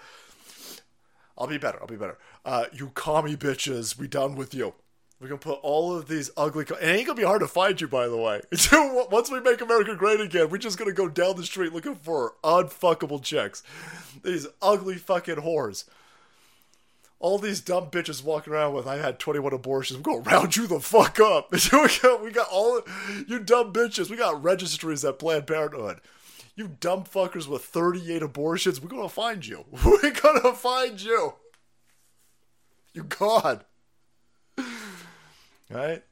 I'll 1.38 1.48
be 1.48 1.58
better, 1.58 1.80
I'll 1.80 1.88
be 1.88 1.96
better. 1.96 2.18
Uh, 2.46 2.66
you 2.74 2.92
commie 2.96 3.38
bitches, 3.38 3.98
we 3.98 4.08
done 4.08 4.36
with 4.36 4.54
you. 4.54 4.74
We're 5.20 5.30
gonna 5.30 5.40
put 5.40 5.60
all 5.64 5.96
of 5.96 6.08
these 6.08 6.30
ugly. 6.38 6.64
Co- 6.66 6.76
it 6.76 6.86
ain't 6.86 7.08
gonna 7.08 7.18
be 7.18 7.26
hard 7.26 7.42
to 7.42 7.48
find 7.48 7.80
you, 7.82 7.88
by 7.88 8.08
the 8.08 8.18
way. 8.18 8.42
Once 9.12 9.32
we 9.32 9.40
make 9.40 9.62
America 9.62 9.96
great 9.96 10.22
again, 10.22 10.50
we're 10.50 10.58
just 10.60 10.78
gonna 10.78 10.92
go 10.92 11.10
down 11.10 11.36
the 11.36 11.44
street 11.44 11.74
looking 11.74 11.96
for 11.96 12.36
unfuckable 12.44 13.22
chicks. 13.24 13.64
These 14.24 14.46
ugly 14.62 14.96
fucking 14.96 15.38
whores. 15.38 15.86
All 17.20 17.40
these 17.40 17.62
dumb 17.62 17.90
bitches 17.90 18.24
walking 18.24 18.54
around 18.54 18.76
with 18.76 18.86
I 18.86 18.98
had 18.98 19.18
21 19.18 19.54
abortions. 19.54 19.98
We're 19.98 20.04
gonna 20.14 20.30
round 20.30 20.56
you 20.56 20.68
the 20.68 20.80
fuck 20.80 21.20
up. 21.20 21.52
we 21.52 21.58
got 22.02 22.24
we 22.24 22.30
got 22.32 22.50
all 22.52 22.82
you 23.28 23.40
dumb 23.40 23.74
bitches. 23.74 24.12
We 24.12 24.18
got 24.18 24.44
registries 24.44 25.04
at 25.04 25.18
Planned 25.18 25.48
Parenthood. 25.48 26.00
You 26.58 26.76
dumb 26.80 27.04
fuckers 27.04 27.48
with 27.48 27.64
38 27.64 28.24
abortions. 28.24 28.82
We're 28.82 28.90
gonna 28.90 29.08
find 29.08 29.46
you. 29.46 29.64
We're 29.86 30.12
gonna 30.12 30.54
find 30.54 31.00
you. 31.00 31.36
You 32.94 33.04
god. 33.04 33.64
Right? 35.70 36.04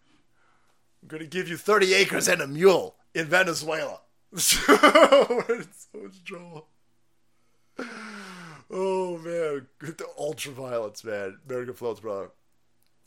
I'm 1.02 1.08
gonna 1.08 1.26
give 1.26 1.50
you 1.50 1.58
30 1.58 1.96
acres 1.96 2.28
and 2.28 2.42
a 2.42 2.48
mule 2.48 2.96
in 3.16 3.26
Venezuela. 3.26 4.02
so 4.36 5.44
much 5.96 6.24
trouble. 6.24 6.68
Oh 8.70 9.18
man, 9.18 9.66
the 9.80 10.06
ultra 10.16 10.52
violence, 10.52 11.04
man. 11.04 11.40
American 11.50 11.74
floats, 11.74 12.02
brother. 12.02 12.30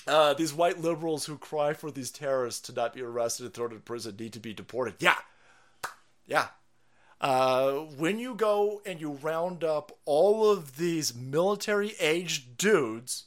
Uh, 0.09 0.35
these 0.35 0.53
white 0.53 0.81
liberals 0.81 1.27
who 1.27 1.39
cry 1.39 1.73
for 1.73 1.93
these 1.93 2.11
terrorists 2.11 2.63
to 2.63 2.73
not 2.73 2.95
be 2.95 3.03
arrested 3.03 3.45
and 3.45 3.55
thrown 3.55 3.71
in 3.71 3.81
prison 3.81 4.17
need 4.19 4.33
to 4.33 4.41
be 4.41 4.55
deported. 4.55 4.95
Yeah, 4.99 5.19
yeah. 6.27 6.49
Uh, 7.21 7.73
when 7.97 8.19
you 8.19 8.35
go 8.35 8.81
and 8.87 9.01
you 9.01 9.13
round 9.23 9.65
up 9.65 9.91
all 10.05 10.51
of 10.51 10.77
these 10.77 11.15
military-aged 11.15 12.57
dudes 12.57 13.25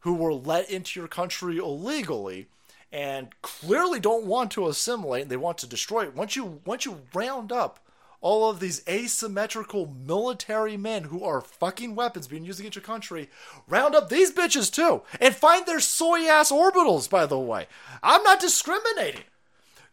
who 0.00 0.14
were 0.14 0.34
let 0.34 0.68
into 0.68 0.98
your 0.98 1.08
country 1.08 1.58
illegally 1.58 2.48
and 2.90 3.28
clearly 3.42 4.00
don't 4.00 4.24
want 4.24 4.50
to 4.50 4.68
assimilate 4.68 5.22
and 5.22 5.30
they 5.30 5.36
want 5.36 5.58
to 5.58 5.66
destroy 5.66 6.04
it 6.04 6.14
once 6.14 6.36
you 6.36 6.60
once 6.64 6.84
you 6.84 7.02
round 7.12 7.50
up 7.50 7.80
all 8.20 8.48
of 8.48 8.60
these 8.60 8.82
asymmetrical 8.88 9.86
military 9.86 10.76
men 10.76 11.04
who 11.04 11.22
are 11.22 11.40
fucking 11.40 11.94
weapons 11.94 12.26
being 12.26 12.44
used 12.44 12.58
against 12.58 12.76
your 12.76 12.82
country 12.82 13.28
round 13.68 13.94
up 13.94 14.08
these 14.08 14.32
bitches 14.32 14.72
too 14.72 15.02
and 15.20 15.34
find 15.34 15.66
their 15.66 15.80
soy 15.80 16.26
ass 16.26 16.50
orbitals 16.50 17.08
by 17.08 17.26
the 17.26 17.38
way. 17.38 17.66
I'm 18.02 18.22
not 18.22 18.40
discriminating 18.40 19.24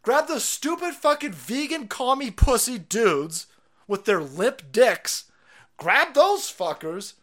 grab 0.03 0.27
the 0.27 0.39
stupid 0.39 0.93
fucking 0.93 1.31
vegan 1.31 1.88
commie 1.88 2.30
pussy 2.30 2.77
dudes 2.77 3.47
with 3.88 4.05
their 4.05 4.21
limp 4.21 4.71
dicks 4.71 5.25
grab 5.77 6.13
those 6.13 6.43
fuckers 6.43 7.15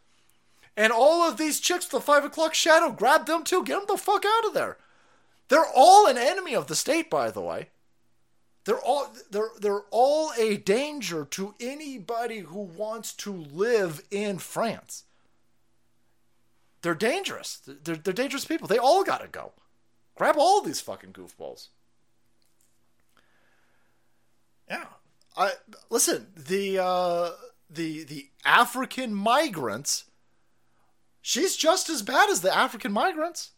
and 0.80 0.92
all 0.92 1.22
of 1.22 1.36
these 1.36 1.60
chicks 1.60 1.84
the 1.86 2.00
five 2.00 2.24
o'clock 2.24 2.54
shadow, 2.54 2.90
grab 2.90 3.26
them 3.26 3.44
too. 3.44 3.62
Get 3.62 3.76
them 3.76 3.84
the 3.86 4.02
fuck 4.02 4.24
out 4.24 4.46
of 4.46 4.54
there. 4.54 4.78
They're 5.48 5.66
all 5.76 6.06
an 6.06 6.16
enemy 6.16 6.54
of 6.54 6.68
the 6.68 6.74
state, 6.74 7.10
by 7.10 7.30
the 7.30 7.42
way. 7.42 7.68
They're 8.64 8.80
all 8.80 9.12
they're 9.30 9.50
they're 9.60 9.84
all 9.90 10.32
a 10.38 10.56
danger 10.56 11.26
to 11.32 11.54
anybody 11.60 12.38
who 12.38 12.60
wants 12.60 13.12
to 13.16 13.32
live 13.32 14.02
in 14.10 14.38
France. 14.38 15.04
They're 16.82 16.94
dangerous. 16.94 17.60
They're, 17.66 17.96
they're 17.96 18.14
dangerous 18.14 18.46
people. 18.46 18.66
They 18.66 18.78
all 18.78 19.04
gotta 19.04 19.28
go. 19.28 19.52
Grab 20.14 20.36
all 20.38 20.62
these 20.62 20.80
fucking 20.80 21.12
goofballs. 21.12 21.68
Yeah. 24.70 24.84
I 25.36 25.52
listen, 25.90 26.28
the 26.36 26.78
uh 26.78 27.30
the 27.68 28.04
the 28.04 28.28
African 28.44 29.14
migrants 29.14 30.04
she's 31.22 31.56
just 31.56 31.88
as 31.88 32.02
bad 32.02 32.30
as 32.30 32.40
the 32.40 32.54
African 32.54 32.92
migrants. 32.92 33.50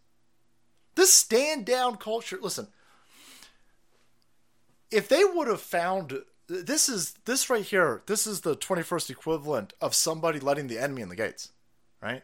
This 0.95 1.13
stand 1.13 1.65
down 1.65 1.97
culture. 1.97 2.39
Listen, 2.41 2.69
if 4.91 5.09
they 5.09 5.25
would 5.25 5.49
have 5.49 5.61
found 5.61 6.23
this 6.49 6.89
is 6.89 7.15
this 7.25 7.49
right 7.49 7.65
here, 7.65 8.03
this 8.07 8.27
is 8.27 8.43
the 8.43 8.57
21st 8.57 9.11
equivalent 9.11 9.73
of 9.81 9.95
somebody 9.95 10.39
letting 10.39 10.67
the 10.67 10.79
enemy 10.79 11.03
in 11.03 11.09
the 11.09 11.17
gates, 11.17 11.53
right? 12.03 12.23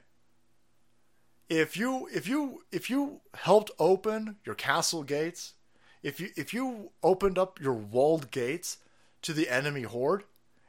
If 1.49 1.79
you 1.79 2.09
if 2.13 2.29
you 2.29 2.63
if 2.71 2.91
you 2.91 3.23
helped 3.35 3.71
open 3.79 4.37
your 4.45 4.55
castle 4.55 5.03
gates, 5.03 5.55
if 6.03 6.21
you 6.21 6.31
if 6.37 6.55
you 6.55 6.91
opened 7.03 7.39
up 7.39 7.61
your 7.61 7.75
walled 7.75 8.31
gates 8.31 8.79
to 9.23 9.33
the 9.33 9.49
enemy 9.49 9.83
horde, 9.83 10.25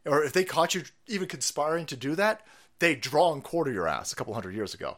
or 0.06 0.23
if 0.23 0.34
they 0.34 0.43
caught 0.43 0.76
you 0.76 0.84
even 1.07 1.27
conspiring 1.27 1.85
to 1.88 1.95
do 1.95 2.15
that, 2.15 2.45
they 2.80 2.95
draw 2.95 3.34
and 3.34 3.43
quarter 3.43 3.72
your 3.72 3.88
ass 3.88 4.11
a 4.11 4.15
couple 4.15 4.34
hundred 4.34 4.56
years 4.56 4.73
ago. 4.73 4.97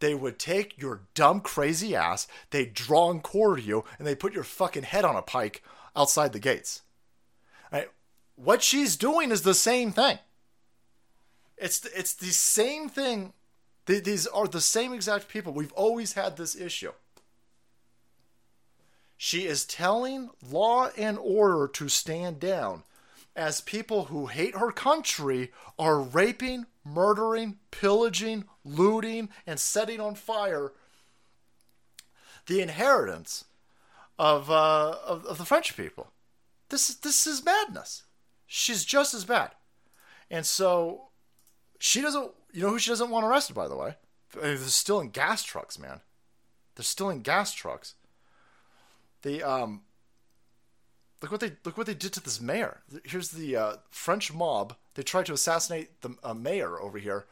They 0.00 0.14
would 0.14 0.38
take 0.38 0.80
your 0.80 1.02
dumb, 1.14 1.40
crazy 1.40 1.94
ass, 1.96 2.28
they 2.50 2.66
draw 2.66 3.10
and 3.10 3.22
quarter 3.22 3.60
you, 3.60 3.84
and 3.98 4.06
they 4.06 4.14
put 4.14 4.32
your 4.32 4.44
fucking 4.44 4.84
head 4.84 5.04
on 5.04 5.16
a 5.16 5.22
pike 5.22 5.62
outside 5.96 6.32
the 6.32 6.38
gates. 6.38 6.82
Right? 7.72 7.90
What 8.36 8.62
she's 8.62 8.96
doing 8.96 9.32
is 9.32 9.42
the 9.42 9.54
same 9.54 9.90
thing. 9.90 10.18
It's 11.56 11.84
it's 11.86 12.14
the 12.14 12.26
same 12.26 12.88
thing. 12.88 13.32
These 13.86 14.26
are 14.26 14.46
the 14.46 14.60
same 14.60 14.92
exact 14.92 15.28
people. 15.28 15.52
We've 15.52 15.72
always 15.72 16.12
had 16.12 16.36
this 16.36 16.54
issue. 16.54 16.92
She 19.20 19.46
is 19.46 19.64
telling 19.64 20.30
law 20.48 20.90
and 20.96 21.18
order 21.18 21.66
to 21.74 21.88
stand 21.88 22.38
down 22.38 22.84
as 23.34 23.60
people 23.60 24.06
who 24.06 24.26
hate 24.26 24.56
her 24.56 24.70
country 24.70 25.52
are 25.76 26.00
raping, 26.00 26.66
murdering, 26.84 27.58
pillaging, 27.72 28.44
looting, 28.64 29.28
and 29.44 29.58
setting 29.58 30.00
on 30.00 30.14
fire 30.14 30.72
the 32.46 32.60
inheritance 32.60 33.44
of, 34.18 34.50
uh, 34.50 34.96
of, 35.04 35.26
of 35.26 35.38
the 35.38 35.44
French 35.44 35.76
people. 35.76 36.12
This 36.68 36.94
this 36.94 37.26
is 37.26 37.44
madness. 37.44 38.04
She's 38.46 38.84
just 38.84 39.14
as 39.14 39.24
bad, 39.24 39.52
and 40.30 40.44
so 40.44 41.08
she 41.78 42.00
doesn't. 42.02 42.32
You 42.52 42.62
know 42.62 42.70
who 42.70 42.78
she 42.78 42.90
doesn't 42.90 43.10
want 43.10 43.24
arrested, 43.24 43.54
by 43.54 43.68
the 43.68 43.76
way. 43.76 43.96
They're 44.34 44.56
still 44.58 45.00
in 45.00 45.08
gas 45.10 45.42
trucks, 45.42 45.78
man. 45.78 46.00
They're 46.74 46.84
still 46.84 47.08
in 47.08 47.22
gas 47.22 47.52
trucks. 47.54 47.94
The 49.22 49.42
um, 49.42 49.82
look 51.22 51.30
what 51.30 51.40
they 51.40 51.52
look 51.64 51.76
what 51.76 51.86
they 51.86 51.94
did 51.94 52.12
to 52.14 52.22
this 52.22 52.40
mayor. 52.40 52.80
Here's 53.04 53.30
the 53.30 53.56
uh, 53.56 53.76
French 53.90 54.32
mob. 54.32 54.76
They 54.94 55.02
tried 55.02 55.26
to 55.26 55.32
assassinate 55.32 56.00
the 56.02 56.16
uh, 56.22 56.34
mayor 56.34 56.80
over 56.80 56.98
here. 56.98 57.26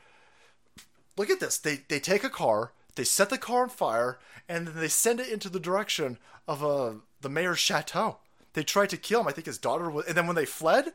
Look 1.17 1.31
at 1.31 1.41
this. 1.41 1.59
They 1.59 1.81
they 1.89 2.01
take 2.01 2.25
a 2.25 2.31
car, 2.31 2.73
they 2.97 3.05
set 3.05 3.31
the 3.31 3.39
car 3.39 3.63
on 3.63 3.69
fire, 3.69 4.19
and 4.49 4.67
then 4.67 4.81
they 4.81 4.89
send 4.89 5.21
it 5.21 5.29
into 5.29 5.49
the 5.49 5.61
direction 5.61 6.19
of 6.49 6.65
uh, 6.65 6.95
the 7.21 7.29
mayor's 7.29 7.59
chateau. 7.59 8.19
They 8.53 8.63
tried 8.63 8.91
to 8.91 8.97
kill 8.97 9.21
him. 9.21 9.29
I 9.29 9.33
think 9.33 9.47
his 9.47 9.59
daughter 9.59 9.91
was. 9.91 10.07
And 10.07 10.17
then 10.17 10.27
when 10.27 10.37
they 10.37 10.45
fled, 10.45 10.93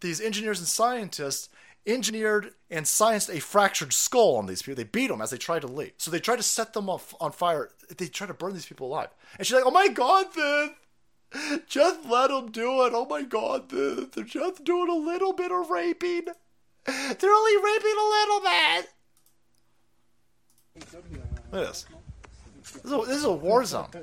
these 0.00 0.20
engineers 0.20 0.58
and 0.58 0.68
scientists 0.68 1.48
engineered 1.86 2.52
and 2.70 2.86
scienced 2.86 3.34
a 3.34 3.40
fractured 3.40 3.92
skull 3.92 4.36
on 4.36 4.46
these 4.46 4.62
people. 4.62 4.76
They 4.76 4.88
beat 4.88 5.08
them 5.08 5.20
as 5.20 5.30
they 5.30 5.38
tried 5.38 5.62
to 5.62 5.68
leave. 5.68 5.92
So 5.96 6.10
they 6.10 6.20
tried 6.20 6.36
to 6.36 6.42
set 6.42 6.72
them 6.72 6.88
off 6.88 7.14
on 7.20 7.32
fire. 7.32 7.70
They 7.96 8.06
tried 8.06 8.26
to 8.28 8.34
burn 8.34 8.54
these 8.54 8.66
people 8.66 8.88
alive. 8.88 9.08
And 9.38 9.46
she's 9.46 9.54
like, 9.54 9.66
"Oh 9.66 9.70
my 9.70 9.88
god, 9.88 10.26
then 10.34 10.74
just 11.66 12.04
let 12.06 12.28
them 12.28 12.50
do 12.50 12.84
it. 12.84 12.92
Oh 12.94 13.06
my 13.06 13.22
god, 13.22 13.70
they're, 13.70 14.06
they're 14.06 14.24
just 14.24 14.64
doing 14.64 14.88
a 14.88 14.94
little 14.94 15.32
bit 15.32 15.52
of 15.52 15.70
raping. 15.70 16.26
They're 16.84 17.34
only 17.34 17.56
raping 17.56 17.96
a 17.98 18.08
little 18.16 18.40
bit." 18.40 18.88
Look 21.52 21.62
at 21.62 21.68
this. 21.68 21.86
This 22.62 22.84
is 22.84 22.92
a, 22.92 22.96
this 22.98 23.16
is 23.16 23.24
a 23.24 23.32
war 23.32 23.64
zone. 23.64 23.88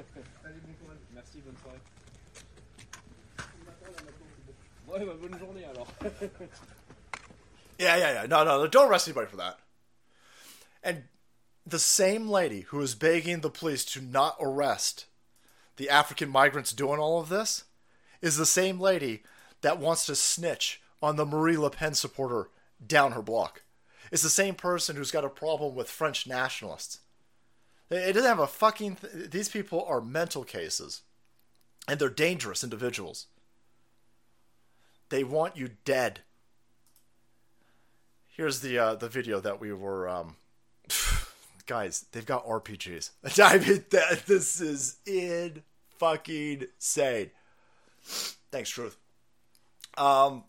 Ouais, 4.87 5.03
bah 5.03 5.13
bonne 5.19 5.37
journée 5.37 5.65
alors. 5.65 5.87
Yeah, 7.77 7.95
yeah, 7.97 8.13
yeah. 8.13 8.25
No, 8.27 8.43
no, 8.43 8.67
don't 8.67 8.89
arrest 8.89 9.07
anybody 9.07 9.27
for 9.27 9.37
that. 9.37 9.59
And 10.83 11.03
the 11.65 11.79
same 11.79 12.27
lady 12.27 12.61
who 12.61 12.79
is 12.81 12.95
begging 12.95 13.41
the 13.41 13.49
police 13.49 13.83
to 13.85 14.01
not 14.01 14.37
arrest 14.39 15.05
the 15.77 15.89
African 15.89 16.29
migrants 16.29 16.71
doing 16.71 16.99
all 16.99 17.19
of 17.19 17.29
this 17.29 17.65
is 18.21 18.37
the 18.37 18.45
same 18.45 18.79
lady 18.79 19.23
that 19.61 19.79
wants 19.79 20.05
to 20.05 20.15
snitch 20.15 20.81
on 21.01 21.15
the 21.15 21.25
Marine 21.25 21.61
Le 21.61 21.69
Pen 21.69 21.93
supporter 21.93 22.49
down 22.85 23.11
her 23.11 23.21
block. 23.21 23.63
It's 24.11 24.23
the 24.23 24.29
same 24.29 24.55
person 24.55 24.95
who's 24.95 25.11
got 25.11 25.25
a 25.25 25.29
problem 25.29 25.75
with 25.75 25.89
French 25.89 26.27
nationalists. 26.27 26.99
It 27.89 28.13
doesn't 28.13 28.29
have 28.29 28.39
a 28.39 28.47
fucking. 28.47 28.97
Th- 28.97 29.29
these 29.29 29.49
people 29.49 29.83
are 29.87 30.01
mental 30.01 30.43
cases, 30.43 31.01
and 31.87 31.99
they're 31.99 32.09
dangerous 32.09 32.63
individuals. 32.63 33.27
They 35.09 35.23
want 35.23 35.57
you 35.57 35.71
dead. 35.85 36.21
Here's 38.35 38.59
the 38.59 38.77
uh, 38.77 38.95
the 38.95 39.07
video 39.07 39.39
that 39.39 39.61
we 39.61 39.71
were. 39.71 40.09
Um, 40.09 40.35
guys, 41.65 42.05
they've 42.11 42.25
got 42.25 42.45
RPGs. 42.45 43.11
I 43.41 43.57
mean, 43.57 43.85
that, 43.91 44.25
this 44.25 44.59
is 44.59 44.97
in 45.05 45.63
fucking 45.97 46.63
insane. 46.75 47.31
Thanks, 48.51 48.69
truth. 48.69 48.97
Um, 49.97 50.43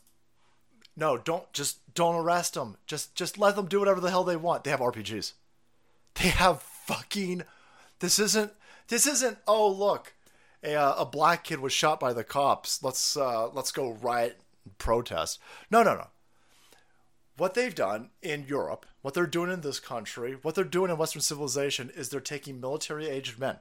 no, 0.97 1.17
don't 1.17 1.51
just 1.53 1.79
don't 1.95 2.17
arrest 2.17 2.55
them. 2.55 2.77
Just 2.89 3.15
just 3.15 3.39
let 3.39 3.55
them 3.55 3.67
do 3.67 3.79
whatever 3.79 4.01
the 4.01 4.11
hell 4.11 4.25
they 4.25 4.37
want. 4.37 4.65
They 4.65 4.71
have 4.73 4.81
RPGs. 4.81 5.35
They 6.15 6.29
have 6.29 6.63
fucking. 6.63 7.45
This 8.01 8.19
isn't. 8.19 8.53
This 8.89 9.07
isn't. 9.07 9.39
Oh 9.47 9.71
look, 9.71 10.15
a 10.65 10.75
uh, 10.75 10.95
a 10.99 11.07
black 11.07 11.45
kid 11.45 11.61
was 11.61 11.73
shot 11.73 12.01
by 12.01 12.13
the 12.13 12.25
cops. 12.25 12.83
Let's 12.83 13.17
uh 13.17 13.49
let's 13.51 13.71
go 13.71 13.93
riot 13.93 14.41
and 14.65 14.77
protest. 14.77 15.39
No, 15.71 15.85
no, 15.85 15.95
no. 15.95 16.09
What 17.37 17.55
they've 17.55 17.75
done 17.75 18.11
in 18.23 18.47
Europe, 18.49 18.87
what 19.03 19.15
they're 19.15 19.27
doing 19.27 19.53
in 19.53 19.61
this 19.61 19.79
country, 19.79 20.37
what 20.41 20.55
they're 20.55 20.65
doing 20.65 20.91
in 20.91 20.97
Western 20.97 21.21
civilization 21.21 21.91
is 21.95 22.09
they're 22.09 22.21
taking 22.21 22.61
military 22.61 23.09
aged 23.09 23.39
men. 23.39 23.57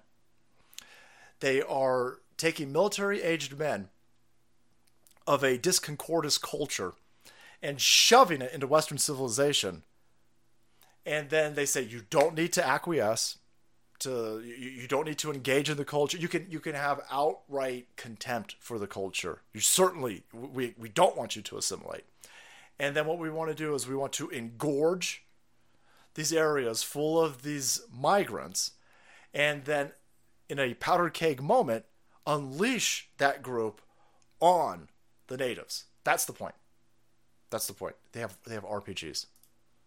They 1.42 1.62
are 1.62 2.20
taking 2.38 2.72
military 2.72 3.22
aged 3.22 3.58
men 3.58 3.90
of 5.28 5.44
a 5.44 5.58
disconcordous 5.58 6.38
culture 6.38 6.94
and 7.62 7.82
shoving 7.82 8.42
it 8.42 8.54
into 8.54 8.68
Western 8.68 8.98
civilization. 8.98 9.84
And 11.06 11.30
then 11.30 11.56
they 11.56 11.66
say 11.66 11.82
you 11.82 12.04
don't 12.10 12.36
need 12.36 12.54
to 12.54 12.66
acquiesce 12.66 13.38
to 14.00 14.42
you, 14.44 14.70
you 14.70 14.88
don't 14.88 15.06
need 15.06 15.18
to 15.20 15.32
engage 15.32 15.70
in 15.70 15.78
the 15.78 15.86
culture. 15.86 16.18
You 16.18 16.28
can 16.28 16.48
you 16.50 16.60
can 16.60 16.76
have 16.76 17.02
outright 17.12 17.88
contempt 17.96 18.56
for 18.60 18.80
the 18.80 18.88
culture. 18.88 19.42
You 19.54 19.62
certainly 19.62 20.24
we 20.34 20.76
we 20.78 20.90
don't 20.90 21.18
want 21.18 21.36
you 21.36 21.42
to 21.44 21.58
assimilate. 21.58 22.06
And 22.80 22.96
then 22.96 23.06
what 23.06 23.20
we 23.20 23.30
want 23.30 23.50
to 23.50 23.56
do 23.56 23.74
is 23.74 23.88
we 23.88 23.96
want 23.96 24.14
to 24.14 24.30
engorge 24.30 25.20
these 26.16 26.34
areas 26.34 26.84
full 26.84 27.22
of 27.22 27.44
these 27.44 27.82
migrants 27.94 28.72
and 29.34 29.66
then 29.66 29.92
in 30.50 30.60
a 30.60 30.74
powder 30.76 31.10
keg 31.10 31.42
moment 31.42 31.86
unleash 32.26 33.10
that 33.18 33.44
group 33.44 33.82
on 34.40 34.88
the 35.28 35.38
natives. 35.38 35.86
That's 36.04 36.26
the 36.26 36.34
point. 36.34 36.56
That's 37.50 37.68
the 37.68 37.74
point. 37.74 37.96
They 38.12 38.22
have 38.22 38.38
they 38.46 38.54
have 38.54 38.64
RPGs. 38.64 39.28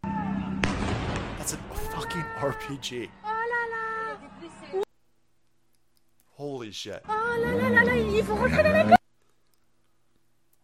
That's 0.02 1.52
a 1.55 1.56
fucking 1.56 2.24
RPG. 2.39 3.09
Holy 6.32 6.70
shit. 6.70 7.05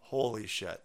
Holy 0.00 0.46
shit. 0.46 0.80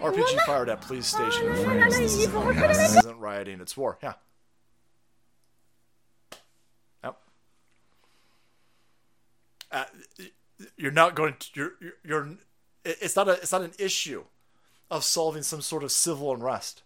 RPG 0.00 0.40
fired 0.46 0.68
at 0.68 0.80
police 0.80 1.06
station 1.06 1.46
in 1.48 1.64
France. 1.64 1.96
This 1.98 2.14
is- 2.14 2.32
this 2.32 2.96
isn't 2.96 3.18
rioting, 3.18 3.60
it's 3.60 3.76
war. 3.76 3.98
Yeah. 4.02 4.14
Yep. 7.04 7.16
Uh, 9.72 9.84
you're 10.76 10.92
not 10.92 11.14
going 11.14 11.34
to. 11.38 11.46
You're. 11.54 11.72
You're. 11.80 11.92
you're 12.04 12.28
it's 12.84 13.16
not 13.16 13.28
a. 13.28 13.32
It's 13.32 13.52
not 13.52 13.62
an 13.62 13.72
issue 13.78 14.24
of 14.90 15.04
solving 15.04 15.42
some 15.42 15.60
sort 15.60 15.82
of 15.84 15.92
civil 15.92 16.32
unrest. 16.32 16.82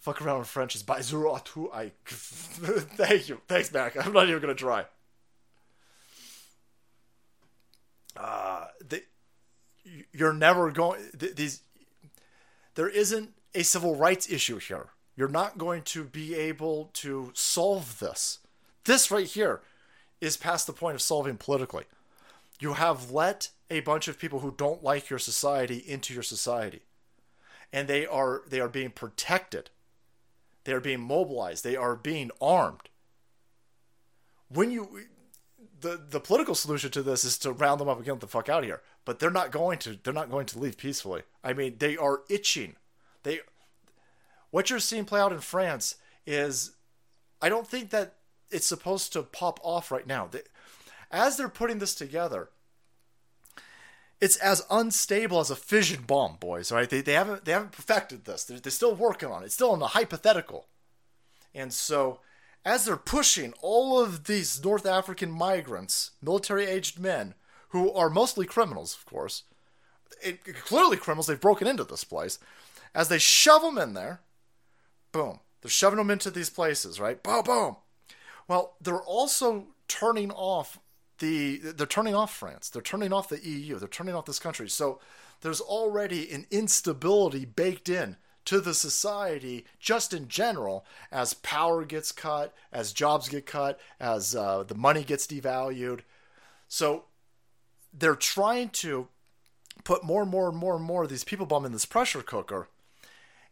Fuck 0.00 0.20
around 0.20 0.38
in 0.38 0.44
French 0.44 0.74
is 0.76 0.82
Baizuru 0.82 1.38
Atu. 1.38 1.74
I. 1.74 1.92
Thank 2.06 3.28
you. 3.28 3.40
Thanks, 3.48 3.72
Mac. 3.72 3.96
I'm 4.06 4.12
not 4.12 4.28
even 4.28 4.40
gonna 4.40 4.54
try. 4.54 4.84
Uh, 8.16 8.66
the, 8.86 9.02
you're 10.12 10.32
never 10.34 10.70
going. 10.70 11.00
th- 11.18 11.34
These. 11.34 11.62
There 12.74 12.88
isn't 12.88 13.34
a 13.54 13.62
civil 13.62 13.96
rights 13.96 14.30
issue 14.30 14.58
here. 14.58 14.88
You're 15.16 15.28
not 15.28 15.58
going 15.58 15.82
to 15.82 16.04
be 16.04 16.34
able 16.34 16.90
to 16.94 17.30
solve 17.34 17.98
this. 18.00 18.40
This 18.84 19.10
right 19.10 19.26
here 19.26 19.60
is 20.20 20.36
past 20.36 20.66
the 20.66 20.72
point 20.72 20.96
of 20.96 21.02
solving 21.02 21.36
politically. 21.36 21.84
You 22.60 22.74
have 22.74 23.10
let 23.10 23.50
a 23.70 23.80
bunch 23.80 24.08
of 24.08 24.18
people 24.18 24.40
who 24.40 24.54
don't 24.56 24.82
like 24.82 25.10
your 25.10 25.18
society 25.18 25.78
into 25.78 26.12
your 26.12 26.22
society. 26.22 26.82
And 27.72 27.88
they 27.88 28.06
are 28.06 28.42
they 28.48 28.60
are 28.60 28.68
being 28.68 28.90
protected. 28.90 29.70
They 30.64 30.72
are 30.72 30.80
being 30.80 31.00
mobilized. 31.00 31.64
They 31.64 31.76
are 31.76 31.96
being 31.96 32.30
armed. 32.40 32.88
When 34.48 34.70
you 34.70 35.00
the 35.84 36.00
the 36.10 36.20
political 36.20 36.54
solution 36.54 36.90
to 36.92 37.02
this 37.02 37.24
is 37.24 37.38
to 37.38 37.52
round 37.52 37.80
them 37.80 37.88
up 37.88 37.98
and 37.98 38.06
get 38.06 38.18
the 38.18 38.26
fuck 38.26 38.48
out 38.48 38.60
of 38.60 38.64
here. 38.64 38.80
But 39.04 39.18
they're 39.18 39.30
not 39.30 39.52
going 39.52 39.78
to 39.80 39.98
they're 40.02 40.14
not 40.14 40.30
going 40.30 40.46
to 40.46 40.58
leave 40.58 40.78
peacefully. 40.78 41.22
I 41.44 41.52
mean, 41.52 41.76
they 41.78 41.96
are 41.96 42.22
itching. 42.28 42.76
They 43.22 43.40
what 44.50 44.70
you're 44.70 44.80
seeing 44.80 45.04
play 45.04 45.20
out 45.20 45.32
in 45.32 45.40
France 45.40 45.96
is 46.26 46.72
I 47.40 47.48
don't 47.48 47.68
think 47.68 47.90
that 47.90 48.14
it's 48.50 48.66
supposed 48.66 49.12
to 49.12 49.22
pop 49.22 49.60
off 49.62 49.90
right 49.90 50.06
now. 50.06 50.26
They, 50.30 50.40
as 51.10 51.36
they're 51.36 51.48
putting 51.48 51.78
this 51.78 51.94
together, 51.94 52.48
it's 54.20 54.36
as 54.36 54.64
unstable 54.70 55.40
as 55.40 55.50
a 55.50 55.56
fission 55.56 56.04
bomb, 56.06 56.36
boys. 56.40 56.72
Right? 56.72 56.88
They, 56.88 57.02
they 57.02 57.12
haven't 57.12 57.44
they 57.44 57.52
haven't 57.52 57.72
perfected 57.72 58.24
this. 58.24 58.44
They're, 58.44 58.58
they're 58.58 58.72
still 58.72 58.94
working 58.94 59.28
on 59.28 59.42
it. 59.42 59.46
It's 59.46 59.54
still 59.54 59.74
in 59.74 59.80
the 59.80 59.88
hypothetical. 59.88 60.66
And 61.54 61.72
so, 61.72 62.20
as 62.64 62.84
they're 62.84 62.96
pushing 62.96 63.52
all 63.60 64.00
of 64.00 64.24
these 64.24 64.62
North 64.64 64.86
African 64.86 65.30
migrants, 65.30 66.12
military 66.22 66.66
aged 66.66 66.98
men, 66.98 67.34
who 67.68 67.92
are 67.92 68.08
mostly 68.08 68.46
criminals, 68.46 68.94
of 68.94 69.04
course, 69.04 69.42
it, 70.22 70.44
clearly 70.64 70.96
criminals, 70.96 71.26
they've 71.26 71.40
broken 71.40 71.66
into 71.66 71.84
this 71.84 72.04
place, 72.04 72.38
as 72.94 73.08
they 73.08 73.18
shove 73.18 73.62
them 73.62 73.78
in 73.78 73.94
there, 73.94 74.20
boom, 75.12 75.40
they're 75.60 75.70
shoving 75.70 75.98
them 75.98 76.10
into 76.10 76.30
these 76.30 76.50
places, 76.50 77.00
right? 77.00 77.22
Boom, 77.22 77.42
boom. 77.44 77.76
Well, 78.48 78.76
they're 78.80 79.02
also 79.02 79.68
turning 79.88 80.30
off 80.30 80.78
the 81.18 81.58
they're 81.58 81.86
turning 81.86 82.14
off 82.14 82.34
France. 82.34 82.68
They're 82.68 82.82
turning 82.82 83.12
off 83.12 83.28
the 83.28 83.44
EU. 83.46 83.78
They're 83.78 83.88
turning 83.88 84.14
off 84.14 84.26
this 84.26 84.38
country. 84.38 84.68
So 84.68 85.00
there's 85.40 85.60
already 85.60 86.30
an 86.30 86.46
instability 86.50 87.44
baked 87.44 87.88
in 87.88 88.16
to 88.44 88.60
the 88.60 88.74
society 88.74 89.64
just 89.78 90.12
in 90.12 90.28
general 90.28 90.84
as 91.10 91.34
power 91.34 91.84
gets 91.84 92.12
cut, 92.12 92.54
as 92.72 92.92
jobs 92.92 93.28
get 93.28 93.46
cut, 93.46 93.80
as 93.98 94.34
uh, 94.34 94.62
the 94.62 94.74
money 94.74 95.04
gets 95.04 95.26
devalued. 95.26 96.00
So 96.68 97.04
they're 97.92 98.14
trying 98.14 98.70
to 98.70 99.08
put 99.84 100.04
more 100.04 100.22
and 100.22 100.30
more 100.30 100.48
and 100.48 100.56
more 100.56 100.76
and 100.76 100.84
more 100.84 101.04
of 101.04 101.10
these 101.10 101.24
people 101.24 101.46
bomb 101.46 101.64
in 101.64 101.72
this 101.72 101.86
pressure 101.86 102.22
cooker. 102.22 102.68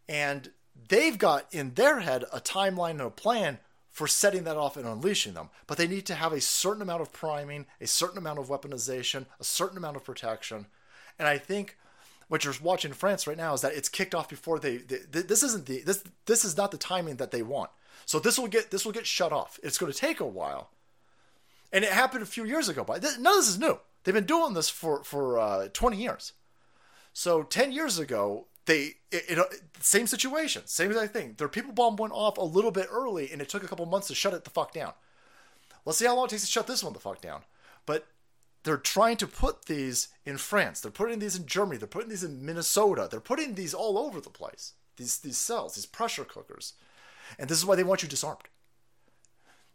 And 0.09 0.51
they've 0.89 1.19
got 1.19 1.47
in 1.53 1.75
their 1.75 2.01
head 2.01 2.25
a 2.33 2.41
timeline 2.41 2.93
and 2.93 3.03
a 3.03 3.11
plan 3.11 3.59
for 3.91 4.07
setting 4.07 4.45
that 4.45 4.57
off 4.57 4.77
and 4.77 4.87
unleashing 4.87 5.35
them. 5.35 5.51
But 5.67 5.77
they 5.77 5.87
need 5.87 6.07
to 6.07 6.15
have 6.15 6.33
a 6.33 6.41
certain 6.41 6.83
amount 6.83 7.03
of 7.03 7.13
priming, 7.13 7.67
a 7.81 7.87
certain 7.87 8.19
amount 8.19 8.39
of 8.39 8.49
weaponization, 8.49 9.27
a 9.39 9.45
certain 9.45 9.77
amount 9.77 9.97
of 9.97 10.05
protection. 10.05 10.67
And 11.19 11.29
I 11.29 11.39
think 11.39 11.77
what 12.33 12.47
you're 12.47 12.55
watching 12.63 12.91
in 12.91 12.95
France 12.95 13.27
right 13.27 13.37
now 13.37 13.53
is 13.53 13.61
that 13.61 13.75
it's 13.75 13.91
kicked 13.91 14.15
off 14.15 14.27
before 14.27 14.59
they, 14.59 14.79
they 14.79 15.21
this 15.21 15.43
isn't 15.43 15.67
the 15.67 15.83
this 15.83 16.03
this 16.25 16.47
is 16.47 16.57
not 16.57 16.71
the 16.71 16.79
timing 16.79 17.17
that 17.17 17.31
they 17.31 17.43
want. 17.43 17.69
So 18.07 18.19
this 18.19 18.39
will 18.39 18.49
get 18.49 18.71
this 18.71 18.87
will 18.87 18.93
get 18.93 19.07
shut 19.07 19.33
off. 19.33 19.61
It's 19.63 19.77
going 19.77 19.93
to 19.93 19.99
take 19.99 20.19
a 20.19 20.25
while. 20.25 20.71
And 21.75 21.85
it 21.85 21.93
happened 21.93 22.23
a 22.23 22.27
few 22.27 22.45
years 22.45 22.71
ago, 22.71 22.85
but 22.85 23.03
none 23.03 23.35
of 23.35 23.41
this 23.41 23.49
is 23.51 23.59
new. 23.59 23.79
They've 24.03 24.15
been 24.15 24.25
doing 24.25 24.55
this 24.55 24.71
for 24.71 25.05
for 25.05 25.39
uh, 25.39 25.69
20 25.75 25.99
years. 25.99 26.33
So 27.13 27.43
10 27.43 27.71
years 27.71 27.99
ago, 27.99 28.47
they 28.65 28.95
it, 29.11 29.25
it, 29.29 29.61
same 29.81 30.07
situation, 30.07 30.63
same 30.65 30.91
exact 30.91 31.13
thing. 31.13 31.35
Their 31.37 31.49
people 31.49 31.73
bomb 31.73 31.97
went 31.97 32.15
off 32.15 32.39
a 32.39 32.43
little 32.43 32.71
bit 32.71 32.89
early, 32.91 33.31
and 33.31 33.43
it 33.43 33.51
took 33.51 33.63
a 33.63 33.69
couple 33.69 33.85
months 33.85 34.09
to 34.09 34.15
shut 34.15 34.33
it 34.33 34.45
the 34.45 34.51
fuck 34.51 34.73
down. 34.73 34.95
Let's 35.85 35.99
see 35.99 36.07
how 36.07 36.17
long 36.17 36.25
it 36.25 36.31
takes 36.31 36.45
to 36.45 36.49
shut 36.49 36.67
this 36.67 36.83
one 36.83 36.95
the 36.95 36.99
fuck 36.99 37.21
down. 37.21 37.43
But 37.85 38.07
they're 38.65 38.77
trying 38.77 39.17
to 39.19 39.27
put 39.27 39.67
these 39.67 40.09
in 40.25 40.39
France. 40.39 40.81
They're 40.81 40.91
putting 40.91 41.19
these 41.19 41.37
in 41.37 41.47
Germany. 41.47 41.79
They're 41.79 41.89
putting 41.89 42.11
these 42.11 42.25
in 42.25 42.45
Minnesota. 42.45 43.09
They're 43.11 43.21
putting 43.21 43.55
these 43.55 43.75
all 43.75 43.99
over 43.99 44.21
the 44.21 44.31
place. 44.31 44.75
These 44.97 45.19
these 45.19 45.39
cells, 45.39 45.75
these 45.75 45.87
pressure 45.87 46.25
cookers, 46.25 46.75
and 47.39 47.49
this 47.49 47.59
is 47.59 47.67
why 47.67 47.77
they 47.77 47.85
want 47.85 48.03
you 48.03 48.09
disarmed. 48.09 48.43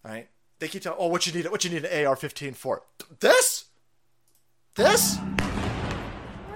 All 0.05 0.11
right. 0.11 0.29
they 0.59 0.67
keep 0.67 0.83
telling, 0.83 0.99
oh, 1.01 1.07
what 1.07 1.27
you 1.27 1.33
need, 1.33 1.49
what 1.51 1.63
you 1.63 1.69
need 1.69 1.83
an 1.83 2.05
AR-15 2.07 2.55
for? 2.55 2.83
This, 3.19 3.65
this. 4.75 5.17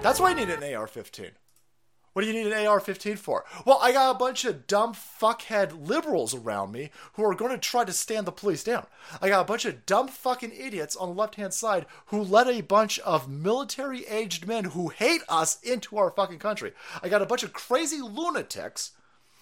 That's 0.00 0.20
why 0.20 0.30
you 0.30 0.36
need 0.36 0.48
an 0.48 0.62
AR-15. 0.62 1.32
What 2.12 2.22
do 2.22 2.28
you 2.28 2.34
need 2.34 2.52
an 2.52 2.66
AR-15 2.66 3.18
for? 3.18 3.46
Well, 3.64 3.78
I 3.80 3.92
got 3.92 4.14
a 4.14 4.18
bunch 4.18 4.44
of 4.44 4.66
dumb 4.66 4.92
fuckhead 4.92 5.88
liberals 5.88 6.34
around 6.34 6.70
me 6.70 6.90
who 7.14 7.24
are 7.24 7.34
going 7.34 7.52
to 7.52 7.58
try 7.58 7.84
to 7.84 7.92
stand 7.92 8.26
the 8.26 8.32
police 8.32 8.62
down. 8.62 8.86
I 9.22 9.30
got 9.30 9.40
a 9.40 9.46
bunch 9.46 9.64
of 9.64 9.86
dumb 9.86 10.08
fucking 10.08 10.52
idiots 10.52 10.94
on 10.94 11.08
the 11.08 11.14
left-hand 11.14 11.54
side 11.54 11.86
who 12.06 12.20
let 12.20 12.48
a 12.48 12.60
bunch 12.60 12.98
of 12.98 13.30
military-aged 13.30 14.46
men 14.46 14.64
who 14.66 14.88
hate 14.88 15.22
us 15.26 15.58
into 15.62 15.96
our 15.96 16.10
fucking 16.10 16.38
country. 16.38 16.72
I 17.02 17.08
got 17.08 17.22
a 17.22 17.26
bunch 17.26 17.44
of 17.44 17.54
crazy 17.54 18.02
lunatics 18.02 18.90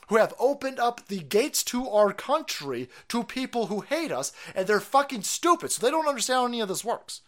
who 0.07 0.17
have 0.17 0.35
opened 0.39 0.79
up 0.79 1.07
the 1.09 1.21
gates 1.21 1.65
to 1.65 1.89
our 1.89 2.13
country 2.13 2.89
to 3.09 3.25
people 3.25 3.67
who 3.67 3.81
hate 3.81 4.13
us, 4.13 4.33
and 4.55 4.67
they're 4.67 4.81
fucking 4.81 5.23
stupid, 5.23 5.73
so 5.73 5.85
they 5.85 5.91
don't 5.91 6.09
understand 6.09 6.37
how 6.37 6.47
any 6.47 6.61
of 6.61 6.69
this 6.69 6.85
works. 6.85 7.23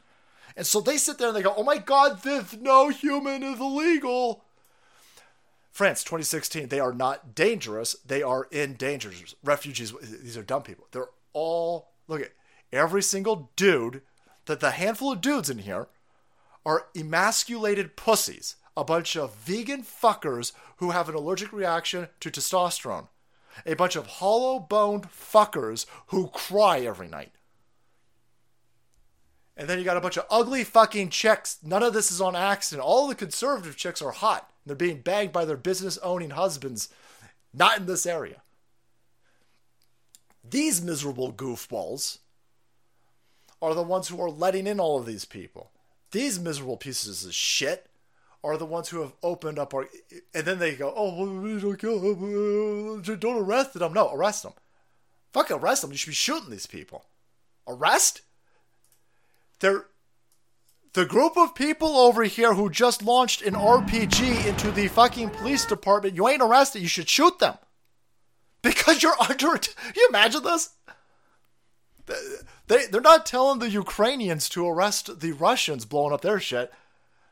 And 0.56 0.66
so 0.66 0.80
they 0.80 0.98
sit 0.98 1.18
there 1.18 1.28
and 1.28 1.36
they 1.36 1.42
go, 1.42 1.54
"Oh 1.56 1.62
my 1.64 1.78
God, 1.78 2.22
this 2.22 2.54
no 2.54 2.90
human 2.90 3.42
is 3.42 3.58
illegal." 3.58 4.44
France, 5.72 6.04
2016. 6.04 6.68
They 6.68 6.78
are 6.78 6.92
not 6.92 7.34
dangerous. 7.34 7.96
They 8.06 8.22
are 8.22 8.46
in 8.50 8.74
danger. 8.74 9.10
Refugees. 9.42 9.92
These 10.02 10.36
are 10.36 10.42
dumb 10.42 10.62
people. 10.62 10.86
They're 10.92 11.08
all 11.32 11.88
look 12.06 12.20
at 12.20 12.32
every 12.70 13.02
single 13.02 13.50
dude. 13.56 14.02
That 14.46 14.60
the 14.60 14.72
handful 14.72 15.12
of 15.12 15.20
dudes 15.20 15.48
in 15.48 15.58
here 15.58 15.88
are 16.66 16.86
emasculated 16.96 17.96
pussies. 17.96 18.56
A 18.76 18.84
bunch 18.84 19.16
of 19.16 19.34
vegan 19.34 19.82
fuckers 19.82 20.52
who 20.76 20.90
have 20.90 21.08
an 21.08 21.14
allergic 21.14 21.52
reaction 21.52 22.08
to 22.20 22.30
testosterone. 22.30 23.08
A 23.64 23.74
bunch 23.74 23.96
of 23.96 24.06
hollow 24.06 24.58
boned 24.58 25.08
fuckers 25.08 25.86
who 26.08 26.28
cry 26.28 26.80
every 26.80 27.08
night. 27.08 27.32
And 29.56 29.68
then 29.68 29.78
you 29.78 29.84
got 29.84 29.96
a 29.96 30.00
bunch 30.00 30.16
of 30.16 30.26
ugly 30.30 30.64
fucking 30.64 31.10
chicks. 31.10 31.58
None 31.62 31.82
of 31.82 31.92
this 31.94 32.10
is 32.10 32.20
on 32.20 32.34
accident. 32.34 32.84
All 32.84 33.06
the 33.06 33.14
conservative 33.14 33.76
chicks 33.76 34.02
are 34.02 34.10
hot. 34.10 34.51
They're 34.64 34.76
being 34.76 35.00
bagged 35.00 35.32
by 35.32 35.44
their 35.44 35.56
business 35.56 35.98
owning 35.98 36.30
husbands. 36.30 36.88
Not 37.52 37.78
in 37.78 37.86
this 37.86 38.06
area. 38.06 38.42
These 40.48 40.82
miserable 40.82 41.32
goofballs 41.32 42.18
are 43.60 43.74
the 43.74 43.82
ones 43.82 44.08
who 44.08 44.20
are 44.20 44.30
letting 44.30 44.66
in 44.66 44.80
all 44.80 44.98
of 44.98 45.06
these 45.06 45.24
people. 45.24 45.70
These 46.10 46.40
miserable 46.40 46.76
pieces 46.76 47.24
of 47.24 47.34
shit 47.34 47.88
are 48.44 48.56
the 48.56 48.66
ones 48.66 48.88
who 48.88 49.00
have 49.00 49.12
opened 49.22 49.58
up 49.58 49.72
our. 49.72 49.88
And 50.34 50.44
then 50.44 50.58
they 50.58 50.74
go, 50.74 50.92
oh, 50.96 51.58
don't 51.58 51.78
kill 51.78 52.00
them. 52.00 53.02
Don't 53.02 53.42
arrest 53.42 53.74
them. 53.74 53.92
No, 53.92 54.12
arrest 54.12 54.42
them. 54.42 54.52
Fuck 55.32 55.50
arrest 55.50 55.82
them. 55.82 55.92
You 55.92 55.96
should 55.96 56.10
be 56.10 56.14
shooting 56.14 56.50
these 56.50 56.66
people. 56.66 57.06
Arrest? 57.66 58.22
They're 59.60 59.86
the 60.94 61.06
group 61.06 61.36
of 61.36 61.54
people 61.54 61.96
over 61.96 62.24
here 62.24 62.54
who 62.54 62.68
just 62.68 63.02
launched 63.02 63.42
an 63.42 63.54
RPG 63.54 64.46
into 64.46 64.70
the 64.70 64.88
fucking 64.88 65.30
police 65.30 65.64
department, 65.64 66.16
you 66.16 66.28
ain't 66.28 66.42
arrested, 66.42 66.82
you 66.82 66.88
should 66.88 67.08
shoot 67.08 67.38
them. 67.38 67.54
Because 68.62 69.02
you're 69.02 69.20
under. 69.20 69.58
you 69.96 70.06
imagine 70.08 70.42
this? 70.42 70.70
They, 72.66 72.86
they're 72.86 73.00
not 73.00 73.26
telling 73.26 73.58
the 73.58 73.70
Ukrainians 73.70 74.48
to 74.50 74.68
arrest 74.68 75.20
the 75.20 75.32
Russians 75.32 75.84
blowing 75.84 76.12
up 76.12 76.20
their 76.20 76.40
shit. 76.40 76.72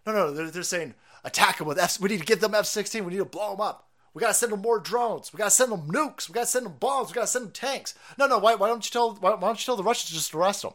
No, 0.06 0.12
no, 0.12 0.32
they're, 0.32 0.50
they're 0.50 0.62
saying 0.62 0.94
attack 1.22 1.58
them 1.58 1.66
with 1.66 1.78
F. 1.78 2.00
We 2.00 2.08
need 2.08 2.20
to 2.20 2.26
give 2.26 2.40
them 2.40 2.54
F 2.54 2.66
16. 2.66 3.04
We 3.04 3.12
need 3.12 3.18
to 3.18 3.24
blow 3.24 3.52
them 3.52 3.60
up. 3.60 3.88
We 4.12 4.20
gotta 4.20 4.34
send 4.34 4.52
them 4.52 4.62
more 4.62 4.80
drones. 4.80 5.32
We 5.32 5.38
gotta 5.38 5.50
send 5.50 5.70
them 5.70 5.88
nukes. 5.88 6.28
We 6.28 6.34
gotta 6.34 6.46
send 6.46 6.66
them 6.66 6.76
bombs. 6.80 7.10
We 7.10 7.14
gotta 7.14 7.26
send 7.26 7.46
them 7.46 7.52
tanks. 7.52 7.94
No, 8.18 8.26
no. 8.26 8.38
Why, 8.38 8.54
why 8.54 8.68
don't 8.68 8.84
you 8.84 8.90
tell? 8.90 9.14
Why, 9.14 9.30
why 9.34 9.40
don't 9.40 9.60
you 9.60 9.64
tell 9.64 9.76
the 9.76 9.84
Russians 9.84 10.08
to 10.08 10.14
just 10.14 10.34
arrest 10.34 10.62
them? 10.62 10.72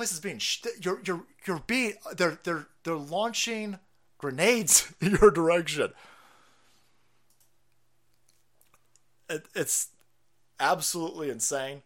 Place 0.00 0.12
is 0.12 0.20
being 0.20 0.38
sh- 0.38 0.64
you're 0.80 0.98
you're 1.04 1.24
you're 1.46 1.62
being 1.66 1.92
they're 2.16 2.38
they're 2.42 2.66
they're 2.84 2.94
launching 2.94 3.78
grenades 4.16 4.90
in 5.02 5.18
your 5.20 5.30
direction. 5.30 5.92
It, 9.28 9.44
it's 9.54 9.88
absolutely 10.58 11.28
insane. 11.28 11.82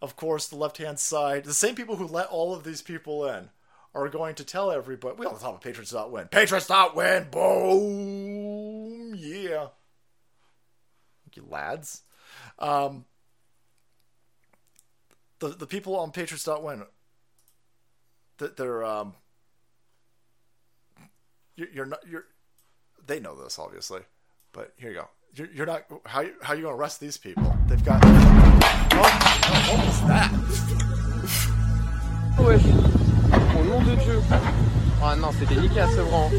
Of 0.00 0.16
course, 0.16 0.48
the 0.48 0.56
left 0.56 0.78
hand 0.78 0.98
side, 0.98 1.44
the 1.44 1.54
same 1.54 1.76
people 1.76 1.94
who 1.94 2.08
let 2.08 2.26
all 2.30 2.52
of 2.52 2.64
these 2.64 2.82
people 2.82 3.28
in, 3.28 3.50
are 3.94 4.08
going 4.08 4.34
to 4.34 4.44
tell 4.44 4.72
everybody. 4.72 5.14
We 5.16 5.26
all 5.26 5.36
about 5.36 5.60
Patriots.win. 5.60 6.26
Patriots 6.32 6.68
not 6.68 6.96
win. 6.96 7.28
Boom. 7.30 9.14
Yeah. 9.14 9.68
You, 11.32 11.46
lads. 11.48 12.02
Um, 12.58 13.04
the 15.38 15.50
the 15.50 15.68
people 15.68 15.96
on 15.96 16.10
Patriots 16.10 16.48
win 16.48 16.86
that 18.42 18.56
they're 18.56 18.84
um 18.84 19.14
you're, 21.56 21.68
you're 21.72 21.86
not 21.86 22.00
you're 22.08 22.24
they 23.06 23.20
know 23.20 23.40
this 23.40 23.58
obviously 23.58 24.00
but 24.52 24.72
here 24.76 24.90
you 24.90 24.96
go 24.96 25.08
you're, 25.34 25.48
you're 25.54 25.66
not 25.66 25.84
how 26.04 26.24
how 26.42 26.52
you 26.52 26.62
gonna 26.62 26.74
arrest 26.76 27.00
these 27.00 27.16
people 27.16 27.56
they've 27.68 27.84
got 27.84 28.00
oh, 28.04 28.98
what 29.70 29.86
was 29.86 30.00
that 30.02 30.30
Wesh. 32.38 32.64
Au 32.64 33.62
nom 33.64 33.84
de 33.84 33.94
Dieu. 33.96 34.22
Ah 35.02 35.14
non, 35.16 35.32
c'est 35.32 35.44
délicat 35.46 35.86
ce 35.88 36.00
rang. 36.00 36.30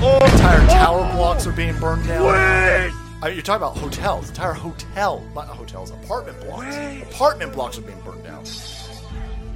oh 0.00 0.18
entire 0.24 0.66
tower 0.68 1.12
blocks 1.14 1.46
are 1.46 1.52
being 1.52 1.76
burned 1.80 2.06
down 2.06 2.24
Wait. 2.24 2.92
I 3.20 3.26
mean, 3.26 3.34
you're 3.34 3.42
talking 3.42 3.56
about 3.56 3.76
hotels 3.76 4.28
entire 4.28 4.52
hotel 4.52 5.24
not 5.34 5.48
hotels 5.48 5.90
apartment 5.90 6.40
blocks 6.40 6.76
Wait. 6.76 7.02
apartment 7.02 7.52
blocks 7.52 7.76
are 7.78 7.82
being 7.82 8.00
burned 8.02 8.22
down 8.22 8.44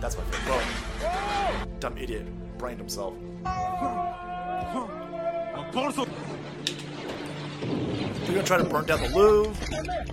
that's 0.02 0.18
my 0.18 0.24
favorite 0.24 0.46
bro 1.00 1.78
dumb 1.78 1.96
idiot 1.96 2.26
brained 2.58 2.78
himself 2.78 3.14
They're 8.32 8.36
gonna 8.36 8.46
try 8.46 8.56
to 8.56 8.64
burn 8.64 8.86
down 8.86 9.02
the 9.02 9.08
Louvre. 9.08 10.06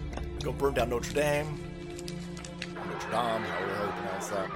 Go 0.43 0.51
burn 0.51 0.73
down 0.73 0.89
Notre 0.89 1.13
Dame. 1.13 1.59
Notre 2.75 3.11
Dame, 3.11 3.41
however 3.43 3.85
you 3.85 3.91
pronounce 3.91 4.27
that. 4.27 4.49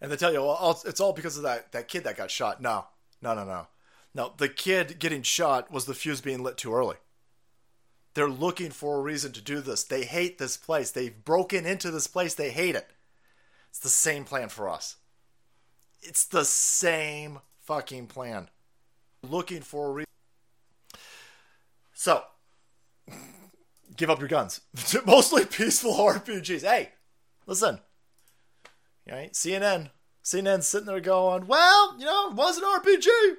And 0.00 0.10
they 0.10 0.16
tell 0.16 0.32
you, 0.32 0.42
well, 0.42 0.80
it's 0.84 1.00
all 1.00 1.12
because 1.12 1.36
of 1.36 1.44
that, 1.44 1.72
that 1.72 1.86
kid 1.88 2.04
that 2.04 2.16
got 2.16 2.30
shot. 2.30 2.60
No, 2.60 2.86
no, 3.22 3.34
no, 3.34 3.44
no. 3.44 3.68
No, 4.14 4.32
the 4.36 4.48
kid 4.48 4.98
getting 4.98 5.22
shot 5.22 5.70
was 5.70 5.86
the 5.86 5.94
fuse 5.94 6.20
being 6.20 6.42
lit 6.42 6.56
too 6.56 6.74
early. 6.74 6.96
They're 8.14 8.28
looking 8.28 8.70
for 8.70 8.98
a 8.98 9.02
reason 9.02 9.32
to 9.32 9.42
do 9.42 9.60
this. 9.60 9.82
They 9.82 10.04
hate 10.04 10.38
this 10.38 10.56
place. 10.56 10.90
They've 10.90 11.24
broken 11.24 11.66
into 11.66 11.90
this 11.90 12.06
place. 12.06 12.34
They 12.34 12.50
hate 12.50 12.76
it. 12.76 12.88
It's 13.70 13.80
the 13.80 13.88
same 13.88 14.24
plan 14.24 14.48
for 14.48 14.68
us. 14.68 14.96
It's 16.00 16.24
the 16.24 16.44
same 16.44 17.40
fucking 17.60 18.06
plan. 18.06 18.50
Looking 19.28 19.62
for 19.62 19.88
a 19.88 19.92
reason. 19.92 20.08
So, 21.92 22.22
give 23.96 24.10
up 24.10 24.20
your 24.20 24.28
guns. 24.28 24.60
Mostly 25.06 25.44
peaceful 25.44 25.94
RPGs. 25.94 26.62
Hey, 26.62 26.90
listen. 27.46 27.80
Right? 29.10 29.32
CNN. 29.32 29.90
CNN's 30.22 30.66
sitting 30.66 30.86
there 30.86 31.00
going, 31.00 31.46
well, 31.46 31.98
you 31.98 32.06
know, 32.06 32.28
it 32.28 32.34
was 32.34 32.58
an 32.58 32.64
RPG, 32.64 33.36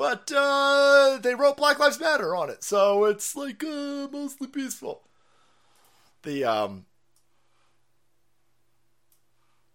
but 0.00 0.32
uh, 0.34 1.18
they 1.22 1.34
wrote 1.34 1.58
Black 1.58 1.78
Lives 1.78 2.00
Matter 2.00 2.34
on 2.34 2.48
it, 2.48 2.64
so 2.64 3.04
it's 3.04 3.36
like 3.36 3.62
uh, 3.62 4.08
mostly 4.10 4.46
peaceful. 4.46 5.02
The 6.22 6.42
um, 6.42 6.86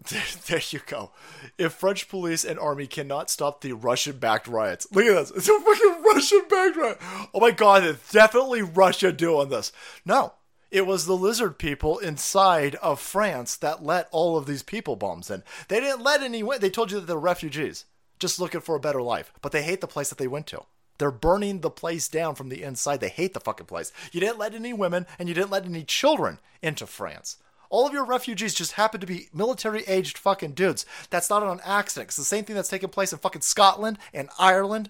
there 0.47 0.61
you 0.71 0.79
go. 0.87 1.11
If 1.59 1.73
French 1.73 2.09
police 2.09 2.43
and 2.43 2.57
army 2.57 2.87
cannot 2.87 3.29
stop 3.29 3.61
the 3.61 3.73
Russian-backed 3.73 4.47
riots, 4.47 4.87
look 4.91 5.05
at 5.05 5.13
this. 5.13 5.29
It's 5.29 5.47
a 5.47 5.59
fucking 5.59 6.03
Russian-backed 6.03 6.75
riot. 6.75 6.97
Oh 7.31 7.39
my 7.39 7.51
god, 7.51 7.83
it's 7.83 8.11
definitely 8.11 8.63
Russia 8.63 9.11
doing 9.11 9.49
this. 9.49 9.71
No, 10.05 10.33
it 10.71 10.87
was 10.87 11.05
the 11.05 11.15
lizard 11.15 11.59
people 11.59 11.99
inside 11.99 12.73
of 12.77 12.99
France 12.99 13.57
that 13.57 13.83
let 13.83 14.07
all 14.11 14.37
of 14.37 14.47
these 14.47 14.63
people 14.63 14.95
bombs 14.95 15.29
in. 15.29 15.43
They 15.67 15.79
didn't 15.79 16.01
let 16.01 16.23
any. 16.23 16.41
They 16.57 16.71
told 16.71 16.91
you 16.91 16.99
that 16.99 17.05
they're 17.05 17.15
refugees, 17.15 17.85
just 18.25 18.39
looking 18.39 18.61
for 18.61 18.75
a 18.75 18.79
better 18.79 19.01
life. 19.01 19.31
But 19.41 19.51
they 19.51 19.61
hate 19.61 19.81
the 19.81 19.87
place 19.87 20.09
that 20.09 20.17
they 20.17 20.27
went 20.27 20.47
to. 20.47 20.63
They're 20.97 21.11
burning 21.11 21.59
the 21.59 21.69
place 21.69 22.07
down 22.07 22.35
from 22.35 22.49
the 22.49 22.63
inside. 22.63 22.99
They 23.01 23.09
hate 23.09 23.33
the 23.33 23.39
fucking 23.39 23.67
place. 23.67 23.91
You 24.11 24.19
didn't 24.19 24.39
let 24.39 24.55
any 24.55 24.73
women 24.73 25.05
and 25.19 25.27
you 25.27 25.35
didn't 25.35 25.51
let 25.51 25.65
any 25.65 25.83
children 25.83 26.39
into 26.61 26.87
France. 26.87 27.37
All 27.69 27.85
of 27.85 27.93
your 27.93 28.05
refugees 28.05 28.53
just 28.53 28.73
happen 28.73 29.01
to 29.01 29.07
be 29.07 29.27
military 29.33 29.83
aged 29.83 30.17
fucking 30.17 30.53
dudes. 30.53 30.85
That's 31.09 31.29
not 31.29 31.43
an 31.43 31.59
accident. 31.65 32.09
It's 32.09 32.17
the 32.17 32.23
same 32.23 32.45
thing 32.45 32.55
that's 32.55 32.69
taking 32.69 32.89
place 32.89 33.11
in 33.11 33.19
fucking 33.19 33.41
Scotland 33.41 33.97
and 34.13 34.29
Ireland, 34.39 34.89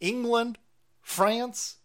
England, 0.00 0.58
France. 1.00 1.76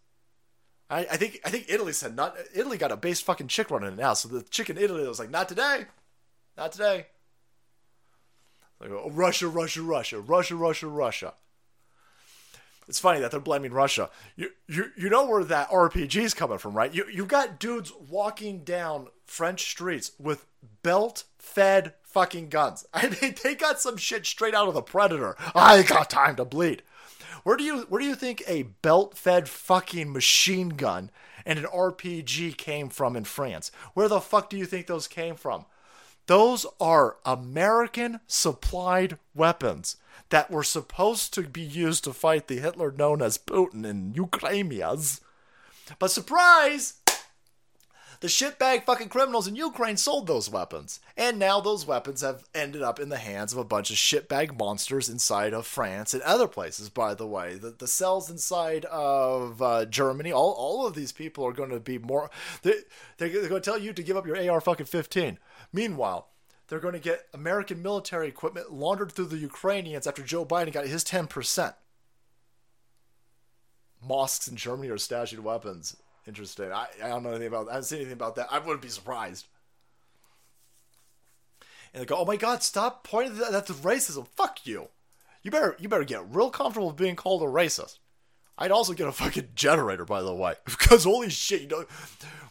I, 0.90 1.00
I 1.00 1.18
think 1.18 1.42
I 1.46 1.50
think 1.50 1.66
Italy 1.68 1.94
said 1.94 2.16
not 2.16 2.36
Italy 2.56 2.78
got 2.78 2.94
a 2.94 2.98
base 2.98 3.20
fucking 3.22 3.50
chick 3.50 3.70
running 3.70 3.94
it 3.94 3.98
now. 3.98 4.14
So 4.14 4.30
the 4.30 4.42
chick 4.42 4.70
in 4.70 4.78
Italy 4.78 5.06
was 5.06 5.20
like, 5.20 5.30
not 5.30 5.50
today. 5.50 5.86
Not 6.58 6.72
today. 6.72 7.08
Like, 8.80 8.92
oh, 8.92 9.10
Russia, 9.12 9.48
Russia, 9.48 9.82
Russia, 9.82 10.20
Russia, 10.20 10.56
Russia, 10.56 10.88
Russia. 10.88 11.34
It's 12.88 13.00
funny 13.00 13.20
that 13.20 13.32
they're 13.32 13.40
blaming 13.40 13.74
Russia. 13.74 14.10
You 14.36 14.52
you 14.68 14.92
you 14.96 15.10
know 15.10 15.26
where 15.26 15.44
that 15.44 15.70
RPG 15.70 16.16
is 16.22 16.34
coming 16.34 16.58
from, 16.58 16.74
right? 16.74 16.94
You 16.94 17.06
you've 17.12 17.28
got 17.28 17.60
dudes 17.60 17.92
walking 18.10 18.64
down 18.64 19.08
French 19.26 19.70
streets 19.70 20.12
with 20.18 20.46
belt 20.84 21.26
fed 21.38 21.94
fucking 22.04 22.50
guns. 22.50 22.86
I 22.94 23.10
mean, 23.22 23.36
they 23.44 23.56
got 23.56 23.82
some 23.82 23.98
shit 23.98 24.26
straight 24.26 24.56
out 24.56 24.70
of 24.70 24.74
the 24.74 24.82
Predator. 24.82 25.36
I 25.54 25.84
got 25.84 26.10
time 26.10 26.38
to 26.38 26.46
bleed. 26.46 26.84
Where 27.44 27.58
do 27.58 27.64
you 27.64 27.82
where 27.90 28.02
do 28.02 28.08
you 28.08 28.16
think 28.16 28.44
a 28.48 28.64
belt 28.64 29.18
fed 29.18 29.50
fucking 29.50 30.12
machine 30.12 30.70
gun 30.70 31.12
and 31.46 31.60
an 31.60 31.66
RPG 31.66 32.58
came 32.58 32.90
from 32.90 33.18
in 33.18 33.26
France? 33.26 33.72
Where 33.96 34.08
the 34.08 34.22
fuck 34.22 34.50
do 34.50 34.58
you 34.58 34.66
think 34.66 34.88
those 34.88 35.08
came 35.08 35.36
from? 35.36 35.66
Those 36.28 36.66
are 36.80 37.18
American 37.26 38.20
supplied 38.28 39.18
weapons 39.34 39.96
that 40.30 40.52
were 40.52 40.64
supposed 40.64 41.34
to 41.34 41.44
be 41.44 41.62
used 41.62 42.04
to 42.04 42.14
fight 42.14 42.48
the 42.48 42.60
Hitler 42.60 42.92
known 42.92 43.22
as 43.22 43.38
Putin 43.38 43.86
in 43.86 44.14
Ukrainians. 44.14 45.22
But 46.00 46.12
surprise! 46.12 46.96
The 48.20 48.28
shitbag 48.28 48.84
fucking 48.84 49.10
criminals 49.10 49.48
in 49.48 49.56
Ukraine 49.56 49.96
sold 49.96 50.26
those 50.26 50.50
weapons. 50.50 51.00
And 51.16 51.38
now 51.38 51.62
those 51.62 51.86
weapons 51.86 52.22
have 52.22 52.46
ended 52.54 52.82
up 52.82 53.00
in 53.00 53.10
the 53.10 53.18
hands 53.18 53.54
of 53.54 53.60
a 53.60 53.64
bunch 53.64 53.92
of 53.92 53.98
shitbag 53.98 54.58
monsters 54.58 55.08
inside 55.08 55.54
of 55.54 55.68
France 55.68 56.16
and 56.16 56.24
other 56.24 56.48
places, 56.48 56.90
by 56.90 57.14
the 57.14 57.28
way. 57.28 57.56
The, 57.56 57.70
the 57.70 57.88
cells 57.88 58.30
inside 58.32 58.86
of 58.86 59.62
uh, 59.62 59.86
Germany, 59.86 60.32
all, 60.32 60.54
all 60.54 60.88
of 60.88 60.96
these 60.96 61.12
people 61.12 61.46
are 61.46 61.54
going 61.54 61.70
to 61.70 61.80
be 61.80 62.00
more. 62.00 62.32
They, 62.64 62.74
they're 63.18 63.30
going 63.30 63.50
to 63.50 63.60
tell 63.60 63.78
you 63.78 63.94
to 63.94 64.04
give 64.04 64.18
up 64.18 64.26
your 64.26 64.52
AR 64.52 64.62
fucking 64.62 64.88
15. 64.88 65.38
Meanwhile, 65.78 66.30
they're 66.68 66.80
going 66.80 66.96
to 66.96 67.00
get 67.00 67.28
American 67.36 67.84
military 67.84 68.28
equipment 68.28 68.74
laundered 68.74 69.12
through 69.12 69.28
the 69.28 69.38
Ukrainians 69.38 70.08
after 70.08 70.24
Joe 70.24 70.44
Biden 70.44 70.74
got 70.74 70.88
his 70.88 71.04
10%. 71.04 71.76
Mosques 74.02 74.48
in 74.48 74.56
Germany 74.56 74.90
are 74.90 74.96
stashing 74.96 75.42
weapons. 75.42 75.96
Interesting. 76.26 76.72
I, 76.72 76.88
I 77.04 77.10
don't 77.10 77.22
know 77.22 77.30
anything 77.30 77.50
about 77.50 77.70
I 77.70 77.74
haven't 77.74 77.84
seen 77.84 78.00
anything 78.00 78.14
about 78.14 78.38
that. 78.38 78.48
I 78.50 78.58
wouldn't 78.58 78.82
be 78.82 78.88
surprised. 78.88 79.46
And 81.94 82.02
they 82.02 82.08
go, 82.08 82.18
oh 82.18 82.26
my 82.26 82.38
god, 82.38 82.64
stop 82.64 83.04
pointing 83.04 83.38
that 83.38 83.52
that's 83.52 83.70
racism. 83.70 84.28
Fuck 84.30 84.66
you. 84.66 84.88
You 85.44 85.52
better 85.52 85.76
you 85.78 85.88
better 85.88 86.04
get 86.04 86.26
real 86.28 86.50
comfortable 86.50 86.88
with 86.88 86.98
being 86.98 87.16
called 87.16 87.44
a 87.44 87.46
racist. 87.46 88.00
I'd 88.58 88.72
also 88.72 88.94
get 88.94 89.08
a 89.08 89.12
fucking 89.12 89.50
generator, 89.56 90.04
by 90.04 90.24
the 90.24 90.34
way, 90.34 90.56
because 90.66 91.04
holy 91.04 91.30
shit, 91.30 91.62
you 91.62 91.68
know, 91.68 91.86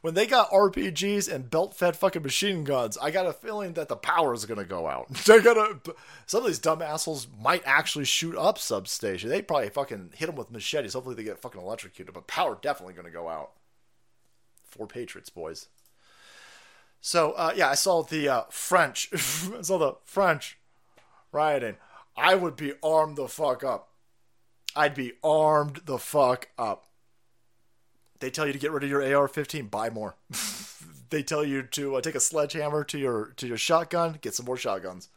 when 0.02 0.14
they 0.14 0.26
got 0.26 0.50
RPGs 0.50 1.32
and 1.32 1.50
belt-fed 1.50 1.96
fucking 1.96 2.22
machine 2.22 2.62
guns, 2.62 2.96
I 2.96 3.10
got 3.10 3.26
a 3.26 3.32
feeling 3.32 3.72
that 3.72 3.88
the 3.88 3.96
power 3.96 4.32
is 4.32 4.44
gonna 4.44 4.64
go 4.64 4.86
out. 4.86 5.08
They're 5.24 5.40
gonna, 5.40 5.80
some 6.26 6.42
of 6.42 6.46
these 6.46 6.60
dumb 6.60 6.80
assholes 6.80 7.26
might 7.40 7.62
actually 7.66 8.04
shoot 8.04 8.36
up 8.36 8.58
substation. 8.58 9.30
They 9.30 9.42
probably 9.42 9.70
fucking 9.70 10.12
hit 10.14 10.26
them 10.26 10.36
with 10.36 10.52
machetes. 10.52 10.92
Hopefully, 10.92 11.16
they 11.16 11.24
get 11.24 11.40
fucking 11.40 11.60
electrocuted, 11.60 12.14
but 12.14 12.28
power 12.28 12.56
definitely 12.60 12.94
gonna 12.94 13.10
go 13.10 13.28
out. 13.28 13.52
4Patriots, 14.78 15.32
boys. 15.32 15.68
So 17.00 17.32
uh, 17.32 17.52
yeah, 17.56 17.70
I 17.70 17.74
saw 17.74 18.02
the 18.02 18.28
uh, 18.28 18.42
French. 18.50 19.10
I 19.12 19.62
saw 19.62 19.78
the 19.78 19.94
French 20.04 20.58
rioting. 21.32 21.76
I 22.16 22.34
would 22.34 22.56
be 22.56 22.74
armed 22.82 23.16
the 23.16 23.28
fuck 23.28 23.62
up. 23.62 23.90
I'd 24.77 24.94
be 24.94 25.15
armed 25.24 25.81
the 25.86 25.98
fuck 25.98 26.48
up. 26.59 26.86
They 28.20 28.31
tell 28.31 28.47
you 28.47 28.53
to 28.53 28.59
get 28.59 28.70
rid 28.70 28.85
of 28.85 28.90
your 28.90 29.03
AR-15, 29.03 29.70
buy 29.70 29.90
more. 29.90 30.16
they 31.11 31.23
tell 31.23 31.44
you 31.44 31.62
to 31.62 31.97
uh, 31.97 32.01
take 32.01 32.15
a 32.15 32.20
sledgehammer 32.20 32.85
to 32.85 32.98
your 32.98 33.32
to 33.36 33.47
your 33.47 33.57
shotgun, 33.57 34.19
get 34.20 34.35
some 34.35 34.47
more 34.47 34.57
shotguns. 34.57 35.09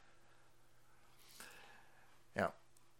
Yeah. 2.36 2.48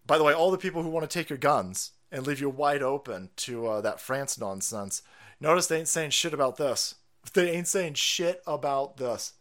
By 0.06 0.18
the 0.18 0.24
way, 0.24 0.34
all 0.34 0.52
the 0.52 0.58
people 0.58 0.84
who 0.84 0.90
want 0.90 1.10
to 1.10 1.14
take 1.14 1.30
your 1.30 1.38
guns 1.38 1.92
and 2.12 2.26
leave 2.26 2.42
you 2.42 2.50
wide 2.50 2.84
open 2.84 3.30
to 3.38 3.68
uh, 3.68 3.82
that 3.82 4.02
France 4.02 4.40
nonsense, 4.40 5.02
notice 5.40 5.68
they 5.68 5.80
ain't 5.80 5.88
saying 5.88 6.12
shit 6.12 6.34
about 6.34 6.58
this. 6.58 6.96
They 7.34 7.52
ain't 7.52 7.68
saying 7.68 7.96
shit 7.96 8.42
about 8.48 8.98
this. 8.98 9.34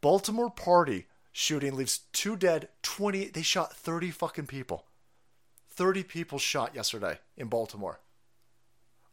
Baltimore 0.00 0.50
party 0.50 1.08
shooting 1.32 1.74
leaves 1.74 2.02
two 2.12 2.36
dead, 2.36 2.68
20 2.82 3.26
they 3.26 3.42
shot 3.42 3.74
30 3.74 4.12
fucking 4.12 4.46
people. 4.46 4.86
30 5.72 6.04
people 6.04 6.38
shot 6.38 6.74
yesterday 6.74 7.18
in 7.36 7.48
Baltimore. 7.48 8.00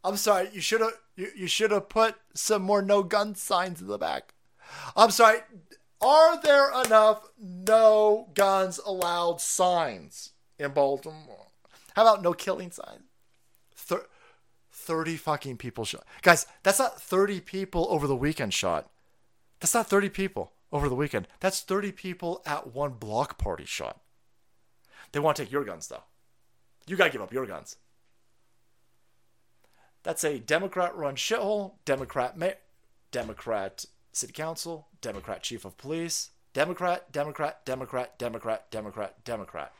I'm 0.02 0.16
sorry, 0.16 0.48
you 0.52 0.60
should 0.60 0.80
have 0.80 0.94
you, 1.16 1.28
you 1.36 1.46
should 1.46 1.70
have 1.70 1.88
put 1.88 2.16
some 2.34 2.62
more 2.62 2.82
no 2.82 3.02
gun 3.02 3.34
signs 3.34 3.80
in 3.80 3.86
the 3.86 3.98
back. 3.98 4.34
I'm 4.96 5.10
sorry, 5.10 5.40
are 6.00 6.40
there 6.40 6.70
enough 6.84 7.28
no 7.38 8.28
guns 8.34 8.78
allowed 8.84 9.40
signs 9.40 10.30
in 10.58 10.72
Baltimore? 10.72 11.48
How 11.94 12.02
about 12.02 12.22
no 12.22 12.32
killing 12.32 12.70
signs? 12.70 13.02
Thir- 13.74 14.06
30 14.72 15.16
fucking 15.16 15.56
people 15.58 15.84
shot. 15.84 16.04
Guys, 16.22 16.46
that's 16.62 16.78
not 16.78 17.00
30 17.00 17.40
people 17.40 17.86
over 17.90 18.06
the 18.06 18.16
weekend 18.16 18.54
shot. 18.54 18.90
That's 19.60 19.74
not 19.74 19.88
30 19.88 20.08
people 20.08 20.52
over 20.72 20.88
the 20.88 20.94
weekend. 20.94 21.28
That's 21.40 21.60
30 21.60 21.92
people 21.92 22.42
at 22.46 22.72
one 22.72 22.92
block 22.92 23.36
party 23.36 23.66
shot. 23.66 24.00
They 25.12 25.20
want 25.20 25.36
to 25.36 25.44
take 25.44 25.52
your 25.52 25.64
guns 25.64 25.88
though. 25.88 26.04
You 26.90 26.96
got 26.96 27.04
to 27.04 27.10
give 27.10 27.22
up 27.22 27.32
your 27.32 27.46
guns. 27.46 27.76
That's 30.02 30.24
a 30.24 30.40
Democrat 30.40 30.96
run 30.96 31.14
shithole, 31.14 31.74
Democrat 31.84 32.36
ma- 32.36 32.58
Democrat 33.12 33.84
city 34.10 34.32
council, 34.32 34.88
Democrat 35.00 35.44
chief 35.44 35.64
of 35.64 35.78
police, 35.78 36.30
Democrat, 36.52 37.12
Democrat, 37.12 37.64
Democrat, 37.64 38.18
Democrat, 38.18 38.68
Democrat, 38.72 39.24
Democrat. 39.24 39.72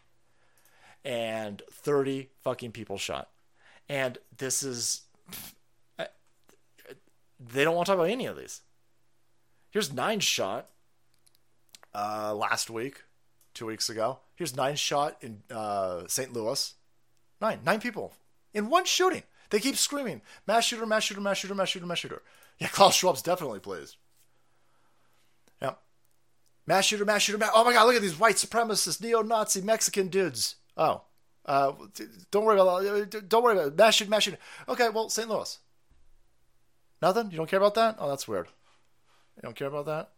And 1.04 1.62
30 1.72 2.28
fucking 2.44 2.70
people 2.70 2.96
shot. 2.96 3.28
And 3.88 4.18
this 4.38 4.62
is 4.62 5.00
they 5.98 7.64
don't 7.64 7.74
want 7.74 7.86
to 7.86 7.90
talk 7.90 7.98
about 7.98 8.10
any 8.10 8.26
of 8.26 8.36
these. 8.36 8.60
Here's 9.70 9.92
nine 9.92 10.20
shot 10.20 10.68
uh, 11.92 12.32
last 12.36 12.70
week, 12.70 13.02
two 13.52 13.66
weeks 13.66 13.88
ago. 13.88 14.20
Here's 14.36 14.54
nine 14.54 14.76
shot 14.76 15.16
in 15.20 15.42
uh, 15.50 16.06
St. 16.06 16.32
Louis. 16.32 16.74
Nine, 17.40 17.60
nine 17.64 17.80
people 17.80 18.12
in 18.52 18.68
one 18.68 18.84
shooting. 18.84 19.22
They 19.50 19.58
keep 19.58 19.76
screaming, 19.76 20.22
mass 20.46 20.64
shooter, 20.64 20.86
mass 20.86 21.04
shooter, 21.04 21.20
mass 21.20 21.38
shooter, 21.38 21.54
mass 21.54 21.68
shooter, 21.68 21.86
mass 21.86 21.98
shooter. 21.98 22.22
Yeah, 22.58 22.68
Klaus 22.68 22.96
Schwab's 22.96 23.22
definitely 23.22 23.58
pleased. 23.58 23.96
Yeah. 25.60 25.74
Mass 26.66 26.84
shooter, 26.84 27.04
mass 27.04 27.22
shooter, 27.22 27.38
mass. 27.38 27.50
Oh 27.54 27.64
my 27.64 27.72
god, 27.72 27.86
look 27.86 27.96
at 27.96 28.02
these 28.02 28.18
white 28.18 28.36
supremacist, 28.36 29.00
neo-Nazi 29.02 29.62
Mexican 29.62 30.08
dudes. 30.08 30.56
Oh. 30.76 31.02
Uh, 31.46 31.72
don't 32.30 32.44
worry 32.44 32.60
about 32.60 32.82
that. 32.82 33.28
Don't 33.28 33.42
worry 33.42 33.54
about 33.54 33.68
it. 33.68 33.76
Mass 33.76 33.94
shooter, 33.96 34.10
mass 34.10 34.22
shooter. 34.22 34.38
Okay, 34.68 34.88
well, 34.88 35.08
St. 35.08 35.28
Louis. 35.28 35.58
Nothing? 37.02 37.30
You 37.30 37.38
don't 37.38 37.48
care 37.48 37.58
about 37.58 37.74
that? 37.74 37.96
Oh, 37.98 38.08
that's 38.08 38.28
weird. 38.28 38.48
You 39.36 39.42
don't 39.42 39.56
care 39.56 39.68
about 39.68 39.86
that? 39.86 40.10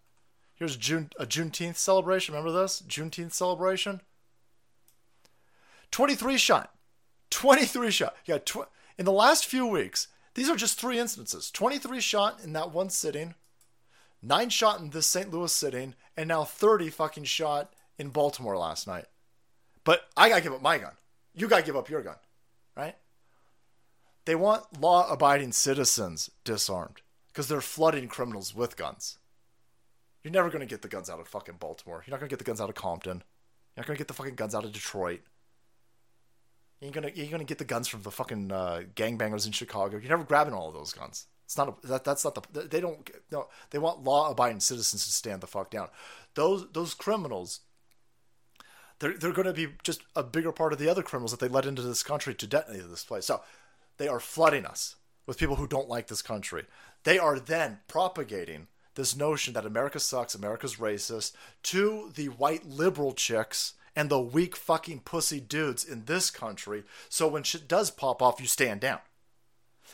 Here's 0.55 0.77
June 0.77 1.11
a 1.19 1.25
Juneteenth 1.25 1.77
celebration. 1.77 2.35
Remember 2.35 2.61
this? 2.61 2.83
Juneteenth 2.87 3.33
celebration. 3.33 4.01
23 5.91 6.37
shot. 6.37 6.75
23 7.33 7.91
shot. 7.91 8.15
Yeah, 8.27 8.39
tw- 8.39 8.69
in 8.97 9.05
the 9.05 9.13
last 9.13 9.47
few 9.47 9.67
weeks, 9.67 10.09
these 10.35 10.49
are 10.49 10.57
just 10.57 10.79
three 10.79 10.99
instances 10.99 11.51
23 11.51 12.01
shot 12.01 12.41
in 12.45 12.53
that 12.53 12.73
one 12.73 12.91
sitting, 12.91 13.35
9 14.23 14.51
shot 14.51 14.81
in 14.81 14.91
this 14.91 15.07
St. 15.07 15.31
Louis 15.31 15.53
sitting, 15.53 15.95
and 16.17 16.29
now 16.29 16.45
30 16.45 16.91
fucking 16.91 17.25
shot 17.25 17.73
in 17.99 18.11
Baltimore 18.11 18.57
last 18.57 18.87
night. 18.87 19.07
But 19.85 20.09
I 20.17 20.29
gotta 20.29 20.43
give 20.43 20.53
up 20.53 20.63
my 20.63 20.79
gun. 20.79 20.93
You 21.35 21.49
gotta 21.49 21.65
give 21.65 21.77
up 21.77 21.91
your 21.91 22.03
gun, 22.03 22.17
right? 22.77 22.95
They 24.25 24.35
want 24.35 24.81
law 24.81 25.11
abiding 25.11 25.53
citizens 25.53 26.31
disarmed 26.45 27.01
because 27.29 27.49
they're 27.49 27.61
flooding 27.61 28.09
criminals 28.09 28.55
with 28.55 28.77
guns. 28.77 29.19
You're 30.23 30.33
never 30.33 30.51
gonna 30.51 30.67
get 30.67 30.83
the 30.83 30.89
guns 30.89 31.11
out 31.11 31.19
of 31.19 31.27
fucking 31.27 31.57
Baltimore. 31.59 32.05
You're 32.07 32.13
not 32.13 32.21
gonna 32.21 32.31
get 32.31 32.39
the 32.39 32.45
guns 32.45 32.61
out 32.61 32.69
of 32.69 32.77
Compton. 32.77 33.25
You're 33.75 33.83
not 33.83 33.87
gonna 33.87 33.99
get 33.99 34.09
the 34.09 34.15
fucking 34.15 34.37
guns 34.37 34.55
out 34.55 34.65
of 34.65 34.73
Detroit. 34.73 35.23
You 36.83 36.87
ain't 36.87 36.95
gonna 36.97 37.11
you 37.15 37.23
ain't 37.23 37.31
gonna 37.31 37.45
get 37.45 37.59
the 37.59 37.65
guns 37.65 37.87
from 37.87 38.03
the 38.03 38.11
fucking 38.11 38.51
uh, 38.51 38.83
gangbangers 38.97 39.47
in 39.47 39.53
Chicago. 39.53 39.99
You're 39.99 40.11
never 40.11 40.25
grabbing 40.25 40.53
all 40.53 40.67
of 40.67 40.75
those 40.75 40.93
guns. 40.93 41.27
It's 41.45 41.57
not 41.57 41.69
a, 41.69 41.87
that 41.87 42.03
that's 42.03 42.25
not 42.25 42.35
the 42.35 42.63
they 42.63 42.81
don't 42.81 43.09
no 43.31 43.47
they 43.71 43.79
want 43.79 44.03
law 44.03 44.33
abiding 44.33 44.59
citizens 44.59 45.07
to 45.07 45.13
stand 45.13 45.43
the 45.43 45.47
fuck 45.47 45.71
down. 45.71 45.91
Those 46.35 46.67
those 46.73 46.93
criminals 46.93 47.61
they're 48.99 49.17
they're 49.17 49.33
going 49.33 49.47
to 49.47 49.53
be 49.53 49.69
just 49.85 50.03
a 50.17 50.25
bigger 50.25 50.51
part 50.51 50.73
of 50.73 50.81
the 50.81 50.89
other 50.89 51.05
criminals 51.05 51.31
that 51.31 51.39
they 51.39 51.47
let 51.47 51.67
into 51.67 51.83
this 51.83 52.03
country 52.03 52.35
to 52.35 52.47
detonate 52.49 52.91
this 52.91 53.05
place. 53.05 53.27
So 53.27 53.43
they 53.99 54.09
are 54.09 54.19
flooding 54.19 54.67
us 54.67 54.97
with 55.25 55.39
people 55.39 55.57
who 55.57 55.69
don't 55.69 55.89
like 55.89 56.09
this 56.09 56.23
country. 56.23 56.65
They 57.05 57.17
are 57.17 57.39
then 57.39 57.79
propagating 57.87 58.67
this 58.97 59.15
notion 59.15 59.55
that 59.55 59.65
America 59.65 60.01
sucks, 60.01 60.35
America's 60.35 60.77
racist 60.77 61.33
to 61.63 62.11
the 62.13 62.27
white 62.27 62.67
liberal 62.67 63.13
chicks 63.13 63.75
and 63.95 64.09
the 64.09 64.21
weak 64.21 64.57
fucking 64.57 65.01
pussy 65.01 65.41
dudes 65.41 65.85
in 65.85 66.05
this 66.05 66.31
country. 66.31 66.85
So 67.09 67.29
when 67.29 67.43
shit 67.43 67.69
does 67.69 67.91
pop 67.91 68.23
off, 68.23 68.41
you 68.41 68.47
stand 68.47 68.81
down. 68.81 69.01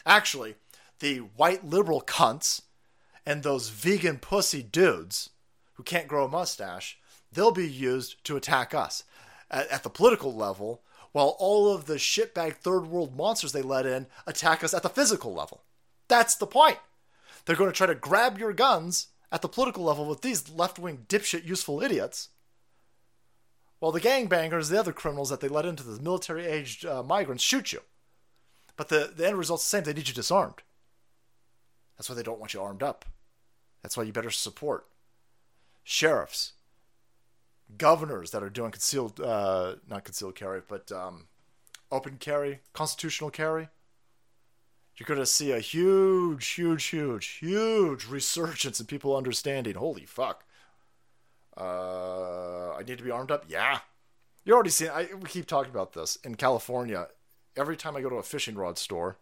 Actually, 0.07 0.55
the 1.01 1.19
white 1.37 1.65
liberal 1.65 2.01
cunts 2.01 2.63
and 3.27 3.43
those 3.43 3.69
vegan 3.69 4.19
pussy 4.19 4.63
dudes 4.63 5.31
who 5.75 5.83
can't 5.83 6.09
grow 6.09 6.25
a 6.25 6.29
mustache, 6.29 6.99
they'll 7.33 7.51
be 7.51 7.69
used 7.69 8.23
to 8.25 8.37
attack 8.37 8.75
us. 8.75 9.05
At, 9.51 9.69
at 9.69 9.83
the 9.83 9.91
political 9.91 10.35
level, 10.35 10.83
while 11.13 11.37
all 11.39 11.73
of 11.73 11.87
the 11.87 11.95
shitbag 11.95 12.57
third 12.57 12.87
world 12.87 13.17
monsters 13.17 13.53
they 13.53 13.63
let 13.63 13.87
in 13.87 14.07
attack 14.27 14.63
us 14.63 14.75
at 14.75 14.83
the 14.83 14.89
physical 14.89 15.35
level. 15.35 15.63
That's 16.09 16.35
the 16.35 16.47
point. 16.47 16.79
They're 17.45 17.57
going 17.57 17.71
to 17.71 17.77
try 17.77 17.87
to 17.87 17.95
grab 17.95 18.39
your 18.39 18.53
guns 18.53 19.09
at 19.33 19.43
the 19.43 19.49
political 19.49 19.85
level 19.85 20.07
with 20.07 20.21
these 20.21 20.51
left 20.51 20.79
wing 20.79 21.07
dipshit 21.09 21.47
useful 21.47 21.83
idiots. 21.83 22.29
While 23.81 23.93
the 23.93 24.01
gangbangers, 24.01 24.71
the 24.71 24.79
other 24.81 24.93
criminals 24.93 25.31
that 25.31 25.41
they 25.41 25.49
let 25.49 25.67
into 25.67 25.85
the 25.85 26.03
military 26.03 26.47
aged 26.47 26.85
uh, 26.85 27.03
migrants, 27.03 27.45
shoot 27.45 27.73
you. 27.73 27.81
But 28.77 28.89
the, 28.89 29.13
the 29.15 29.27
end 29.27 29.39
result's 29.39 29.65
the 29.65 29.69
same. 29.69 29.85
They 29.85 29.93
need 29.93 30.09
you 30.09 30.15
disarmed. 30.15 30.63
That's 31.97 32.09
why 32.09 32.15
they 32.15 32.23
don't 32.23 32.41
want 32.41 32.55
you 32.55 32.63
armed 32.63 32.83
up. 32.83 33.05
That's 33.83 33.97
why 33.97 34.05
you 34.05 34.13
better 34.13 34.31
support 34.31 34.87
sheriffs, 35.85 36.53
governors 37.77 38.31
that 38.33 38.43
are 38.43 38.51
doing 38.51 38.71
concealed, 38.71 39.21
uh, 39.21 39.77
not 39.89 40.05
concealed 40.05 40.35
carry, 40.35 40.61
but 40.67 40.93
um, 40.93 41.27
open 41.91 42.17
carry, 42.19 42.61
constitutional 42.73 43.31
carry. 43.31 43.69
You're 44.97 45.07
going 45.07 45.21
to 45.21 45.27
see 45.27 45.53
a 45.53 45.61
huge, 45.61 46.47
huge, 46.49 46.85
huge, 46.87 47.27
huge 47.41 48.07
resurgence 48.07 48.81
in 48.81 48.87
people 48.87 49.17
understanding. 49.17 49.77
Holy 49.77 50.05
fuck. 50.05 50.45
Uh, 51.59 52.75
I 52.75 52.83
need 52.87 52.99
to 52.99 53.05
be 53.05 53.11
armed 53.11 53.31
up? 53.31 53.45
Yeah. 53.49 53.81
You're 54.45 54.55
already 54.55 54.71
seeing, 54.71 54.91
I, 54.91 55.09
we 55.21 55.29
keep 55.29 55.47
talking 55.47 55.71
about 55.71 55.93
this. 55.93 56.17
In 56.25 56.37
California, 56.37 57.09
every 57.57 57.77
time 57.77 57.97
I 57.97 58.01
go 58.01 58.09
to 58.09 58.17
a 58.17 58.23
fishing 58.23 58.55
rod 58.55 58.79
store, 58.79 59.17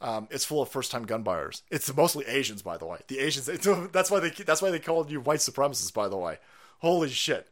um, 0.00 0.28
it's 0.30 0.44
full 0.44 0.60
of 0.60 0.68
first-time 0.68 1.04
gun 1.04 1.22
buyers. 1.22 1.62
It's 1.70 1.94
mostly 1.96 2.26
Asians, 2.26 2.60
by 2.62 2.76
the 2.76 2.84
way. 2.84 2.98
The 3.08 3.20
Asians. 3.20 3.46
That's 3.92 4.10
why 4.10 4.20
they. 4.20 4.30
That's 4.30 4.60
why 4.60 4.70
they 4.70 4.78
called 4.78 5.10
you 5.10 5.20
white 5.20 5.38
supremacists, 5.38 5.94
by 5.94 6.08
the 6.08 6.18
way. 6.18 6.38
Holy 6.80 7.08
shit. 7.08 7.48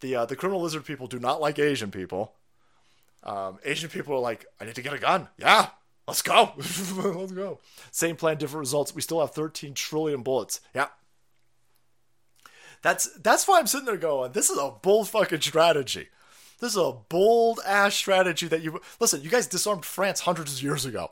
The 0.00 0.16
uh, 0.16 0.26
the 0.26 0.36
criminal 0.36 0.60
lizard 0.60 0.84
people 0.84 1.06
do 1.06 1.18
not 1.18 1.40
like 1.40 1.58
Asian 1.58 1.90
people. 1.90 2.34
Um, 3.22 3.58
Asian 3.64 3.88
people 3.88 4.14
are 4.14 4.20
like, 4.20 4.44
I 4.60 4.66
need 4.66 4.74
to 4.74 4.82
get 4.82 4.92
a 4.92 4.98
gun. 4.98 5.28
Yeah, 5.38 5.68
let's 6.06 6.20
go. 6.20 6.52
let's 6.56 7.32
go. 7.32 7.60
Same 7.90 8.16
plan, 8.16 8.36
different 8.36 8.60
results. 8.60 8.94
We 8.94 9.00
still 9.00 9.20
have 9.20 9.30
13 9.30 9.72
trillion 9.72 10.22
bullets. 10.22 10.60
Yeah. 10.74 10.88
That's 12.84 13.06
that's 13.14 13.48
why 13.48 13.58
I'm 13.58 13.66
sitting 13.66 13.86
there 13.86 13.96
going, 13.96 14.32
this 14.32 14.50
is 14.50 14.58
a 14.58 14.70
bold 14.82 15.08
fucking 15.08 15.40
strategy. 15.40 16.08
This 16.60 16.72
is 16.72 16.76
a 16.76 16.92
bold 17.08 17.60
ass 17.64 17.94
strategy 17.94 18.46
that 18.46 18.60
you 18.60 18.78
listen. 19.00 19.22
You 19.22 19.30
guys 19.30 19.46
disarmed 19.46 19.86
France 19.86 20.20
hundreds 20.20 20.58
of 20.58 20.62
years 20.62 20.84
ago. 20.84 21.10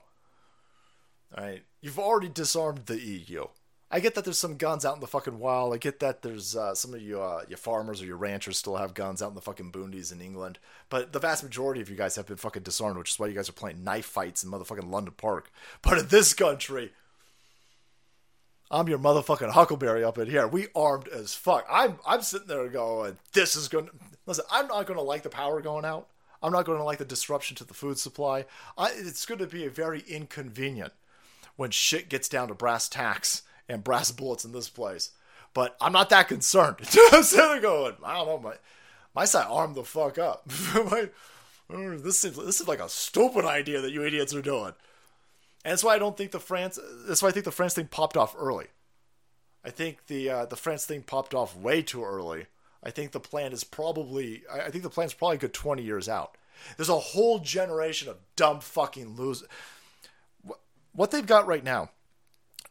All 1.34 1.44
right, 1.44 1.62
you've 1.80 1.98
already 1.98 2.28
disarmed 2.28 2.84
the 2.84 3.00
EU. 3.00 3.46
I 3.90 4.00
get 4.00 4.14
that 4.14 4.24
there's 4.24 4.38
some 4.38 4.58
guns 4.58 4.84
out 4.84 4.96
in 4.96 5.00
the 5.00 5.06
fucking 5.06 5.38
wild. 5.38 5.72
I 5.72 5.78
get 5.78 6.00
that 6.00 6.20
there's 6.20 6.54
uh, 6.54 6.74
some 6.74 6.92
of 6.92 7.00
you, 7.00 7.22
uh, 7.22 7.44
your 7.48 7.56
farmers 7.56 8.02
or 8.02 8.06
your 8.06 8.18
ranchers 8.18 8.58
still 8.58 8.76
have 8.76 8.92
guns 8.92 9.22
out 9.22 9.30
in 9.30 9.34
the 9.34 9.40
fucking 9.40 9.72
boonies 9.72 10.12
in 10.12 10.20
England. 10.20 10.58
But 10.90 11.14
the 11.14 11.20
vast 11.20 11.42
majority 11.42 11.80
of 11.80 11.88
you 11.88 11.96
guys 11.96 12.16
have 12.16 12.26
been 12.26 12.36
fucking 12.36 12.62
disarmed, 12.64 12.98
which 12.98 13.10
is 13.10 13.18
why 13.18 13.28
you 13.28 13.34
guys 13.34 13.48
are 13.48 13.52
playing 13.52 13.82
knife 13.82 14.06
fights 14.06 14.44
in 14.44 14.50
motherfucking 14.50 14.90
London 14.90 15.14
Park. 15.16 15.50
But 15.80 15.98
in 15.98 16.08
this 16.08 16.34
country, 16.34 16.92
I'm 18.72 18.88
your 18.88 18.98
motherfucking 18.98 19.50
Huckleberry 19.50 20.02
up 20.02 20.16
in 20.16 20.30
here. 20.30 20.48
We 20.48 20.68
armed 20.74 21.06
as 21.08 21.34
fuck. 21.34 21.66
I'm 21.70 21.98
I'm 22.06 22.22
sitting 22.22 22.48
there 22.48 22.68
going, 22.68 23.18
this 23.34 23.54
is 23.54 23.68
going. 23.68 23.86
to 23.86 23.92
Listen, 24.24 24.46
I'm 24.50 24.66
not 24.68 24.86
going 24.86 24.98
to 24.98 25.04
like 25.04 25.22
the 25.22 25.28
power 25.28 25.60
going 25.60 25.84
out. 25.84 26.08
I'm 26.42 26.52
not 26.52 26.64
going 26.64 26.78
to 26.78 26.84
like 26.84 26.98
the 26.98 27.04
disruption 27.04 27.54
to 27.56 27.64
the 27.64 27.74
food 27.74 27.98
supply. 27.98 28.46
I, 28.78 28.90
it's 28.96 29.26
going 29.26 29.38
to 29.40 29.46
be 29.46 29.66
a 29.66 29.70
very 29.70 30.02
inconvenient 30.08 30.92
when 31.56 31.70
shit 31.70 32.08
gets 32.08 32.28
down 32.28 32.48
to 32.48 32.54
brass 32.54 32.88
tacks 32.88 33.42
and 33.68 33.84
brass 33.84 34.10
bullets 34.10 34.44
in 34.44 34.52
this 34.52 34.68
place. 34.70 35.10
But 35.54 35.76
I'm 35.80 35.92
not 35.92 36.08
that 36.10 36.28
concerned. 36.28 36.76
I'm 37.12 37.22
sitting 37.22 37.46
there 37.46 37.60
going, 37.60 37.94
I 38.02 38.14
don't 38.14 38.26
know, 38.26 38.38
my 38.38 38.54
my 39.14 39.26
side 39.26 39.46
armed 39.50 39.74
the 39.74 39.84
fuck 39.84 40.16
up. 40.16 40.48
my, 40.74 41.10
this 41.68 42.20
seems 42.20 42.36
this 42.36 42.60
is 42.62 42.68
like 42.68 42.80
a 42.80 42.88
stupid 42.88 43.44
idea 43.44 43.82
that 43.82 43.92
you 43.92 44.02
idiots 44.02 44.34
are 44.34 44.40
doing. 44.40 44.72
And 45.64 45.72
that's 45.72 45.84
why 45.84 45.94
I 45.94 45.98
don't 45.98 46.16
think 46.16 46.32
the 46.32 46.40
France. 46.40 46.78
That's 47.06 47.22
why 47.22 47.28
I 47.28 47.32
think 47.32 47.44
the 47.44 47.52
France 47.52 47.74
thing 47.74 47.86
popped 47.86 48.16
off 48.16 48.34
early. 48.36 48.66
I 49.64 49.70
think 49.70 50.06
the 50.06 50.28
uh, 50.28 50.46
the 50.46 50.56
France 50.56 50.86
thing 50.86 51.02
popped 51.02 51.34
off 51.34 51.56
way 51.56 51.82
too 51.82 52.04
early. 52.04 52.46
I 52.82 52.90
think 52.90 53.12
the 53.12 53.20
plan 53.20 53.52
is 53.52 53.62
probably. 53.62 54.42
I 54.52 54.70
think 54.70 54.82
the 54.82 54.90
plan's 54.90 55.14
probably 55.14 55.38
good 55.38 55.54
twenty 55.54 55.82
years 55.82 56.08
out. 56.08 56.36
There's 56.76 56.88
a 56.88 56.98
whole 56.98 57.38
generation 57.38 58.08
of 58.08 58.18
dumb 58.36 58.60
fucking 58.60 59.16
losers. 59.16 59.48
What 60.92 61.10
they've 61.10 61.26
got 61.26 61.46
right 61.46 61.64
now 61.64 61.90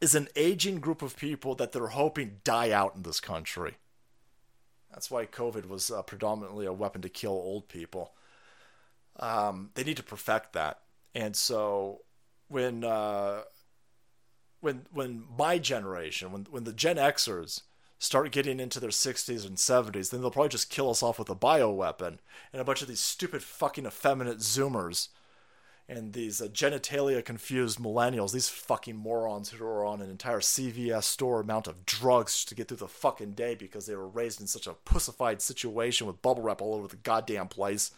is 0.01 0.13
an 0.13 0.27
aging 0.35 0.80
group 0.80 1.01
of 1.01 1.18
people 1.18 1.55
that 1.55 1.72
they're 1.72 1.88
hoping 1.88 2.39
die 2.43 2.72
out 2.72 2.95
in 2.95 3.03
this 3.03 3.19
country. 3.19 3.77
That's 4.91 5.09
why 5.09 5.26
COVID 5.26 5.68
was 5.68 5.89
uh, 5.89 6.01
predominantly 6.01 6.65
a 6.65 6.73
weapon 6.73 7.01
to 7.01 7.09
kill 7.09 7.31
old 7.31 7.69
people. 7.69 8.13
Um, 9.18 9.72
they 9.76 9.84
need 9.84 9.97
to 9.97 10.03
perfect 10.03 10.53
that, 10.53 10.81
and 11.15 11.35
so 11.35 12.01
when 12.51 12.83
uh, 12.83 13.41
when 14.59 14.85
when 14.91 15.23
my 15.37 15.57
generation, 15.57 16.31
when 16.31 16.47
when 16.49 16.65
the 16.65 16.73
Gen 16.73 16.97
Xers 16.97 17.61
start 17.97 18.31
getting 18.31 18.59
into 18.59 18.79
their 18.79 18.89
60s 18.89 19.45
and 19.45 19.57
70s, 19.57 20.09
then 20.09 20.21
they'll 20.21 20.31
probably 20.31 20.49
just 20.49 20.71
kill 20.71 20.89
us 20.89 21.03
off 21.03 21.19
with 21.19 21.29
a 21.29 21.35
bioweapon 21.35 22.17
and 22.51 22.59
a 22.59 22.63
bunch 22.63 22.81
of 22.81 22.87
these 22.87 22.99
stupid 22.99 23.43
fucking 23.43 23.85
effeminate 23.85 24.39
Zoomers 24.39 25.09
and 25.87 26.13
these 26.13 26.41
uh, 26.41 26.47
genitalia 26.47 27.23
confused 27.23 27.77
millennials, 27.77 28.31
these 28.31 28.49
fucking 28.49 28.95
morons 28.95 29.49
who 29.49 29.63
are 29.63 29.85
on 29.85 30.01
an 30.01 30.09
entire 30.09 30.39
CVS 30.39 31.03
store 31.03 31.41
amount 31.41 31.67
of 31.67 31.85
drugs 31.85 32.43
to 32.45 32.55
get 32.55 32.67
through 32.67 32.77
the 32.77 32.87
fucking 32.87 33.33
day 33.33 33.53
because 33.53 33.85
they 33.85 33.95
were 33.95 34.07
raised 34.07 34.41
in 34.41 34.47
such 34.47 34.65
a 34.65 34.73
pussified 34.73 35.41
situation 35.41 36.07
with 36.07 36.21
bubble 36.23 36.41
wrap 36.41 36.61
all 36.61 36.73
over 36.73 36.87
the 36.87 36.95
goddamn 36.95 37.49
place. 37.49 37.91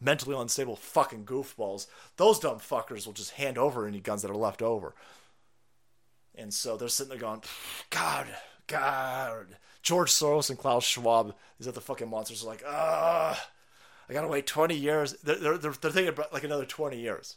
Mentally 0.00 0.36
unstable 0.36 0.76
fucking 0.76 1.24
goofballs. 1.24 1.86
Those 2.16 2.38
dumb 2.38 2.58
fuckers 2.58 3.06
will 3.06 3.14
just 3.14 3.32
hand 3.32 3.56
over 3.56 3.86
any 3.86 4.00
guns 4.00 4.22
that 4.22 4.30
are 4.30 4.36
left 4.36 4.62
over. 4.62 4.94
And 6.34 6.52
so 6.52 6.76
they're 6.76 6.88
sitting 6.88 7.10
there 7.10 7.18
going, 7.18 7.42
God, 7.90 8.26
God. 8.66 9.46
George 9.82 10.10
Soros 10.10 10.50
and 10.50 10.58
Klaus 10.58 10.84
Schwab, 10.84 11.34
these 11.58 11.68
other 11.68 11.80
fucking 11.80 12.10
monsters 12.10 12.42
are 12.42 12.48
like, 12.48 12.62
ah, 12.66 13.50
I 14.08 14.12
gotta 14.12 14.28
wait 14.28 14.46
20 14.46 14.74
years. 14.74 15.14
They're, 15.22 15.36
they're, 15.36 15.58
they're, 15.58 15.72
they're 15.72 15.90
thinking 15.90 16.08
about 16.08 16.32
like 16.32 16.44
another 16.44 16.66
20 16.66 16.98
years. 16.98 17.36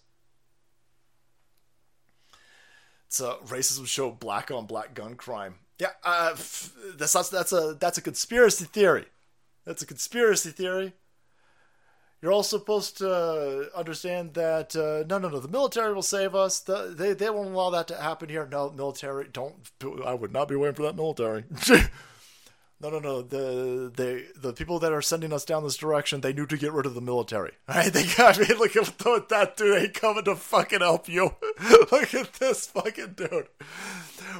It's 3.07 3.19
a 3.19 3.35
racism 3.47 3.87
show, 3.87 4.11
black 4.11 4.51
on 4.51 4.65
black 4.65 4.93
gun 4.93 5.15
crime. 5.15 5.55
Yeah, 5.79 5.91
uh, 6.03 6.35
that's, 6.97 7.13
that's, 7.13 7.29
that's, 7.29 7.53
a, 7.53 7.77
that's 7.79 7.97
a 7.97 8.01
conspiracy 8.01 8.65
theory. 8.65 9.05
That's 9.65 9.81
a 9.81 9.85
conspiracy 9.85 10.51
theory. 10.51 10.93
You're 12.21 12.33
all 12.33 12.43
supposed 12.43 12.97
to 12.97 13.69
understand 13.75 14.33
that 14.33 14.75
uh, 14.75 15.05
no, 15.07 15.17
no, 15.17 15.29
no. 15.29 15.39
The 15.39 15.47
military 15.47 15.93
will 15.93 16.01
save 16.01 16.35
us. 16.35 16.59
The, 16.59 16.93
they 16.95 17.13
they 17.13 17.29
won't 17.29 17.51
allow 17.51 17.69
that 17.69 17.87
to 17.87 17.95
happen 17.95 18.27
here. 18.27 18.47
No, 18.51 18.69
military 18.71 19.27
don't. 19.31 19.55
I 20.05 20.13
would 20.13 20.33
not 20.33 20.49
be 20.49 20.55
waiting 20.55 20.75
for 20.75 20.83
that 20.83 20.95
military. 20.97 21.45
no, 22.81 22.89
no, 22.89 22.99
no. 22.99 23.21
The 23.21 23.91
the 23.93 24.25
the 24.35 24.53
people 24.53 24.79
that 24.79 24.93
are 24.93 25.01
sending 25.01 25.33
us 25.33 25.43
down 25.43 25.63
this 25.63 25.75
direction, 25.75 26.21
they 26.21 26.31
knew 26.31 26.45
to 26.45 26.57
get 26.57 26.71
rid 26.71 26.85
of 26.85 26.93
the 26.93 27.01
military. 27.01 27.53
Right? 27.67 27.93
They 27.93 28.07
got 28.17 28.39
me. 28.39 28.47
Look 28.47 28.75
at 28.75 28.97
that 29.29 29.55
dude 29.55 29.81
ain't 29.81 29.93
coming 29.93 30.23
to 30.25 30.35
fucking 30.35 30.79
help 30.79 31.07
you. 31.07 31.35
look 31.91 32.13
at 32.13 32.33
this 32.33 32.67
fucking 32.67 33.13
dude. 33.13 33.47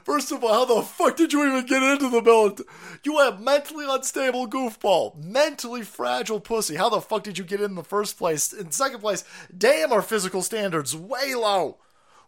First 0.04 0.32
of 0.32 0.44
all, 0.44 0.54
how 0.54 0.66
the 0.66 0.82
fuck 0.82 1.16
did 1.16 1.32
you 1.32 1.46
even 1.46 1.66
get 1.66 1.84
into 1.84 2.10
the 2.10 2.22
military? 2.22 2.68
You 3.04 3.18
have 3.20 3.40
mentally 3.40 3.86
unstable 3.88 4.48
goofball, 4.48 5.16
mentally 5.24 5.84
fragile 5.84 6.40
pussy. 6.40 6.76
How 6.76 6.90
the 6.90 7.02
fuck 7.02 7.24
did 7.24 7.38
you 7.38 7.44
get 7.44 7.60
in, 7.60 7.72
in 7.72 7.76
the 7.76 7.84
first 7.84 8.18
place? 8.18 8.52
In 8.52 8.72
second 8.72 9.00
place, 9.00 9.24
damn, 9.56 9.94
our 9.94 10.02
physical 10.02 10.42
standards 10.42 10.96
way 10.96 11.36
low, 11.36 11.78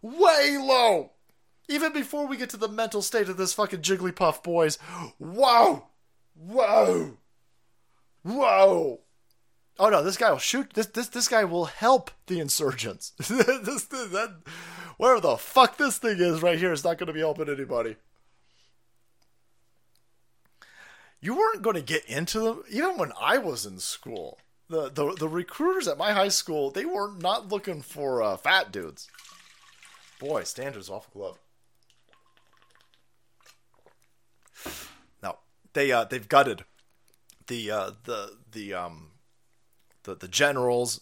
way 0.01 0.57
low. 0.59 1.11
Even 1.67 1.93
before 1.93 2.27
we 2.27 2.37
get 2.37 2.49
to 2.49 2.57
the 2.57 2.67
mental 2.67 3.01
state 3.01 3.29
of 3.29 3.37
this 3.37 3.53
fucking 3.53 3.81
Jigglypuff, 3.81 4.43
boys. 4.43 4.77
Whoa, 5.17 5.87
whoa, 6.47 7.17
whoa. 8.23 8.99
Oh 9.79 9.89
no, 9.89 10.03
this 10.03 10.17
guy 10.17 10.29
will 10.31 10.37
shoot. 10.37 10.73
This 10.73 10.87
this 10.87 11.07
this 11.07 11.27
guy 11.27 11.43
will 11.43 11.65
help 11.65 12.11
the 12.27 12.39
insurgents. 12.39 13.11
this, 13.17 13.85
that 13.85 14.41
wherever 14.97 15.19
the 15.19 15.37
fuck 15.37 15.77
this 15.77 15.97
thing 15.97 16.19
is 16.19 16.43
right 16.43 16.59
here 16.59 16.71
is 16.71 16.83
not 16.83 16.97
going 16.97 17.07
to 17.07 17.13
be 17.13 17.19
helping 17.19 17.49
anybody. 17.49 17.95
You 21.19 21.35
weren't 21.35 21.61
going 21.61 21.75
to 21.75 21.81
get 21.81 22.05
into 22.05 22.39
them 22.39 22.63
even 22.69 22.97
when 22.97 23.11
I 23.19 23.37
was 23.37 23.65
in 23.65 23.79
school. 23.79 24.39
The 24.69 24.89
the 24.89 25.15
the 25.15 25.27
recruiters 25.27 25.87
at 25.87 25.97
my 25.97 26.11
high 26.11 26.29
school 26.29 26.69
they 26.69 26.85
were 26.85 27.11
not 27.17 27.49
looking 27.49 27.81
for 27.81 28.21
uh, 28.21 28.37
fat 28.37 28.71
dudes. 28.71 29.09
Boy, 30.19 30.43
standards 30.43 30.89
awful 30.89 31.11
glove. 31.13 31.39
They 35.73 35.91
uh, 35.91 36.05
they've 36.05 36.27
gutted 36.27 36.65
the 37.47 37.71
uh, 37.71 37.91
the 38.03 38.37
the 38.51 38.73
um 38.73 39.11
the 40.03 40.15
the 40.15 40.27
generals. 40.27 41.01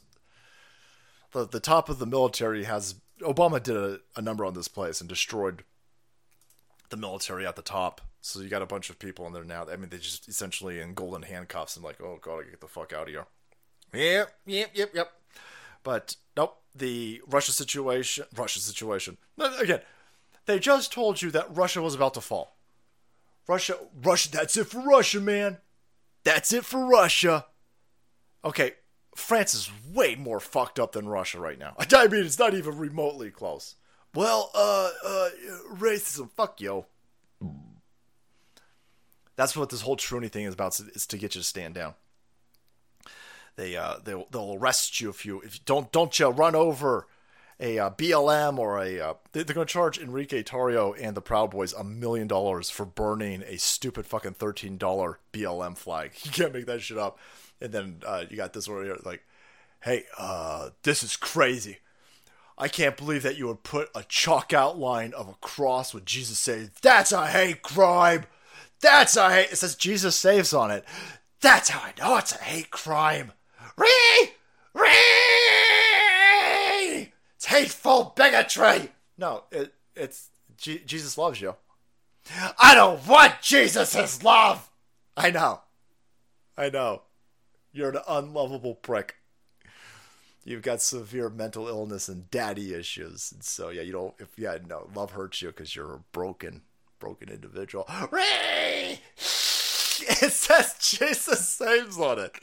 The 1.31 1.47
the 1.47 1.59
top 1.59 1.89
of 1.89 1.99
the 1.99 2.05
military 2.05 2.63
has 2.63 2.95
Obama 3.21 3.61
did 3.61 3.75
a, 3.75 3.99
a 4.15 4.21
number 4.21 4.45
on 4.45 4.53
this 4.53 4.67
place 4.67 4.99
and 4.99 5.09
destroyed 5.09 5.63
the 6.89 6.97
military 6.97 7.45
at 7.45 7.55
the 7.55 7.61
top. 7.61 8.01
So 8.21 8.41
you 8.41 8.49
got 8.49 8.61
a 8.61 8.67
bunch 8.67 8.89
of 8.89 8.99
people 8.99 9.25
in 9.27 9.33
there 9.33 9.43
now. 9.43 9.65
I 9.71 9.75
mean, 9.77 9.89
they 9.89 9.97
just 9.97 10.27
essentially 10.27 10.79
in 10.79 10.93
golden 10.93 11.21
handcuffs 11.21 11.75
and 11.75 11.85
like, 11.85 12.01
oh 12.01 12.19
god, 12.21 12.45
I 12.45 12.49
get 12.49 12.61
the 12.61 12.67
fuck 12.67 12.93
out 12.93 13.03
of 13.03 13.09
here. 13.09 13.25
Yep, 13.93 14.31
yep, 14.45 14.71
yep, 14.73 14.89
yep. 14.93 15.11
But 15.83 16.15
nope, 16.35 16.57
the 16.75 17.21
Russia 17.27 17.51
situation, 17.51 18.25
Russia 18.35 18.59
situation. 18.59 19.17
Again, 19.59 19.81
they 20.45 20.59
just 20.59 20.91
told 20.91 21.21
you 21.21 21.31
that 21.31 21.55
Russia 21.55 21.81
was 21.81 21.95
about 21.95 22.13
to 22.15 22.21
fall. 22.21 22.57
Russia, 23.49 23.79
Russia, 24.03 24.31
that's 24.31 24.55
it 24.57 24.67
for 24.67 24.79
Russia, 24.79 25.19
man. 25.19 25.57
That's 26.23 26.53
it 26.53 26.63
for 26.63 26.85
Russia. 26.85 27.47
Okay, 28.45 28.73
France 29.15 29.55
is 29.55 29.71
way 29.91 30.13
more 30.13 30.39
fucked 30.39 30.79
up 30.79 30.91
than 30.91 31.09
Russia 31.09 31.39
right 31.39 31.57
now. 31.57 31.73
I 31.79 32.07
mean, 32.07 32.23
it's 32.23 32.37
not 32.37 32.53
even 32.53 32.77
remotely 32.77 33.31
close. 33.31 33.73
Well, 34.13 34.51
uh, 34.53 34.91
uh, 35.03 35.29
racism, 35.73 36.29
fuck 36.29 36.61
yo. 36.61 36.85
That's 39.35 39.57
what 39.57 39.71
this 39.71 39.81
whole 39.81 39.97
Truny 39.97 40.29
thing 40.29 40.45
is 40.45 40.53
about, 40.53 40.79
is 40.79 41.07
to 41.07 41.17
get 41.17 41.33
you 41.33 41.41
to 41.41 41.47
stand 41.47 41.73
down. 41.73 41.95
They, 43.55 43.75
uh, 43.75 43.95
they'll, 44.03 44.27
they'll 44.29 44.57
arrest 44.59 45.01
you 45.01 45.09
if 45.09 45.25
you, 45.25 45.41
if 45.41 45.55
you 45.55 45.61
don't, 45.65 45.91
don't 45.91 46.17
you 46.19 46.27
run 46.27 46.53
over 46.53 47.07
a 47.59 47.77
uh, 47.77 47.89
BLM 47.89 48.57
or 48.57 48.81
a, 48.81 48.99
uh, 48.99 49.13
they're 49.33 49.43
going 49.43 49.67
to 49.67 49.71
charge 49.71 49.97
Enrique 49.97 50.43
Tarrio 50.43 50.95
and 50.99 51.15
the 51.15 51.21
Proud 51.21 51.51
Boys 51.51 51.73
a 51.73 51.83
million 51.83 52.27
dollars 52.27 52.69
for 52.69 52.85
burning 52.85 53.43
a 53.43 53.57
stupid 53.57 54.05
fucking 54.05 54.35
$13 54.35 55.15
BLM 55.33 55.77
flag. 55.77 56.11
You 56.23 56.31
can't 56.31 56.53
make 56.53 56.67
that 56.67 56.81
shit 56.81 56.97
up. 56.97 57.19
And 57.59 57.73
then 57.73 58.01
uh, 58.05 58.25
you 58.29 58.37
got 58.37 58.53
this 58.53 58.69
one 58.69 58.85
here, 58.85 58.97
like, 59.03 59.23
hey, 59.81 60.05
uh, 60.17 60.69
this 60.83 61.03
is 61.03 61.17
crazy. 61.17 61.79
I 62.57 62.67
can't 62.67 62.95
believe 62.97 63.23
that 63.23 63.37
you 63.37 63.47
would 63.47 63.63
put 63.63 63.89
a 63.95 64.03
chalk 64.03 64.53
outline 64.53 65.13
of 65.13 65.27
a 65.27 65.33
cross 65.41 65.93
with 65.93 66.05
Jesus 66.05 66.37
saying, 66.37 66.71
That's 66.81 67.11
a 67.11 67.27
hate 67.27 67.61
crime. 67.61 68.25
That's 68.81 69.15
a 69.15 69.29
hate. 69.29 69.51
It 69.51 69.57
says 69.57 69.75
Jesus 69.75 70.17
saves 70.17 70.53
on 70.53 70.69
it. 70.69 70.85
That's 71.41 71.69
how 71.69 71.79
I 71.79 71.93
know 71.99 72.17
it's 72.17 72.35
a 72.35 72.43
hate 72.43 72.69
crime. 72.69 73.31
Ree! 73.77 74.31
Ree! 74.73 75.38
It's 77.39 77.45
hateful 77.45 78.11
bigotry. 78.17 78.89
No, 79.17 79.45
it, 79.49 79.73
it's 79.95 80.27
G- 80.57 80.83
Jesus 80.85 81.17
loves 81.17 81.39
you. 81.39 81.55
I 82.61 82.75
don't 82.75 83.07
want 83.07 83.41
Jesus' 83.41 84.21
love. 84.21 84.69
I 85.15 85.31
know. 85.31 85.61
I 86.57 86.69
know. 86.69 87.03
You're 87.71 87.91
an 87.91 88.01
unlovable 88.09 88.75
prick. 88.75 89.15
You've 90.43 90.63
got 90.63 90.81
severe 90.81 91.29
mental 91.29 91.69
illness 91.69 92.09
and 92.09 92.29
daddy 92.29 92.73
issues. 92.73 93.31
And 93.31 93.41
so, 93.41 93.69
yeah, 93.69 93.83
you 93.83 93.93
don't, 93.93 94.15
if, 94.19 94.37
yeah, 94.37 94.57
no, 94.67 94.89
love 94.93 95.11
hurts 95.11 95.41
you 95.41 95.47
because 95.47 95.73
you're 95.73 95.93
a 95.93 95.99
broken, 96.11 96.63
broken 96.99 97.29
individual. 97.29 97.87
Ray! 98.11 98.99
It 99.17 100.33
says 100.33 100.75
Jesus 100.81 101.47
saves 101.47 101.97
on 101.97 102.19
it. 102.19 102.35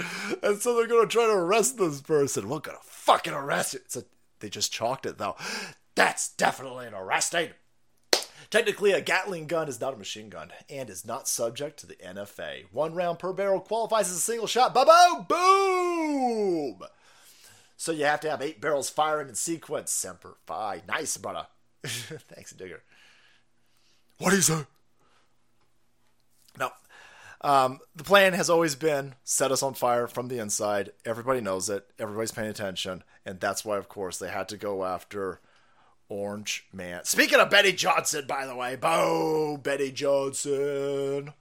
And 0.42 0.58
so 0.58 0.74
they're 0.74 0.86
going 0.86 1.06
to 1.06 1.12
try 1.12 1.26
to 1.26 1.32
arrest 1.32 1.76
this 1.76 2.00
person. 2.00 2.48
We're 2.48 2.60
going 2.60 2.78
to 2.78 2.82
fucking 2.82 3.34
arrest 3.34 3.74
you. 3.74 3.80
So 3.88 4.02
they 4.40 4.48
just 4.48 4.72
chalked 4.72 5.06
it, 5.06 5.18
though. 5.18 5.36
That's 5.94 6.28
definitely 6.28 6.86
an 6.86 6.94
arresting. 6.94 7.50
Technically, 8.50 8.92
a 8.92 9.00
Gatling 9.00 9.46
gun 9.46 9.68
is 9.68 9.80
not 9.80 9.94
a 9.94 9.96
machine 9.96 10.28
gun 10.28 10.52
and 10.70 10.88
is 10.88 11.04
not 11.04 11.26
subject 11.26 11.78
to 11.80 11.86
the 11.86 11.96
NFA. 11.96 12.66
One 12.70 12.94
round 12.94 13.18
per 13.18 13.32
barrel 13.32 13.60
qualifies 13.60 14.08
as 14.08 14.16
a 14.16 14.20
single 14.20 14.46
shot. 14.46 14.72
Ba 14.72 15.26
boom! 15.28 16.78
So 17.76 17.92
you 17.92 18.04
have 18.04 18.20
to 18.20 18.30
have 18.30 18.40
eight 18.40 18.60
barrels 18.60 18.88
firing 18.88 19.28
in 19.28 19.34
sequence. 19.34 19.90
Semper 19.90 20.36
Fi. 20.46 20.82
Nice, 20.86 21.16
brother. 21.16 21.46
Thanks, 21.84 22.52
Digger. 22.52 22.82
What 24.18 24.32
is 24.32 24.46
that? 24.46 24.66
No. 26.58 26.70
Um, 27.42 27.80
the 27.94 28.04
plan 28.04 28.32
has 28.32 28.48
always 28.50 28.74
been 28.74 29.14
set 29.24 29.52
us 29.52 29.62
on 29.62 29.74
fire 29.74 30.06
from 30.06 30.28
the 30.28 30.38
inside. 30.38 30.90
Everybody 31.04 31.40
knows 31.40 31.68
it. 31.68 31.86
Everybody's 31.98 32.32
paying 32.32 32.48
attention. 32.48 33.02
And 33.24 33.38
that's 33.40 33.64
why, 33.64 33.76
of 33.76 33.88
course, 33.88 34.18
they 34.18 34.28
had 34.28 34.48
to 34.48 34.56
go 34.56 34.84
after 34.84 35.40
Orange 36.08 36.64
Man. 36.72 37.04
Speaking 37.04 37.38
of 37.40 37.50
Betty 37.50 37.72
Johnson, 37.72 38.24
by 38.26 38.46
the 38.46 38.54
way, 38.56 38.76
Bo 38.76 39.56
Betty 39.56 39.92
Johnson. 39.92 41.32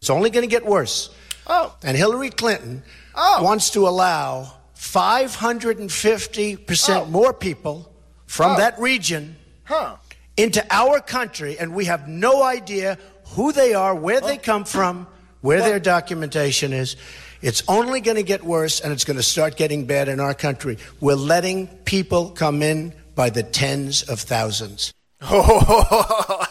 It's 0.00 0.10
only 0.10 0.30
going 0.30 0.44
to 0.44 0.50
get 0.50 0.64
worse. 0.66 1.10
Oh. 1.46 1.76
And 1.82 1.96
Hillary 1.96 2.30
Clinton 2.30 2.82
Oh. 3.14 3.42
wants 3.42 3.70
to 3.70 3.86
allow 3.86 4.54
550% 4.74 7.02
Oh. 7.02 7.04
more 7.06 7.32
people 7.34 7.92
from 8.26 8.52
Oh. 8.52 8.56
that 8.56 8.78
region 8.78 9.36
Huh. 9.64 9.96
into 10.36 10.64
our 10.70 11.00
country, 11.00 11.58
and 11.58 11.74
we 11.74 11.84
have 11.84 12.08
no 12.08 12.42
idea 12.42 12.98
who 13.34 13.52
they 13.52 13.74
are, 13.74 13.94
where 13.94 14.20
they 14.20 14.36
come 14.36 14.64
from, 14.64 15.06
where 15.40 15.60
their 15.60 15.78
documentation 15.78 16.72
is. 16.72 16.96
It's 17.42 17.62
only 17.68 18.00
going 18.00 18.16
to 18.16 18.22
get 18.22 18.42
worse, 18.42 18.80
and 18.80 18.92
it's 18.92 19.04
going 19.04 19.18
to 19.18 19.22
start 19.22 19.56
getting 19.56 19.84
bad 19.84 20.08
in 20.08 20.18
our 20.18 20.32
country. 20.34 20.78
We're 21.00 21.14
letting 21.14 21.66
people 21.84 22.30
come 22.30 22.62
in 22.62 22.94
by 23.14 23.30
the 23.30 23.42
tens 23.42 24.02
of 24.02 24.20
thousands. 24.20 24.92
Oh, 25.26 26.44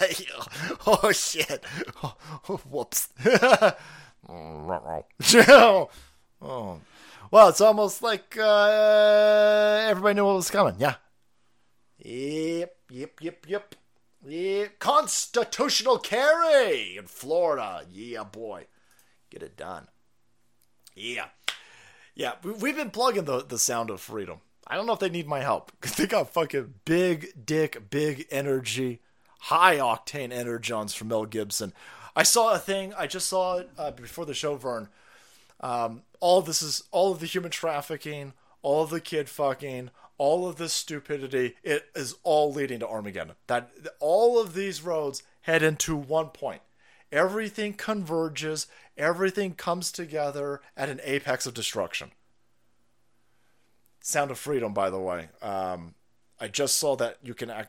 oh 0.88 1.11
shit. 1.11 1.64
Oh, 2.03 2.15
whoops. 2.69 3.07
oh. 6.41 6.80
Well, 7.30 7.49
it's 7.49 7.61
almost 7.61 8.01
like 8.01 8.35
uh, 8.38 9.85
everybody 9.88 10.15
knew 10.15 10.26
what 10.26 10.35
was 10.35 10.49
coming. 10.49 10.76
Yeah. 10.80 10.95
Yep, 11.99 12.76
yep, 12.89 13.22
yep, 13.22 13.45
yep. 13.47 13.76
Yeah. 14.26 14.66
Constitutional 14.80 15.98
carry 16.00 16.98
in 16.98 17.08
Florida. 17.08 17.86
Yeah, 17.91 18.24
boy. 18.24 18.68
Get 19.30 19.44
it 19.44 19.58
done. 19.58 19.88
Yeah. 20.95 21.26
Yeah, 22.16 22.34
we- 22.44 22.52
we've 22.52 22.76
been 22.76 22.91
plugging 22.91 23.26
the, 23.26 23.44
the 23.44 23.58
sound 23.58 23.90
of 23.90 24.00
freedom. 24.02 24.40
I 24.68 24.76
don't 24.76 24.86
know 24.86 24.94
if 24.94 25.00
they 25.00 25.10
need 25.10 25.28
my 25.28 25.41
help. 25.41 25.72
they 25.98 26.08
got 26.08 26.30
fucking 26.30 26.76
big 26.86 27.45
dick, 27.45 27.90
big 27.90 28.28
energy, 28.32 29.02
high 29.41 29.78
octane 29.78 30.32
energons 30.32 30.95
from 30.95 31.10
Mel 31.10 31.26
Gibson. 31.26 31.74
I 32.16 32.24
saw 32.24 32.54
a 32.54 32.60
thing, 32.60 32.94
I 32.94 33.08
just 33.08 33.28
saw 33.28 33.58
it 33.58 33.70
uh, 33.78 33.91
before 33.91 34.26
the 34.26 34.36
show, 34.36 34.56
Vern. 34.56 34.88
Um, 35.60 36.04
all 36.20 36.41
this 36.41 36.62
is 36.62 36.84
all 36.91 37.12
of 37.12 37.20
the 37.20 37.26
human 37.26 37.50
trafficking, 37.52 38.34
all 38.62 38.84
of 38.84 38.91
the 38.91 39.02
kid 39.02 39.28
fucking, 39.30 39.90
all 40.18 40.48
of 40.48 40.57
this 40.57 40.73
stupidity. 40.73 41.56
It 41.64 41.85
is 41.95 42.15
all 42.23 42.52
leading 42.52 42.80
to 42.80 42.88
Armageddon. 42.88 43.35
That 43.48 43.72
all 43.99 44.40
of 44.40 44.53
these 44.53 44.81
roads 44.81 45.23
head 45.41 45.64
into 45.64 45.95
one 45.95 46.30
point. 46.30 46.61
Everything 47.11 47.73
converges. 47.73 48.68
Everything 48.98 49.53
comes 49.53 49.91
together 49.91 50.61
at 50.76 50.90
an 50.90 50.99
apex 51.03 51.45
of 51.45 51.53
destruction. 51.53 52.11
Sound 54.02 54.31
of 54.31 54.38
Freedom, 54.38 54.73
by 54.73 54.90
the 54.90 54.99
way. 54.99 55.30
Um, 55.41 55.94
I 56.40 56.48
just 56.48 56.77
saw 56.77 56.95
that 56.98 57.19
you 57.23 57.34
can. 57.34 57.49
I, 57.52 57.65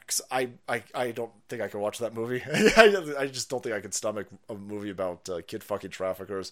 I 0.69 0.83
I 0.95 1.11
don't 1.13 1.31
think 1.49 1.63
I 1.63 1.69
can 1.69 1.81
watch 1.81 1.99
that 1.99 2.15
movie. 2.15 2.43
I, 2.77 3.15
I 3.19 3.27
just 3.27 3.49
don't 3.49 3.63
think 3.63 3.75
I 3.75 3.81
can 3.81 3.93
stomach 3.93 4.27
a 4.49 4.55
movie 4.55 4.91
about 4.91 5.29
uh, 5.29 5.43
kid 5.47 5.63
fucking 5.63 5.91
traffickers. 5.91 6.51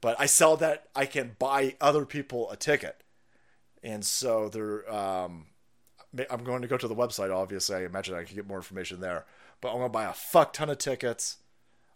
But 0.00 0.20
I 0.20 0.26
sell 0.26 0.56
that 0.58 0.88
I 0.94 1.06
can 1.06 1.36
buy 1.38 1.76
other 1.80 2.04
people 2.04 2.50
a 2.50 2.56
ticket, 2.56 3.01
and 3.82 4.04
so 4.04 4.48
they're. 4.48 4.92
Um, 4.92 5.46
I'm 6.30 6.44
going 6.44 6.60
to 6.60 6.68
go 6.68 6.76
to 6.76 6.88
the 6.88 6.94
website. 6.94 7.34
Obviously, 7.34 7.76
I 7.76 7.84
imagine 7.84 8.14
I 8.14 8.24
can 8.24 8.36
get 8.36 8.46
more 8.46 8.58
information 8.58 9.00
there. 9.00 9.24
But 9.62 9.68
I'm 9.68 9.78
going 9.78 9.88
to 9.88 9.92
buy 9.92 10.04
a 10.04 10.12
fuck 10.12 10.52
ton 10.52 10.68
of 10.68 10.76
tickets. 10.76 11.38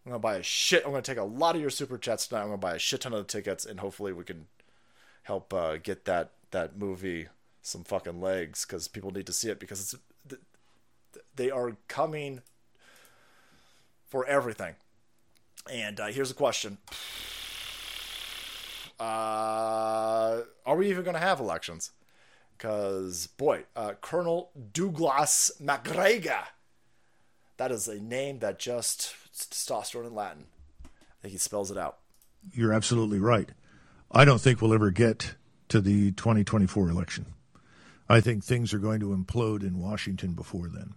I'm 0.05 0.11
going 0.11 0.21
to 0.21 0.23
buy 0.23 0.37
a 0.37 0.43
shit. 0.43 0.85
I'm 0.85 0.93
going 0.93 1.03
to 1.03 1.11
take 1.11 1.19
a 1.19 1.25
lot 1.25 1.55
of 1.55 1.61
your 1.61 1.69
super 1.69 1.99
chats 1.99 2.27
tonight. 2.27 2.43
I'm 2.43 2.47
going 2.47 2.59
to 2.59 2.67
buy 2.67 2.77
a 2.77 2.79
shit 2.79 3.03
ton 3.03 3.13
of 3.13 3.27
tickets, 3.27 3.67
and 3.67 3.81
hopefully 3.81 4.13
we 4.13 4.25
can 4.25 4.47
help 5.25 5.53
uh, 5.53 5.77
get 5.77 6.05
that 6.05 6.31
that 6.53 6.79
movie 6.79 7.27
some 7.61 7.83
fucking 7.83 8.21
legs 8.21 8.65
because 8.65 8.87
people 8.87 9.11
need 9.11 9.27
to 9.27 9.33
see 9.33 9.51
it 9.51 9.59
because 9.59 9.81
it's 9.81 9.95
th- 10.29 10.41
th- 11.13 11.25
they 11.35 11.51
are 11.51 11.77
coming 11.89 12.41
for 14.09 14.25
everything. 14.27 14.77
And 15.71 15.99
uh, 15.99 16.07
here's 16.07 16.31
a 16.31 16.35
question: 16.35 16.79
uh, 18.99 20.43
Are 20.65 20.77
we 20.77 20.91
even 20.91 21.05
going 21.05 21.15
to 21.15 21.21
have 21.21 21.41
elections? 21.41 21.93
Because 22.57 23.27
boy, 23.27 23.65
uh, 23.75 23.95
Colonel 24.01 24.51
Douglas 24.73 25.53
MacGregor. 25.61 26.45
That 27.59 27.73
is 27.73 27.89
a 27.89 28.01
name 28.01 28.41
that 28.41 28.59
just 28.59 29.15
testosterone 29.35 30.07
in 30.07 30.15
Latin. 30.15 30.47
I 30.85 30.89
think 31.23 31.33
he 31.33 31.39
spells 31.39 31.71
it 31.71 31.79
out. 31.79 31.99
You're 32.53 32.73
absolutely 32.73 33.19
right. 33.19 33.51
I 34.11 34.25
don't 34.25 34.41
think 34.41 34.61
we'll 34.61 34.75
ever 34.75 34.91
get 34.91 35.35
to 35.69 35.81
the 35.81 36.13
2024 36.13 36.91
election. 36.91 37.27
I 38.09 38.21
think 38.21 38.45
things 38.45 38.73
are 38.73 38.79
going 38.79 39.01
to 39.01 39.17
implode 39.17 39.63
in 39.63 39.81
Washington 39.81 40.33
before 40.35 40.69
then. 40.69 40.95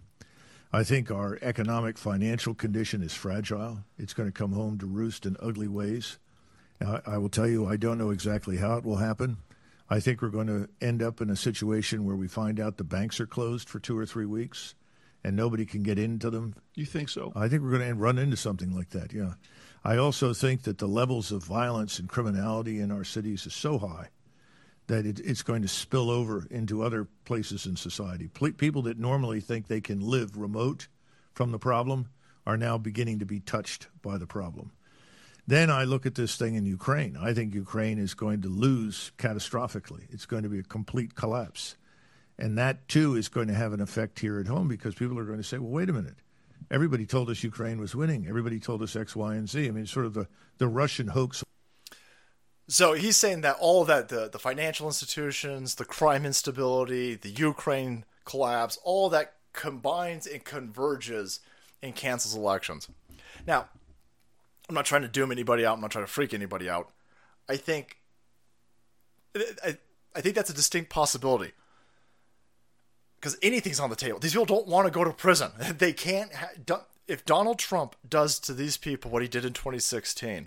I 0.72 0.84
think 0.84 1.10
our 1.10 1.38
economic 1.42 1.98
financial 1.98 2.54
condition 2.54 3.02
is 3.02 3.12
fragile. 3.12 3.78
It's 3.98 4.14
going 4.14 4.28
to 4.28 4.32
come 4.32 4.52
home 4.52 4.78
to 4.78 4.86
roost 4.86 5.26
in 5.26 5.36
ugly 5.40 5.66
ways. 5.66 6.18
Now, 6.80 7.00
I 7.06 7.18
will 7.18 7.28
tell 7.28 7.48
you, 7.48 7.66
I 7.66 7.76
don't 7.76 7.98
know 7.98 8.10
exactly 8.10 8.56
how 8.56 8.76
it 8.76 8.84
will 8.84 8.96
happen. 8.96 9.36
I 9.88 10.00
think 10.00 10.22
we're 10.22 10.28
going 10.28 10.46
to 10.46 10.68
end 10.80 11.02
up 11.02 11.20
in 11.20 11.30
a 11.30 11.36
situation 11.36 12.04
where 12.04 12.16
we 12.16 12.28
find 12.28 12.60
out 12.60 12.76
the 12.76 12.84
banks 12.84 13.20
are 13.20 13.26
closed 13.26 13.68
for 13.68 13.80
two 13.80 13.98
or 13.98 14.06
three 14.06 14.26
weeks 14.26 14.74
and 15.24 15.36
nobody 15.36 15.66
can 15.66 15.82
get 15.82 15.98
into 15.98 16.30
them. 16.30 16.54
You 16.74 16.86
think 16.86 17.08
so? 17.08 17.32
I 17.34 17.48
think 17.48 17.62
we're 17.62 17.76
going 17.76 17.88
to 17.88 17.94
run 17.94 18.18
into 18.18 18.36
something 18.36 18.74
like 18.74 18.90
that. 18.90 19.12
Yeah. 19.12 19.34
I 19.84 19.96
also 19.96 20.32
think 20.32 20.62
that 20.62 20.78
the 20.78 20.86
levels 20.86 21.32
of 21.32 21.42
violence 21.42 21.98
and 21.98 22.08
criminality 22.08 22.80
in 22.80 22.90
our 22.90 23.04
cities 23.04 23.46
is 23.46 23.54
so 23.54 23.78
high 23.78 24.08
that 24.86 25.06
it, 25.06 25.20
it's 25.20 25.42
going 25.42 25.62
to 25.62 25.68
spill 25.68 26.10
over 26.10 26.46
into 26.50 26.82
other 26.82 27.08
places 27.24 27.66
in 27.66 27.76
society. 27.76 28.28
Ple- 28.28 28.52
people 28.52 28.82
that 28.82 28.98
normally 28.98 29.40
think 29.40 29.66
they 29.66 29.80
can 29.80 30.00
live 30.00 30.36
remote 30.36 30.88
from 31.32 31.52
the 31.52 31.58
problem 31.58 32.08
are 32.46 32.56
now 32.56 32.76
beginning 32.76 33.18
to 33.18 33.26
be 33.26 33.40
touched 33.40 33.88
by 34.02 34.18
the 34.18 34.26
problem. 34.26 34.72
Then 35.50 35.68
I 35.68 35.82
look 35.82 36.06
at 36.06 36.14
this 36.14 36.36
thing 36.36 36.54
in 36.54 36.64
Ukraine. 36.64 37.16
I 37.20 37.34
think 37.34 37.54
Ukraine 37.54 37.98
is 37.98 38.14
going 38.14 38.42
to 38.42 38.48
lose 38.48 39.10
catastrophically. 39.18 40.02
It's 40.10 40.24
going 40.24 40.44
to 40.44 40.48
be 40.48 40.60
a 40.60 40.62
complete 40.62 41.16
collapse. 41.16 41.74
And 42.38 42.56
that 42.56 42.86
too 42.86 43.16
is 43.16 43.26
going 43.26 43.48
to 43.48 43.54
have 43.54 43.72
an 43.72 43.80
effect 43.80 44.20
here 44.20 44.38
at 44.38 44.46
home 44.46 44.68
because 44.68 44.94
people 44.94 45.18
are 45.18 45.24
going 45.24 45.38
to 45.38 45.42
say, 45.42 45.58
well, 45.58 45.72
wait 45.72 45.90
a 45.90 45.92
minute. 45.92 46.14
Everybody 46.70 47.04
told 47.04 47.30
us 47.30 47.42
Ukraine 47.42 47.80
was 47.80 47.96
winning. 47.96 48.28
Everybody 48.28 48.60
told 48.60 48.80
us 48.80 48.94
X, 48.94 49.16
Y, 49.16 49.34
and 49.34 49.48
Z. 49.50 49.66
I 49.66 49.72
mean, 49.72 49.86
sort 49.86 50.06
of 50.06 50.14
the, 50.14 50.28
the 50.58 50.68
Russian 50.68 51.08
hoax. 51.08 51.42
So 52.68 52.92
he's 52.92 53.16
saying 53.16 53.40
that 53.40 53.56
all 53.58 53.84
that, 53.86 54.08
the, 54.08 54.28
the 54.28 54.38
financial 54.38 54.86
institutions, 54.86 55.74
the 55.74 55.84
crime 55.84 56.24
instability, 56.24 57.16
the 57.16 57.30
Ukraine 57.30 58.04
collapse, 58.24 58.78
all 58.84 59.08
that 59.08 59.32
combines 59.52 60.28
and 60.28 60.44
converges 60.44 61.40
and 61.82 61.96
cancels 61.96 62.36
elections. 62.36 62.86
Now, 63.48 63.68
I'm 64.70 64.74
not 64.74 64.84
trying 64.84 65.02
to 65.02 65.08
doom 65.08 65.32
anybody 65.32 65.66
out. 65.66 65.74
I'm 65.74 65.80
not 65.80 65.90
trying 65.90 66.04
to 66.04 66.10
freak 66.10 66.32
anybody 66.32 66.70
out. 66.70 66.92
I 67.48 67.56
think, 67.56 67.98
I, 69.34 69.78
I 70.14 70.20
think 70.20 70.36
that's 70.36 70.48
a 70.48 70.54
distinct 70.54 70.90
possibility 70.90 71.50
because 73.16 73.36
anything's 73.42 73.80
on 73.80 73.90
the 73.90 73.96
table. 73.96 74.20
These 74.20 74.30
people 74.30 74.46
don't 74.46 74.68
want 74.68 74.86
to 74.86 74.92
go 74.92 75.02
to 75.02 75.12
prison. 75.12 75.50
They 75.78 75.92
can't. 75.92 76.32
Ha- 76.32 76.84
if 77.08 77.24
Donald 77.24 77.58
Trump 77.58 77.96
does 78.08 78.38
to 78.38 78.54
these 78.54 78.76
people 78.76 79.10
what 79.10 79.22
he 79.22 79.28
did 79.28 79.44
in 79.44 79.54
2016, 79.54 80.46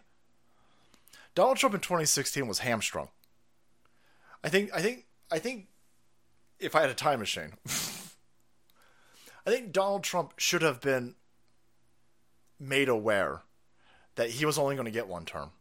Donald 1.35 1.57
Trump 1.57 1.75
in 1.75 1.81
2016 1.81 2.47
was 2.47 2.59
hamstrung. 2.59 3.09
I 4.41 4.47
think. 4.47 4.69
I 4.73 4.81
think. 4.81 5.03
I 5.29 5.39
think. 5.39 5.67
If 6.61 6.75
I 6.75 6.81
had 6.81 6.89
a 6.89 6.93
time 6.93 7.19
machine, 7.19 7.55
I 9.45 9.49
think 9.49 9.73
Donald 9.73 10.03
Trump 10.03 10.35
should 10.37 10.61
have 10.61 10.79
been 10.79 11.15
made 12.57 12.87
aware 12.87 13.41
that 14.15 14.31
he 14.31 14.45
was 14.45 14.57
only 14.57 14.75
going 14.75 14.85
to 14.85 14.91
get 14.91 15.07
one 15.07 15.25
term. 15.25 15.51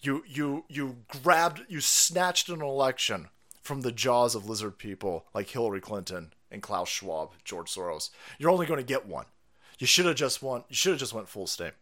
You 0.00 0.22
you 0.26 0.64
you 0.68 0.98
grabbed 1.22 1.62
you 1.68 1.80
snatched 1.80 2.48
an 2.48 2.62
election 2.62 3.28
from 3.62 3.80
the 3.80 3.92
jaws 3.92 4.34
of 4.34 4.48
lizard 4.48 4.78
people 4.78 5.26
like 5.34 5.50
Hillary 5.50 5.80
Clinton 5.80 6.32
and 6.50 6.62
Klaus 6.62 6.88
Schwab, 6.88 7.32
George 7.44 7.72
Soros. 7.72 8.10
You're 8.38 8.50
only 8.50 8.66
going 8.66 8.78
to 8.80 8.84
get 8.84 9.06
one. 9.06 9.26
You 9.78 9.86
should 9.86 10.06
have 10.06 10.16
just 10.16 10.42
won. 10.42 10.64
You 10.68 10.76
should 10.76 10.92
have 10.92 11.00
just 11.00 11.12
went 11.12 11.28
full 11.28 11.46
state. 11.46 11.74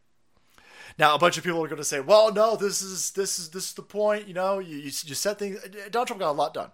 Now 0.99 1.15
a 1.15 1.19
bunch 1.19 1.37
of 1.37 1.45
people 1.45 1.63
are 1.63 1.69
going 1.69 1.79
to 1.79 1.85
say, 1.85 2.01
"Well, 2.01 2.33
no, 2.33 2.57
this 2.57 2.81
is 2.83 3.11
this 3.11 3.39
is 3.39 3.51
this 3.51 3.69
is 3.69 3.75
the 3.75 3.83
point." 3.83 4.27
You 4.27 4.35
know, 4.35 4.59
you 4.59 4.77
you, 4.77 4.85
you 4.85 5.15
set 5.15 5.39
things. 5.39 5.61
Donald 5.91 6.09
Trump 6.09 6.21
got 6.21 6.31
a 6.31 6.33
lot 6.33 6.55
done, 6.55 6.71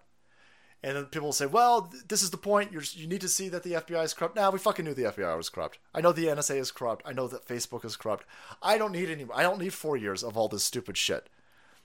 and 0.83 0.97
then 0.97 1.05
people 1.07 1.33
say, 1.33 1.47
"Well, 1.47 1.93
this 2.09 2.23
is 2.23 2.31
the 2.31 2.37
point. 2.37 2.73
You're, 2.73 2.83
you 2.93 3.07
need 3.07 3.21
to 3.21 3.29
see 3.29 3.49
that 3.49 3.63
the 3.63 3.75
FBI 3.75 4.05
is 4.05 4.15
corrupt." 4.15 4.37
Now 4.37 4.51
we 4.51 4.59
fucking 4.59 4.85
knew 4.85 4.95
the 4.95 5.05
FBI 5.05 5.37
was 5.37 5.49
corrupt. 5.49 5.79
I 5.95 6.01
know 6.01 6.13
the 6.13 6.27
NSA 6.27 6.57
is 6.57 6.71
corrupt. 6.71 7.03
I 7.07 7.13
know 7.13 7.29
that 7.29 7.47
Facebook 7.47 7.85
is 7.85 7.97
corrupt. 7.97 8.27
I 8.63 8.79
don't 8.79 8.93
need 8.93 9.11
any. 9.11 9.27
I 9.35 9.43
don't 9.43 9.61
need 9.61 9.75
four 9.75 9.97
years 9.97 10.23
of 10.23 10.37
all 10.37 10.49
this 10.49 10.65
stupid 10.65 10.97
shit. 10.97 11.29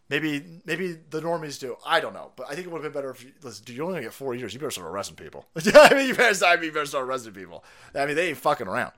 Maybe 0.09 0.61
maybe 0.65 0.97
the 1.09 1.21
normies 1.21 1.59
do. 1.59 1.75
I 1.85 1.99
don't 1.99 2.13
know, 2.13 2.31
but 2.35 2.47
I 2.49 2.55
think 2.55 2.67
it 2.67 2.71
would 2.71 2.81
have 2.81 2.93
been 2.93 2.99
better 2.99 3.11
if 3.11 3.23
you 3.23 3.31
listen. 3.41 3.65
Do 3.65 3.73
you 3.73 3.85
only 3.85 4.01
get 4.01 4.13
four 4.13 4.33
years? 4.33 4.53
You 4.53 4.59
better 4.59 4.71
start 4.71 4.87
arresting 4.87 5.17
people. 5.17 5.45
I 5.75 5.93
mean, 5.93 6.07
you 6.07 6.15
better, 6.15 6.45
I 6.45 6.55
mean, 6.55 6.65
you 6.65 6.71
better 6.71 6.85
start 6.85 7.05
arresting 7.05 7.33
people. 7.33 7.63
I 7.93 8.05
mean, 8.05 8.15
they 8.15 8.29
ain't 8.29 8.37
fucking 8.37 8.67
around. 8.67 8.93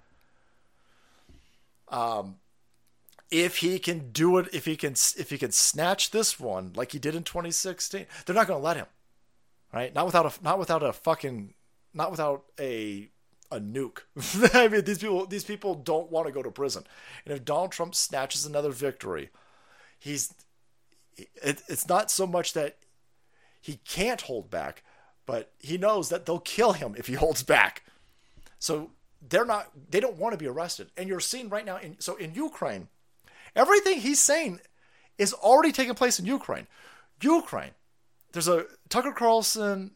Um, 1.87 2.35
if 3.31 3.57
he 3.57 3.79
can 3.79 4.11
do 4.11 4.37
it, 4.37 4.47
if 4.53 4.65
he 4.65 4.75
can, 4.75 4.93
if 4.93 5.29
he 5.29 5.37
can 5.37 5.51
snatch 5.51 6.11
this 6.11 6.39
one 6.39 6.73
like 6.75 6.91
he 6.91 6.99
did 6.99 7.15
in 7.15 7.23
2016, 7.23 8.05
they're 8.25 8.35
not 8.35 8.47
going 8.47 8.59
to 8.59 8.63
let 8.63 8.77
him, 8.77 8.85
right? 9.73 9.93
Not 9.93 10.05
without 10.05 10.25
a, 10.25 10.43
not 10.43 10.59
without 10.59 10.83
a 10.83 10.93
fucking, 10.93 11.53
not 11.93 12.11
without 12.11 12.45
a, 12.59 13.09
a 13.51 13.59
nuke. 13.59 13.99
I 14.53 14.67
mean, 14.67 14.83
these 14.83 14.99
people, 14.99 15.25
these 15.25 15.43
people 15.43 15.75
don't 15.75 16.11
want 16.11 16.27
to 16.27 16.33
go 16.33 16.43
to 16.43 16.51
prison, 16.51 16.83
and 17.25 17.33
if 17.33 17.45
Donald 17.45 17.71
Trump 17.71 17.95
snatches 17.95 18.45
another 18.45 18.71
victory, 18.71 19.29
he's, 19.97 20.33
it, 21.17 21.61
it's 21.67 21.87
not 21.87 22.11
so 22.11 22.25
much 22.25 22.53
that 22.53 22.77
he 23.61 23.79
can't 23.85 24.21
hold 24.21 24.49
back, 24.49 24.83
but 25.25 25.51
he 25.59 25.77
knows 25.77 26.09
that 26.09 26.25
they'll 26.25 26.39
kill 26.39 26.73
him 26.73 26.95
if 26.97 27.07
he 27.07 27.13
holds 27.13 27.43
back. 27.43 27.83
So 28.57 28.91
they're 29.27 29.45
not 29.45 29.69
they 29.89 29.99
don't 29.99 30.17
want 30.17 30.33
to 30.33 30.37
be 30.37 30.47
arrested. 30.47 30.89
And 30.97 31.07
you're 31.09 31.19
seeing 31.19 31.49
right 31.49 31.65
now 31.65 31.77
in 31.77 31.99
so 31.99 32.15
in 32.15 32.33
Ukraine, 32.33 32.87
everything 33.55 33.99
he's 33.99 34.19
saying 34.19 34.59
is 35.17 35.33
already 35.33 35.71
taking 35.71 35.95
place 35.95 36.19
in 36.19 36.25
Ukraine. 36.25 36.67
Ukraine. 37.21 37.71
There's 38.31 38.47
a 38.47 38.65
Tucker 38.89 39.11
Carlson, 39.11 39.91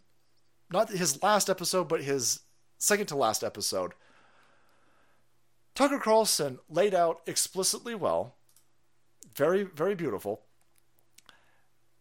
not 0.72 0.90
his 0.90 1.22
last 1.22 1.50
episode, 1.50 1.88
but 1.88 2.04
his 2.04 2.42
second 2.78 3.08
to 3.08 3.16
last 3.16 3.44
episode. 3.44 3.94
Tucker 5.76 6.00
Carlson 6.00 6.60
laid 6.70 6.94
out 6.94 7.22
explicitly 7.26 7.96
well, 7.96 8.36
very, 9.36 9.64
very 9.64 9.96
beautiful. 9.96 10.42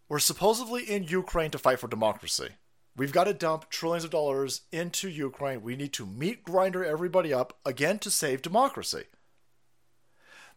We're 0.09 0.19
supposedly 0.19 0.83
in 0.83 1.05
Ukraine 1.05 1.51
to 1.53 1.59
fight 1.59 1.81
for 1.81 1.89
democracy. 1.89 2.49
We've 2.95 3.13
got 3.13 3.25
to 3.25 3.33
dump 3.33 3.71
trillions 3.71 4.05
of 4.05 4.11
dollars 4.11 4.63
into 4.71 5.09
Ukraine. 5.09 5.63
We 5.63 5.77
need 5.77 5.95
to 5.95 6.05
meat 6.05 6.45
grinder 6.45 6.85
everybody 6.85 7.33
up 7.33 7.59
again 7.65 7.99
to 8.01 8.11
save 8.11 8.43
democracy. 8.43 9.05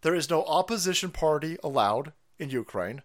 There 0.02 0.14
is 0.14 0.30
no 0.30 0.44
opposition 0.44 1.12
party 1.12 1.58
allowed 1.64 2.12
in 2.38 2.50
Ukraine. 2.50 3.02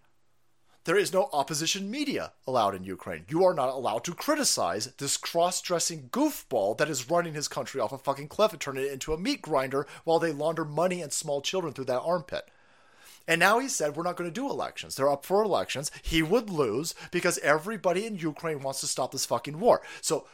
There 0.85 0.97
is 0.97 1.13
no 1.13 1.29
opposition 1.33 1.91
media 1.91 2.33
allowed 2.47 2.75
in 2.75 2.85
Ukraine. 2.85 3.27
You 3.29 3.45
are 3.45 3.53
not 3.53 3.69
allowed 3.69 4.03
to 4.05 4.15
criticize 4.15 4.87
this 4.97 5.19
cross 5.19 5.61
dressing 5.61 6.09
goofball 6.11 6.79
that 6.79 6.89
is 6.89 7.11
running 7.11 7.35
his 7.35 7.49
country 7.49 7.81
off 7.81 7.93
a 7.93 7.99
fucking 7.99 8.29
cliff 8.29 8.53
and 8.53 8.61
turning 8.61 8.85
it 8.85 8.93
into 8.93 9.13
a 9.13 9.19
meat 9.19 9.43
grinder 9.43 9.87
while 10.05 10.19
they 10.19 10.33
launder 10.33 10.65
money 10.65 11.03
and 11.03 11.13
small 11.13 11.43
children 11.43 11.75
through 11.75 11.85
that 11.85 12.01
armpit. 12.01 12.49
And 13.29 13.39
now 13.39 13.59
he 13.59 13.69
said, 13.69 13.95
we're 13.95 14.03
not 14.03 14.17
going 14.17 14.29
to 14.29 14.35
do 14.35 14.49
elections. 14.49 14.97
They're 14.97 15.13
up 15.13 15.27
for 15.27 15.43
elections. 15.43 15.91
He 16.03 16.23
would 16.23 16.49
lose 16.49 16.95
because 17.11 17.39
everybody 17.39 18.07
in 18.07 18.17
Ukraine 18.17 18.63
wants 18.63 18.81
to 18.81 18.87
stop 18.87 19.13
this 19.13 19.27
fucking 19.27 19.61
war. 19.61 19.83
So, 20.01 20.27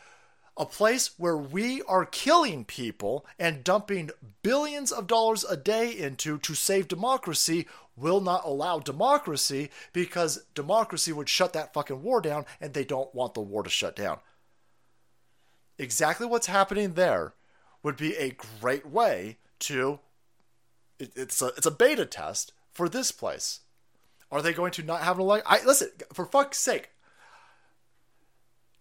a 0.57 0.65
place 0.65 1.19
where 1.19 1.37
we 1.37 1.83
are 1.83 2.07
killing 2.07 2.65
people 2.65 3.27
and 3.39 3.63
dumping 3.63 4.11
billions 4.43 4.91
of 4.91 5.07
dollars 5.07 5.45
a 5.45 5.57
day 5.57 5.91
into 5.91 6.39
to 6.39 6.55
save 6.55 6.89
democracy 6.89 7.67
will 7.95 8.21
not 8.21 8.45
allow 8.45 8.79
democracy 8.79 9.71
because 9.93 10.45
democracy 10.55 11.13
would 11.13 11.29
shut 11.29 11.53
that 11.53 11.75
fucking 11.75 12.03
war 12.03 12.21
down 12.21 12.45
and 12.61 12.73
they 12.73 12.85
don't 12.85 13.15
want 13.15 13.35
the 13.35 13.41
war 13.41 13.63
to 13.63 13.71
shut 13.71 13.97
down. 13.97 14.19
Exactly 15.79 16.27
what's 16.27 16.47
happening 16.47 16.95
there 16.95 17.35
would 17.83 17.97
be 17.97 18.17
a 18.17 18.37
great 18.61 18.87
way 18.87 19.37
to 19.59 20.01
it's 20.99 21.43
a 21.43 21.47
it's 21.49 21.67
a 21.67 21.71
beta 21.71 22.07
test 22.07 22.53
for 22.73 22.89
this 22.89 23.13
place? 23.13 23.61
Are 24.31 24.43
they 24.43 24.53
going 24.53 24.73
to 24.73 24.83
not 24.83 25.03
have 25.03 25.17
an 25.17 25.23
election? 25.23 25.47
I 25.49 25.65
listen 25.65 25.91
for 26.13 26.25
fuck's 26.25 26.59
sake. 26.59 26.91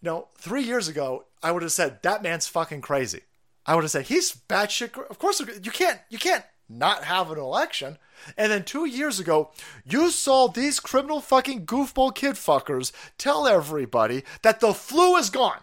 Know, 0.06 0.28
three 0.36 0.62
years 0.62 0.86
ago, 0.86 1.24
I 1.42 1.50
would 1.50 1.64
have 1.64 1.72
said 1.72 2.00
that 2.02 2.22
man's 2.22 2.46
fucking 2.46 2.80
crazy. 2.80 3.22
I 3.66 3.74
would 3.74 3.82
have 3.82 3.90
said 3.90 4.06
he's 4.06 4.32
batshit. 4.48 4.96
Of 5.10 5.18
course, 5.18 5.40
you 5.40 5.72
can't. 5.72 5.98
You 6.08 6.16
can't 6.16 6.44
not 6.68 7.02
have 7.02 7.32
an 7.32 7.38
election. 7.38 7.98
And 8.38 8.52
then 8.52 8.62
two 8.62 8.84
years 8.84 9.18
ago, 9.18 9.50
you 9.84 10.10
saw 10.10 10.46
these 10.46 10.78
criminal 10.78 11.20
fucking 11.20 11.66
goofball 11.66 12.14
kid 12.14 12.36
fuckers 12.36 12.92
tell 13.18 13.48
everybody 13.48 14.22
that 14.42 14.60
the 14.60 14.72
flu 14.72 15.16
is 15.16 15.28
gone. 15.28 15.58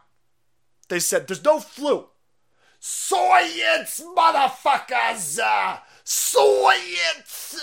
They 0.90 1.00
said 1.00 1.28
there's 1.28 1.46
no 1.46 1.62
flu. 1.62 2.10
Science, 2.82 4.04
motherfuckers! 4.14 5.40
Uh, 5.40 5.78
science! 6.04 7.62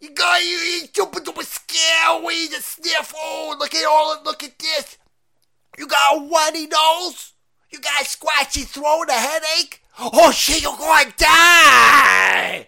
You 0.00 0.10
got 0.10 0.42
you 0.42 0.88
duper 0.92 1.44
scare 1.44 2.26
weed 2.26 2.52
and 2.52 2.64
sniff. 2.64 3.14
Oh, 3.16 3.54
look 3.56 3.76
at 3.76 3.86
all 3.86 4.20
look 4.24 4.42
at 4.42 4.58
this. 4.58 4.98
You 5.78 5.86
got 5.86 6.16
a 6.16 6.20
whitey 6.20 6.68
nose? 6.68 7.34
You 7.70 7.78
got 7.78 8.02
a 8.02 8.04
scratchy 8.04 8.62
throat, 8.62 9.06
a 9.08 9.12
headache? 9.12 9.80
Oh 10.00 10.32
shit, 10.32 10.60
you're 10.60 10.76
going 10.76 11.12
to 11.12 11.16
die! 11.16 12.66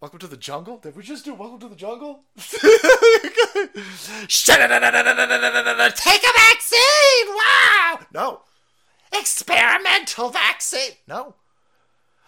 Welcome 0.00 0.18
to 0.20 0.28
the 0.28 0.38
jungle? 0.38 0.78
Did 0.78 0.96
we 0.96 1.02
just 1.02 1.26
do 1.26 1.34
Welcome 1.34 1.58
to 1.60 1.68
the 1.68 1.74
Jungle? 1.74 2.20
Take 5.96 6.22
a 6.22 6.32
vaccine! 6.32 7.28
Wow! 7.28 7.98
No. 8.14 8.40
Experimental 9.12 10.30
vaccine! 10.30 10.92
No. 11.06 11.34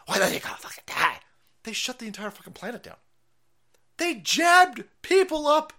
Why 0.04 0.16
are 0.16 0.28
they 0.28 0.38
gonna 0.38 0.56
fucking 0.56 0.84
die? 0.86 1.20
They 1.64 1.72
shut 1.72 1.98
the 1.98 2.06
entire 2.06 2.30
fucking 2.30 2.52
planet 2.52 2.82
down. 2.82 2.96
They 3.96 4.16
jabbed 4.16 4.84
people 5.00 5.46
up, 5.46 5.72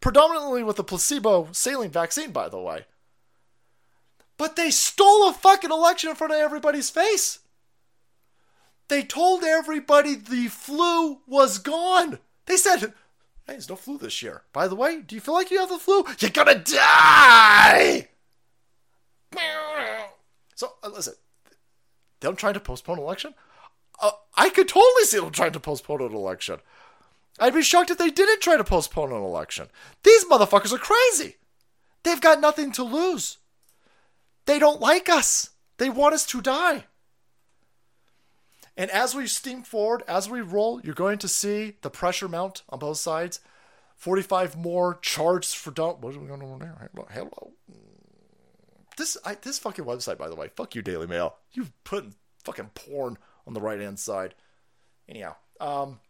predominantly 0.00 0.62
with 0.62 0.78
a 0.78 0.84
placebo 0.84 1.48
saline 1.52 1.90
vaccine, 1.90 2.32
by 2.32 2.48
the 2.48 2.60
way. 2.60 2.86
But 4.36 4.56
they 4.56 4.70
stole 4.70 5.28
a 5.28 5.32
fucking 5.32 5.70
election 5.70 6.10
in 6.10 6.16
front 6.16 6.32
of 6.32 6.38
everybody's 6.38 6.90
face. 6.90 7.40
They 8.88 9.02
told 9.02 9.44
everybody 9.44 10.14
the 10.16 10.48
flu 10.48 11.20
was 11.26 11.58
gone. 11.58 12.18
They 12.46 12.56
said, 12.56 12.80
hey, 12.80 12.90
there's 13.46 13.68
no 13.68 13.76
flu 13.76 13.98
this 13.98 14.22
year. 14.22 14.42
By 14.52 14.66
the 14.66 14.74
way, 14.74 15.02
do 15.02 15.14
you 15.14 15.20
feel 15.20 15.34
like 15.34 15.50
you 15.50 15.60
have 15.60 15.68
the 15.68 15.78
flu? 15.78 16.04
You're 16.18 16.30
gonna 16.30 16.56
die! 16.56 18.08
So, 20.56 20.74
uh, 20.82 20.88
listen, 20.88 21.14
them 22.20 22.36
trying 22.36 22.54
to 22.54 22.60
postpone 22.60 22.98
election? 22.98 23.34
Uh, 24.02 24.10
I 24.34 24.50
could 24.50 24.68
totally 24.68 25.04
see 25.04 25.18
them 25.18 25.30
trying 25.30 25.52
to 25.52 25.60
postpone 25.60 26.02
an 26.02 26.14
election. 26.14 26.60
I'd 27.38 27.54
be 27.54 27.62
shocked 27.62 27.90
if 27.90 27.98
they 27.98 28.10
didn't 28.10 28.40
try 28.40 28.56
to 28.56 28.64
postpone 28.64 29.12
an 29.12 29.22
election. 29.22 29.68
These 30.02 30.24
motherfuckers 30.26 30.72
are 30.72 30.78
crazy. 30.78 31.36
They've 32.02 32.20
got 32.20 32.40
nothing 32.40 32.72
to 32.72 32.82
lose. 32.82 33.38
They 34.46 34.58
don't 34.58 34.80
like 34.80 35.08
us. 35.08 35.50
They 35.78 35.90
want 35.90 36.14
us 36.14 36.26
to 36.26 36.40
die. 36.40 36.84
And 38.76 38.90
as 38.90 39.14
we 39.14 39.26
steam 39.26 39.62
forward, 39.62 40.02
as 40.08 40.28
we 40.28 40.40
roll, 40.40 40.80
you're 40.80 40.94
going 40.94 41.18
to 41.18 41.28
see 41.28 41.76
the 41.82 41.90
pressure 41.90 42.28
mount 42.28 42.62
on 42.68 42.78
both 42.78 42.98
sides. 42.98 43.40
45 43.96 44.56
more 44.56 44.98
charged 45.02 45.54
for 45.54 45.70
are 45.78 45.94
we 45.94 46.26
going 46.26 46.42
on 46.42 46.58
there? 46.58 46.90
Hello. 46.94 47.06
hello. 47.10 47.52
This 48.96 49.18
I, 49.24 49.34
this 49.34 49.58
fucking 49.58 49.84
website, 49.84 50.18
by 50.18 50.28
the 50.28 50.34
way. 50.34 50.48
Fuck 50.56 50.74
you, 50.74 50.82
Daily 50.82 51.06
Mail. 51.06 51.36
You've 51.52 51.72
put 51.84 52.12
fucking 52.44 52.70
porn 52.74 53.18
on 53.46 53.52
the 53.52 53.60
right 53.60 53.80
hand 53.80 53.98
side. 53.98 54.34
Anyhow, 55.08 55.36
um, 55.60 56.00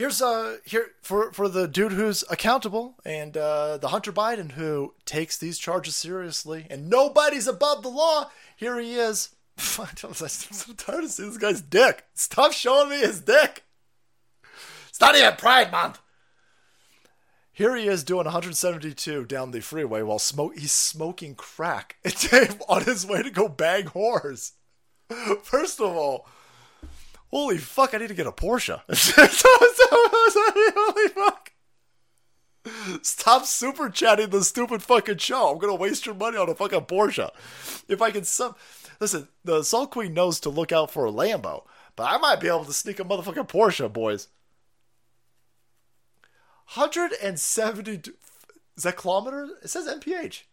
here's 0.00 0.22
uh 0.22 0.56
here 0.64 0.92
for 1.02 1.30
for 1.30 1.46
the 1.46 1.68
dude 1.68 1.92
who's 1.92 2.24
accountable 2.30 2.94
and 3.04 3.36
uh, 3.36 3.76
the 3.76 3.88
Hunter 3.88 4.10
Biden 4.10 4.52
who 4.52 4.94
takes 5.04 5.36
these 5.36 5.58
charges 5.58 5.94
seriously 5.94 6.66
and 6.70 6.88
nobody's 6.88 7.46
above 7.46 7.82
the 7.82 7.90
law. 7.90 8.30
Here 8.56 8.80
he 8.80 8.94
is. 8.94 9.36
I'm 9.58 10.14
so 10.14 10.72
tired 10.72 11.04
of 11.04 11.10
seeing 11.10 11.28
this 11.28 11.36
guy's 11.36 11.60
dick. 11.60 12.06
Stop 12.14 12.52
showing 12.52 12.88
me 12.88 13.00
his 13.00 13.20
dick. 13.20 13.64
It's 14.88 15.02
not 15.02 15.16
even 15.16 15.36
Pride 15.36 15.70
Month. 15.70 16.00
Here 17.52 17.76
he 17.76 17.86
is 17.86 18.02
doing 18.02 18.24
172 18.24 19.26
down 19.26 19.50
the 19.50 19.60
freeway 19.60 20.00
while 20.00 20.18
smoke. 20.18 20.58
He's 20.58 20.72
smoking 20.72 21.34
crack 21.34 21.96
on 22.70 22.84
his 22.84 23.06
way 23.06 23.22
to 23.22 23.30
go 23.30 23.48
bang 23.48 23.84
whores. 23.84 24.52
First 25.42 25.78
of 25.78 25.94
all, 25.94 26.26
holy 27.30 27.58
fuck! 27.58 27.94
I 27.94 27.98
need 27.98 28.08
to 28.08 28.14
get 28.14 28.26
a 28.26 28.32
Porsche. 28.32 28.80
holy 30.72 31.08
fuck! 31.08 31.52
Stop 33.02 33.46
super 33.46 33.88
chatting 33.88 34.30
the 34.30 34.44
stupid 34.44 34.82
fucking 34.82 35.18
show. 35.18 35.50
I'm 35.50 35.58
gonna 35.58 35.74
waste 35.74 36.06
your 36.06 36.14
money 36.14 36.36
on 36.36 36.48
a 36.48 36.54
fucking 36.54 36.82
Porsche. 36.82 37.30
If 37.88 38.02
I 38.02 38.10
can 38.10 38.24
some 38.24 38.54
listen, 39.00 39.28
the 39.44 39.62
Salt 39.62 39.90
Queen 39.90 40.14
knows 40.14 40.40
to 40.40 40.50
look 40.50 40.72
out 40.72 40.90
for 40.90 41.06
a 41.06 41.12
Lambo, 41.12 41.64
but 41.96 42.04
I 42.04 42.18
might 42.18 42.40
be 42.40 42.48
able 42.48 42.64
to 42.64 42.72
sneak 42.72 43.00
a 43.00 43.04
motherfucking 43.04 43.48
Porsche, 43.48 43.90
boys. 43.92 44.28
172 46.74 48.14
is 48.80 48.84
that 48.84 48.96
kilometers? 48.96 49.50
It 49.62 49.68
says 49.68 49.86
mph. 49.86 50.44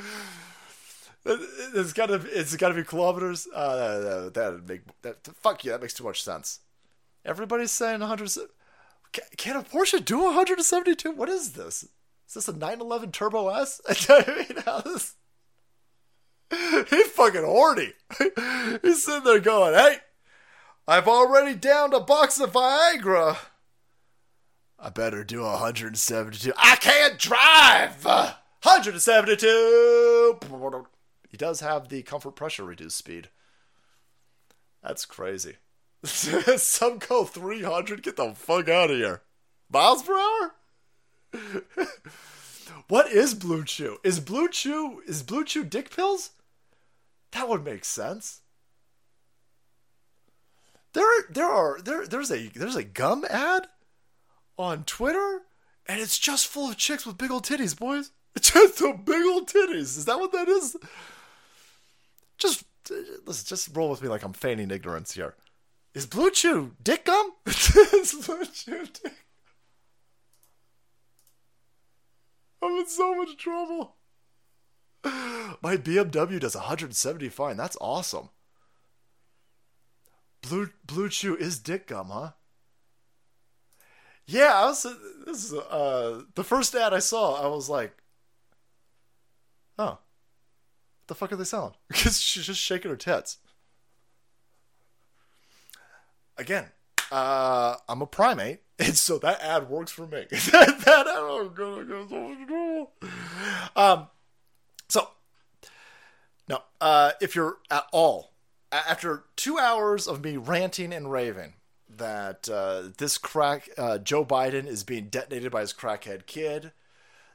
it's 1.28 1.92
gotta 1.92 2.20
it's 2.30 2.56
gotta 2.56 2.74
be 2.74 2.84
kilometers. 2.84 3.46
Uh, 3.54 4.30
that 4.32 4.62
make 4.66 4.80
that 5.02 5.26
fuck 5.36 5.64
you. 5.64 5.70
That 5.70 5.80
makes 5.80 5.94
too 5.94 6.04
much 6.04 6.22
sense. 6.22 6.60
Everybody's 7.24 7.70
saying 7.70 8.00
100. 8.00 8.30
Can, 9.12 9.24
can 9.36 9.56
a 9.56 9.62
Porsche 9.62 10.04
do 10.04 10.24
172? 10.24 11.12
What 11.12 11.28
is 11.28 11.52
this? 11.52 11.84
Is 12.26 12.34
this 12.34 12.48
a 12.48 12.52
911 12.52 13.12
Turbo 13.12 13.48
S? 13.48 13.80
I 14.08 14.24
mean, 14.36 14.62
how 14.64 14.80
this? 14.80 15.14
He's 16.90 17.08
fucking 17.08 17.44
horny. 17.44 17.92
He's 18.82 19.04
sitting 19.04 19.24
there 19.24 19.40
going, 19.40 19.74
"Hey, 19.74 19.98
I've 20.86 21.08
already 21.08 21.54
downed 21.54 21.92
a 21.92 22.00
box 22.00 22.40
of 22.40 22.52
Viagra. 22.52 23.36
I 24.78 24.88
better 24.90 25.24
do 25.24 25.42
172. 25.42 26.52
I 26.56 26.76
can't 26.76 27.18
drive. 27.18 28.04
172. 28.04 30.38
He 31.28 31.36
does 31.36 31.60
have 31.60 31.88
the 31.88 32.02
comfort 32.02 32.32
pressure 32.32 32.64
reduced 32.64 32.96
speed. 32.96 33.28
That's 34.82 35.04
crazy. 35.04 35.56
Some 36.04 36.98
go 36.98 37.24
300. 37.24 38.02
Get 38.02 38.16
the 38.16 38.32
fuck 38.34 38.68
out 38.68 38.90
of 38.90 38.96
here. 38.96 39.22
Miles 39.70 40.02
per 40.02 40.18
hour? 40.18 40.54
what 42.88 43.10
is 43.12 43.34
Blue 43.34 43.64
Chew? 43.64 43.98
Is 44.02 44.20
Blue 44.20 44.48
Chew 44.48 45.02
is 45.06 45.22
Blue 45.22 45.44
Chew 45.44 45.64
dick 45.64 45.94
pills? 45.94 46.30
That 47.32 47.48
would 47.48 47.64
make 47.64 47.84
sense. 47.84 48.40
There 50.94 51.04
there 51.28 51.46
are 51.46 51.80
there 51.82 52.06
there's 52.06 52.30
a 52.30 52.48
there's 52.48 52.76
a 52.76 52.84
gum 52.84 53.26
ad 53.28 53.68
on 54.56 54.84
Twitter 54.84 55.42
and 55.86 56.00
it's 56.00 56.18
just 56.18 56.46
full 56.46 56.70
of 56.70 56.76
chicks 56.76 57.04
with 57.04 57.18
big 57.18 57.30
old 57.30 57.44
titties, 57.44 57.78
boys. 57.78 58.10
It's 58.34 58.50
just 58.52 58.80
a 58.80 58.94
big 58.94 59.24
old 59.26 59.48
titties. 59.48 59.96
Is 59.98 60.06
that 60.06 60.18
what 60.18 60.32
that 60.32 60.48
is? 60.48 60.76
Just 62.38 62.64
listen, 63.26 63.46
just 63.46 63.76
roll 63.76 63.90
with 63.90 64.02
me 64.02 64.08
like 64.08 64.22
I'm 64.22 64.32
feigning 64.32 64.70
ignorance 64.70 65.12
here. 65.12 65.34
Is 65.94 66.06
Blue 66.06 66.30
Chew 66.30 66.72
dick 66.82 67.04
gum? 67.04 67.32
is 67.46 68.24
Blue 68.24 68.44
Chew 68.46 68.86
dick? 68.86 69.12
I'm 72.62 72.72
in 72.76 72.88
so 72.88 73.14
much 73.14 73.36
trouble. 73.36 73.96
My 75.04 75.76
BMW 75.76 76.40
does 76.40 76.54
170 76.54 77.28
fine. 77.28 77.56
That's 77.56 77.76
awesome. 77.80 78.30
Blue 80.42 80.70
Blue 80.84 81.08
Chew 81.08 81.36
is 81.36 81.58
dick 81.58 81.88
gum, 81.88 82.10
huh? 82.10 82.30
Yeah, 84.26 84.52
I 84.54 84.66
was. 84.66 84.86
This 85.26 85.44
is 85.44 85.54
uh 85.54 86.22
the 86.34 86.44
first 86.44 86.74
ad 86.74 86.92
I 86.94 86.98
saw. 86.98 87.42
I 87.42 87.48
was 87.48 87.68
like, 87.68 87.96
oh, 89.78 89.86
what 89.86 89.98
the 91.08 91.14
fuck 91.14 91.32
are 91.32 91.36
they 91.36 91.44
selling? 91.44 91.74
Because 91.88 92.20
she's 92.20 92.46
just 92.46 92.60
shaking 92.60 92.90
her 92.90 92.96
tits. 92.96 93.38
Again, 96.36 96.66
uh, 97.10 97.76
I'm 97.88 98.00
a 98.00 98.06
primate, 98.06 98.60
and 98.78 98.96
so 98.96 99.18
that 99.18 99.40
ad 99.40 99.68
works 99.68 99.90
for 99.90 100.06
me. 100.06 100.26
that, 100.30 100.84
ad, 100.86 101.06
oh 101.08 101.50
god, 101.52 101.90
I 101.90 102.06
so. 102.08 102.90
Um, 103.74 104.06
so 104.88 105.08
no, 106.48 106.62
uh, 106.80 107.12
if 107.20 107.34
you're 107.34 107.56
at 107.70 107.86
all 107.92 108.32
after 108.70 109.24
two 109.36 109.58
hours 109.58 110.06
of 110.06 110.22
me 110.22 110.36
ranting 110.36 110.92
and 110.92 111.10
raving 111.10 111.54
that 111.88 112.48
uh, 112.48 112.90
this 112.98 113.18
crack 113.18 113.68
uh, 113.78 113.98
Joe 113.98 114.24
Biden 114.24 114.66
is 114.66 114.84
being 114.84 115.08
detonated 115.08 115.50
by 115.50 115.62
his 115.62 115.72
crackhead 115.72 116.26
kid, 116.26 116.72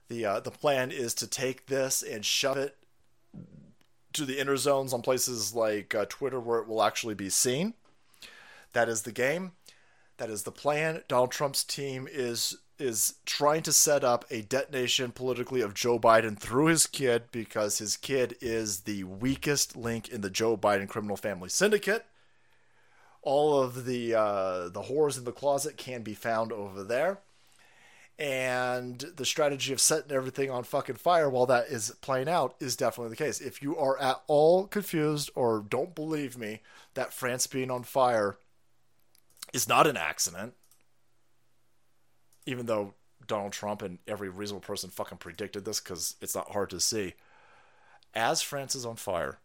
the 0.08 0.26
uh, 0.26 0.40
the 0.40 0.52
plan 0.52 0.92
is 0.92 1.14
to 1.16 1.28
take 1.28 1.68
this 1.68 2.04
and 2.04 2.24
shove 2.24 2.58
it 2.58 2.78
to 4.14 4.26
the 4.26 4.40
inner 4.40 4.58
zones 4.58 4.94
on 4.94 5.02
places 5.02 5.54
like 5.54 5.94
uh, 5.94 6.06
Twitter 6.10 6.40
where 6.40 6.60
it 6.60 6.68
will 6.68 6.84
actually 6.84 7.16
be 7.16 7.30
seen. 7.30 7.74
That 8.74 8.90
is 8.90 9.04
the 9.04 9.12
game. 9.12 9.52
That 10.18 10.30
is 10.30 10.44
the 10.44 10.52
plan. 10.52 11.04
Donald 11.08 11.32
Trump's 11.32 11.64
team 11.64 12.08
is 12.12 12.58
is 12.80 13.16
trying 13.26 13.62
to 13.62 13.72
set 13.72 14.04
up 14.04 14.26
a 14.30 14.42
detonation 14.42 15.12
politically 15.12 15.62
of 15.62 15.74
Joe 15.76 16.00
Biden 16.00 16.38
through 16.38 16.66
his 16.66 16.88
kid 16.88 17.24
because 17.32 17.78
his 17.78 17.96
kid 17.96 18.36
is 18.42 18.82
the 18.82 19.04
weakest 19.04 19.76
link 19.76 20.10
in 20.10 20.22
the 20.22 20.30
Joe 20.30 20.58
Biden 20.58 20.90
criminal 20.90 21.16
family 21.16 21.50
syndicate. 21.50 22.06
All 23.22 23.62
of 23.62 23.86
the 23.86 24.16
uh, 24.16 24.70
the 24.70 24.84
horrors 24.84 25.18
in 25.18 25.24
the 25.24 25.32
closet 25.32 25.78
can 25.78 26.02
be 26.02 26.14
found 26.14 26.52
over 26.52 26.84
there, 26.84 27.20
and 28.20 29.00
the 29.16 29.26
strategy 29.26 29.74
of 29.74 29.82
setting 29.82 30.12
everything 30.12 30.52
on 30.52 30.64
fucking 30.64 30.96
fire 30.96 31.30
while 31.30 31.48
that 31.48 31.68
is 31.68 31.92
playing 32.02 32.30
out 32.30 32.56
is 32.60 32.76
definitely 32.76 33.10
the 33.10 33.16
case. 33.16 33.42
If 33.42 33.62
you 33.62 33.78
are 33.78 34.00
at 34.00 34.22
all 34.28 34.68
confused 34.68 35.32
or 35.36 35.66
don't 35.68 35.96
believe 35.96 36.38
me 36.38 36.62
that 36.94 37.14
France 37.14 37.48
being 37.48 37.72
on 37.72 37.84
fire 37.84 38.38
is 39.52 39.68
not 39.68 39.88
an 39.88 39.98
accident 39.98 40.54
even 42.46 42.66
though 42.66 42.94
Donald 43.28 43.54
Trump 43.54 43.82
and 43.82 44.00
every 44.08 44.30
reasonable 44.30 44.66
person 44.66 44.90
fucking 44.90 45.18
predicted 45.18 45.66
this 45.66 45.80
because 45.80 46.16
it's 46.22 46.36
not 46.36 46.52
hard 46.52 46.70
to 46.72 46.80
see. 46.80 47.14
As 48.14 48.42
France 48.42 48.76
is 48.76 48.86
on 48.86 48.96
fire, 48.96 49.40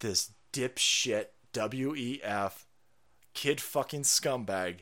this 0.00 0.32
dipshit 0.52 1.26
WEF 1.52 2.64
kid 3.34 3.60
fucking 3.60 4.02
scumbag 4.02 4.80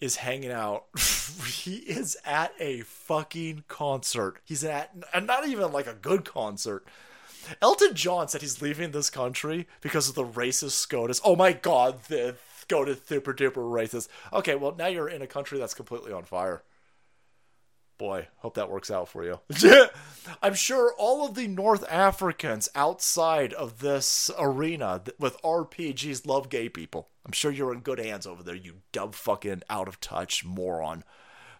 is 0.00 0.16
hanging 0.16 0.52
out. 0.52 0.84
he 1.46 1.76
is 1.76 2.16
at 2.24 2.52
a 2.58 2.80
fucking 2.82 3.64
concert. 3.68 4.40
He's 4.44 4.64
at, 4.64 4.90
and 5.12 5.26
not 5.26 5.46
even 5.46 5.72
like 5.72 5.86
a 5.86 5.94
good 5.94 6.24
concert. 6.24 6.84
Elton 7.62 7.94
John 7.94 8.28
said 8.28 8.42
he's 8.42 8.60
leaving 8.60 8.90
this 8.90 9.10
country 9.10 9.66
because 9.80 10.08
of 10.08 10.14
the 10.14 10.24
racist 10.24 10.72
SCOTUS. 10.72 11.20
Oh 11.24 11.36
my 11.36 11.52
god, 11.52 12.04
the 12.04 12.36
to 12.68 12.98
super 13.06 13.32
duper 13.32 13.54
racist. 13.54 14.08
Okay, 14.32 14.54
well 14.54 14.74
now 14.76 14.86
you're 14.86 15.08
in 15.08 15.22
a 15.22 15.26
country 15.26 15.58
that's 15.58 15.74
completely 15.74 16.12
on 16.12 16.24
fire. 16.24 16.62
Boy, 17.98 18.28
hope 18.36 18.54
that 18.54 18.70
works 18.70 18.92
out 18.92 19.08
for 19.08 19.24
you. 19.24 19.40
I'm 20.42 20.54
sure 20.54 20.94
all 20.96 21.26
of 21.26 21.34
the 21.34 21.48
North 21.48 21.84
Africans 21.90 22.68
outside 22.76 23.52
of 23.52 23.80
this 23.80 24.30
arena 24.38 25.02
with 25.18 25.42
RPGs 25.42 26.24
love 26.24 26.48
gay 26.48 26.68
people. 26.68 27.08
I'm 27.26 27.32
sure 27.32 27.50
you're 27.50 27.72
in 27.72 27.80
good 27.80 27.98
hands 27.98 28.24
over 28.24 28.44
there, 28.44 28.54
you 28.54 28.76
dumb 28.92 29.10
fucking 29.10 29.64
out 29.68 29.88
of 29.88 29.98
touch 29.98 30.44
moron. 30.44 31.02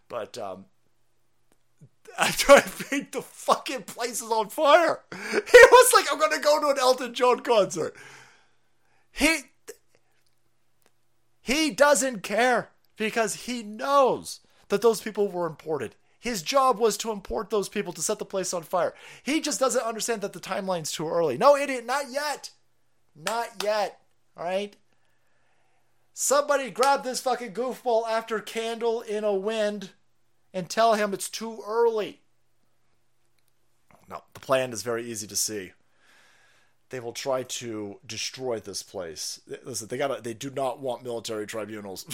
But 0.09 0.39
um, 0.39 0.66
I 2.19 2.31
tried 2.31 2.60
to 2.62 2.85
paint 2.85 3.12
the 3.12 3.23
fucking 3.23 3.82
places 3.82 4.31
on 4.31 4.48
fire. 4.48 5.01
He 5.12 5.59
was 5.70 5.93
like, 5.93 6.06
I'm 6.12 6.20
gonna 6.20 6.40
go 6.40 6.60
to 6.60 6.69
an 6.69 6.78
Elton 6.78 7.15
John 7.15 7.40
concert. 7.40 7.97
He 9.10 9.39
he 11.40 11.70
doesn't 11.70 12.23
care 12.23 12.70
because 12.97 13.47
he 13.47 13.62
knows 13.62 14.40
that 14.69 14.82
those 14.82 15.01
people 15.01 15.28
were 15.28 15.47
imported. 15.47 15.97
His 16.19 16.43
job 16.43 16.78
was 16.78 16.97
to 16.99 17.12
import 17.12 17.51
those 17.51 17.69
people 17.69 17.93
to 17.93 18.03
set 18.03 18.19
the 18.19 18.24
place 18.24 18.53
on 18.53 18.62
fire. 18.62 18.95
He 19.23 19.40
just 19.40 19.61
doesn't 19.61 19.85
understand 19.85 20.20
that 20.23 20.32
the 20.32 20.40
timeline's 20.40 20.90
too 20.90 21.09
early. 21.09 21.39
No, 21.39 21.57
idiot, 21.57 21.86
not 21.86 22.11
yet. 22.11 22.51
Not 23.15 23.62
yet. 23.62 24.01
All 24.36 24.45
right? 24.45 24.77
Somebody 26.12 26.70
grab 26.70 27.05
this 27.05 27.20
fucking 27.20 27.53
goofball 27.53 28.09
after 28.09 28.40
Candle 28.40 29.03
in 29.03 29.23
a 29.23 29.32
Wind 29.32 29.90
and 30.53 30.69
tell 30.69 30.95
him 30.95 31.15
it's 31.15 31.28
too 31.28 31.62
early. 31.65 32.20
No, 34.09 34.23
the 34.35 34.40
plan 34.40 34.73
is 34.73 34.82
very 34.82 35.05
easy 35.05 35.27
to 35.28 35.36
see. 35.36 35.73
They 36.90 37.01
will 37.01 37.12
try 37.12 37.43
to 37.43 37.98
destroy 38.06 38.60
this 38.60 38.82
place. 38.82 39.40
Listen, 39.62 39.89
they 39.89 39.98
got 39.98 40.24
they 40.24 40.32
do 40.32 40.51
not 40.51 40.81
want 40.81 41.05
military 41.05 41.47
tribunals. 41.47 42.05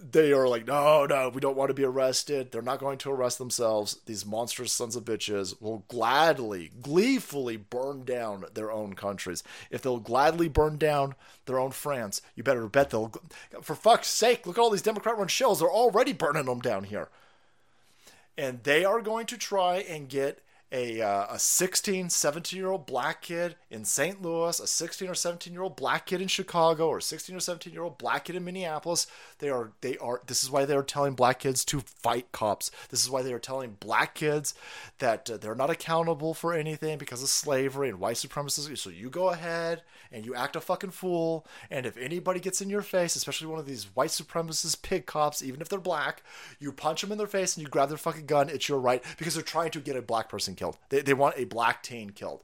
they 0.12 0.32
are 0.32 0.48
like, 0.48 0.66
no, 0.66 1.06
no, 1.06 1.30
we 1.30 1.40
don't 1.40 1.56
want 1.56 1.70
to 1.70 1.74
be 1.74 1.84
arrested. 1.84 2.52
They're 2.52 2.62
not 2.62 2.78
going 2.78 2.98
to 2.98 3.10
arrest 3.10 3.38
themselves. 3.38 3.98
These 4.06 4.24
monstrous 4.24 4.72
sons 4.72 4.94
of 4.94 5.04
bitches 5.04 5.60
will 5.60 5.84
gladly, 5.88 6.70
gleefully 6.80 7.56
burn 7.56 8.04
down 8.04 8.44
their 8.54 8.70
own 8.70 8.94
countries. 8.94 9.42
If 9.70 9.82
they'll 9.82 9.98
gladly 9.98 10.48
burn 10.48 10.78
down 10.78 11.16
their 11.46 11.58
own 11.58 11.72
France, 11.72 12.22
you 12.36 12.42
better 12.42 12.68
bet 12.68 12.90
they'll. 12.90 13.12
For 13.62 13.74
fuck's 13.74 14.08
sake, 14.08 14.46
look 14.46 14.58
at 14.58 14.60
all 14.60 14.70
these 14.70 14.82
Democrat-run 14.82 15.28
shells. 15.28 15.58
They're 15.58 15.68
already 15.68 16.12
burning 16.12 16.46
them 16.46 16.60
down 16.60 16.84
here 16.84 17.08
and 18.36 18.62
they 18.64 18.84
are 18.84 19.00
going 19.00 19.26
to 19.26 19.38
try 19.38 19.76
and 19.76 20.08
get 20.08 20.40
a, 20.74 21.00
uh, 21.00 21.26
a 21.30 21.38
16 21.38 22.10
17 22.10 22.58
year 22.58 22.68
old 22.68 22.84
black 22.84 23.22
kid 23.22 23.54
in 23.70 23.84
st 23.84 24.20
louis 24.20 24.58
a 24.58 24.66
16 24.66 25.08
or 25.08 25.14
17 25.14 25.52
year 25.52 25.62
old 25.62 25.76
black 25.76 26.04
kid 26.04 26.20
in 26.20 26.26
chicago 26.26 26.88
or 26.88 27.00
16 27.00 27.36
or 27.36 27.40
17 27.40 27.72
year 27.72 27.84
old 27.84 27.96
black 27.96 28.24
kid 28.24 28.34
in 28.34 28.44
minneapolis. 28.44 29.06
They 29.38 29.50
are 29.50 29.70
they 29.82 29.96
are 29.98 30.20
this 30.26 30.42
is 30.42 30.50
why 30.50 30.64
they're 30.64 30.82
telling 30.82 31.14
black 31.14 31.38
kids 31.38 31.64
to 31.66 31.80
fight 31.80 32.32
cops. 32.32 32.72
This 32.88 33.04
is 33.04 33.10
why 33.10 33.22
they 33.22 33.32
are 33.32 33.38
telling 33.38 33.76
black 33.78 34.16
kids 34.16 34.54
that 34.98 35.30
uh, 35.30 35.36
they're 35.36 35.54
not 35.54 35.70
accountable 35.70 36.34
for 36.34 36.52
anything 36.52 36.98
because 36.98 37.22
of 37.22 37.28
slavery 37.28 37.88
and 37.88 38.00
white 38.00 38.16
supremacy. 38.16 38.74
So 38.74 38.90
you 38.90 39.10
go 39.10 39.28
ahead 39.28 39.82
and 40.10 40.26
you 40.26 40.34
act 40.34 40.56
a 40.56 40.60
fucking 40.60 40.90
fool. 40.90 41.46
And 41.70 41.86
if 41.86 41.96
anybody 41.96 42.40
gets 42.40 42.60
in 42.60 42.68
your 42.68 42.82
face 42.82 43.14
especially 43.14 43.46
one 43.46 43.60
of 43.60 43.66
these 43.66 43.84
white 43.94 44.10
supremacist 44.10 44.82
pig 44.82 45.06
cops 45.06 45.40
even 45.40 45.60
if 45.60 45.68
they're 45.68 45.78
black 45.78 46.24
you 46.58 46.72
punch 46.72 47.02
them 47.02 47.12
in 47.12 47.18
their 47.18 47.28
face 47.28 47.56
and 47.56 47.62
you 47.62 47.68
grab 47.68 47.90
their 47.90 47.98
fucking 47.98 48.26
gun. 48.26 48.48
It's 48.48 48.68
your 48.68 48.80
right 48.80 49.04
because 49.18 49.34
they're 49.34 49.42
trying 49.42 49.70
to 49.70 49.80
get 49.80 49.94
a 49.94 50.02
black 50.02 50.28
person 50.28 50.56
killed 50.56 50.63
they, 50.88 51.00
they 51.00 51.14
want 51.14 51.36
a 51.36 51.44
black 51.44 51.82
teen 51.82 52.10
killed 52.10 52.42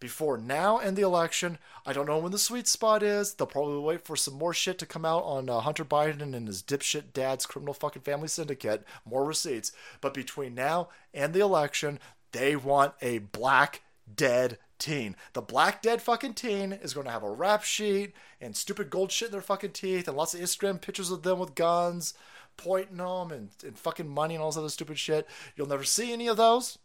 before 0.00 0.38
now 0.38 0.78
and 0.78 0.96
the 0.96 1.02
election. 1.02 1.58
I 1.84 1.92
don't 1.92 2.06
know 2.06 2.18
when 2.18 2.32
the 2.32 2.38
sweet 2.38 2.68
spot 2.68 3.02
is. 3.02 3.34
They'll 3.34 3.46
probably 3.46 3.80
wait 3.80 4.04
for 4.04 4.16
some 4.16 4.34
more 4.34 4.54
shit 4.54 4.78
to 4.78 4.86
come 4.86 5.04
out 5.04 5.24
on 5.24 5.48
uh, 5.48 5.60
Hunter 5.60 5.84
Biden 5.84 6.34
and 6.34 6.46
his 6.46 6.62
dipshit 6.62 7.12
dad's 7.12 7.46
criminal 7.46 7.74
fucking 7.74 8.02
family 8.02 8.28
syndicate. 8.28 8.84
More 9.04 9.24
receipts. 9.24 9.72
But 10.00 10.14
between 10.14 10.54
now 10.54 10.88
and 11.12 11.34
the 11.34 11.40
election, 11.40 11.98
they 12.32 12.56
want 12.56 12.94
a 13.02 13.18
black 13.18 13.82
dead 14.14 14.58
teen. 14.78 15.16
The 15.32 15.42
black 15.42 15.82
dead 15.82 16.00
fucking 16.00 16.34
teen 16.34 16.72
is 16.72 16.94
going 16.94 17.06
to 17.06 17.12
have 17.12 17.24
a 17.24 17.30
rap 17.30 17.64
sheet 17.64 18.12
and 18.40 18.56
stupid 18.56 18.90
gold 18.90 19.10
shit 19.10 19.28
in 19.28 19.32
their 19.32 19.40
fucking 19.40 19.72
teeth 19.72 20.06
and 20.06 20.16
lots 20.16 20.34
of 20.34 20.40
Instagram 20.40 20.80
pictures 20.80 21.10
of 21.10 21.22
them 21.22 21.38
with 21.38 21.54
guns 21.54 22.14
pointing 22.56 22.96
them 22.98 23.30
and, 23.30 23.50
and 23.64 23.78
fucking 23.78 24.08
money 24.08 24.34
and 24.34 24.42
all 24.42 24.50
this 24.50 24.56
other 24.56 24.68
stupid 24.68 24.98
shit. 24.98 25.26
You'll 25.56 25.68
never 25.68 25.84
see 25.84 26.12
any 26.12 26.28
of 26.28 26.36
those 26.36 26.78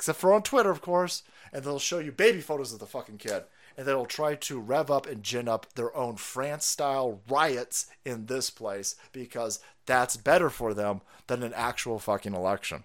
except 0.00 0.18
for 0.18 0.32
on 0.32 0.42
Twitter, 0.42 0.70
of 0.70 0.80
course, 0.80 1.22
and 1.52 1.62
they'll 1.62 1.78
show 1.78 1.98
you 1.98 2.10
baby 2.10 2.40
photos 2.40 2.72
of 2.72 2.78
the 2.78 2.86
fucking 2.86 3.18
kid. 3.18 3.42
And 3.76 3.86
they'll 3.86 4.06
try 4.06 4.34
to 4.34 4.58
rev 4.58 4.90
up 4.90 5.06
and 5.06 5.22
gin 5.22 5.46
up 5.46 5.74
their 5.74 5.94
own 5.94 6.16
France 6.16 6.64
style 6.64 7.20
riots 7.28 7.86
in 8.02 8.24
this 8.24 8.48
place 8.48 8.96
because 9.12 9.60
that's 9.84 10.16
better 10.16 10.48
for 10.48 10.72
them 10.72 11.02
than 11.26 11.42
an 11.42 11.52
actual 11.52 11.98
fucking 11.98 12.34
election. 12.34 12.84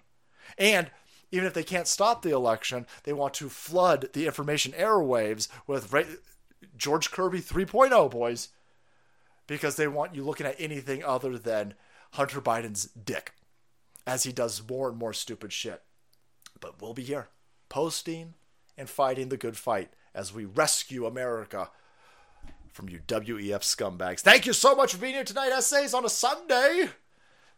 And 0.58 0.90
even 1.30 1.46
if 1.46 1.54
they 1.54 1.64
can't 1.64 1.88
stop 1.88 2.20
the 2.20 2.34
election, 2.34 2.86
they 3.04 3.14
want 3.14 3.32
to 3.34 3.48
flood 3.48 4.10
the 4.12 4.26
information 4.26 4.72
airwaves 4.72 5.48
with 5.66 5.94
George 6.76 7.10
Kirby 7.10 7.40
3.0, 7.40 8.10
boys, 8.10 8.50
because 9.46 9.76
they 9.76 9.88
want 9.88 10.14
you 10.14 10.22
looking 10.22 10.46
at 10.46 10.56
anything 10.58 11.02
other 11.02 11.38
than 11.38 11.72
Hunter 12.12 12.42
Biden's 12.42 12.84
dick 12.84 13.32
as 14.06 14.24
he 14.24 14.32
does 14.32 14.62
more 14.68 14.90
and 14.90 14.98
more 14.98 15.14
stupid 15.14 15.50
shit. 15.50 15.82
But 16.60 16.80
we'll 16.80 16.94
be 16.94 17.02
here, 17.02 17.28
posting 17.68 18.34
and 18.76 18.88
fighting 18.88 19.28
the 19.28 19.36
good 19.36 19.56
fight 19.56 19.90
as 20.14 20.32
we 20.32 20.44
rescue 20.44 21.06
America 21.06 21.70
from 22.72 22.88
you 22.88 23.00
WEF 23.06 23.62
scumbags. 23.62 24.20
Thank 24.20 24.46
you 24.46 24.52
so 24.52 24.74
much 24.74 24.92
for 24.92 25.00
being 25.00 25.14
here 25.14 25.24
tonight, 25.24 25.50
essays 25.50 25.94
on 25.94 26.04
a 26.04 26.10
Sunday. 26.10 26.90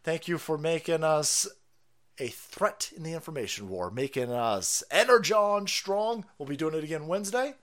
Thank 0.03 0.27
you 0.27 0.37
for 0.37 0.57
making 0.57 1.03
us 1.03 1.47
a 2.17 2.27
threat 2.27 2.91
in 2.95 3.03
the 3.03 3.13
information 3.13 3.69
war, 3.69 3.91
making 3.91 4.31
us 4.31 4.83
Energon 4.89 5.67
strong. 5.67 6.25
We'll 6.37 6.47
be 6.47 6.57
doing 6.57 6.75
it 6.75 6.83
again 6.83 7.07
Wednesday. 7.07 7.53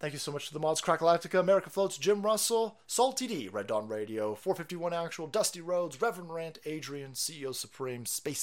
Thank 0.00 0.14
you 0.14 0.18
so 0.18 0.32
much 0.32 0.48
to 0.48 0.52
the 0.52 0.58
mods, 0.58 0.80
Crackalactica, 0.80 1.38
America 1.38 1.70
Floats, 1.70 1.96
Jim 1.96 2.22
Russell, 2.22 2.80
Salty 2.86 3.28
D, 3.28 3.48
Red 3.48 3.68
Dawn 3.68 3.86
Radio, 3.86 4.34
451 4.34 4.92
Actual, 4.92 5.28
Dusty 5.28 5.60
Rhodes, 5.60 6.00
Reverend 6.02 6.34
Rant, 6.34 6.58
Adrian, 6.64 7.12
CEO 7.12 7.54
Supreme, 7.54 8.04
Space 8.04 8.40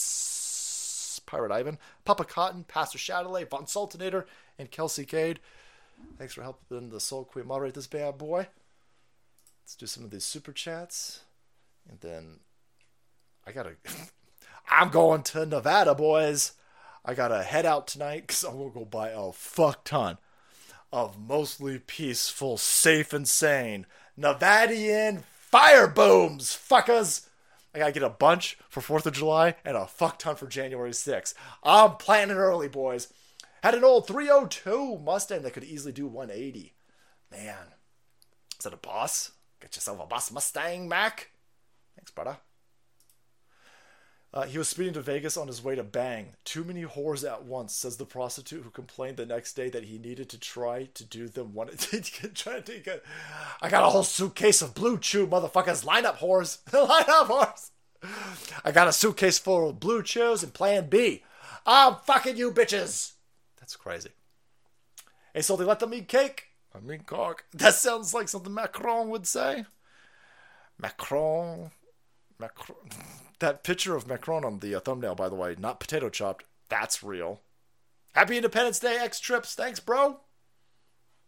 Pirate 1.29 1.51
Ivan, 1.51 1.77
Papa 2.05 2.25
Cotton, 2.25 2.63
Pastor 2.63 2.97
Shadowley, 2.97 3.43
Von 3.43 3.65
Sultanator, 3.65 4.25
and 4.57 4.71
Kelsey 4.71 5.05
Cade. 5.05 5.39
Thanks 6.17 6.33
for 6.33 6.41
helping 6.41 6.89
the 6.89 6.99
Soul 6.99 7.23
Queen 7.23 7.45
moderate 7.45 7.75
this 7.75 7.85
bad 7.85 8.17
boy. 8.17 8.47
Let's 9.61 9.75
do 9.75 9.85
some 9.85 10.03
of 10.03 10.09
these 10.09 10.23
super 10.23 10.51
chats. 10.51 11.21
And 11.87 11.99
then 11.99 12.39
I 13.45 13.51
gotta. 13.51 13.75
I'm 14.71 14.89
going 14.89 15.21
to 15.23 15.45
Nevada, 15.45 15.93
boys. 15.93 16.53
I 17.05 17.13
gotta 17.13 17.43
head 17.43 17.65
out 17.65 17.85
tonight 17.85 18.21
because 18.25 18.43
I'm 18.43 18.57
gonna 18.57 18.71
go 18.71 18.85
buy 18.85 19.09
a 19.09 19.31
fuck 19.31 19.83
ton 19.83 20.17
of 20.91 21.19
mostly 21.19 21.77
peaceful, 21.77 22.57
safe 22.57 23.13
and 23.13 23.27
sane 23.27 23.85
Nevadian 24.17 25.23
fire 25.23 25.87
booms, 25.87 26.57
fuckers. 26.57 27.28
I 27.79 27.83
gotta 27.83 27.93
get 27.93 28.03
a 28.03 28.09
bunch 28.09 28.57
for 28.67 28.81
4th 28.81 29.05
of 29.05 29.13
July 29.13 29.55
and 29.63 29.77
a 29.77 29.87
fuck 29.87 30.19
ton 30.19 30.35
for 30.35 30.47
January 30.47 30.91
6th. 30.91 31.33
I'm 31.63 31.95
planning 31.95 32.35
early, 32.35 32.67
boys. 32.67 33.07
Had 33.63 33.73
an 33.73 33.85
old 33.85 34.05
302 34.05 34.99
Mustang 34.99 35.43
that 35.43 35.53
could 35.53 35.63
easily 35.63 35.93
do 35.93 36.05
180. 36.05 36.73
Man, 37.31 37.55
is 38.57 38.63
that 38.65 38.73
a 38.73 38.77
boss? 38.77 39.31
Get 39.61 39.77
yourself 39.77 40.01
a 40.01 40.05
boss 40.05 40.29
Mustang, 40.29 40.89
Mac. 40.89 41.29
Thanks, 41.95 42.11
brother. 42.11 42.37
Uh, 44.31 44.43
he 44.43 44.59
was 44.59 44.67
speeding 44.67 44.93
to 44.93 45.01
Vegas 45.01 45.37
on 45.37 45.47
his 45.47 45.63
way 45.63 45.73
to 45.75 45.83
bang. 45.83 46.33
Too 46.45 46.63
many 46.63 46.83
whores 46.83 47.27
at 47.27 47.45
once, 47.45 47.73
says 47.73 47.97
the 47.97 48.05
prostitute 48.05 48.63
who 48.63 48.69
complained 48.69 49.17
the 49.17 49.25
next 49.25 49.53
day 49.53 49.69
that 49.69 49.85
he 49.85 49.97
needed 49.97 50.29
to 50.29 50.39
try 50.39 50.89
to 50.93 51.03
do 51.03 51.27
them 51.27 51.53
one. 51.53 51.69
take 51.77 52.21
a, 52.87 53.01
I 53.61 53.69
got 53.69 53.83
a 53.83 53.89
whole 53.89 54.03
suitcase 54.03 54.61
of 54.61 54.75
blue 54.75 54.99
chew, 54.99 55.25
motherfuckers. 55.25 55.83
Line 55.83 56.05
up, 56.05 56.19
whores. 56.19 56.59
Line 56.73 57.05
up, 57.07 57.27
whores. 57.27 57.71
I 58.63 58.71
got 58.71 58.87
a 58.87 58.93
suitcase 58.93 59.39
full 59.39 59.69
of 59.69 59.79
blue 59.79 60.03
chews 60.03 60.43
and 60.43 60.53
plan 60.53 60.89
B. 60.89 61.23
I'm 61.65 61.95
fucking 61.95 62.37
you 62.37 62.51
bitches. 62.51 63.13
That's 63.59 63.75
crazy. 63.75 64.09
Hey, 65.33 65.41
so 65.41 65.55
they 65.55 65.65
let 65.65 65.79
them 65.79 65.93
eat 65.93 66.07
cake? 66.07 66.47
I 66.73 66.79
mean, 66.79 67.01
cock. 67.01 67.45
That 67.53 67.73
sounds 67.73 68.13
like 68.13 68.29
something 68.29 68.53
Macron 68.53 69.09
would 69.09 69.25
say. 69.25 69.65
Macron. 70.77 71.71
Macron. 72.39 72.77
That 73.39 73.63
picture 73.63 73.95
of 73.95 74.07
Macron 74.07 74.43
on 74.43 74.59
the 74.59 74.75
uh, 74.75 74.79
thumbnail, 74.79 75.15
by 75.15 75.29
the 75.29 75.35
way, 75.35 75.55
not 75.57 75.79
potato 75.79 76.09
chopped. 76.09 76.43
That's 76.67 77.01
real. 77.01 77.41
Happy 78.13 78.35
Independence 78.35 78.79
Day, 78.79 78.97
X 78.97 79.19
Trips. 79.19 79.55
Thanks, 79.55 79.79
bro. 79.79 80.19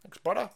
Thanks, 0.03 0.17
brother. 0.17 0.49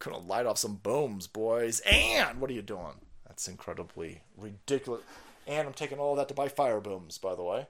Gonna 0.00 0.18
light 0.18 0.46
off 0.46 0.58
some 0.58 0.76
booms, 0.76 1.26
boys. 1.26 1.80
And 1.80 2.40
what 2.40 2.50
are 2.50 2.54
you 2.54 2.62
doing? 2.62 3.00
That's 3.26 3.48
incredibly 3.48 4.22
ridiculous. 4.36 5.02
And 5.46 5.66
I'm 5.66 5.74
taking 5.74 5.98
all 5.98 6.14
that 6.16 6.28
to 6.28 6.34
buy 6.34 6.48
fire 6.48 6.80
booms, 6.80 7.18
by 7.18 7.34
the 7.34 7.42
way. 7.42 7.66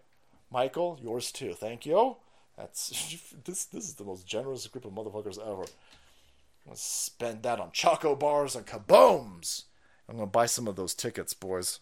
Michael, 0.51 0.99
yours 1.03 1.31
too. 1.31 1.55
Thank 1.55 1.87
you. 1.87 2.17
That's 2.57 2.89
this. 3.45 3.65
This 3.67 3.85
is 3.89 3.95
the 3.95 4.05
most 4.05 4.27
generous 4.27 4.67
group 4.67 4.85
of 4.85 4.93
motherfuckers 4.93 5.39
ever. 5.39 5.63
I'm 5.63 6.67
gonna 6.67 6.77
spend 6.77 7.43
that 7.43 7.61
on 7.61 7.71
choco 7.73 8.15
bars 8.15 8.55
and 8.57 8.67
kabooms. 8.67 9.65
I'm 10.09 10.17
gonna 10.17 10.27
buy 10.27 10.47
some 10.47 10.69
of 10.69 10.77
those 10.77 10.95
tickets, 10.95 11.35
boys. 11.35 11.81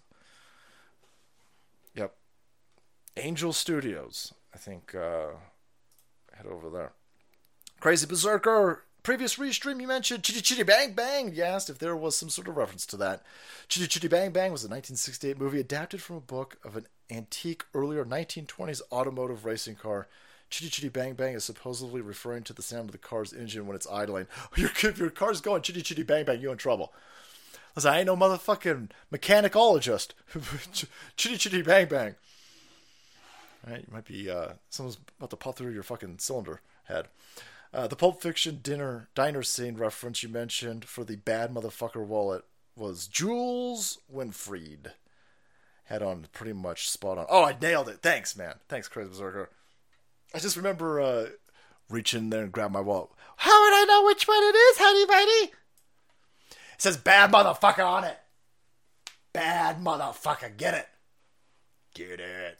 Yep. 1.94 2.14
Angel 3.16 3.52
Studios. 3.52 4.32
I 4.54 4.58
think 4.58 4.94
uh, 4.94 5.28
head 6.34 6.46
over 6.46 6.70
there. 6.70 6.92
Crazy 7.80 8.06
Berserker. 8.06 8.84
Previous 9.02 9.36
restream 9.36 9.80
you 9.80 9.86
mentioned 9.86 10.24
Chitty 10.24 10.40
Chitty 10.40 10.64
Bang 10.64 10.92
Bang. 10.92 11.34
You 11.34 11.42
asked 11.42 11.70
if 11.70 11.78
there 11.78 11.96
was 11.96 12.16
some 12.16 12.28
sort 12.28 12.48
of 12.48 12.56
reference 12.56 12.84
to 12.86 12.96
that. 12.98 13.22
Chitty 13.68 13.86
Chitty 13.86 14.08
Bang 14.08 14.32
Bang 14.32 14.52
was 14.52 14.64
a 14.64 14.68
1968 14.68 15.38
movie 15.38 15.60
adapted 15.60 16.02
from 16.02 16.16
a 16.16 16.20
book 16.20 16.58
of 16.64 16.76
an 16.76 16.86
antique 17.10 17.64
earlier 17.72 18.04
1920s 18.04 18.82
automotive 18.92 19.44
racing 19.44 19.76
car. 19.76 20.08
Chitty 20.50 20.70
Chitty 20.70 20.88
Bang 20.88 21.14
Bang 21.14 21.34
is 21.34 21.44
supposedly 21.44 22.00
referring 22.00 22.42
to 22.44 22.52
the 22.52 22.62
sound 22.62 22.88
of 22.88 22.92
the 22.92 22.98
car's 22.98 23.32
engine 23.32 23.66
when 23.66 23.76
it's 23.76 23.86
idling. 23.90 24.26
Your, 24.56 24.70
your 24.96 25.10
car's 25.10 25.40
going 25.40 25.62
chitty 25.62 25.82
chitty 25.82 26.02
bang 26.02 26.24
bang, 26.24 26.40
you 26.40 26.50
in 26.50 26.58
trouble. 26.58 26.92
Listen, 27.76 27.92
I 27.92 27.98
ain't 27.98 28.06
no 28.06 28.16
motherfucking 28.16 28.90
mechanicologist. 29.12 30.08
chitty 31.16 31.38
chitty 31.38 31.62
bang 31.62 31.86
bang. 31.86 32.14
Right, 33.66 33.80
you 33.80 33.92
might 33.92 34.04
be 34.04 34.30
uh, 34.30 34.52
someone's 34.70 34.98
about 35.18 35.30
to 35.30 35.36
pop 35.36 35.56
through 35.56 35.72
your 35.72 35.82
fucking 35.82 36.18
cylinder 36.18 36.60
head. 36.84 37.08
Uh, 37.72 37.86
the 37.86 37.96
Pulp 37.96 38.22
Fiction 38.22 38.60
dinner 38.62 39.08
diner 39.14 39.42
scene 39.42 39.76
reference 39.76 40.22
you 40.22 40.28
mentioned 40.28 40.84
for 40.84 41.04
the 41.04 41.16
bad 41.16 41.52
motherfucker 41.52 42.04
wallet 42.04 42.44
was 42.76 43.06
Jules 43.06 43.98
Winnfield. 44.12 44.92
Had 45.84 46.02
on 46.02 46.26
pretty 46.32 46.52
much 46.52 46.88
spot 46.88 47.18
on. 47.18 47.26
Oh, 47.28 47.44
I 47.44 47.56
nailed 47.60 47.88
it. 47.88 48.00
Thanks, 48.02 48.36
man. 48.36 48.54
Thanks, 48.68 48.88
Crazy 48.88 49.08
Berserker. 49.08 49.50
I 50.34 50.38
just 50.38 50.56
remember 50.56 51.00
uh, 51.00 51.26
reaching 51.88 52.30
there 52.30 52.42
and 52.42 52.52
grab 52.52 52.70
my 52.70 52.80
wallet. 52.80 53.10
How 53.36 53.62
would 53.62 53.72
I 53.72 53.84
know 53.86 54.04
which 54.04 54.28
one 54.28 54.42
it 54.42 54.54
is, 54.54 54.76
honey 54.78 55.06
buddy? 55.06 55.52
It 56.50 56.82
says 56.82 56.96
bad 56.96 57.32
motherfucker 57.32 57.86
on 57.86 58.04
it. 58.04 58.18
Bad 59.32 59.80
motherfucker. 59.80 60.56
Get 60.56 60.74
it. 60.74 60.88
Get 61.94 62.20
it. 62.20 62.58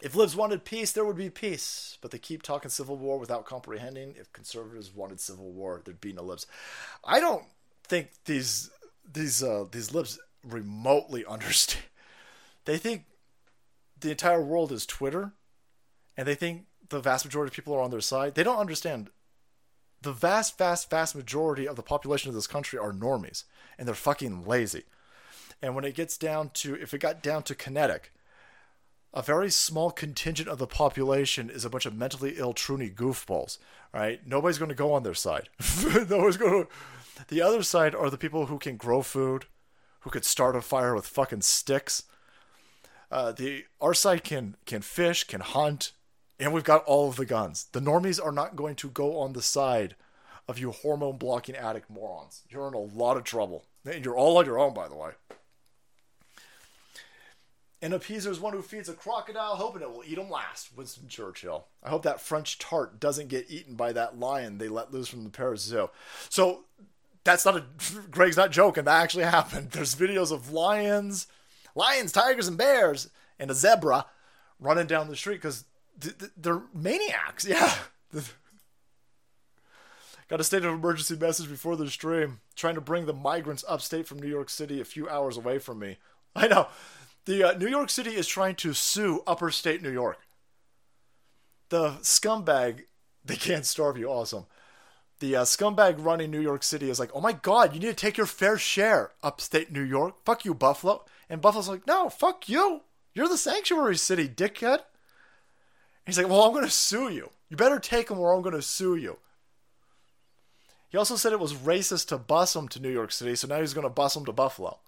If 0.00 0.14
libs 0.14 0.36
wanted 0.36 0.64
peace, 0.64 0.92
there 0.92 1.04
would 1.04 1.16
be 1.16 1.30
peace. 1.30 1.96
But 2.00 2.10
they 2.10 2.18
keep 2.18 2.42
talking 2.42 2.70
civil 2.70 2.96
war 2.96 3.18
without 3.18 3.46
comprehending. 3.46 4.14
If 4.18 4.32
conservatives 4.32 4.94
wanted 4.94 5.20
civil 5.20 5.50
war, 5.50 5.80
there'd 5.84 6.00
be 6.00 6.12
no 6.12 6.22
libs. 6.22 6.46
I 7.04 7.20
don't 7.20 7.44
think 7.84 8.10
these 8.24 8.70
these 9.10 9.42
uh, 9.42 9.66
these 9.70 9.94
libs 9.94 10.18
remotely 10.44 11.24
understand. 11.28 11.84
They 12.64 12.78
think 12.78 13.04
the 14.00 14.10
entire 14.10 14.42
world 14.42 14.72
is 14.72 14.86
Twitter, 14.86 15.32
and 16.16 16.26
they 16.26 16.34
think 16.34 16.66
the 16.88 17.00
vast 17.00 17.24
majority 17.24 17.50
of 17.50 17.54
people 17.54 17.74
are 17.74 17.80
on 17.80 17.90
their 17.90 18.00
side. 18.00 18.34
They 18.34 18.42
don't 18.42 18.58
understand. 18.58 19.10
The 20.02 20.12
vast, 20.12 20.58
vast, 20.58 20.90
vast 20.90 21.16
majority 21.16 21.66
of 21.66 21.76
the 21.76 21.82
population 21.82 22.28
of 22.28 22.34
this 22.34 22.46
country 22.46 22.78
are 22.78 22.92
normies, 22.92 23.44
and 23.78 23.88
they're 23.88 23.94
fucking 23.94 24.44
lazy. 24.44 24.84
And 25.62 25.74
when 25.74 25.84
it 25.84 25.94
gets 25.94 26.18
down 26.18 26.50
to, 26.54 26.74
if 26.74 26.92
it 26.92 26.98
got 26.98 27.22
down 27.22 27.42
to 27.44 27.54
kinetic, 27.54 28.12
a 29.16 29.22
very 29.22 29.50
small 29.50 29.90
contingent 29.90 30.46
of 30.46 30.58
the 30.58 30.66
population 30.66 31.48
is 31.48 31.64
a 31.64 31.70
bunch 31.70 31.86
of 31.86 31.96
mentally 31.96 32.34
ill 32.36 32.52
truny 32.52 32.94
goofballs. 32.94 33.56
Right? 33.92 34.20
Nobody's 34.26 34.58
going 34.58 34.68
to 34.68 34.74
go 34.74 34.92
on 34.92 35.04
their 35.04 35.14
side. 35.14 35.48
Nobody's 35.84 36.36
going 36.36 36.64
to. 36.64 36.68
The 37.28 37.40
other 37.40 37.62
side 37.62 37.94
are 37.94 38.10
the 38.10 38.18
people 38.18 38.46
who 38.46 38.58
can 38.58 38.76
grow 38.76 39.00
food, 39.00 39.46
who 40.00 40.10
could 40.10 40.26
start 40.26 40.54
a 40.54 40.60
fire 40.60 40.94
with 40.94 41.06
fucking 41.06 41.40
sticks. 41.40 42.02
Uh, 43.10 43.32
the 43.32 43.64
our 43.80 43.94
side 43.94 44.22
can 44.22 44.56
can 44.66 44.82
fish, 44.82 45.24
can 45.24 45.40
hunt, 45.40 45.92
and 46.38 46.52
we've 46.52 46.62
got 46.62 46.84
all 46.84 47.08
of 47.08 47.16
the 47.16 47.24
guns. 47.24 47.68
The 47.72 47.80
normies 47.80 48.22
are 48.22 48.32
not 48.32 48.54
going 48.54 48.74
to 48.76 48.90
go 48.90 49.18
on 49.18 49.32
the 49.32 49.40
side 49.40 49.96
of 50.46 50.58
you 50.58 50.72
hormone 50.72 51.16
blocking 51.16 51.56
addict 51.56 51.88
morons. 51.88 52.42
You're 52.50 52.68
in 52.68 52.74
a 52.74 52.78
lot 52.78 53.16
of 53.16 53.24
trouble. 53.24 53.64
And 53.90 54.04
you're 54.04 54.16
all 54.16 54.36
on 54.36 54.44
your 54.44 54.58
own, 54.58 54.74
by 54.74 54.88
the 54.88 54.96
way. 54.96 55.12
And 57.82 57.92
appeaser 57.92 58.28
is 58.28 58.40
one 58.40 58.54
who 58.54 58.62
feeds 58.62 58.88
a 58.88 58.94
crocodile, 58.94 59.56
hoping 59.56 59.82
it 59.82 59.90
will 59.90 60.02
eat 60.06 60.16
him 60.16 60.30
last. 60.30 60.74
Winston 60.74 61.08
Churchill. 61.08 61.66
I 61.82 61.90
hope 61.90 62.04
that 62.04 62.22
French 62.22 62.58
tart 62.58 62.98
doesn't 62.98 63.28
get 63.28 63.50
eaten 63.50 63.74
by 63.74 63.92
that 63.92 64.18
lion 64.18 64.56
they 64.56 64.68
let 64.68 64.94
loose 64.94 65.08
from 65.08 65.24
the 65.24 65.30
Paris 65.30 65.60
Zoo. 65.60 65.90
So 66.30 66.64
that's 67.24 67.44
not 67.44 67.56
a. 67.56 67.64
Greg's 68.10 68.36
not 68.38 68.50
joking. 68.50 68.84
That 68.84 69.02
actually 69.02 69.24
happened. 69.24 69.72
There's 69.72 69.94
videos 69.94 70.32
of 70.32 70.50
lions, 70.50 71.26
lions, 71.74 72.12
tigers, 72.12 72.48
and 72.48 72.56
bears, 72.56 73.10
and 73.38 73.50
a 73.50 73.54
zebra 73.54 74.06
running 74.58 74.86
down 74.86 75.08
the 75.08 75.16
street 75.16 75.36
because 75.36 75.64
th- 76.00 76.16
th- 76.16 76.32
they're 76.36 76.62
maniacs. 76.72 77.46
Yeah. 77.48 77.74
Got 80.28 80.40
a 80.40 80.44
state 80.44 80.64
of 80.64 80.74
emergency 80.74 81.14
message 81.16 81.48
before 81.48 81.76
the 81.76 81.88
stream, 81.88 82.40
trying 82.56 82.74
to 82.74 82.80
bring 82.80 83.06
the 83.06 83.12
migrants 83.12 83.64
upstate 83.68 84.08
from 84.08 84.18
New 84.18 84.26
York 84.28 84.50
City 84.50 84.80
a 84.80 84.84
few 84.84 85.08
hours 85.08 85.36
away 85.36 85.58
from 85.60 85.78
me. 85.78 85.98
I 86.34 86.48
know. 86.48 86.66
The 87.26 87.42
uh, 87.42 87.58
New 87.58 87.66
York 87.66 87.90
City 87.90 88.14
is 88.14 88.28
trying 88.28 88.54
to 88.56 88.72
sue 88.72 89.22
upper 89.26 89.50
state 89.50 89.82
New 89.82 89.90
York. 89.90 90.18
The 91.68 91.90
scumbag, 92.02 92.84
they 93.24 93.36
can't 93.36 93.66
starve 93.66 93.98
you. 93.98 94.08
Awesome. 94.08 94.46
The 95.18 95.36
uh, 95.36 95.42
scumbag 95.42 95.96
running 95.98 96.30
New 96.30 96.40
York 96.40 96.62
City 96.62 96.88
is 96.88 97.00
like, 97.00 97.10
oh 97.14 97.20
my 97.20 97.32
god, 97.32 97.74
you 97.74 97.80
need 97.80 97.86
to 97.86 97.94
take 97.94 98.16
your 98.16 98.26
fair 98.26 98.58
share, 98.58 99.12
upstate 99.22 99.72
New 99.72 99.82
York. 99.82 100.24
Fuck 100.24 100.44
you, 100.44 100.54
Buffalo. 100.54 101.04
And 101.28 101.40
Buffalo's 101.40 101.68
like, 101.68 101.86
no, 101.86 102.08
fuck 102.08 102.48
you. 102.48 102.82
You're 103.14 103.28
the 103.28 103.38
sanctuary 103.38 103.96
city, 103.96 104.28
dickhead. 104.28 104.80
He's 106.04 106.18
like, 106.18 106.28
well, 106.28 106.42
I'm 106.42 106.52
going 106.52 106.64
to 106.64 106.70
sue 106.70 107.08
you. 107.08 107.30
You 107.48 107.56
better 107.56 107.80
take 107.80 108.08
them 108.08 108.18
or 108.18 108.32
I'm 108.32 108.42
going 108.42 108.54
to 108.54 108.62
sue 108.62 108.94
you. 108.94 109.18
He 110.88 110.98
also 110.98 111.16
said 111.16 111.32
it 111.32 111.40
was 111.40 111.54
racist 111.54 112.08
to 112.08 112.18
bus 112.18 112.54
him 112.54 112.68
to 112.68 112.80
New 112.80 112.92
York 112.92 113.10
City, 113.10 113.34
so 113.34 113.48
now 113.48 113.60
he's 113.60 113.74
going 113.74 113.86
to 113.86 113.90
bus 113.90 114.14
him 114.14 114.24
to 114.26 114.32
Buffalo. 114.32 114.78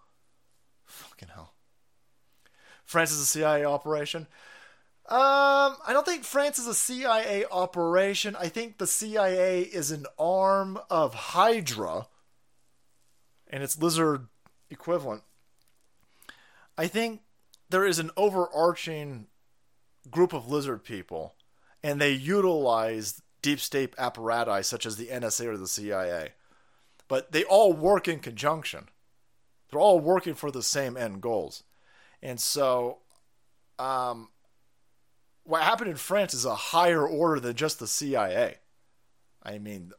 Fucking 0.85 1.29
hell. 1.35 1.55
France 2.89 3.13
is 3.13 3.21
a 3.21 3.27
CIA 3.27 3.67
operation. 3.67 4.27
Um, 5.11 5.77
I 5.87 5.91
don't 5.91 6.07
think 6.07 6.25
France 6.25 6.59
is 6.59 6.67
a 6.67 6.75
CIA 6.75 7.45
operation. 7.51 8.35
I 8.35 8.49
think 8.49 8.79
the 8.79 8.87
CIA 8.87 9.61
is 9.61 9.91
an 9.91 10.07
arm 10.19 10.79
of 10.89 11.13
Hydra 11.13 12.07
and 13.47 13.63
its 13.63 13.81
lizard 13.81 14.29
equivalent. 14.71 15.23
I 16.79 16.87
think 16.87 17.21
there 17.69 17.87
is 17.87 17.99
an 17.99 18.11
overarching 18.17 19.27
group 20.11 20.33
of 20.33 20.51
lizard 20.51 20.83
people, 20.83 21.35
and 21.83 22.01
they 22.01 22.13
utilize 22.13 23.21
deep 23.43 23.61
state 23.61 23.93
apparatus 23.99 24.67
such 24.67 24.87
as 24.87 24.97
the 24.97 25.09
NSA 25.09 25.45
or 25.45 25.57
the 25.59 25.69
CIA. 25.69 26.33
But 27.07 27.33
they 27.33 27.45
all 27.45 27.75
work 27.75 28.09
in 28.09 28.21
conjunction. 28.21 28.89
They're 29.71 29.81
all 29.81 30.01
working 30.01 30.35
for 30.35 30.51
the 30.51 30.63
same 30.63 30.97
end 30.97 31.21
goals. 31.21 31.65
And 32.23 32.41
so, 32.41 32.99
um, 33.79 34.29
what 35.45 35.63
happened 35.63 35.91
in 35.91 35.97
France 35.97 36.35
is 36.35 36.45
a 36.45 36.55
higher 36.55 37.07
order 37.07 37.41
than 37.41 37.55
just 37.57 37.79
the 37.79 37.87
CIA. 37.87 38.57
I 39.43 39.59
mean, 39.59 39.93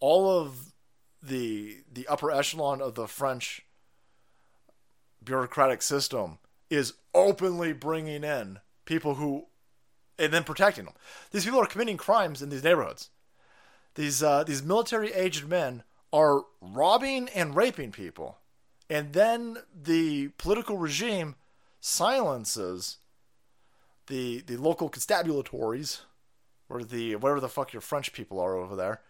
all 0.00 0.28
of 0.28 0.72
the 1.22 1.78
the 1.92 2.06
upper 2.06 2.30
echelon 2.30 2.80
of 2.80 2.94
the 2.94 3.06
French 3.06 3.62
bureaucratic 5.24 5.82
system 5.82 6.38
is 6.70 6.94
openly 7.14 7.72
bringing 7.72 8.24
in 8.24 8.58
people 8.84 9.14
who 9.14 9.46
and 10.18 10.32
then 10.32 10.44
protecting 10.44 10.84
them. 10.84 10.94
These 11.30 11.44
people 11.44 11.60
are 11.60 11.66
committing 11.66 11.96
crimes 11.96 12.42
in 12.42 12.48
these 12.48 12.64
neighborhoods. 12.64 13.10
These 13.94 14.22
uh, 14.22 14.44
these 14.44 14.62
military 14.62 15.12
aged 15.12 15.48
men 15.48 15.82
are 16.12 16.42
robbing 16.60 17.28
and 17.30 17.54
raping 17.54 17.92
people, 17.92 18.38
and 18.90 19.12
then 19.12 19.58
the 19.74 20.28
political 20.38 20.76
regime 20.78 21.36
silences 21.80 22.98
the 24.08 24.40
the 24.40 24.56
local 24.56 24.90
constabulatories 24.90 26.00
or 26.68 26.82
the 26.82 27.16
whatever 27.16 27.40
the 27.40 27.48
fuck 27.48 27.72
your 27.72 27.80
French 27.80 28.12
people 28.12 28.40
are 28.40 28.56
over 28.56 28.74
there, 28.74 29.00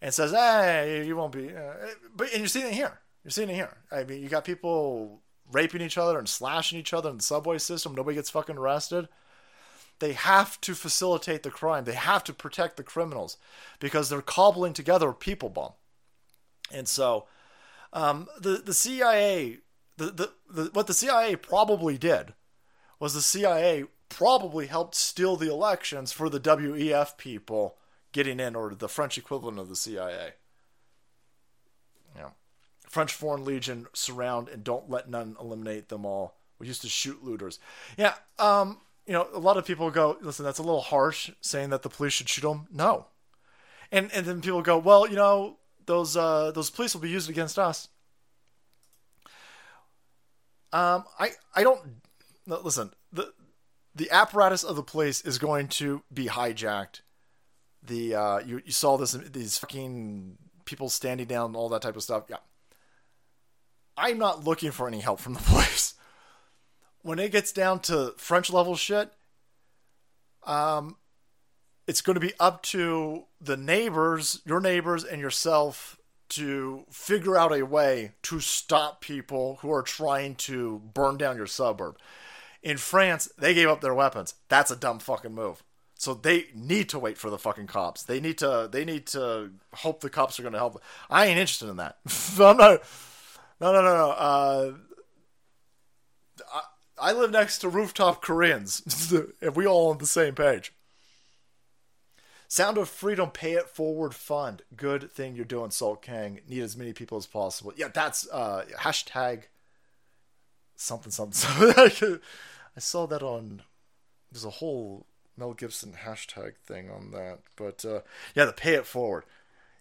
and 0.00 0.14
says, 0.14 0.30
"Hey, 0.30 1.04
you 1.06 1.16
won't 1.16 1.32
be." 1.32 1.54
Uh, 1.54 1.74
but 2.14 2.30
and 2.30 2.38
you're 2.38 2.46
seeing 2.48 2.66
it 2.66 2.74
here. 2.74 3.00
You're 3.24 3.30
seeing 3.30 3.50
it 3.50 3.54
here. 3.54 3.76
I 3.90 4.04
mean, 4.04 4.22
you 4.22 4.28
got 4.28 4.44
people 4.44 5.20
raping 5.50 5.82
each 5.82 5.98
other 5.98 6.18
and 6.18 6.28
slashing 6.28 6.78
each 6.78 6.94
other 6.94 7.10
in 7.10 7.18
the 7.18 7.22
subway 7.22 7.58
system. 7.58 7.94
Nobody 7.94 8.16
gets 8.16 8.30
fucking 8.30 8.56
arrested. 8.56 9.08
They 9.98 10.14
have 10.14 10.60
to 10.62 10.74
facilitate 10.74 11.42
the 11.42 11.50
crime. 11.50 11.84
They 11.84 11.92
have 11.94 12.24
to 12.24 12.32
protect 12.32 12.76
the 12.76 12.82
criminals 12.82 13.36
because 13.78 14.08
they're 14.08 14.22
cobbling 14.22 14.72
together 14.72 15.10
a 15.10 15.14
people 15.14 15.48
bomb. 15.48 15.72
And 16.72 16.88
so, 16.88 17.26
um, 17.92 18.28
the 18.38 18.62
the 18.64 18.74
CIA, 18.74 19.58
the, 19.96 20.06
the, 20.06 20.32
the 20.50 20.70
what 20.72 20.86
the 20.86 20.94
CIA 20.94 21.36
probably 21.36 21.98
did 21.98 22.34
was 22.98 23.14
the 23.14 23.20
CIA 23.22 23.84
probably 24.08 24.66
helped 24.66 24.94
steal 24.94 25.36
the 25.36 25.50
elections 25.50 26.12
for 26.12 26.28
the 26.28 26.40
WEF 26.40 27.16
people 27.16 27.76
getting 28.12 28.38
in, 28.38 28.54
or 28.54 28.74
the 28.74 28.88
French 28.88 29.16
equivalent 29.16 29.58
of 29.58 29.68
the 29.68 29.76
CIA. 29.76 30.34
Yeah. 32.14 32.30
French 32.86 33.12
Foreign 33.12 33.44
Legion 33.44 33.86
surround 33.94 34.48
and 34.48 34.62
don't 34.62 34.90
let 34.90 35.08
none 35.08 35.36
eliminate 35.40 35.88
them 35.88 36.04
all. 36.04 36.36
We 36.58 36.66
used 36.66 36.82
to 36.82 36.88
shoot 36.88 37.24
looters. 37.24 37.58
Yeah, 37.96 38.14
um, 38.38 38.78
you 39.06 39.14
know, 39.14 39.28
a 39.34 39.38
lot 39.38 39.56
of 39.56 39.64
people 39.64 39.90
go, 39.90 40.16
listen, 40.20 40.44
that's 40.44 40.58
a 40.58 40.62
little 40.62 40.82
harsh 40.82 41.30
saying 41.40 41.70
that 41.70 41.82
the 41.82 41.88
police 41.88 42.12
should 42.12 42.28
shoot 42.28 42.42
them. 42.42 42.68
No. 42.72 43.06
And 43.90 44.12
and 44.12 44.26
then 44.26 44.40
people 44.40 44.62
go, 44.62 44.78
well, 44.78 45.08
you 45.08 45.16
know, 45.16 45.58
those 45.92 46.16
uh, 46.16 46.50
those 46.52 46.70
police 46.70 46.94
will 46.94 47.02
be 47.02 47.10
used 47.10 47.28
against 47.28 47.58
us. 47.58 47.88
Um, 50.72 51.04
I 51.18 51.32
I 51.54 51.62
don't 51.62 51.80
listen. 52.46 52.92
The 53.12 53.32
the 53.94 54.10
apparatus 54.10 54.64
of 54.64 54.76
the 54.76 54.82
police 54.82 55.20
is 55.20 55.38
going 55.38 55.68
to 55.68 56.02
be 56.12 56.26
hijacked. 56.26 57.02
The 57.82 58.14
uh, 58.14 58.38
you 58.38 58.62
you 58.64 58.72
saw 58.72 58.96
this 58.96 59.12
these 59.12 59.58
fucking 59.58 60.38
people 60.64 60.88
standing 60.88 61.26
down, 61.26 61.54
all 61.54 61.68
that 61.68 61.82
type 61.82 61.96
of 61.96 62.02
stuff. 62.02 62.24
Yeah, 62.30 62.36
I'm 63.96 64.18
not 64.18 64.44
looking 64.44 64.70
for 64.70 64.88
any 64.88 65.00
help 65.00 65.20
from 65.20 65.34
the 65.34 65.40
police. 65.44 65.94
When 67.02 67.18
it 67.18 67.32
gets 67.32 67.52
down 67.52 67.80
to 67.80 68.14
French 68.16 68.50
level 68.50 68.76
shit, 68.76 69.12
um, 70.44 70.96
it's 71.86 72.00
going 72.00 72.14
to 72.14 72.20
be 72.20 72.32
up 72.38 72.62
to 72.62 73.24
the 73.40 73.56
neighbors, 73.56 74.40
your 74.44 74.60
neighbors, 74.60 75.04
and 75.04 75.20
yourself 75.20 75.98
to 76.30 76.84
figure 76.90 77.36
out 77.36 77.52
a 77.52 77.62
way 77.62 78.12
to 78.22 78.40
stop 78.40 79.00
people 79.00 79.58
who 79.60 79.70
are 79.70 79.82
trying 79.82 80.34
to 80.34 80.80
burn 80.94 81.18
down 81.18 81.36
your 81.36 81.46
suburb. 81.46 81.98
In 82.62 82.78
France, 82.78 83.28
they 83.36 83.52
gave 83.52 83.68
up 83.68 83.80
their 83.80 83.94
weapons. 83.94 84.34
That's 84.48 84.70
a 84.70 84.76
dumb 84.76 84.98
fucking 84.98 85.34
move. 85.34 85.62
So 85.94 86.14
they 86.14 86.46
need 86.54 86.88
to 86.88 86.98
wait 86.98 87.18
for 87.18 87.30
the 87.30 87.38
fucking 87.38 87.66
cops. 87.66 88.02
They 88.02 88.18
need 88.18 88.38
to. 88.38 88.68
They 88.70 88.84
need 88.84 89.06
to 89.08 89.50
hope 89.72 90.00
the 90.00 90.10
cops 90.10 90.38
are 90.38 90.42
going 90.42 90.52
to 90.52 90.58
help. 90.58 90.82
I 91.08 91.26
ain't 91.26 91.38
interested 91.38 91.68
in 91.68 91.76
that. 91.76 91.98
I'm 92.40 92.56
not. 92.56 92.82
No, 93.60 93.72
no, 93.72 93.82
no, 93.82 93.94
no. 93.94 94.10
Uh, 94.10 94.72
I, 96.52 96.62
I 96.98 97.12
live 97.12 97.30
next 97.30 97.58
to 97.58 97.68
rooftop 97.68 98.20
Koreans, 98.22 99.12
and 99.40 99.54
we 99.54 99.66
all 99.66 99.90
on 99.90 99.98
the 99.98 100.06
same 100.06 100.34
page. 100.34 100.72
Sound 102.52 102.76
of 102.76 102.90
Freedom 102.90 103.30
Pay 103.30 103.54
It 103.54 103.66
Forward 103.66 104.14
Fund. 104.14 104.60
Good 104.76 105.10
thing 105.10 105.34
you're 105.34 105.46
doing, 105.46 105.70
Salt 105.70 106.02
Kang. 106.02 106.40
Need 106.46 106.60
as 106.60 106.76
many 106.76 106.92
people 106.92 107.16
as 107.16 107.24
possible. 107.24 107.72
Yeah, 107.78 107.88
that's 107.88 108.28
uh, 108.30 108.66
hashtag 108.78 109.44
something, 110.76 111.10
something, 111.10 111.32
something. 111.88 112.20
I 112.76 112.80
saw 112.80 113.06
that 113.06 113.22
on. 113.22 113.62
There's 114.30 114.44
a 114.44 114.50
whole 114.50 115.06
Mel 115.34 115.54
Gibson 115.54 115.94
hashtag 116.04 116.56
thing 116.62 116.90
on 116.90 117.12
that. 117.12 117.38
But 117.56 117.86
uh, 117.86 118.00
yeah, 118.34 118.44
the 118.44 118.52
Pay 118.52 118.74
It 118.74 118.84
Forward. 118.84 119.24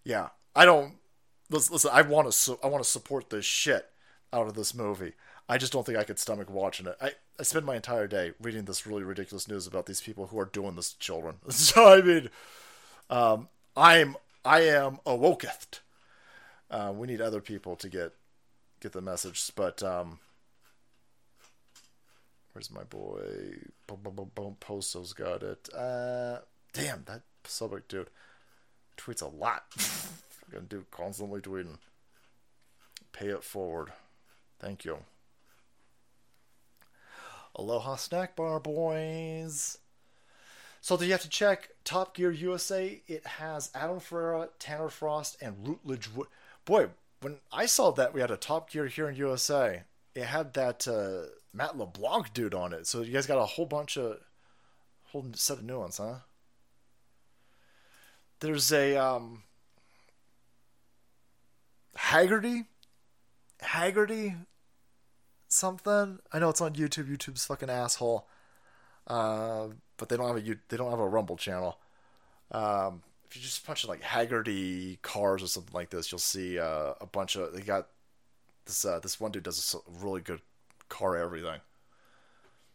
Yeah, 0.06 0.30
I 0.56 0.64
don't. 0.64 0.94
Listen, 1.50 1.92
I 1.92 2.04
want 2.04 2.30
to. 2.30 2.32
Su- 2.32 2.60
I 2.64 2.68
want 2.68 2.82
to 2.86 2.90
support 2.90 3.32
the 3.32 3.42
shit 3.42 3.90
out 4.32 4.48
of 4.48 4.54
this 4.54 4.74
movie. 4.74 5.12
I 5.50 5.58
just 5.58 5.74
don't 5.74 5.86
think 5.86 5.98
I 5.98 6.06
could 6.06 6.20
stomach 6.20 6.50
watching 6.50 6.88
it. 6.88 6.96
I, 7.02 7.12
I 7.38 7.44
spend 7.44 7.66
my 7.66 7.76
entire 7.76 8.08
day 8.08 8.32
reading 8.42 8.64
this 8.64 8.88
really 8.88 9.04
ridiculous 9.04 9.50
news 9.50 9.68
about 9.68 9.88
these 9.88 10.00
people 10.00 10.28
who 10.28 10.40
are 10.40 10.46
doing 10.46 10.78
this 10.78 10.94
to 10.94 11.00
children. 11.00 11.36
So 11.50 11.94
I 11.94 12.02
mean, 12.02 12.30
um, 13.12 13.48
I'm 13.76 14.16
I 14.44 14.62
am 14.62 14.98
awoketh. 15.06 15.82
Uh, 16.72 16.94
we 16.96 17.08
need 17.08 17.22
other 17.22 17.42
people 17.42 17.76
to 17.76 17.90
get 17.90 18.14
get 18.80 18.94
the 18.94 19.02
message, 19.02 19.52
but 19.56 19.84
um, 19.84 20.20
where's 22.54 22.72
my 22.72 22.84
boy? 22.84 23.60
Posto's 24.60 25.14
got 25.14 25.44
it. 25.44 25.70
Uh, 25.74 26.40
damn 26.74 27.04
that 27.06 27.22
Sobek 27.44 27.84
dude 27.88 28.10
tweets 28.98 29.22
a 29.22 29.28
lot. 29.28 29.66
Gonna 30.52 30.64
do 30.64 30.86
constantly 30.92 31.42
tweeting. 31.42 31.78
Pay 33.12 33.28
it 33.28 33.44
forward. 33.44 33.92
Thank 34.60 34.86
you. 34.86 35.00
Aloha 37.56 37.96
Snack 37.96 38.36
Bar 38.36 38.60
Boys. 38.62 39.78
So 40.82 40.98
do 40.98 41.06
you 41.06 41.12
have 41.12 41.22
to 41.22 41.30
check 41.30 41.70
Top 41.84 42.16
Gear 42.16 42.32
USA? 42.32 43.02
It 43.08 43.26
has 43.26 43.70
Adam 43.76 44.00
Ferrara, 44.00 44.50
Tanner 44.58 44.90
Foust, 44.90 45.38
and 45.40 45.56
Rutledge 45.68 46.10
Wood. 46.14 46.28
Boy, 46.66 46.88
when 47.22 47.38
I 47.52 47.68
saw 47.68 47.92
that 47.92 48.16
we 48.16 48.22
had 48.22 48.32
a 48.32 48.38
Top 48.38 48.72
Gear 48.72 48.88
here 48.88 49.08
in 49.08 49.16
USA, 49.16 49.84
it 50.16 50.24
had 50.24 50.54
that 50.56 50.88
uh, 50.88 51.30
Matt 51.54 51.78
LeBlanc 51.78 52.34
dude 52.34 52.56
on 52.56 52.74
it. 52.74 52.88
So 52.88 53.02
you 53.02 53.14
guys 53.14 53.28
got 53.28 53.38
a 53.38 53.46
whole 53.46 53.68
bunch 53.68 53.96
of 53.96 54.18
whole 55.12 55.28
set 55.36 55.58
of 55.60 55.64
new 55.64 55.80
ones, 55.80 55.98
huh? 55.98 56.16
There's 58.40 58.72
a 58.72 58.98
um 58.98 59.44
Hagerty, 61.96 62.66
Hagerty, 63.62 64.36
something. 65.48 66.20
I 66.34 66.40
know 66.40 66.50
it's 66.50 66.62
on 66.62 66.74
YouTube. 66.74 67.08
YouTube's 67.16 67.46
fucking 67.46 67.70
asshole. 67.70 68.28
Uh, 69.06 69.68
but 70.02 70.10
they 70.10 70.18
don't 70.18 70.26
have 70.26 70.36
a 70.36 70.56
they 70.68 70.78
don't 70.78 70.90
have 70.90 71.00
a 71.00 71.08
Rumble 71.08 71.38
channel. 71.38 71.78
Um, 72.50 73.04
if 73.30 73.36
you 73.36 73.42
just 73.44 73.64
punch 73.64 73.84
in 73.84 73.90
like 73.90 74.02
Hagerty 74.02 75.00
cars 75.04 75.44
or 75.44 75.48
something 75.48 75.76
like 75.76 75.92
this, 75.92 76.12
you'll 76.12 76.18
see 76.18 76.58
uh, 76.58 76.94
a 77.00 77.06
bunch 77.06 77.36
of 77.36 77.54
they 77.54 77.62
got 77.62 77.88
this 78.66 78.84
uh, 78.84 78.98
this 78.98 79.20
one 79.20 79.32
dude 79.32 79.44
does 79.44 79.76
a 79.76 80.04
really 80.04 80.22
good 80.22 80.42
car 80.90 81.16
everything. 81.16 81.60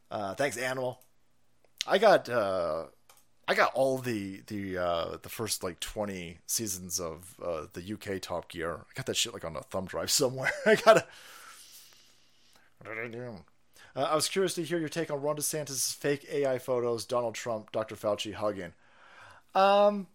Uh, 0.09 0.35
thanks, 0.35 0.57
Animal. 0.57 1.01
I 1.85 1.98
got 1.98 2.28
uh, 2.28 2.85
I 3.48 3.55
got 3.55 3.74
all 3.74 3.98
the 3.98 4.43
the 4.47 4.78
uh, 4.78 5.16
the 5.20 5.28
first 5.28 5.65
like 5.65 5.81
twenty 5.81 6.39
seasons 6.47 7.01
of 7.01 7.35
uh, 7.44 7.62
the 7.73 7.93
UK 7.94 8.23
Top 8.23 8.48
Gear. 8.48 8.82
I 8.89 8.93
got 8.94 9.07
that 9.07 9.16
shit 9.16 9.32
like 9.35 9.44
on 9.44 9.57
a 9.57 9.62
thumb 9.62 9.86
drive 9.86 10.11
somewhere. 10.12 10.53
I 10.65 10.77
gotta. 10.77 11.05
Uh, 13.97 14.02
I 14.02 14.14
was 14.14 14.28
curious 14.28 14.52
to 14.55 14.62
hear 14.62 14.78
your 14.78 14.90
take 14.90 15.10
on 15.10 15.23
Ron 15.23 15.36
DeSantis' 15.36 15.94
fake 15.94 16.27
AI 16.31 16.59
photos, 16.59 17.06
Donald 17.06 17.35
Trump, 17.35 17.73
Dr. 17.73 17.97
Fauci 17.97 18.35
hugging. 18.35 18.74
Um, 19.55 20.06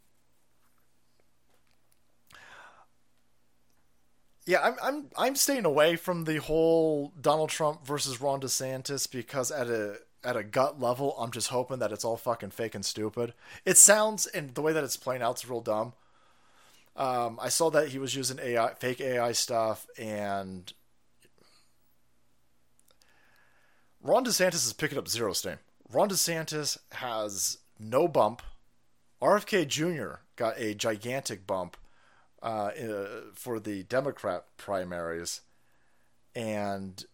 yeah, 4.46 4.62
I'm 4.62 4.76
I'm 4.84 5.06
I'm 5.18 5.36
staying 5.36 5.66
away 5.66 5.96
from 5.96 6.26
the 6.26 6.38
whole 6.38 7.12
Donald 7.20 7.50
Trump 7.50 7.86
versus 7.86 8.22
Ron 8.22 8.40
DeSantis 8.42 9.10
because 9.12 9.50
at 9.50 9.68
a 9.68 9.98
at 10.24 10.38
a 10.38 10.44
gut 10.44 10.80
level, 10.80 11.16
I'm 11.18 11.32
just 11.32 11.48
hoping 11.48 11.80
that 11.80 11.92
it's 11.92 12.06
all 12.06 12.18
fucking 12.18 12.52
fake 12.52 12.76
and 12.76 12.86
stupid. 12.86 13.34
It 13.66 13.78
sounds 13.78 14.28
and 14.28 14.54
the 14.54 14.62
way 14.62 14.74
that 14.74 14.84
it's 14.84 14.98
playing 14.98 15.24
out 15.24 15.40
is 15.40 15.50
real 15.50 15.62
dumb. 15.62 15.94
Um, 16.96 17.40
I 17.42 17.50
saw 17.50 17.72
that 17.72 17.88
he 17.90 17.98
was 17.98 18.16
using 18.16 18.38
AI, 18.40 18.74
fake 18.76 19.02
AI 19.02 19.32
stuff, 19.32 19.88
and 19.98 20.72
Ron 24.04 24.26
DeSantis 24.26 24.66
is 24.66 24.74
picking 24.74 24.98
up 24.98 25.08
zero 25.08 25.34
steam. 25.34 25.58
Ron 25.92 26.10
DeSantis 26.10 26.78
has 26.94 27.60
no 27.80 28.08
bump. 28.08 28.42
RFK 29.22 29.68
Jr. 29.68 30.22
got 30.36 30.60
a 30.60 30.74
gigantic 30.74 31.46
bump 31.46 31.78
uh, 32.42 32.72
for 33.34 33.60
the 33.60 33.84
Democrat 33.84 34.46
primaries, 34.58 35.42
and 36.36 37.06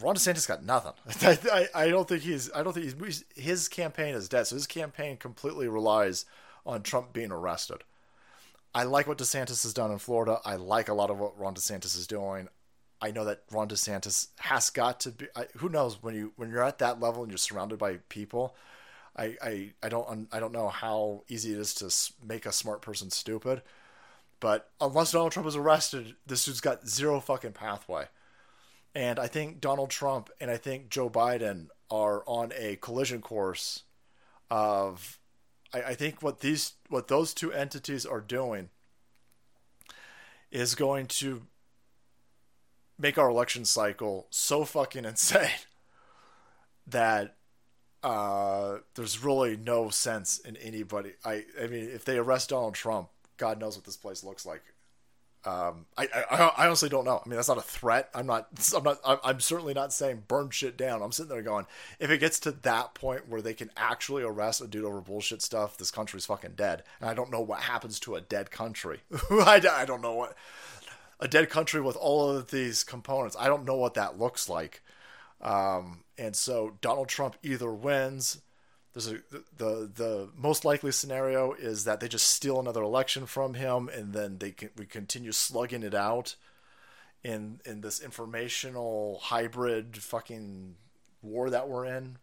Ron 0.00 0.16
DeSantis 0.16 0.48
got 0.48 0.64
nothing. 0.64 0.92
I, 1.52 1.68
I, 1.74 1.88
don't 1.88 2.08
think 2.08 2.22
he's. 2.22 2.50
I 2.52 2.62
don't 2.62 2.72
think 2.72 2.86
he's, 3.00 3.24
his 3.36 3.68
campaign 3.68 4.14
is 4.14 4.28
dead. 4.28 4.48
So 4.48 4.56
his 4.56 4.66
campaign 4.66 5.16
completely 5.16 5.68
relies 5.68 6.24
on 6.64 6.82
Trump 6.82 7.12
being 7.12 7.30
arrested. 7.30 7.84
I 8.74 8.82
like 8.82 9.06
what 9.06 9.18
DeSantis 9.18 9.62
has 9.62 9.72
done 9.72 9.90
in 9.90 9.98
Florida. 9.98 10.40
I 10.44 10.56
like 10.56 10.88
a 10.88 10.94
lot 10.94 11.10
of 11.10 11.18
what 11.18 11.38
Ron 11.38 11.54
DeSantis 11.54 11.96
is 11.96 12.06
doing. 12.06 12.48
I 13.06 13.12
know 13.12 13.24
that 13.24 13.44
Ron 13.52 13.68
DeSantis 13.68 14.28
has 14.40 14.70
got 14.70 14.98
to 15.00 15.12
be. 15.12 15.26
I, 15.36 15.46
who 15.58 15.68
knows 15.68 16.02
when 16.02 16.16
you 16.16 16.32
when 16.34 16.50
you're 16.50 16.64
at 16.64 16.78
that 16.78 16.98
level 16.98 17.22
and 17.22 17.30
you're 17.30 17.38
surrounded 17.38 17.78
by 17.78 17.98
people. 18.08 18.56
I, 19.16 19.36
I, 19.40 19.70
I 19.80 19.88
don't 19.88 20.26
I 20.32 20.40
don't 20.40 20.52
know 20.52 20.68
how 20.68 21.22
easy 21.28 21.52
it 21.52 21.58
is 21.60 21.72
to 21.74 22.26
make 22.26 22.44
a 22.44 22.52
smart 22.52 22.82
person 22.82 23.10
stupid, 23.10 23.62
but 24.40 24.70
unless 24.80 25.12
Donald 25.12 25.30
Trump 25.30 25.46
is 25.46 25.54
arrested, 25.54 26.16
this 26.26 26.44
dude's 26.44 26.60
got 26.60 26.88
zero 26.88 27.20
fucking 27.20 27.52
pathway. 27.52 28.06
And 28.92 29.20
I 29.20 29.28
think 29.28 29.60
Donald 29.60 29.90
Trump 29.90 30.28
and 30.40 30.50
I 30.50 30.56
think 30.56 30.88
Joe 30.88 31.08
Biden 31.08 31.68
are 31.88 32.24
on 32.26 32.52
a 32.56 32.74
collision 32.76 33.22
course 33.22 33.84
of 34.50 35.20
I, 35.72 35.82
I 35.82 35.94
think 35.94 36.24
what 36.24 36.40
these 36.40 36.72
what 36.88 37.06
those 37.06 37.32
two 37.32 37.52
entities 37.52 38.04
are 38.04 38.20
doing 38.20 38.70
is 40.50 40.74
going 40.74 41.06
to 41.06 41.42
make 42.98 43.18
our 43.18 43.28
election 43.28 43.64
cycle 43.64 44.26
so 44.30 44.64
fucking 44.64 45.04
insane 45.06 45.50
that 46.86 47.36
uh, 48.02 48.78
there's 48.94 49.22
really 49.22 49.56
no 49.56 49.90
sense 49.90 50.38
in 50.38 50.56
anybody. 50.56 51.12
I 51.24 51.44
I 51.60 51.66
mean, 51.66 51.90
if 51.92 52.04
they 52.04 52.18
arrest 52.18 52.50
Donald 52.50 52.74
Trump, 52.74 53.08
God 53.36 53.60
knows 53.60 53.76
what 53.76 53.84
this 53.84 53.96
place 53.96 54.22
looks 54.22 54.46
like. 54.46 54.62
Um, 55.44 55.86
I, 55.96 56.08
I, 56.28 56.52
I 56.56 56.66
honestly 56.66 56.88
don't 56.88 57.04
know. 57.04 57.22
I 57.24 57.28
mean, 57.28 57.36
that's 57.36 57.46
not 57.46 57.58
a 57.58 57.62
threat. 57.62 58.10
I'm 58.14 58.26
not. 58.26 58.48
I'm 58.74 58.82
not. 58.82 58.98
I'm 59.04 59.38
certainly 59.38 59.74
not 59.74 59.92
saying 59.92 60.24
burn 60.26 60.50
shit 60.50 60.76
down. 60.76 61.02
I'm 61.02 61.12
sitting 61.12 61.30
there 61.30 61.42
going, 61.42 61.66
if 62.00 62.10
it 62.10 62.18
gets 62.18 62.40
to 62.40 62.50
that 62.50 62.94
point 62.94 63.28
where 63.28 63.40
they 63.40 63.54
can 63.54 63.70
actually 63.76 64.24
arrest 64.24 64.60
a 64.60 64.66
dude 64.66 64.84
over 64.84 65.00
bullshit 65.00 65.42
stuff, 65.42 65.76
this 65.78 65.92
country's 65.92 66.26
fucking 66.26 66.54
dead. 66.56 66.82
And 67.00 67.08
I 67.08 67.14
don't 67.14 67.30
know 67.30 67.40
what 67.40 67.60
happens 67.60 68.00
to 68.00 68.16
a 68.16 68.20
dead 68.20 68.50
country. 68.50 69.00
I, 69.30 69.62
I 69.70 69.84
don't 69.84 70.02
know 70.02 70.14
what 70.14 70.36
a 71.20 71.28
dead 71.28 71.50
country 71.50 71.80
with 71.80 71.96
all 71.96 72.30
of 72.30 72.50
these 72.50 72.84
components. 72.84 73.36
I 73.38 73.48
don't 73.48 73.64
know 73.64 73.76
what 73.76 73.94
that 73.94 74.18
looks 74.18 74.48
like. 74.48 74.82
Um, 75.40 76.04
and 76.18 76.34
so 76.36 76.76
Donald 76.80 77.08
Trump 77.08 77.36
either 77.42 77.72
wins. 77.72 78.40
There's 78.92 79.08
a, 79.08 79.18
the 79.56 79.90
the 79.94 80.30
most 80.36 80.64
likely 80.64 80.90
scenario 80.92 81.52
is 81.52 81.84
that 81.84 82.00
they 82.00 82.08
just 82.08 82.28
steal 82.28 82.58
another 82.58 82.82
election 82.82 83.26
from 83.26 83.54
him, 83.54 83.88
and 83.90 84.12
then 84.14 84.38
they 84.38 84.52
can, 84.52 84.70
we 84.76 84.86
continue 84.86 85.32
slugging 85.32 85.82
it 85.82 85.94
out 85.94 86.36
in 87.24 87.60
in 87.64 87.80
this 87.80 88.00
informational 88.00 89.18
hybrid 89.22 89.96
fucking 89.98 90.76
war 91.22 91.50
that 91.50 91.68
we're 91.68 91.84
in. 91.86 92.18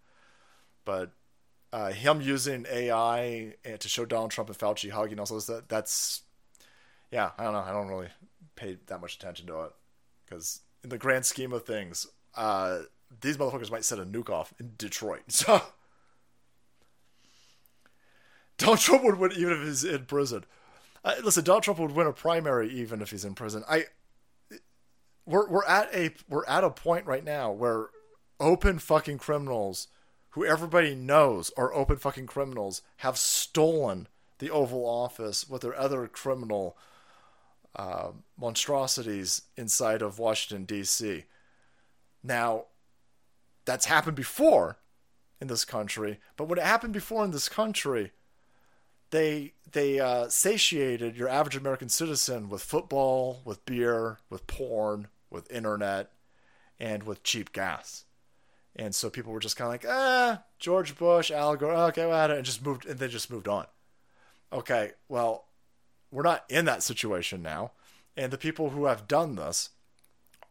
but 0.85 1.11
uh, 1.73 1.91
him 1.91 2.21
using 2.21 2.65
AI 2.71 3.55
to 3.79 3.89
show 3.89 4.05
Donald 4.05 4.31
Trump 4.31 4.49
and 4.49 4.57
Fauci 4.57 4.91
hugging 4.91 5.19
also 5.19 5.39
that 5.39 5.69
that's 5.69 6.21
yeah 7.11 7.31
I 7.37 7.43
don't 7.43 7.53
know 7.53 7.59
I 7.59 7.71
don't 7.71 7.87
really 7.87 8.09
pay 8.55 8.77
that 8.87 9.01
much 9.01 9.15
attention 9.15 9.47
to 9.47 9.61
it 9.61 9.71
because 10.25 10.61
in 10.83 10.89
the 10.89 10.97
grand 10.97 11.25
scheme 11.25 11.53
of 11.53 11.65
things, 11.65 12.07
uh, 12.35 12.79
these 13.21 13.37
motherfuckers 13.37 13.71
might 13.71 13.85
set 13.85 13.99
a 13.99 14.05
nuke 14.05 14.29
off 14.29 14.53
in 14.59 14.73
Detroit. 14.77 15.23
So 15.29 15.61
Donald 18.57 18.79
Trump 18.79 19.03
would 19.03 19.17
win 19.17 19.31
even 19.33 19.53
if 19.53 19.67
he's 19.67 19.83
in 19.83 20.05
prison. 20.05 20.45
Uh, 21.03 21.15
listen, 21.23 21.43
Donald 21.43 21.63
Trump 21.63 21.79
would 21.79 21.91
win 21.91 22.07
a 22.07 22.13
primary 22.13 22.69
even 22.69 23.01
if 23.01 23.11
he's 23.11 23.25
in 23.25 23.35
prison. 23.35 23.63
I 23.67 23.85
we're 25.25 25.49
we're 25.49 25.65
at 25.65 25.93
a 25.93 26.11
we're 26.29 26.45
at 26.45 26.63
a 26.63 26.69
point 26.69 27.05
right 27.05 27.23
now 27.23 27.51
where 27.51 27.89
open 28.39 28.79
fucking 28.79 29.17
criminals 29.17 29.87
who 30.31 30.45
everybody 30.45 30.95
knows 30.95 31.51
are 31.57 31.73
open 31.73 31.97
fucking 31.97 32.27
criminals 32.27 32.81
have 32.97 33.17
stolen 33.17 34.07
the 34.39 34.49
Oval 34.49 34.85
Office 34.85 35.47
with 35.47 35.61
their 35.61 35.77
other 35.77 36.07
criminal 36.07 36.77
uh, 37.75 38.09
monstrosities 38.43 39.43
inside 39.55 40.01
of 40.01 40.19
Washington 40.19 40.65
D.C. 40.65 41.23
Now, 42.21 42.65
that's 43.65 43.85
happened 43.85 44.17
before 44.17 44.77
in 45.39 45.47
this 45.47 45.63
country, 45.63 46.19
but 46.35 46.49
when 46.49 46.59
it 46.59 46.65
happened 46.65 46.93
before 46.93 47.23
in 47.23 47.31
this 47.31 47.47
country, 47.47 48.11
they 49.11 49.53
they 49.71 49.99
uh, 49.99 50.27
satiated 50.27 51.15
your 51.15 51.29
average 51.29 51.55
American 51.55 51.87
citizen 51.87 52.49
with 52.49 52.61
football, 52.61 53.41
with 53.45 53.65
beer, 53.65 54.19
with 54.29 54.45
porn, 54.45 55.07
with 55.29 55.51
internet, 55.51 56.11
and 56.79 57.03
with 57.03 57.23
cheap 57.23 57.53
gas. 57.53 58.03
And 58.75 58.93
so 58.93 59.09
people 59.09 59.31
were 59.31 59.39
just 59.39 59.55
kind 59.55 59.67
of 59.67 59.71
like, 59.71 59.85
ah, 59.87 60.43
George 60.59 60.97
Bush, 60.97 61.31
Al 61.31 61.55
Gore, 61.55 61.75
okay, 61.89 62.05
well, 62.05 62.31
and 62.31 62.45
just 62.45 62.65
moved, 62.65 62.85
and 62.85 62.99
they 62.99 63.07
just 63.07 63.31
moved 63.31 63.47
on. 63.47 63.67
Okay, 64.51 64.91
well, 65.07 65.45
we're 66.11 66.23
not 66.23 66.43
in 66.49 66.65
that 66.65 66.83
situation 66.83 67.41
now, 67.41 67.71
and 68.15 68.31
the 68.31 68.37
people 68.37 68.71
who 68.71 68.85
have 68.85 69.07
done 69.07 69.35
this 69.35 69.69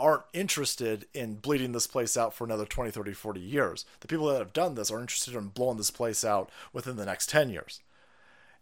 aren't 0.01 0.25
interested 0.33 1.07
in 1.15 1.37
bleeding 1.37 1.73
this 1.73 1.87
place 1.87 2.17
out 2.17 2.35
for 2.35 2.45
another 2.45 2.65
20, 2.65 2.91
30, 2.91 3.13
40 3.13 3.41
years. 3.41 3.85
The 4.01 4.09
people 4.09 4.27
that 4.27 4.39
have 4.39 4.53
done 4.53 4.75
this 4.75 4.91
are 4.91 5.01
interested 5.01 5.35
in 5.35 5.49
blowing 5.49 5.77
this 5.77 5.91
place 5.91 6.25
out 6.25 6.51
within 6.73 6.97
the 6.97 7.07
next 7.07 7.29
10 7.29 7.51
years. 7.51 7.81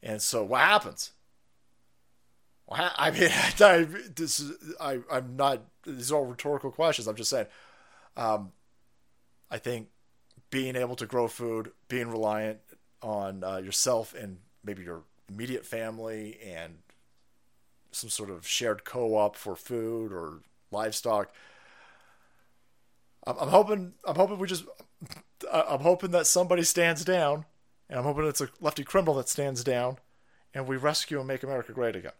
And 0.03 0.21
so 0.21 0.45
what 0.45 0.61
happens? 0.61 1.13
Well, 2.67 2.93
I 2.97 3.11
mean, 3.11 3.31
I, 3.61 3.87
this 4.15 4.41
is, 4.41 4.53
I, 4.81 5.01
I'm 5.11 5.37
not, 5.37 5.63
these 5.87 6.13
are 6.13 6.17
all 6.17 6.27
rhetorical 6.27 6.71
questions. 6.71 7.09
I'm 7.09 7.17
just 7.17 7.31
saying, 7.31 7.47
um, 8.17 8.53
I 9.51 9.59
think 9.59 9.89
being 10.51 10.77
able 10.77 10.97
to 10.97 11.07
grow 11.07 11.27
food, 11.27 11.73
being 11.89 12.11
reliant 12.11 12.59
on 13.03 13.43
uh, 13.45 13.57
yourself 13.57 14.15
and 14.15 14.39
maybe 14.63 14.83
your 14.83 15.03
immediate 15.29 15.65
family 15.65 16.39
and 16.45 16.79
some 17.93 18.11
sort 18.11 18.31
of 18.31 18.47
shared 18.47 18.85
co-op 18.85 19.37
for 19.37 19.57
food 19.57 20.13
or 20.13 20.41
livestock. 20.71 21.33
I'm, 23.27 23.37
I'm 23.39 23.49
hoping. 23.49 23.95
I'm 24.07 24.17
hoping 24.17 24.39
we 24.39 24.47
just. 24.47 24.65
I'm 25.53 25.81
hoping 25.81 26.11
that 26.11 26.27
somebody 26.27 26.63
stands 26.63 27.05
down, 27.05 27.47
and 27.89 27.99
I'm 27.99 28.05
hoping 28.05 28.27
it's 28.27 28.41
a 28.41 28.49
lefty 28.61 28.85
criminal 28.85 29.15
that 29.15 29.29
stands 29.29 29.65
down, 29.65 29.97
and 30.53 30.67
we 30.67 30.77
rescue 30.77 31.19
and 31.19 31.29
make 31.29 31.43
America 31.43 31.73
great 31.73 31.97
again. 31.97 32.13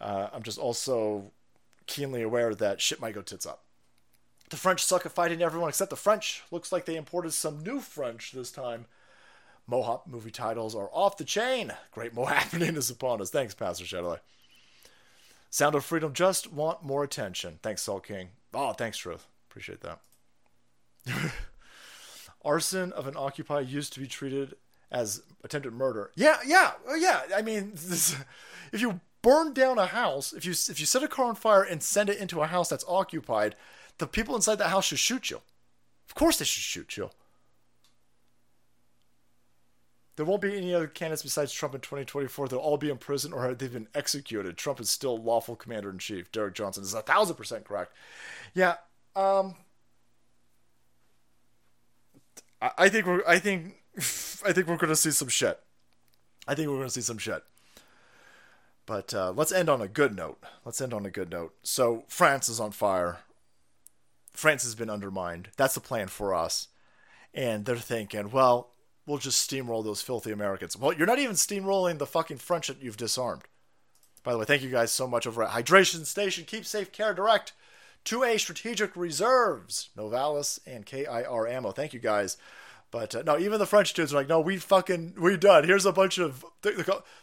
Uh, 0.00 0.28
I'm 0.32 0.42
just 0.42 0.58
also 0.58 1.32
keenly 1.86 2.22
aware 2.22 2.54
that 2.54 2.80
shit 2.80 3.00
might 3.00 3.14
go 3.14 3.22
tits 3.22 3.46
up. 3.46 3.64
The 4.50 4.56
French 4.56 4.84
suck 4.84 5.06
at 5.06 5.12
fighting 5.12 5.42
everyone 5.42 5.68
except 5.68 5.90
the 5.90 5.96
French. 5.96 6.42
Looks 6.50 6.70
like 6.70 6.84
they 6.84 6.96
imported 6.96 7.32
some 7.32 7.62
new 7.62 7.80
French 7.80 8.32
this 8.32 8.52
time. 8.52 8.86
Mohawk 9.66 10.06
movie 10.06 10.30
titles 10.30 10.76
are 10.76 10.88
off 10.92 11.16
the 11.16 11.24
chain. 11.24 11.72
Great 11.90 12.14
Mo 12.14 12.28
is 12.52 12.90
upon 12.90 13.20
us. 13.20 13.30
Thanks, 13.30 13.54
Pastor 13.54 13.84
Shadowlight. 13.84 14.20
Sound 15.56 15.74
of 15.74 15.86
Freedom 15.86 16.12
just 16.12 16.52
want 16.52 16.84
more 16.84 17.02
attention. 17.02 17.60
Thanks, 17.62 17.80
Soul 17.80 18.00
King. 18.00 18.28
Oh, 18.52 18.74
thanks, 18.74 18.98
Truth. 18.98 19.26
Appreciate 19.48 19.80
that. 19.80 20.00
Arson 22.44 22.92
of 22.92 23.06
an 23.06 23.14
Occupy 23.16 23.60
used 23.60 23.94
to 23.94 24.00
be 24.00 24.06
treated 24.06 24.56
as 24.92 25.22
attempted 25.42 25.72
murder. 25.72 26.10
Yeah, 26.14 26.36
yeah, 26.44 26.72
yeah. 26.98 27.22
I 27.34 27.40
mean, 27.40 27.70
this, 27.74 28.14
if 28.70 28.82
you 28.82 29.00
burn 29.22 29.54
down 29.54 29.78
a 29.78 29.86
house, 29.86 30.34
if 30.34 30.44
you 30.44 30.50
if 30.50 30.78
you 30.78 30.84
set 30.84 31.02
a 31.02 31.08
car 31.08 31.24
on 31.24 31.34
fire 31.34 31.62
and 31.62 31.82
send 31.82 32.10
it 32.10 32.18
into 32.18 32.42
a 32.42 32.46
house 32.46 32.68
that's 32.68 32.84
occupied, 32.86 33.56
the 33.96 34.06
people 34.06 34.36
inside 34.36 34.56
that 34.56 34.68
house 34.68 34.84
should 34.84 34.98
shoot 34.98 35.30
you. 35.30 35.40
Of 36.06 36.14
course, 36.14 36.38
they 36.38 36.44
should 36.44 36.64
shoot 36.64 36.98
you. 36.98 37.08
There 40.16 40.24
won't 40.24 40.40
be 40.40 40.56
any 40.56 40.74
other 40.74 40.86
candidates 40.86 41.22
besides 41.22 41.52
Trump 41.52 41.74
in 41.74 41.82
2024. 41.82 42.48
They'll 42.48 42.58
all 42.58 42.78
be 42.78 42.88
in 42.90 42.96
prison 42.96 43.34
or 43.34 43.54
they've 43.54 43.72
been 43.72 43.88
executed. 43.94 44.56
Trump 44.56 44.80
is 44.80 44.88
still 44.88 45.18
lawful 45.18 45.56
commander 45.56 45.90
in 45.90 45.98
chief. 45.98 46.32
Derek 46.32 46.54
Johnson 46.54 46.82
is 46.82 46.94
a 46.94 47.02
thousand 47.02 47.36
percent 47.36 47.64
correct. 47.64 47.92
Yeah. 48.54 48.76
Um. 49.14 49.56
I, 52.60 52.88
think 52.88 53.06
we're. 53.06 53.22
I 53.26 53.38
think. 53.38 53.76
I 53.98 54.52
think 54.52 54.66
we're 54.66 54.78
to 54.78 54.96
see 54.96 55.10
some 55.10 55.28
shit. 55.28 55.60
I 56.48 56.54
think 56.54 56.70
we're 56.70 56.82
to 56.82 56.90
see 56.90 57.02
some 57.02 57.18
shit. 57.18 57.42
But 58.86 59.12
uh, 59.12 59.32
let's 59.32 59.52
end 59.52 59.68
on 59.68 59.82
a 59.82 59.88
good 59.88 60.16
note. 60.16 60.38
Let's 60.64 60.80
end 60.80 60.94
on 60.94 61.04
a 61.04 61.10
good 61.10 61.30
note. 61.30 61.54
So 61.62 62.04
France 62.08 62.48
is 62.48 62.60
on 62.60 62.70
fire. 62.70 63.18
France 64.32 64.62
has 64.62 64.74
been 64.74 64.90
undermined. 64.90 65.48
That's 65.56 65.74
the 65.74 65.80
plan 65.80 66.06
for 66.08 66.34
us. 66.34 66.68
And 67.34 67.64
they're 67.64 67.76
thinking, 67.76 68.30
well, 68.30 68.70
we'll 69.06 69.18
just 69.18 69.48
steamroll 69.48 69.84
those 69.84 70.02
filthy 70.02 70.32
Americans. 70.32 70.76
Well, 70.76 70.92
you're 70.92 71.06
not 71.06 71.18
even 71.18 71.36
steamrolling 71.36 71.98
the 71.98 72.06
fucking 72.06 72.38
French 72.38 72.66
that 72.66 72.82
you've 72.82 72.96
disarmed. 72.96 73.42
By 74.22 74.32
the 74.32 74.38
way, 74.38 74.44
thank 74.44 74.62
you 74.62 74.70
guys 74.70 74.90
so 74.90 75.06
much 75.06 75.26
over 75.26 75.44
at 75.44 75.50
Hydration 75.50 76.04
Station. 76.04 76.44
Keep 76.44 76.66
safe, 76.66 76.90
care 76.90 77.14
direct. 77.14 77.52
2A 78.04 78.38
Strategic 78.38 78.96
Reserves, 78.96 79.90
Novalis 79.96 80.58
and 80.66 80.86
KIR 80.86 81.46
Ammo. 81.48 81.72
Thank 81.72 81.92
you 81.92 82.00
guys. 82.00 82.36
But 82.90 83.14
uh, 83.14 83.22
no, 83.26 83.38
even 83.38 83.58
the 83.58 83.66
French 83.66 83.92
dudes 83.92 84.12
are 84.12 84.16
like, 84.16 84.28
no, 84.28 84.40
we 84.40 84.58
fucking, 84.58 85.14
we 85.18 85.36
done. 85.36 85.64
Here's 85.64 85.86
a 85.86 85.92
bunch 85.92 86.18
of 86.18 86.44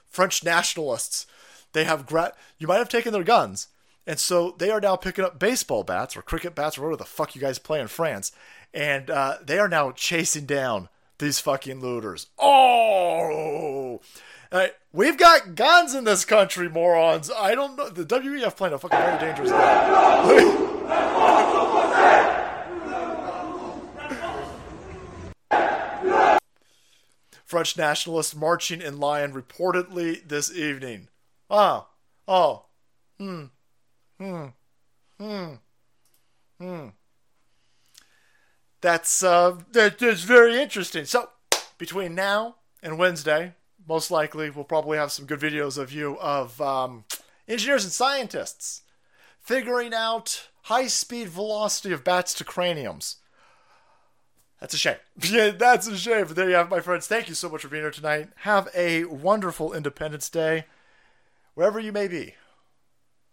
French 0.10 0.44
nationalists. 0.44 1.26
They 1.72 1.86
have, 1.86 2.06
gra- 2.06 2.34
you 2.58 2.68
might 2.68 2.78
have 2.78 2.90
taken 2.90 3.14
their 3.14 3.24
guns. 3.24 3.68
And 4.06 4.20
so 4.20 4.56
they 4.58 4.70
are 4.70 4.82
now 4.82 4.98
picking 4.98 5.24
up 5.24 5.40
baseball 5.40 5.84
bats 5.84 6.18
or 6.18 6.22
cricket 6.22 6.56
bats 6.56 6.78
or 6.78 6.82
whatever 6.82 6.98
the 6.98 7.06
fuck 7.06 7.36
you 7.36 7.42
guys 7.42 7.60
play 7.60 7.80
in 7.80 7.88
France. 7.88 8.34
And 8.74 9.10
uh, 9.10 9.38
they 9.42 9.60
are 9.60 9.70
now 9.70 9.92
chasing 9.92 10.46
down 10.46 10.90
these 11.24 11.40
fucking 11.40 11.80
looters. 11.80 12.28
Oh! 12.38 14.02
Uh, 14.52 14.68
we've 14.92 15.18
got 15.18 15.56
guns 15.56 15.96
in 15.96 16.04
this 16.04 16.26
country, 16.26 16.70
morons. 16.70 17.32
I 17.36 17.56
don't 17.56 17.78
know. 17.78 17.90
The 17.90 18.06
WEF 18.06 18.56
playing 18.58 18.74
a 18.74 18.78
fucking 18.78 19.00
very 19.00 19.20
dangerous 19.20 19.50
game. 19.50 20.70
French 27.46 27.78
nationalists 27.78 28.36
marching 28.36 28.82
in 28.82 29.00
Lyon 29.00 29.32
reportedly 29.34 30.28
this 30.28 30.52
evening. 30.52 31.08
Ah, 31.50 31.88
oh, 32.28 32.66
hmm, 33.18 33.46
hmm, 34.20 34.48
hmm, 35.20 35.54
hmm 36.60 36.88
that's 38.84 39.24
uh, 39.24 39.58
that's 39.72 40.24
very 40.24 40.62
interesting. 40.62 41.06
So 41.06 41.30
between 41.78 42.14
now 42.14 42.58
and 42.84 43.00
Wednesday, 43.00 43.54
most 43.88 44.12
likely 44.12 44.50
we'll 44.50 44.66
probably 44.66 44.98
have 44.98 45.12
some 45.12 45.26
good 45.26 45.40
videos 45.40 45.78
of 45.78 45.94
you 45.94 46.20
of 46.20 46.62
um, 46.62 47.06
engineers 47.48 47.86
and 47.86 47.94
scientists 47.94 48.82
figuring 49.40 49.94
out 49.94 50.50
high 50.64 50.88
speed 50.88 51.30
velocity 51.30 51.94
of 51.94 52.04
bats 52.04 52.34
to 52.36 52.44
craniums. 52.44 53.16
That's 54.60 54.74
a 54.74 54.78
shame. 54.78 54.98
Yeah, 55.22 55.52
that's 55.52 55.88
a 55.88 55.98
shame. 55.98 56.28
But 56.28 56.36
there 56.36 56.50
you 56.50 56.56
have, 56.56 56.70
my 56.70 56.82
friends. 56.82 57.08
Thank 57.08 57.30
you 57.30 57.36
so 57.36 57.50
much 57.50 57.62
for 57.62 57.70
being 57.70 57.84
here 57.84 57.92
tonight. 57.92 58.30
Have 58.40 58.68
a 58.76 59.06
wonderful 59.06 59.74
Independence 59.74 60.30
Day, 60.30 60.66
wherever 61.54 61.80
you 61.80 61.94
may 61.94 62.10
be. 62.10 62.36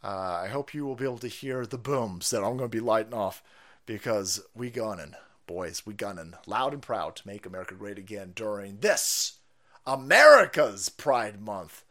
Uh, 0.02 0.42
I 0.44 0.48
hope 0.48 0.74
you 0.74 0.86
will 0.86 0.94
be 0.94 1.04
able 1.04 1.18
to 1.18 1.28
hear 1.28 1.66
the 1.66 1.76
booms 1.76 2.30
that 2.30 2.38
I'm 2.38 2.56
going 2.56 2.70
to 2.70 2.76
be 2.76 2.80
lighting 2.80 3.14
off 3.14 3.42
because 3.84 4.40
we 4.54 4.70
gunning 4.70 5.14
boys, 5.50 5.84
we 5.84 5.92
gunning 5.92 6.32
loud 6.46 6.72
and 6.72 6.80
proud 6.80 7.16
to 7.16 7.26
make 7.26 7.44
America 7.44 7.74
great 7.74 7.98
again 7.98 8.30
during 8.36 8.78
this 8.78 9.40
America's 9.84 10.88
Pride 10.88 11.40
Month. 11.40 11.82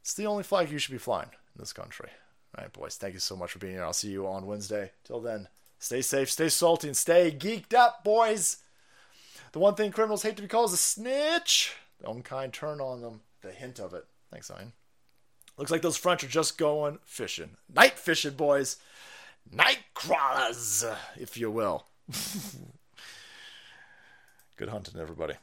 It's 0.00 0.14
the 0.14 0.26
only 0.26 0.42
flag 0.42 0.68
you 0.68 0.78
should 0.78 0.90
be 0.90 0.98
flying 0.98 1.28
in 1.28 1.60
this 1.60 1.72
country. 1.72 2.08
All 2.58 2.64
right, 2.64 2.72
boys, 2.72 2.96
thank 2.96 3.14
you 3.14 3.20
so 3.20 3.36
much 3.36 3.52
for 3.52 3.60
being 3.60 3.74
here. 3.74 3.84
I'll 3.84 3.92
see 3.92 4.10
you 4.10 4.26
on 4.26 4.46
Wednesday. 4.46 4.90
Till 5.04 5.20
then, 5.20 5.46
stay 5.78 6.02
safe, 6.02 6.28
stay 6.28 6.48
salty, 6.48 6.88
and 6.88 6.96
stay 6.96 7.30
geeked 7.30 7.72
up, 7.72 8.02
boys. 8.02 8.56
The 9.52 9.60
one 9.60 9.76
thing 9.76 9.92
criminals 9.92 10.24
hate 10.24 10.34
to 10.34 10.42
be 10.42 10.48
called 10.48 10.70
is 10.70 10.74
a 10.74 10.78
snitch. 10.78 11.76
The 12.00 12.10
unkind 12.10 12.52
turn 12.52 12.80
on 12.80 13.00
them. 13.00 13.20
The 13.42 13.52
hint 13.52 13.78
of 13.78 13.94
it. 13.94 14.06
Thanks, 14.32 14.50
Ian. 14.50 14.72
Looks 15.56 15.70
like 15.70 15.82
those 15.82 15.96
French 15.96 16.24
are 16.24 16.28
just 16.28 16.58
going 16.58 16.98
fishing. 17.04 17.50
Night 17.72 17.96
fishing, 17.96 18.34
boys. 18.34 18.78
Night 19.52 19.78
crawlers, 19.94 20.84
if 21.16 21.36
you 21.36 21.48
will. 21.48 21.86
Good 24.56 24.68
hunting, 24.68 25.00
everybody. 25.00 25.34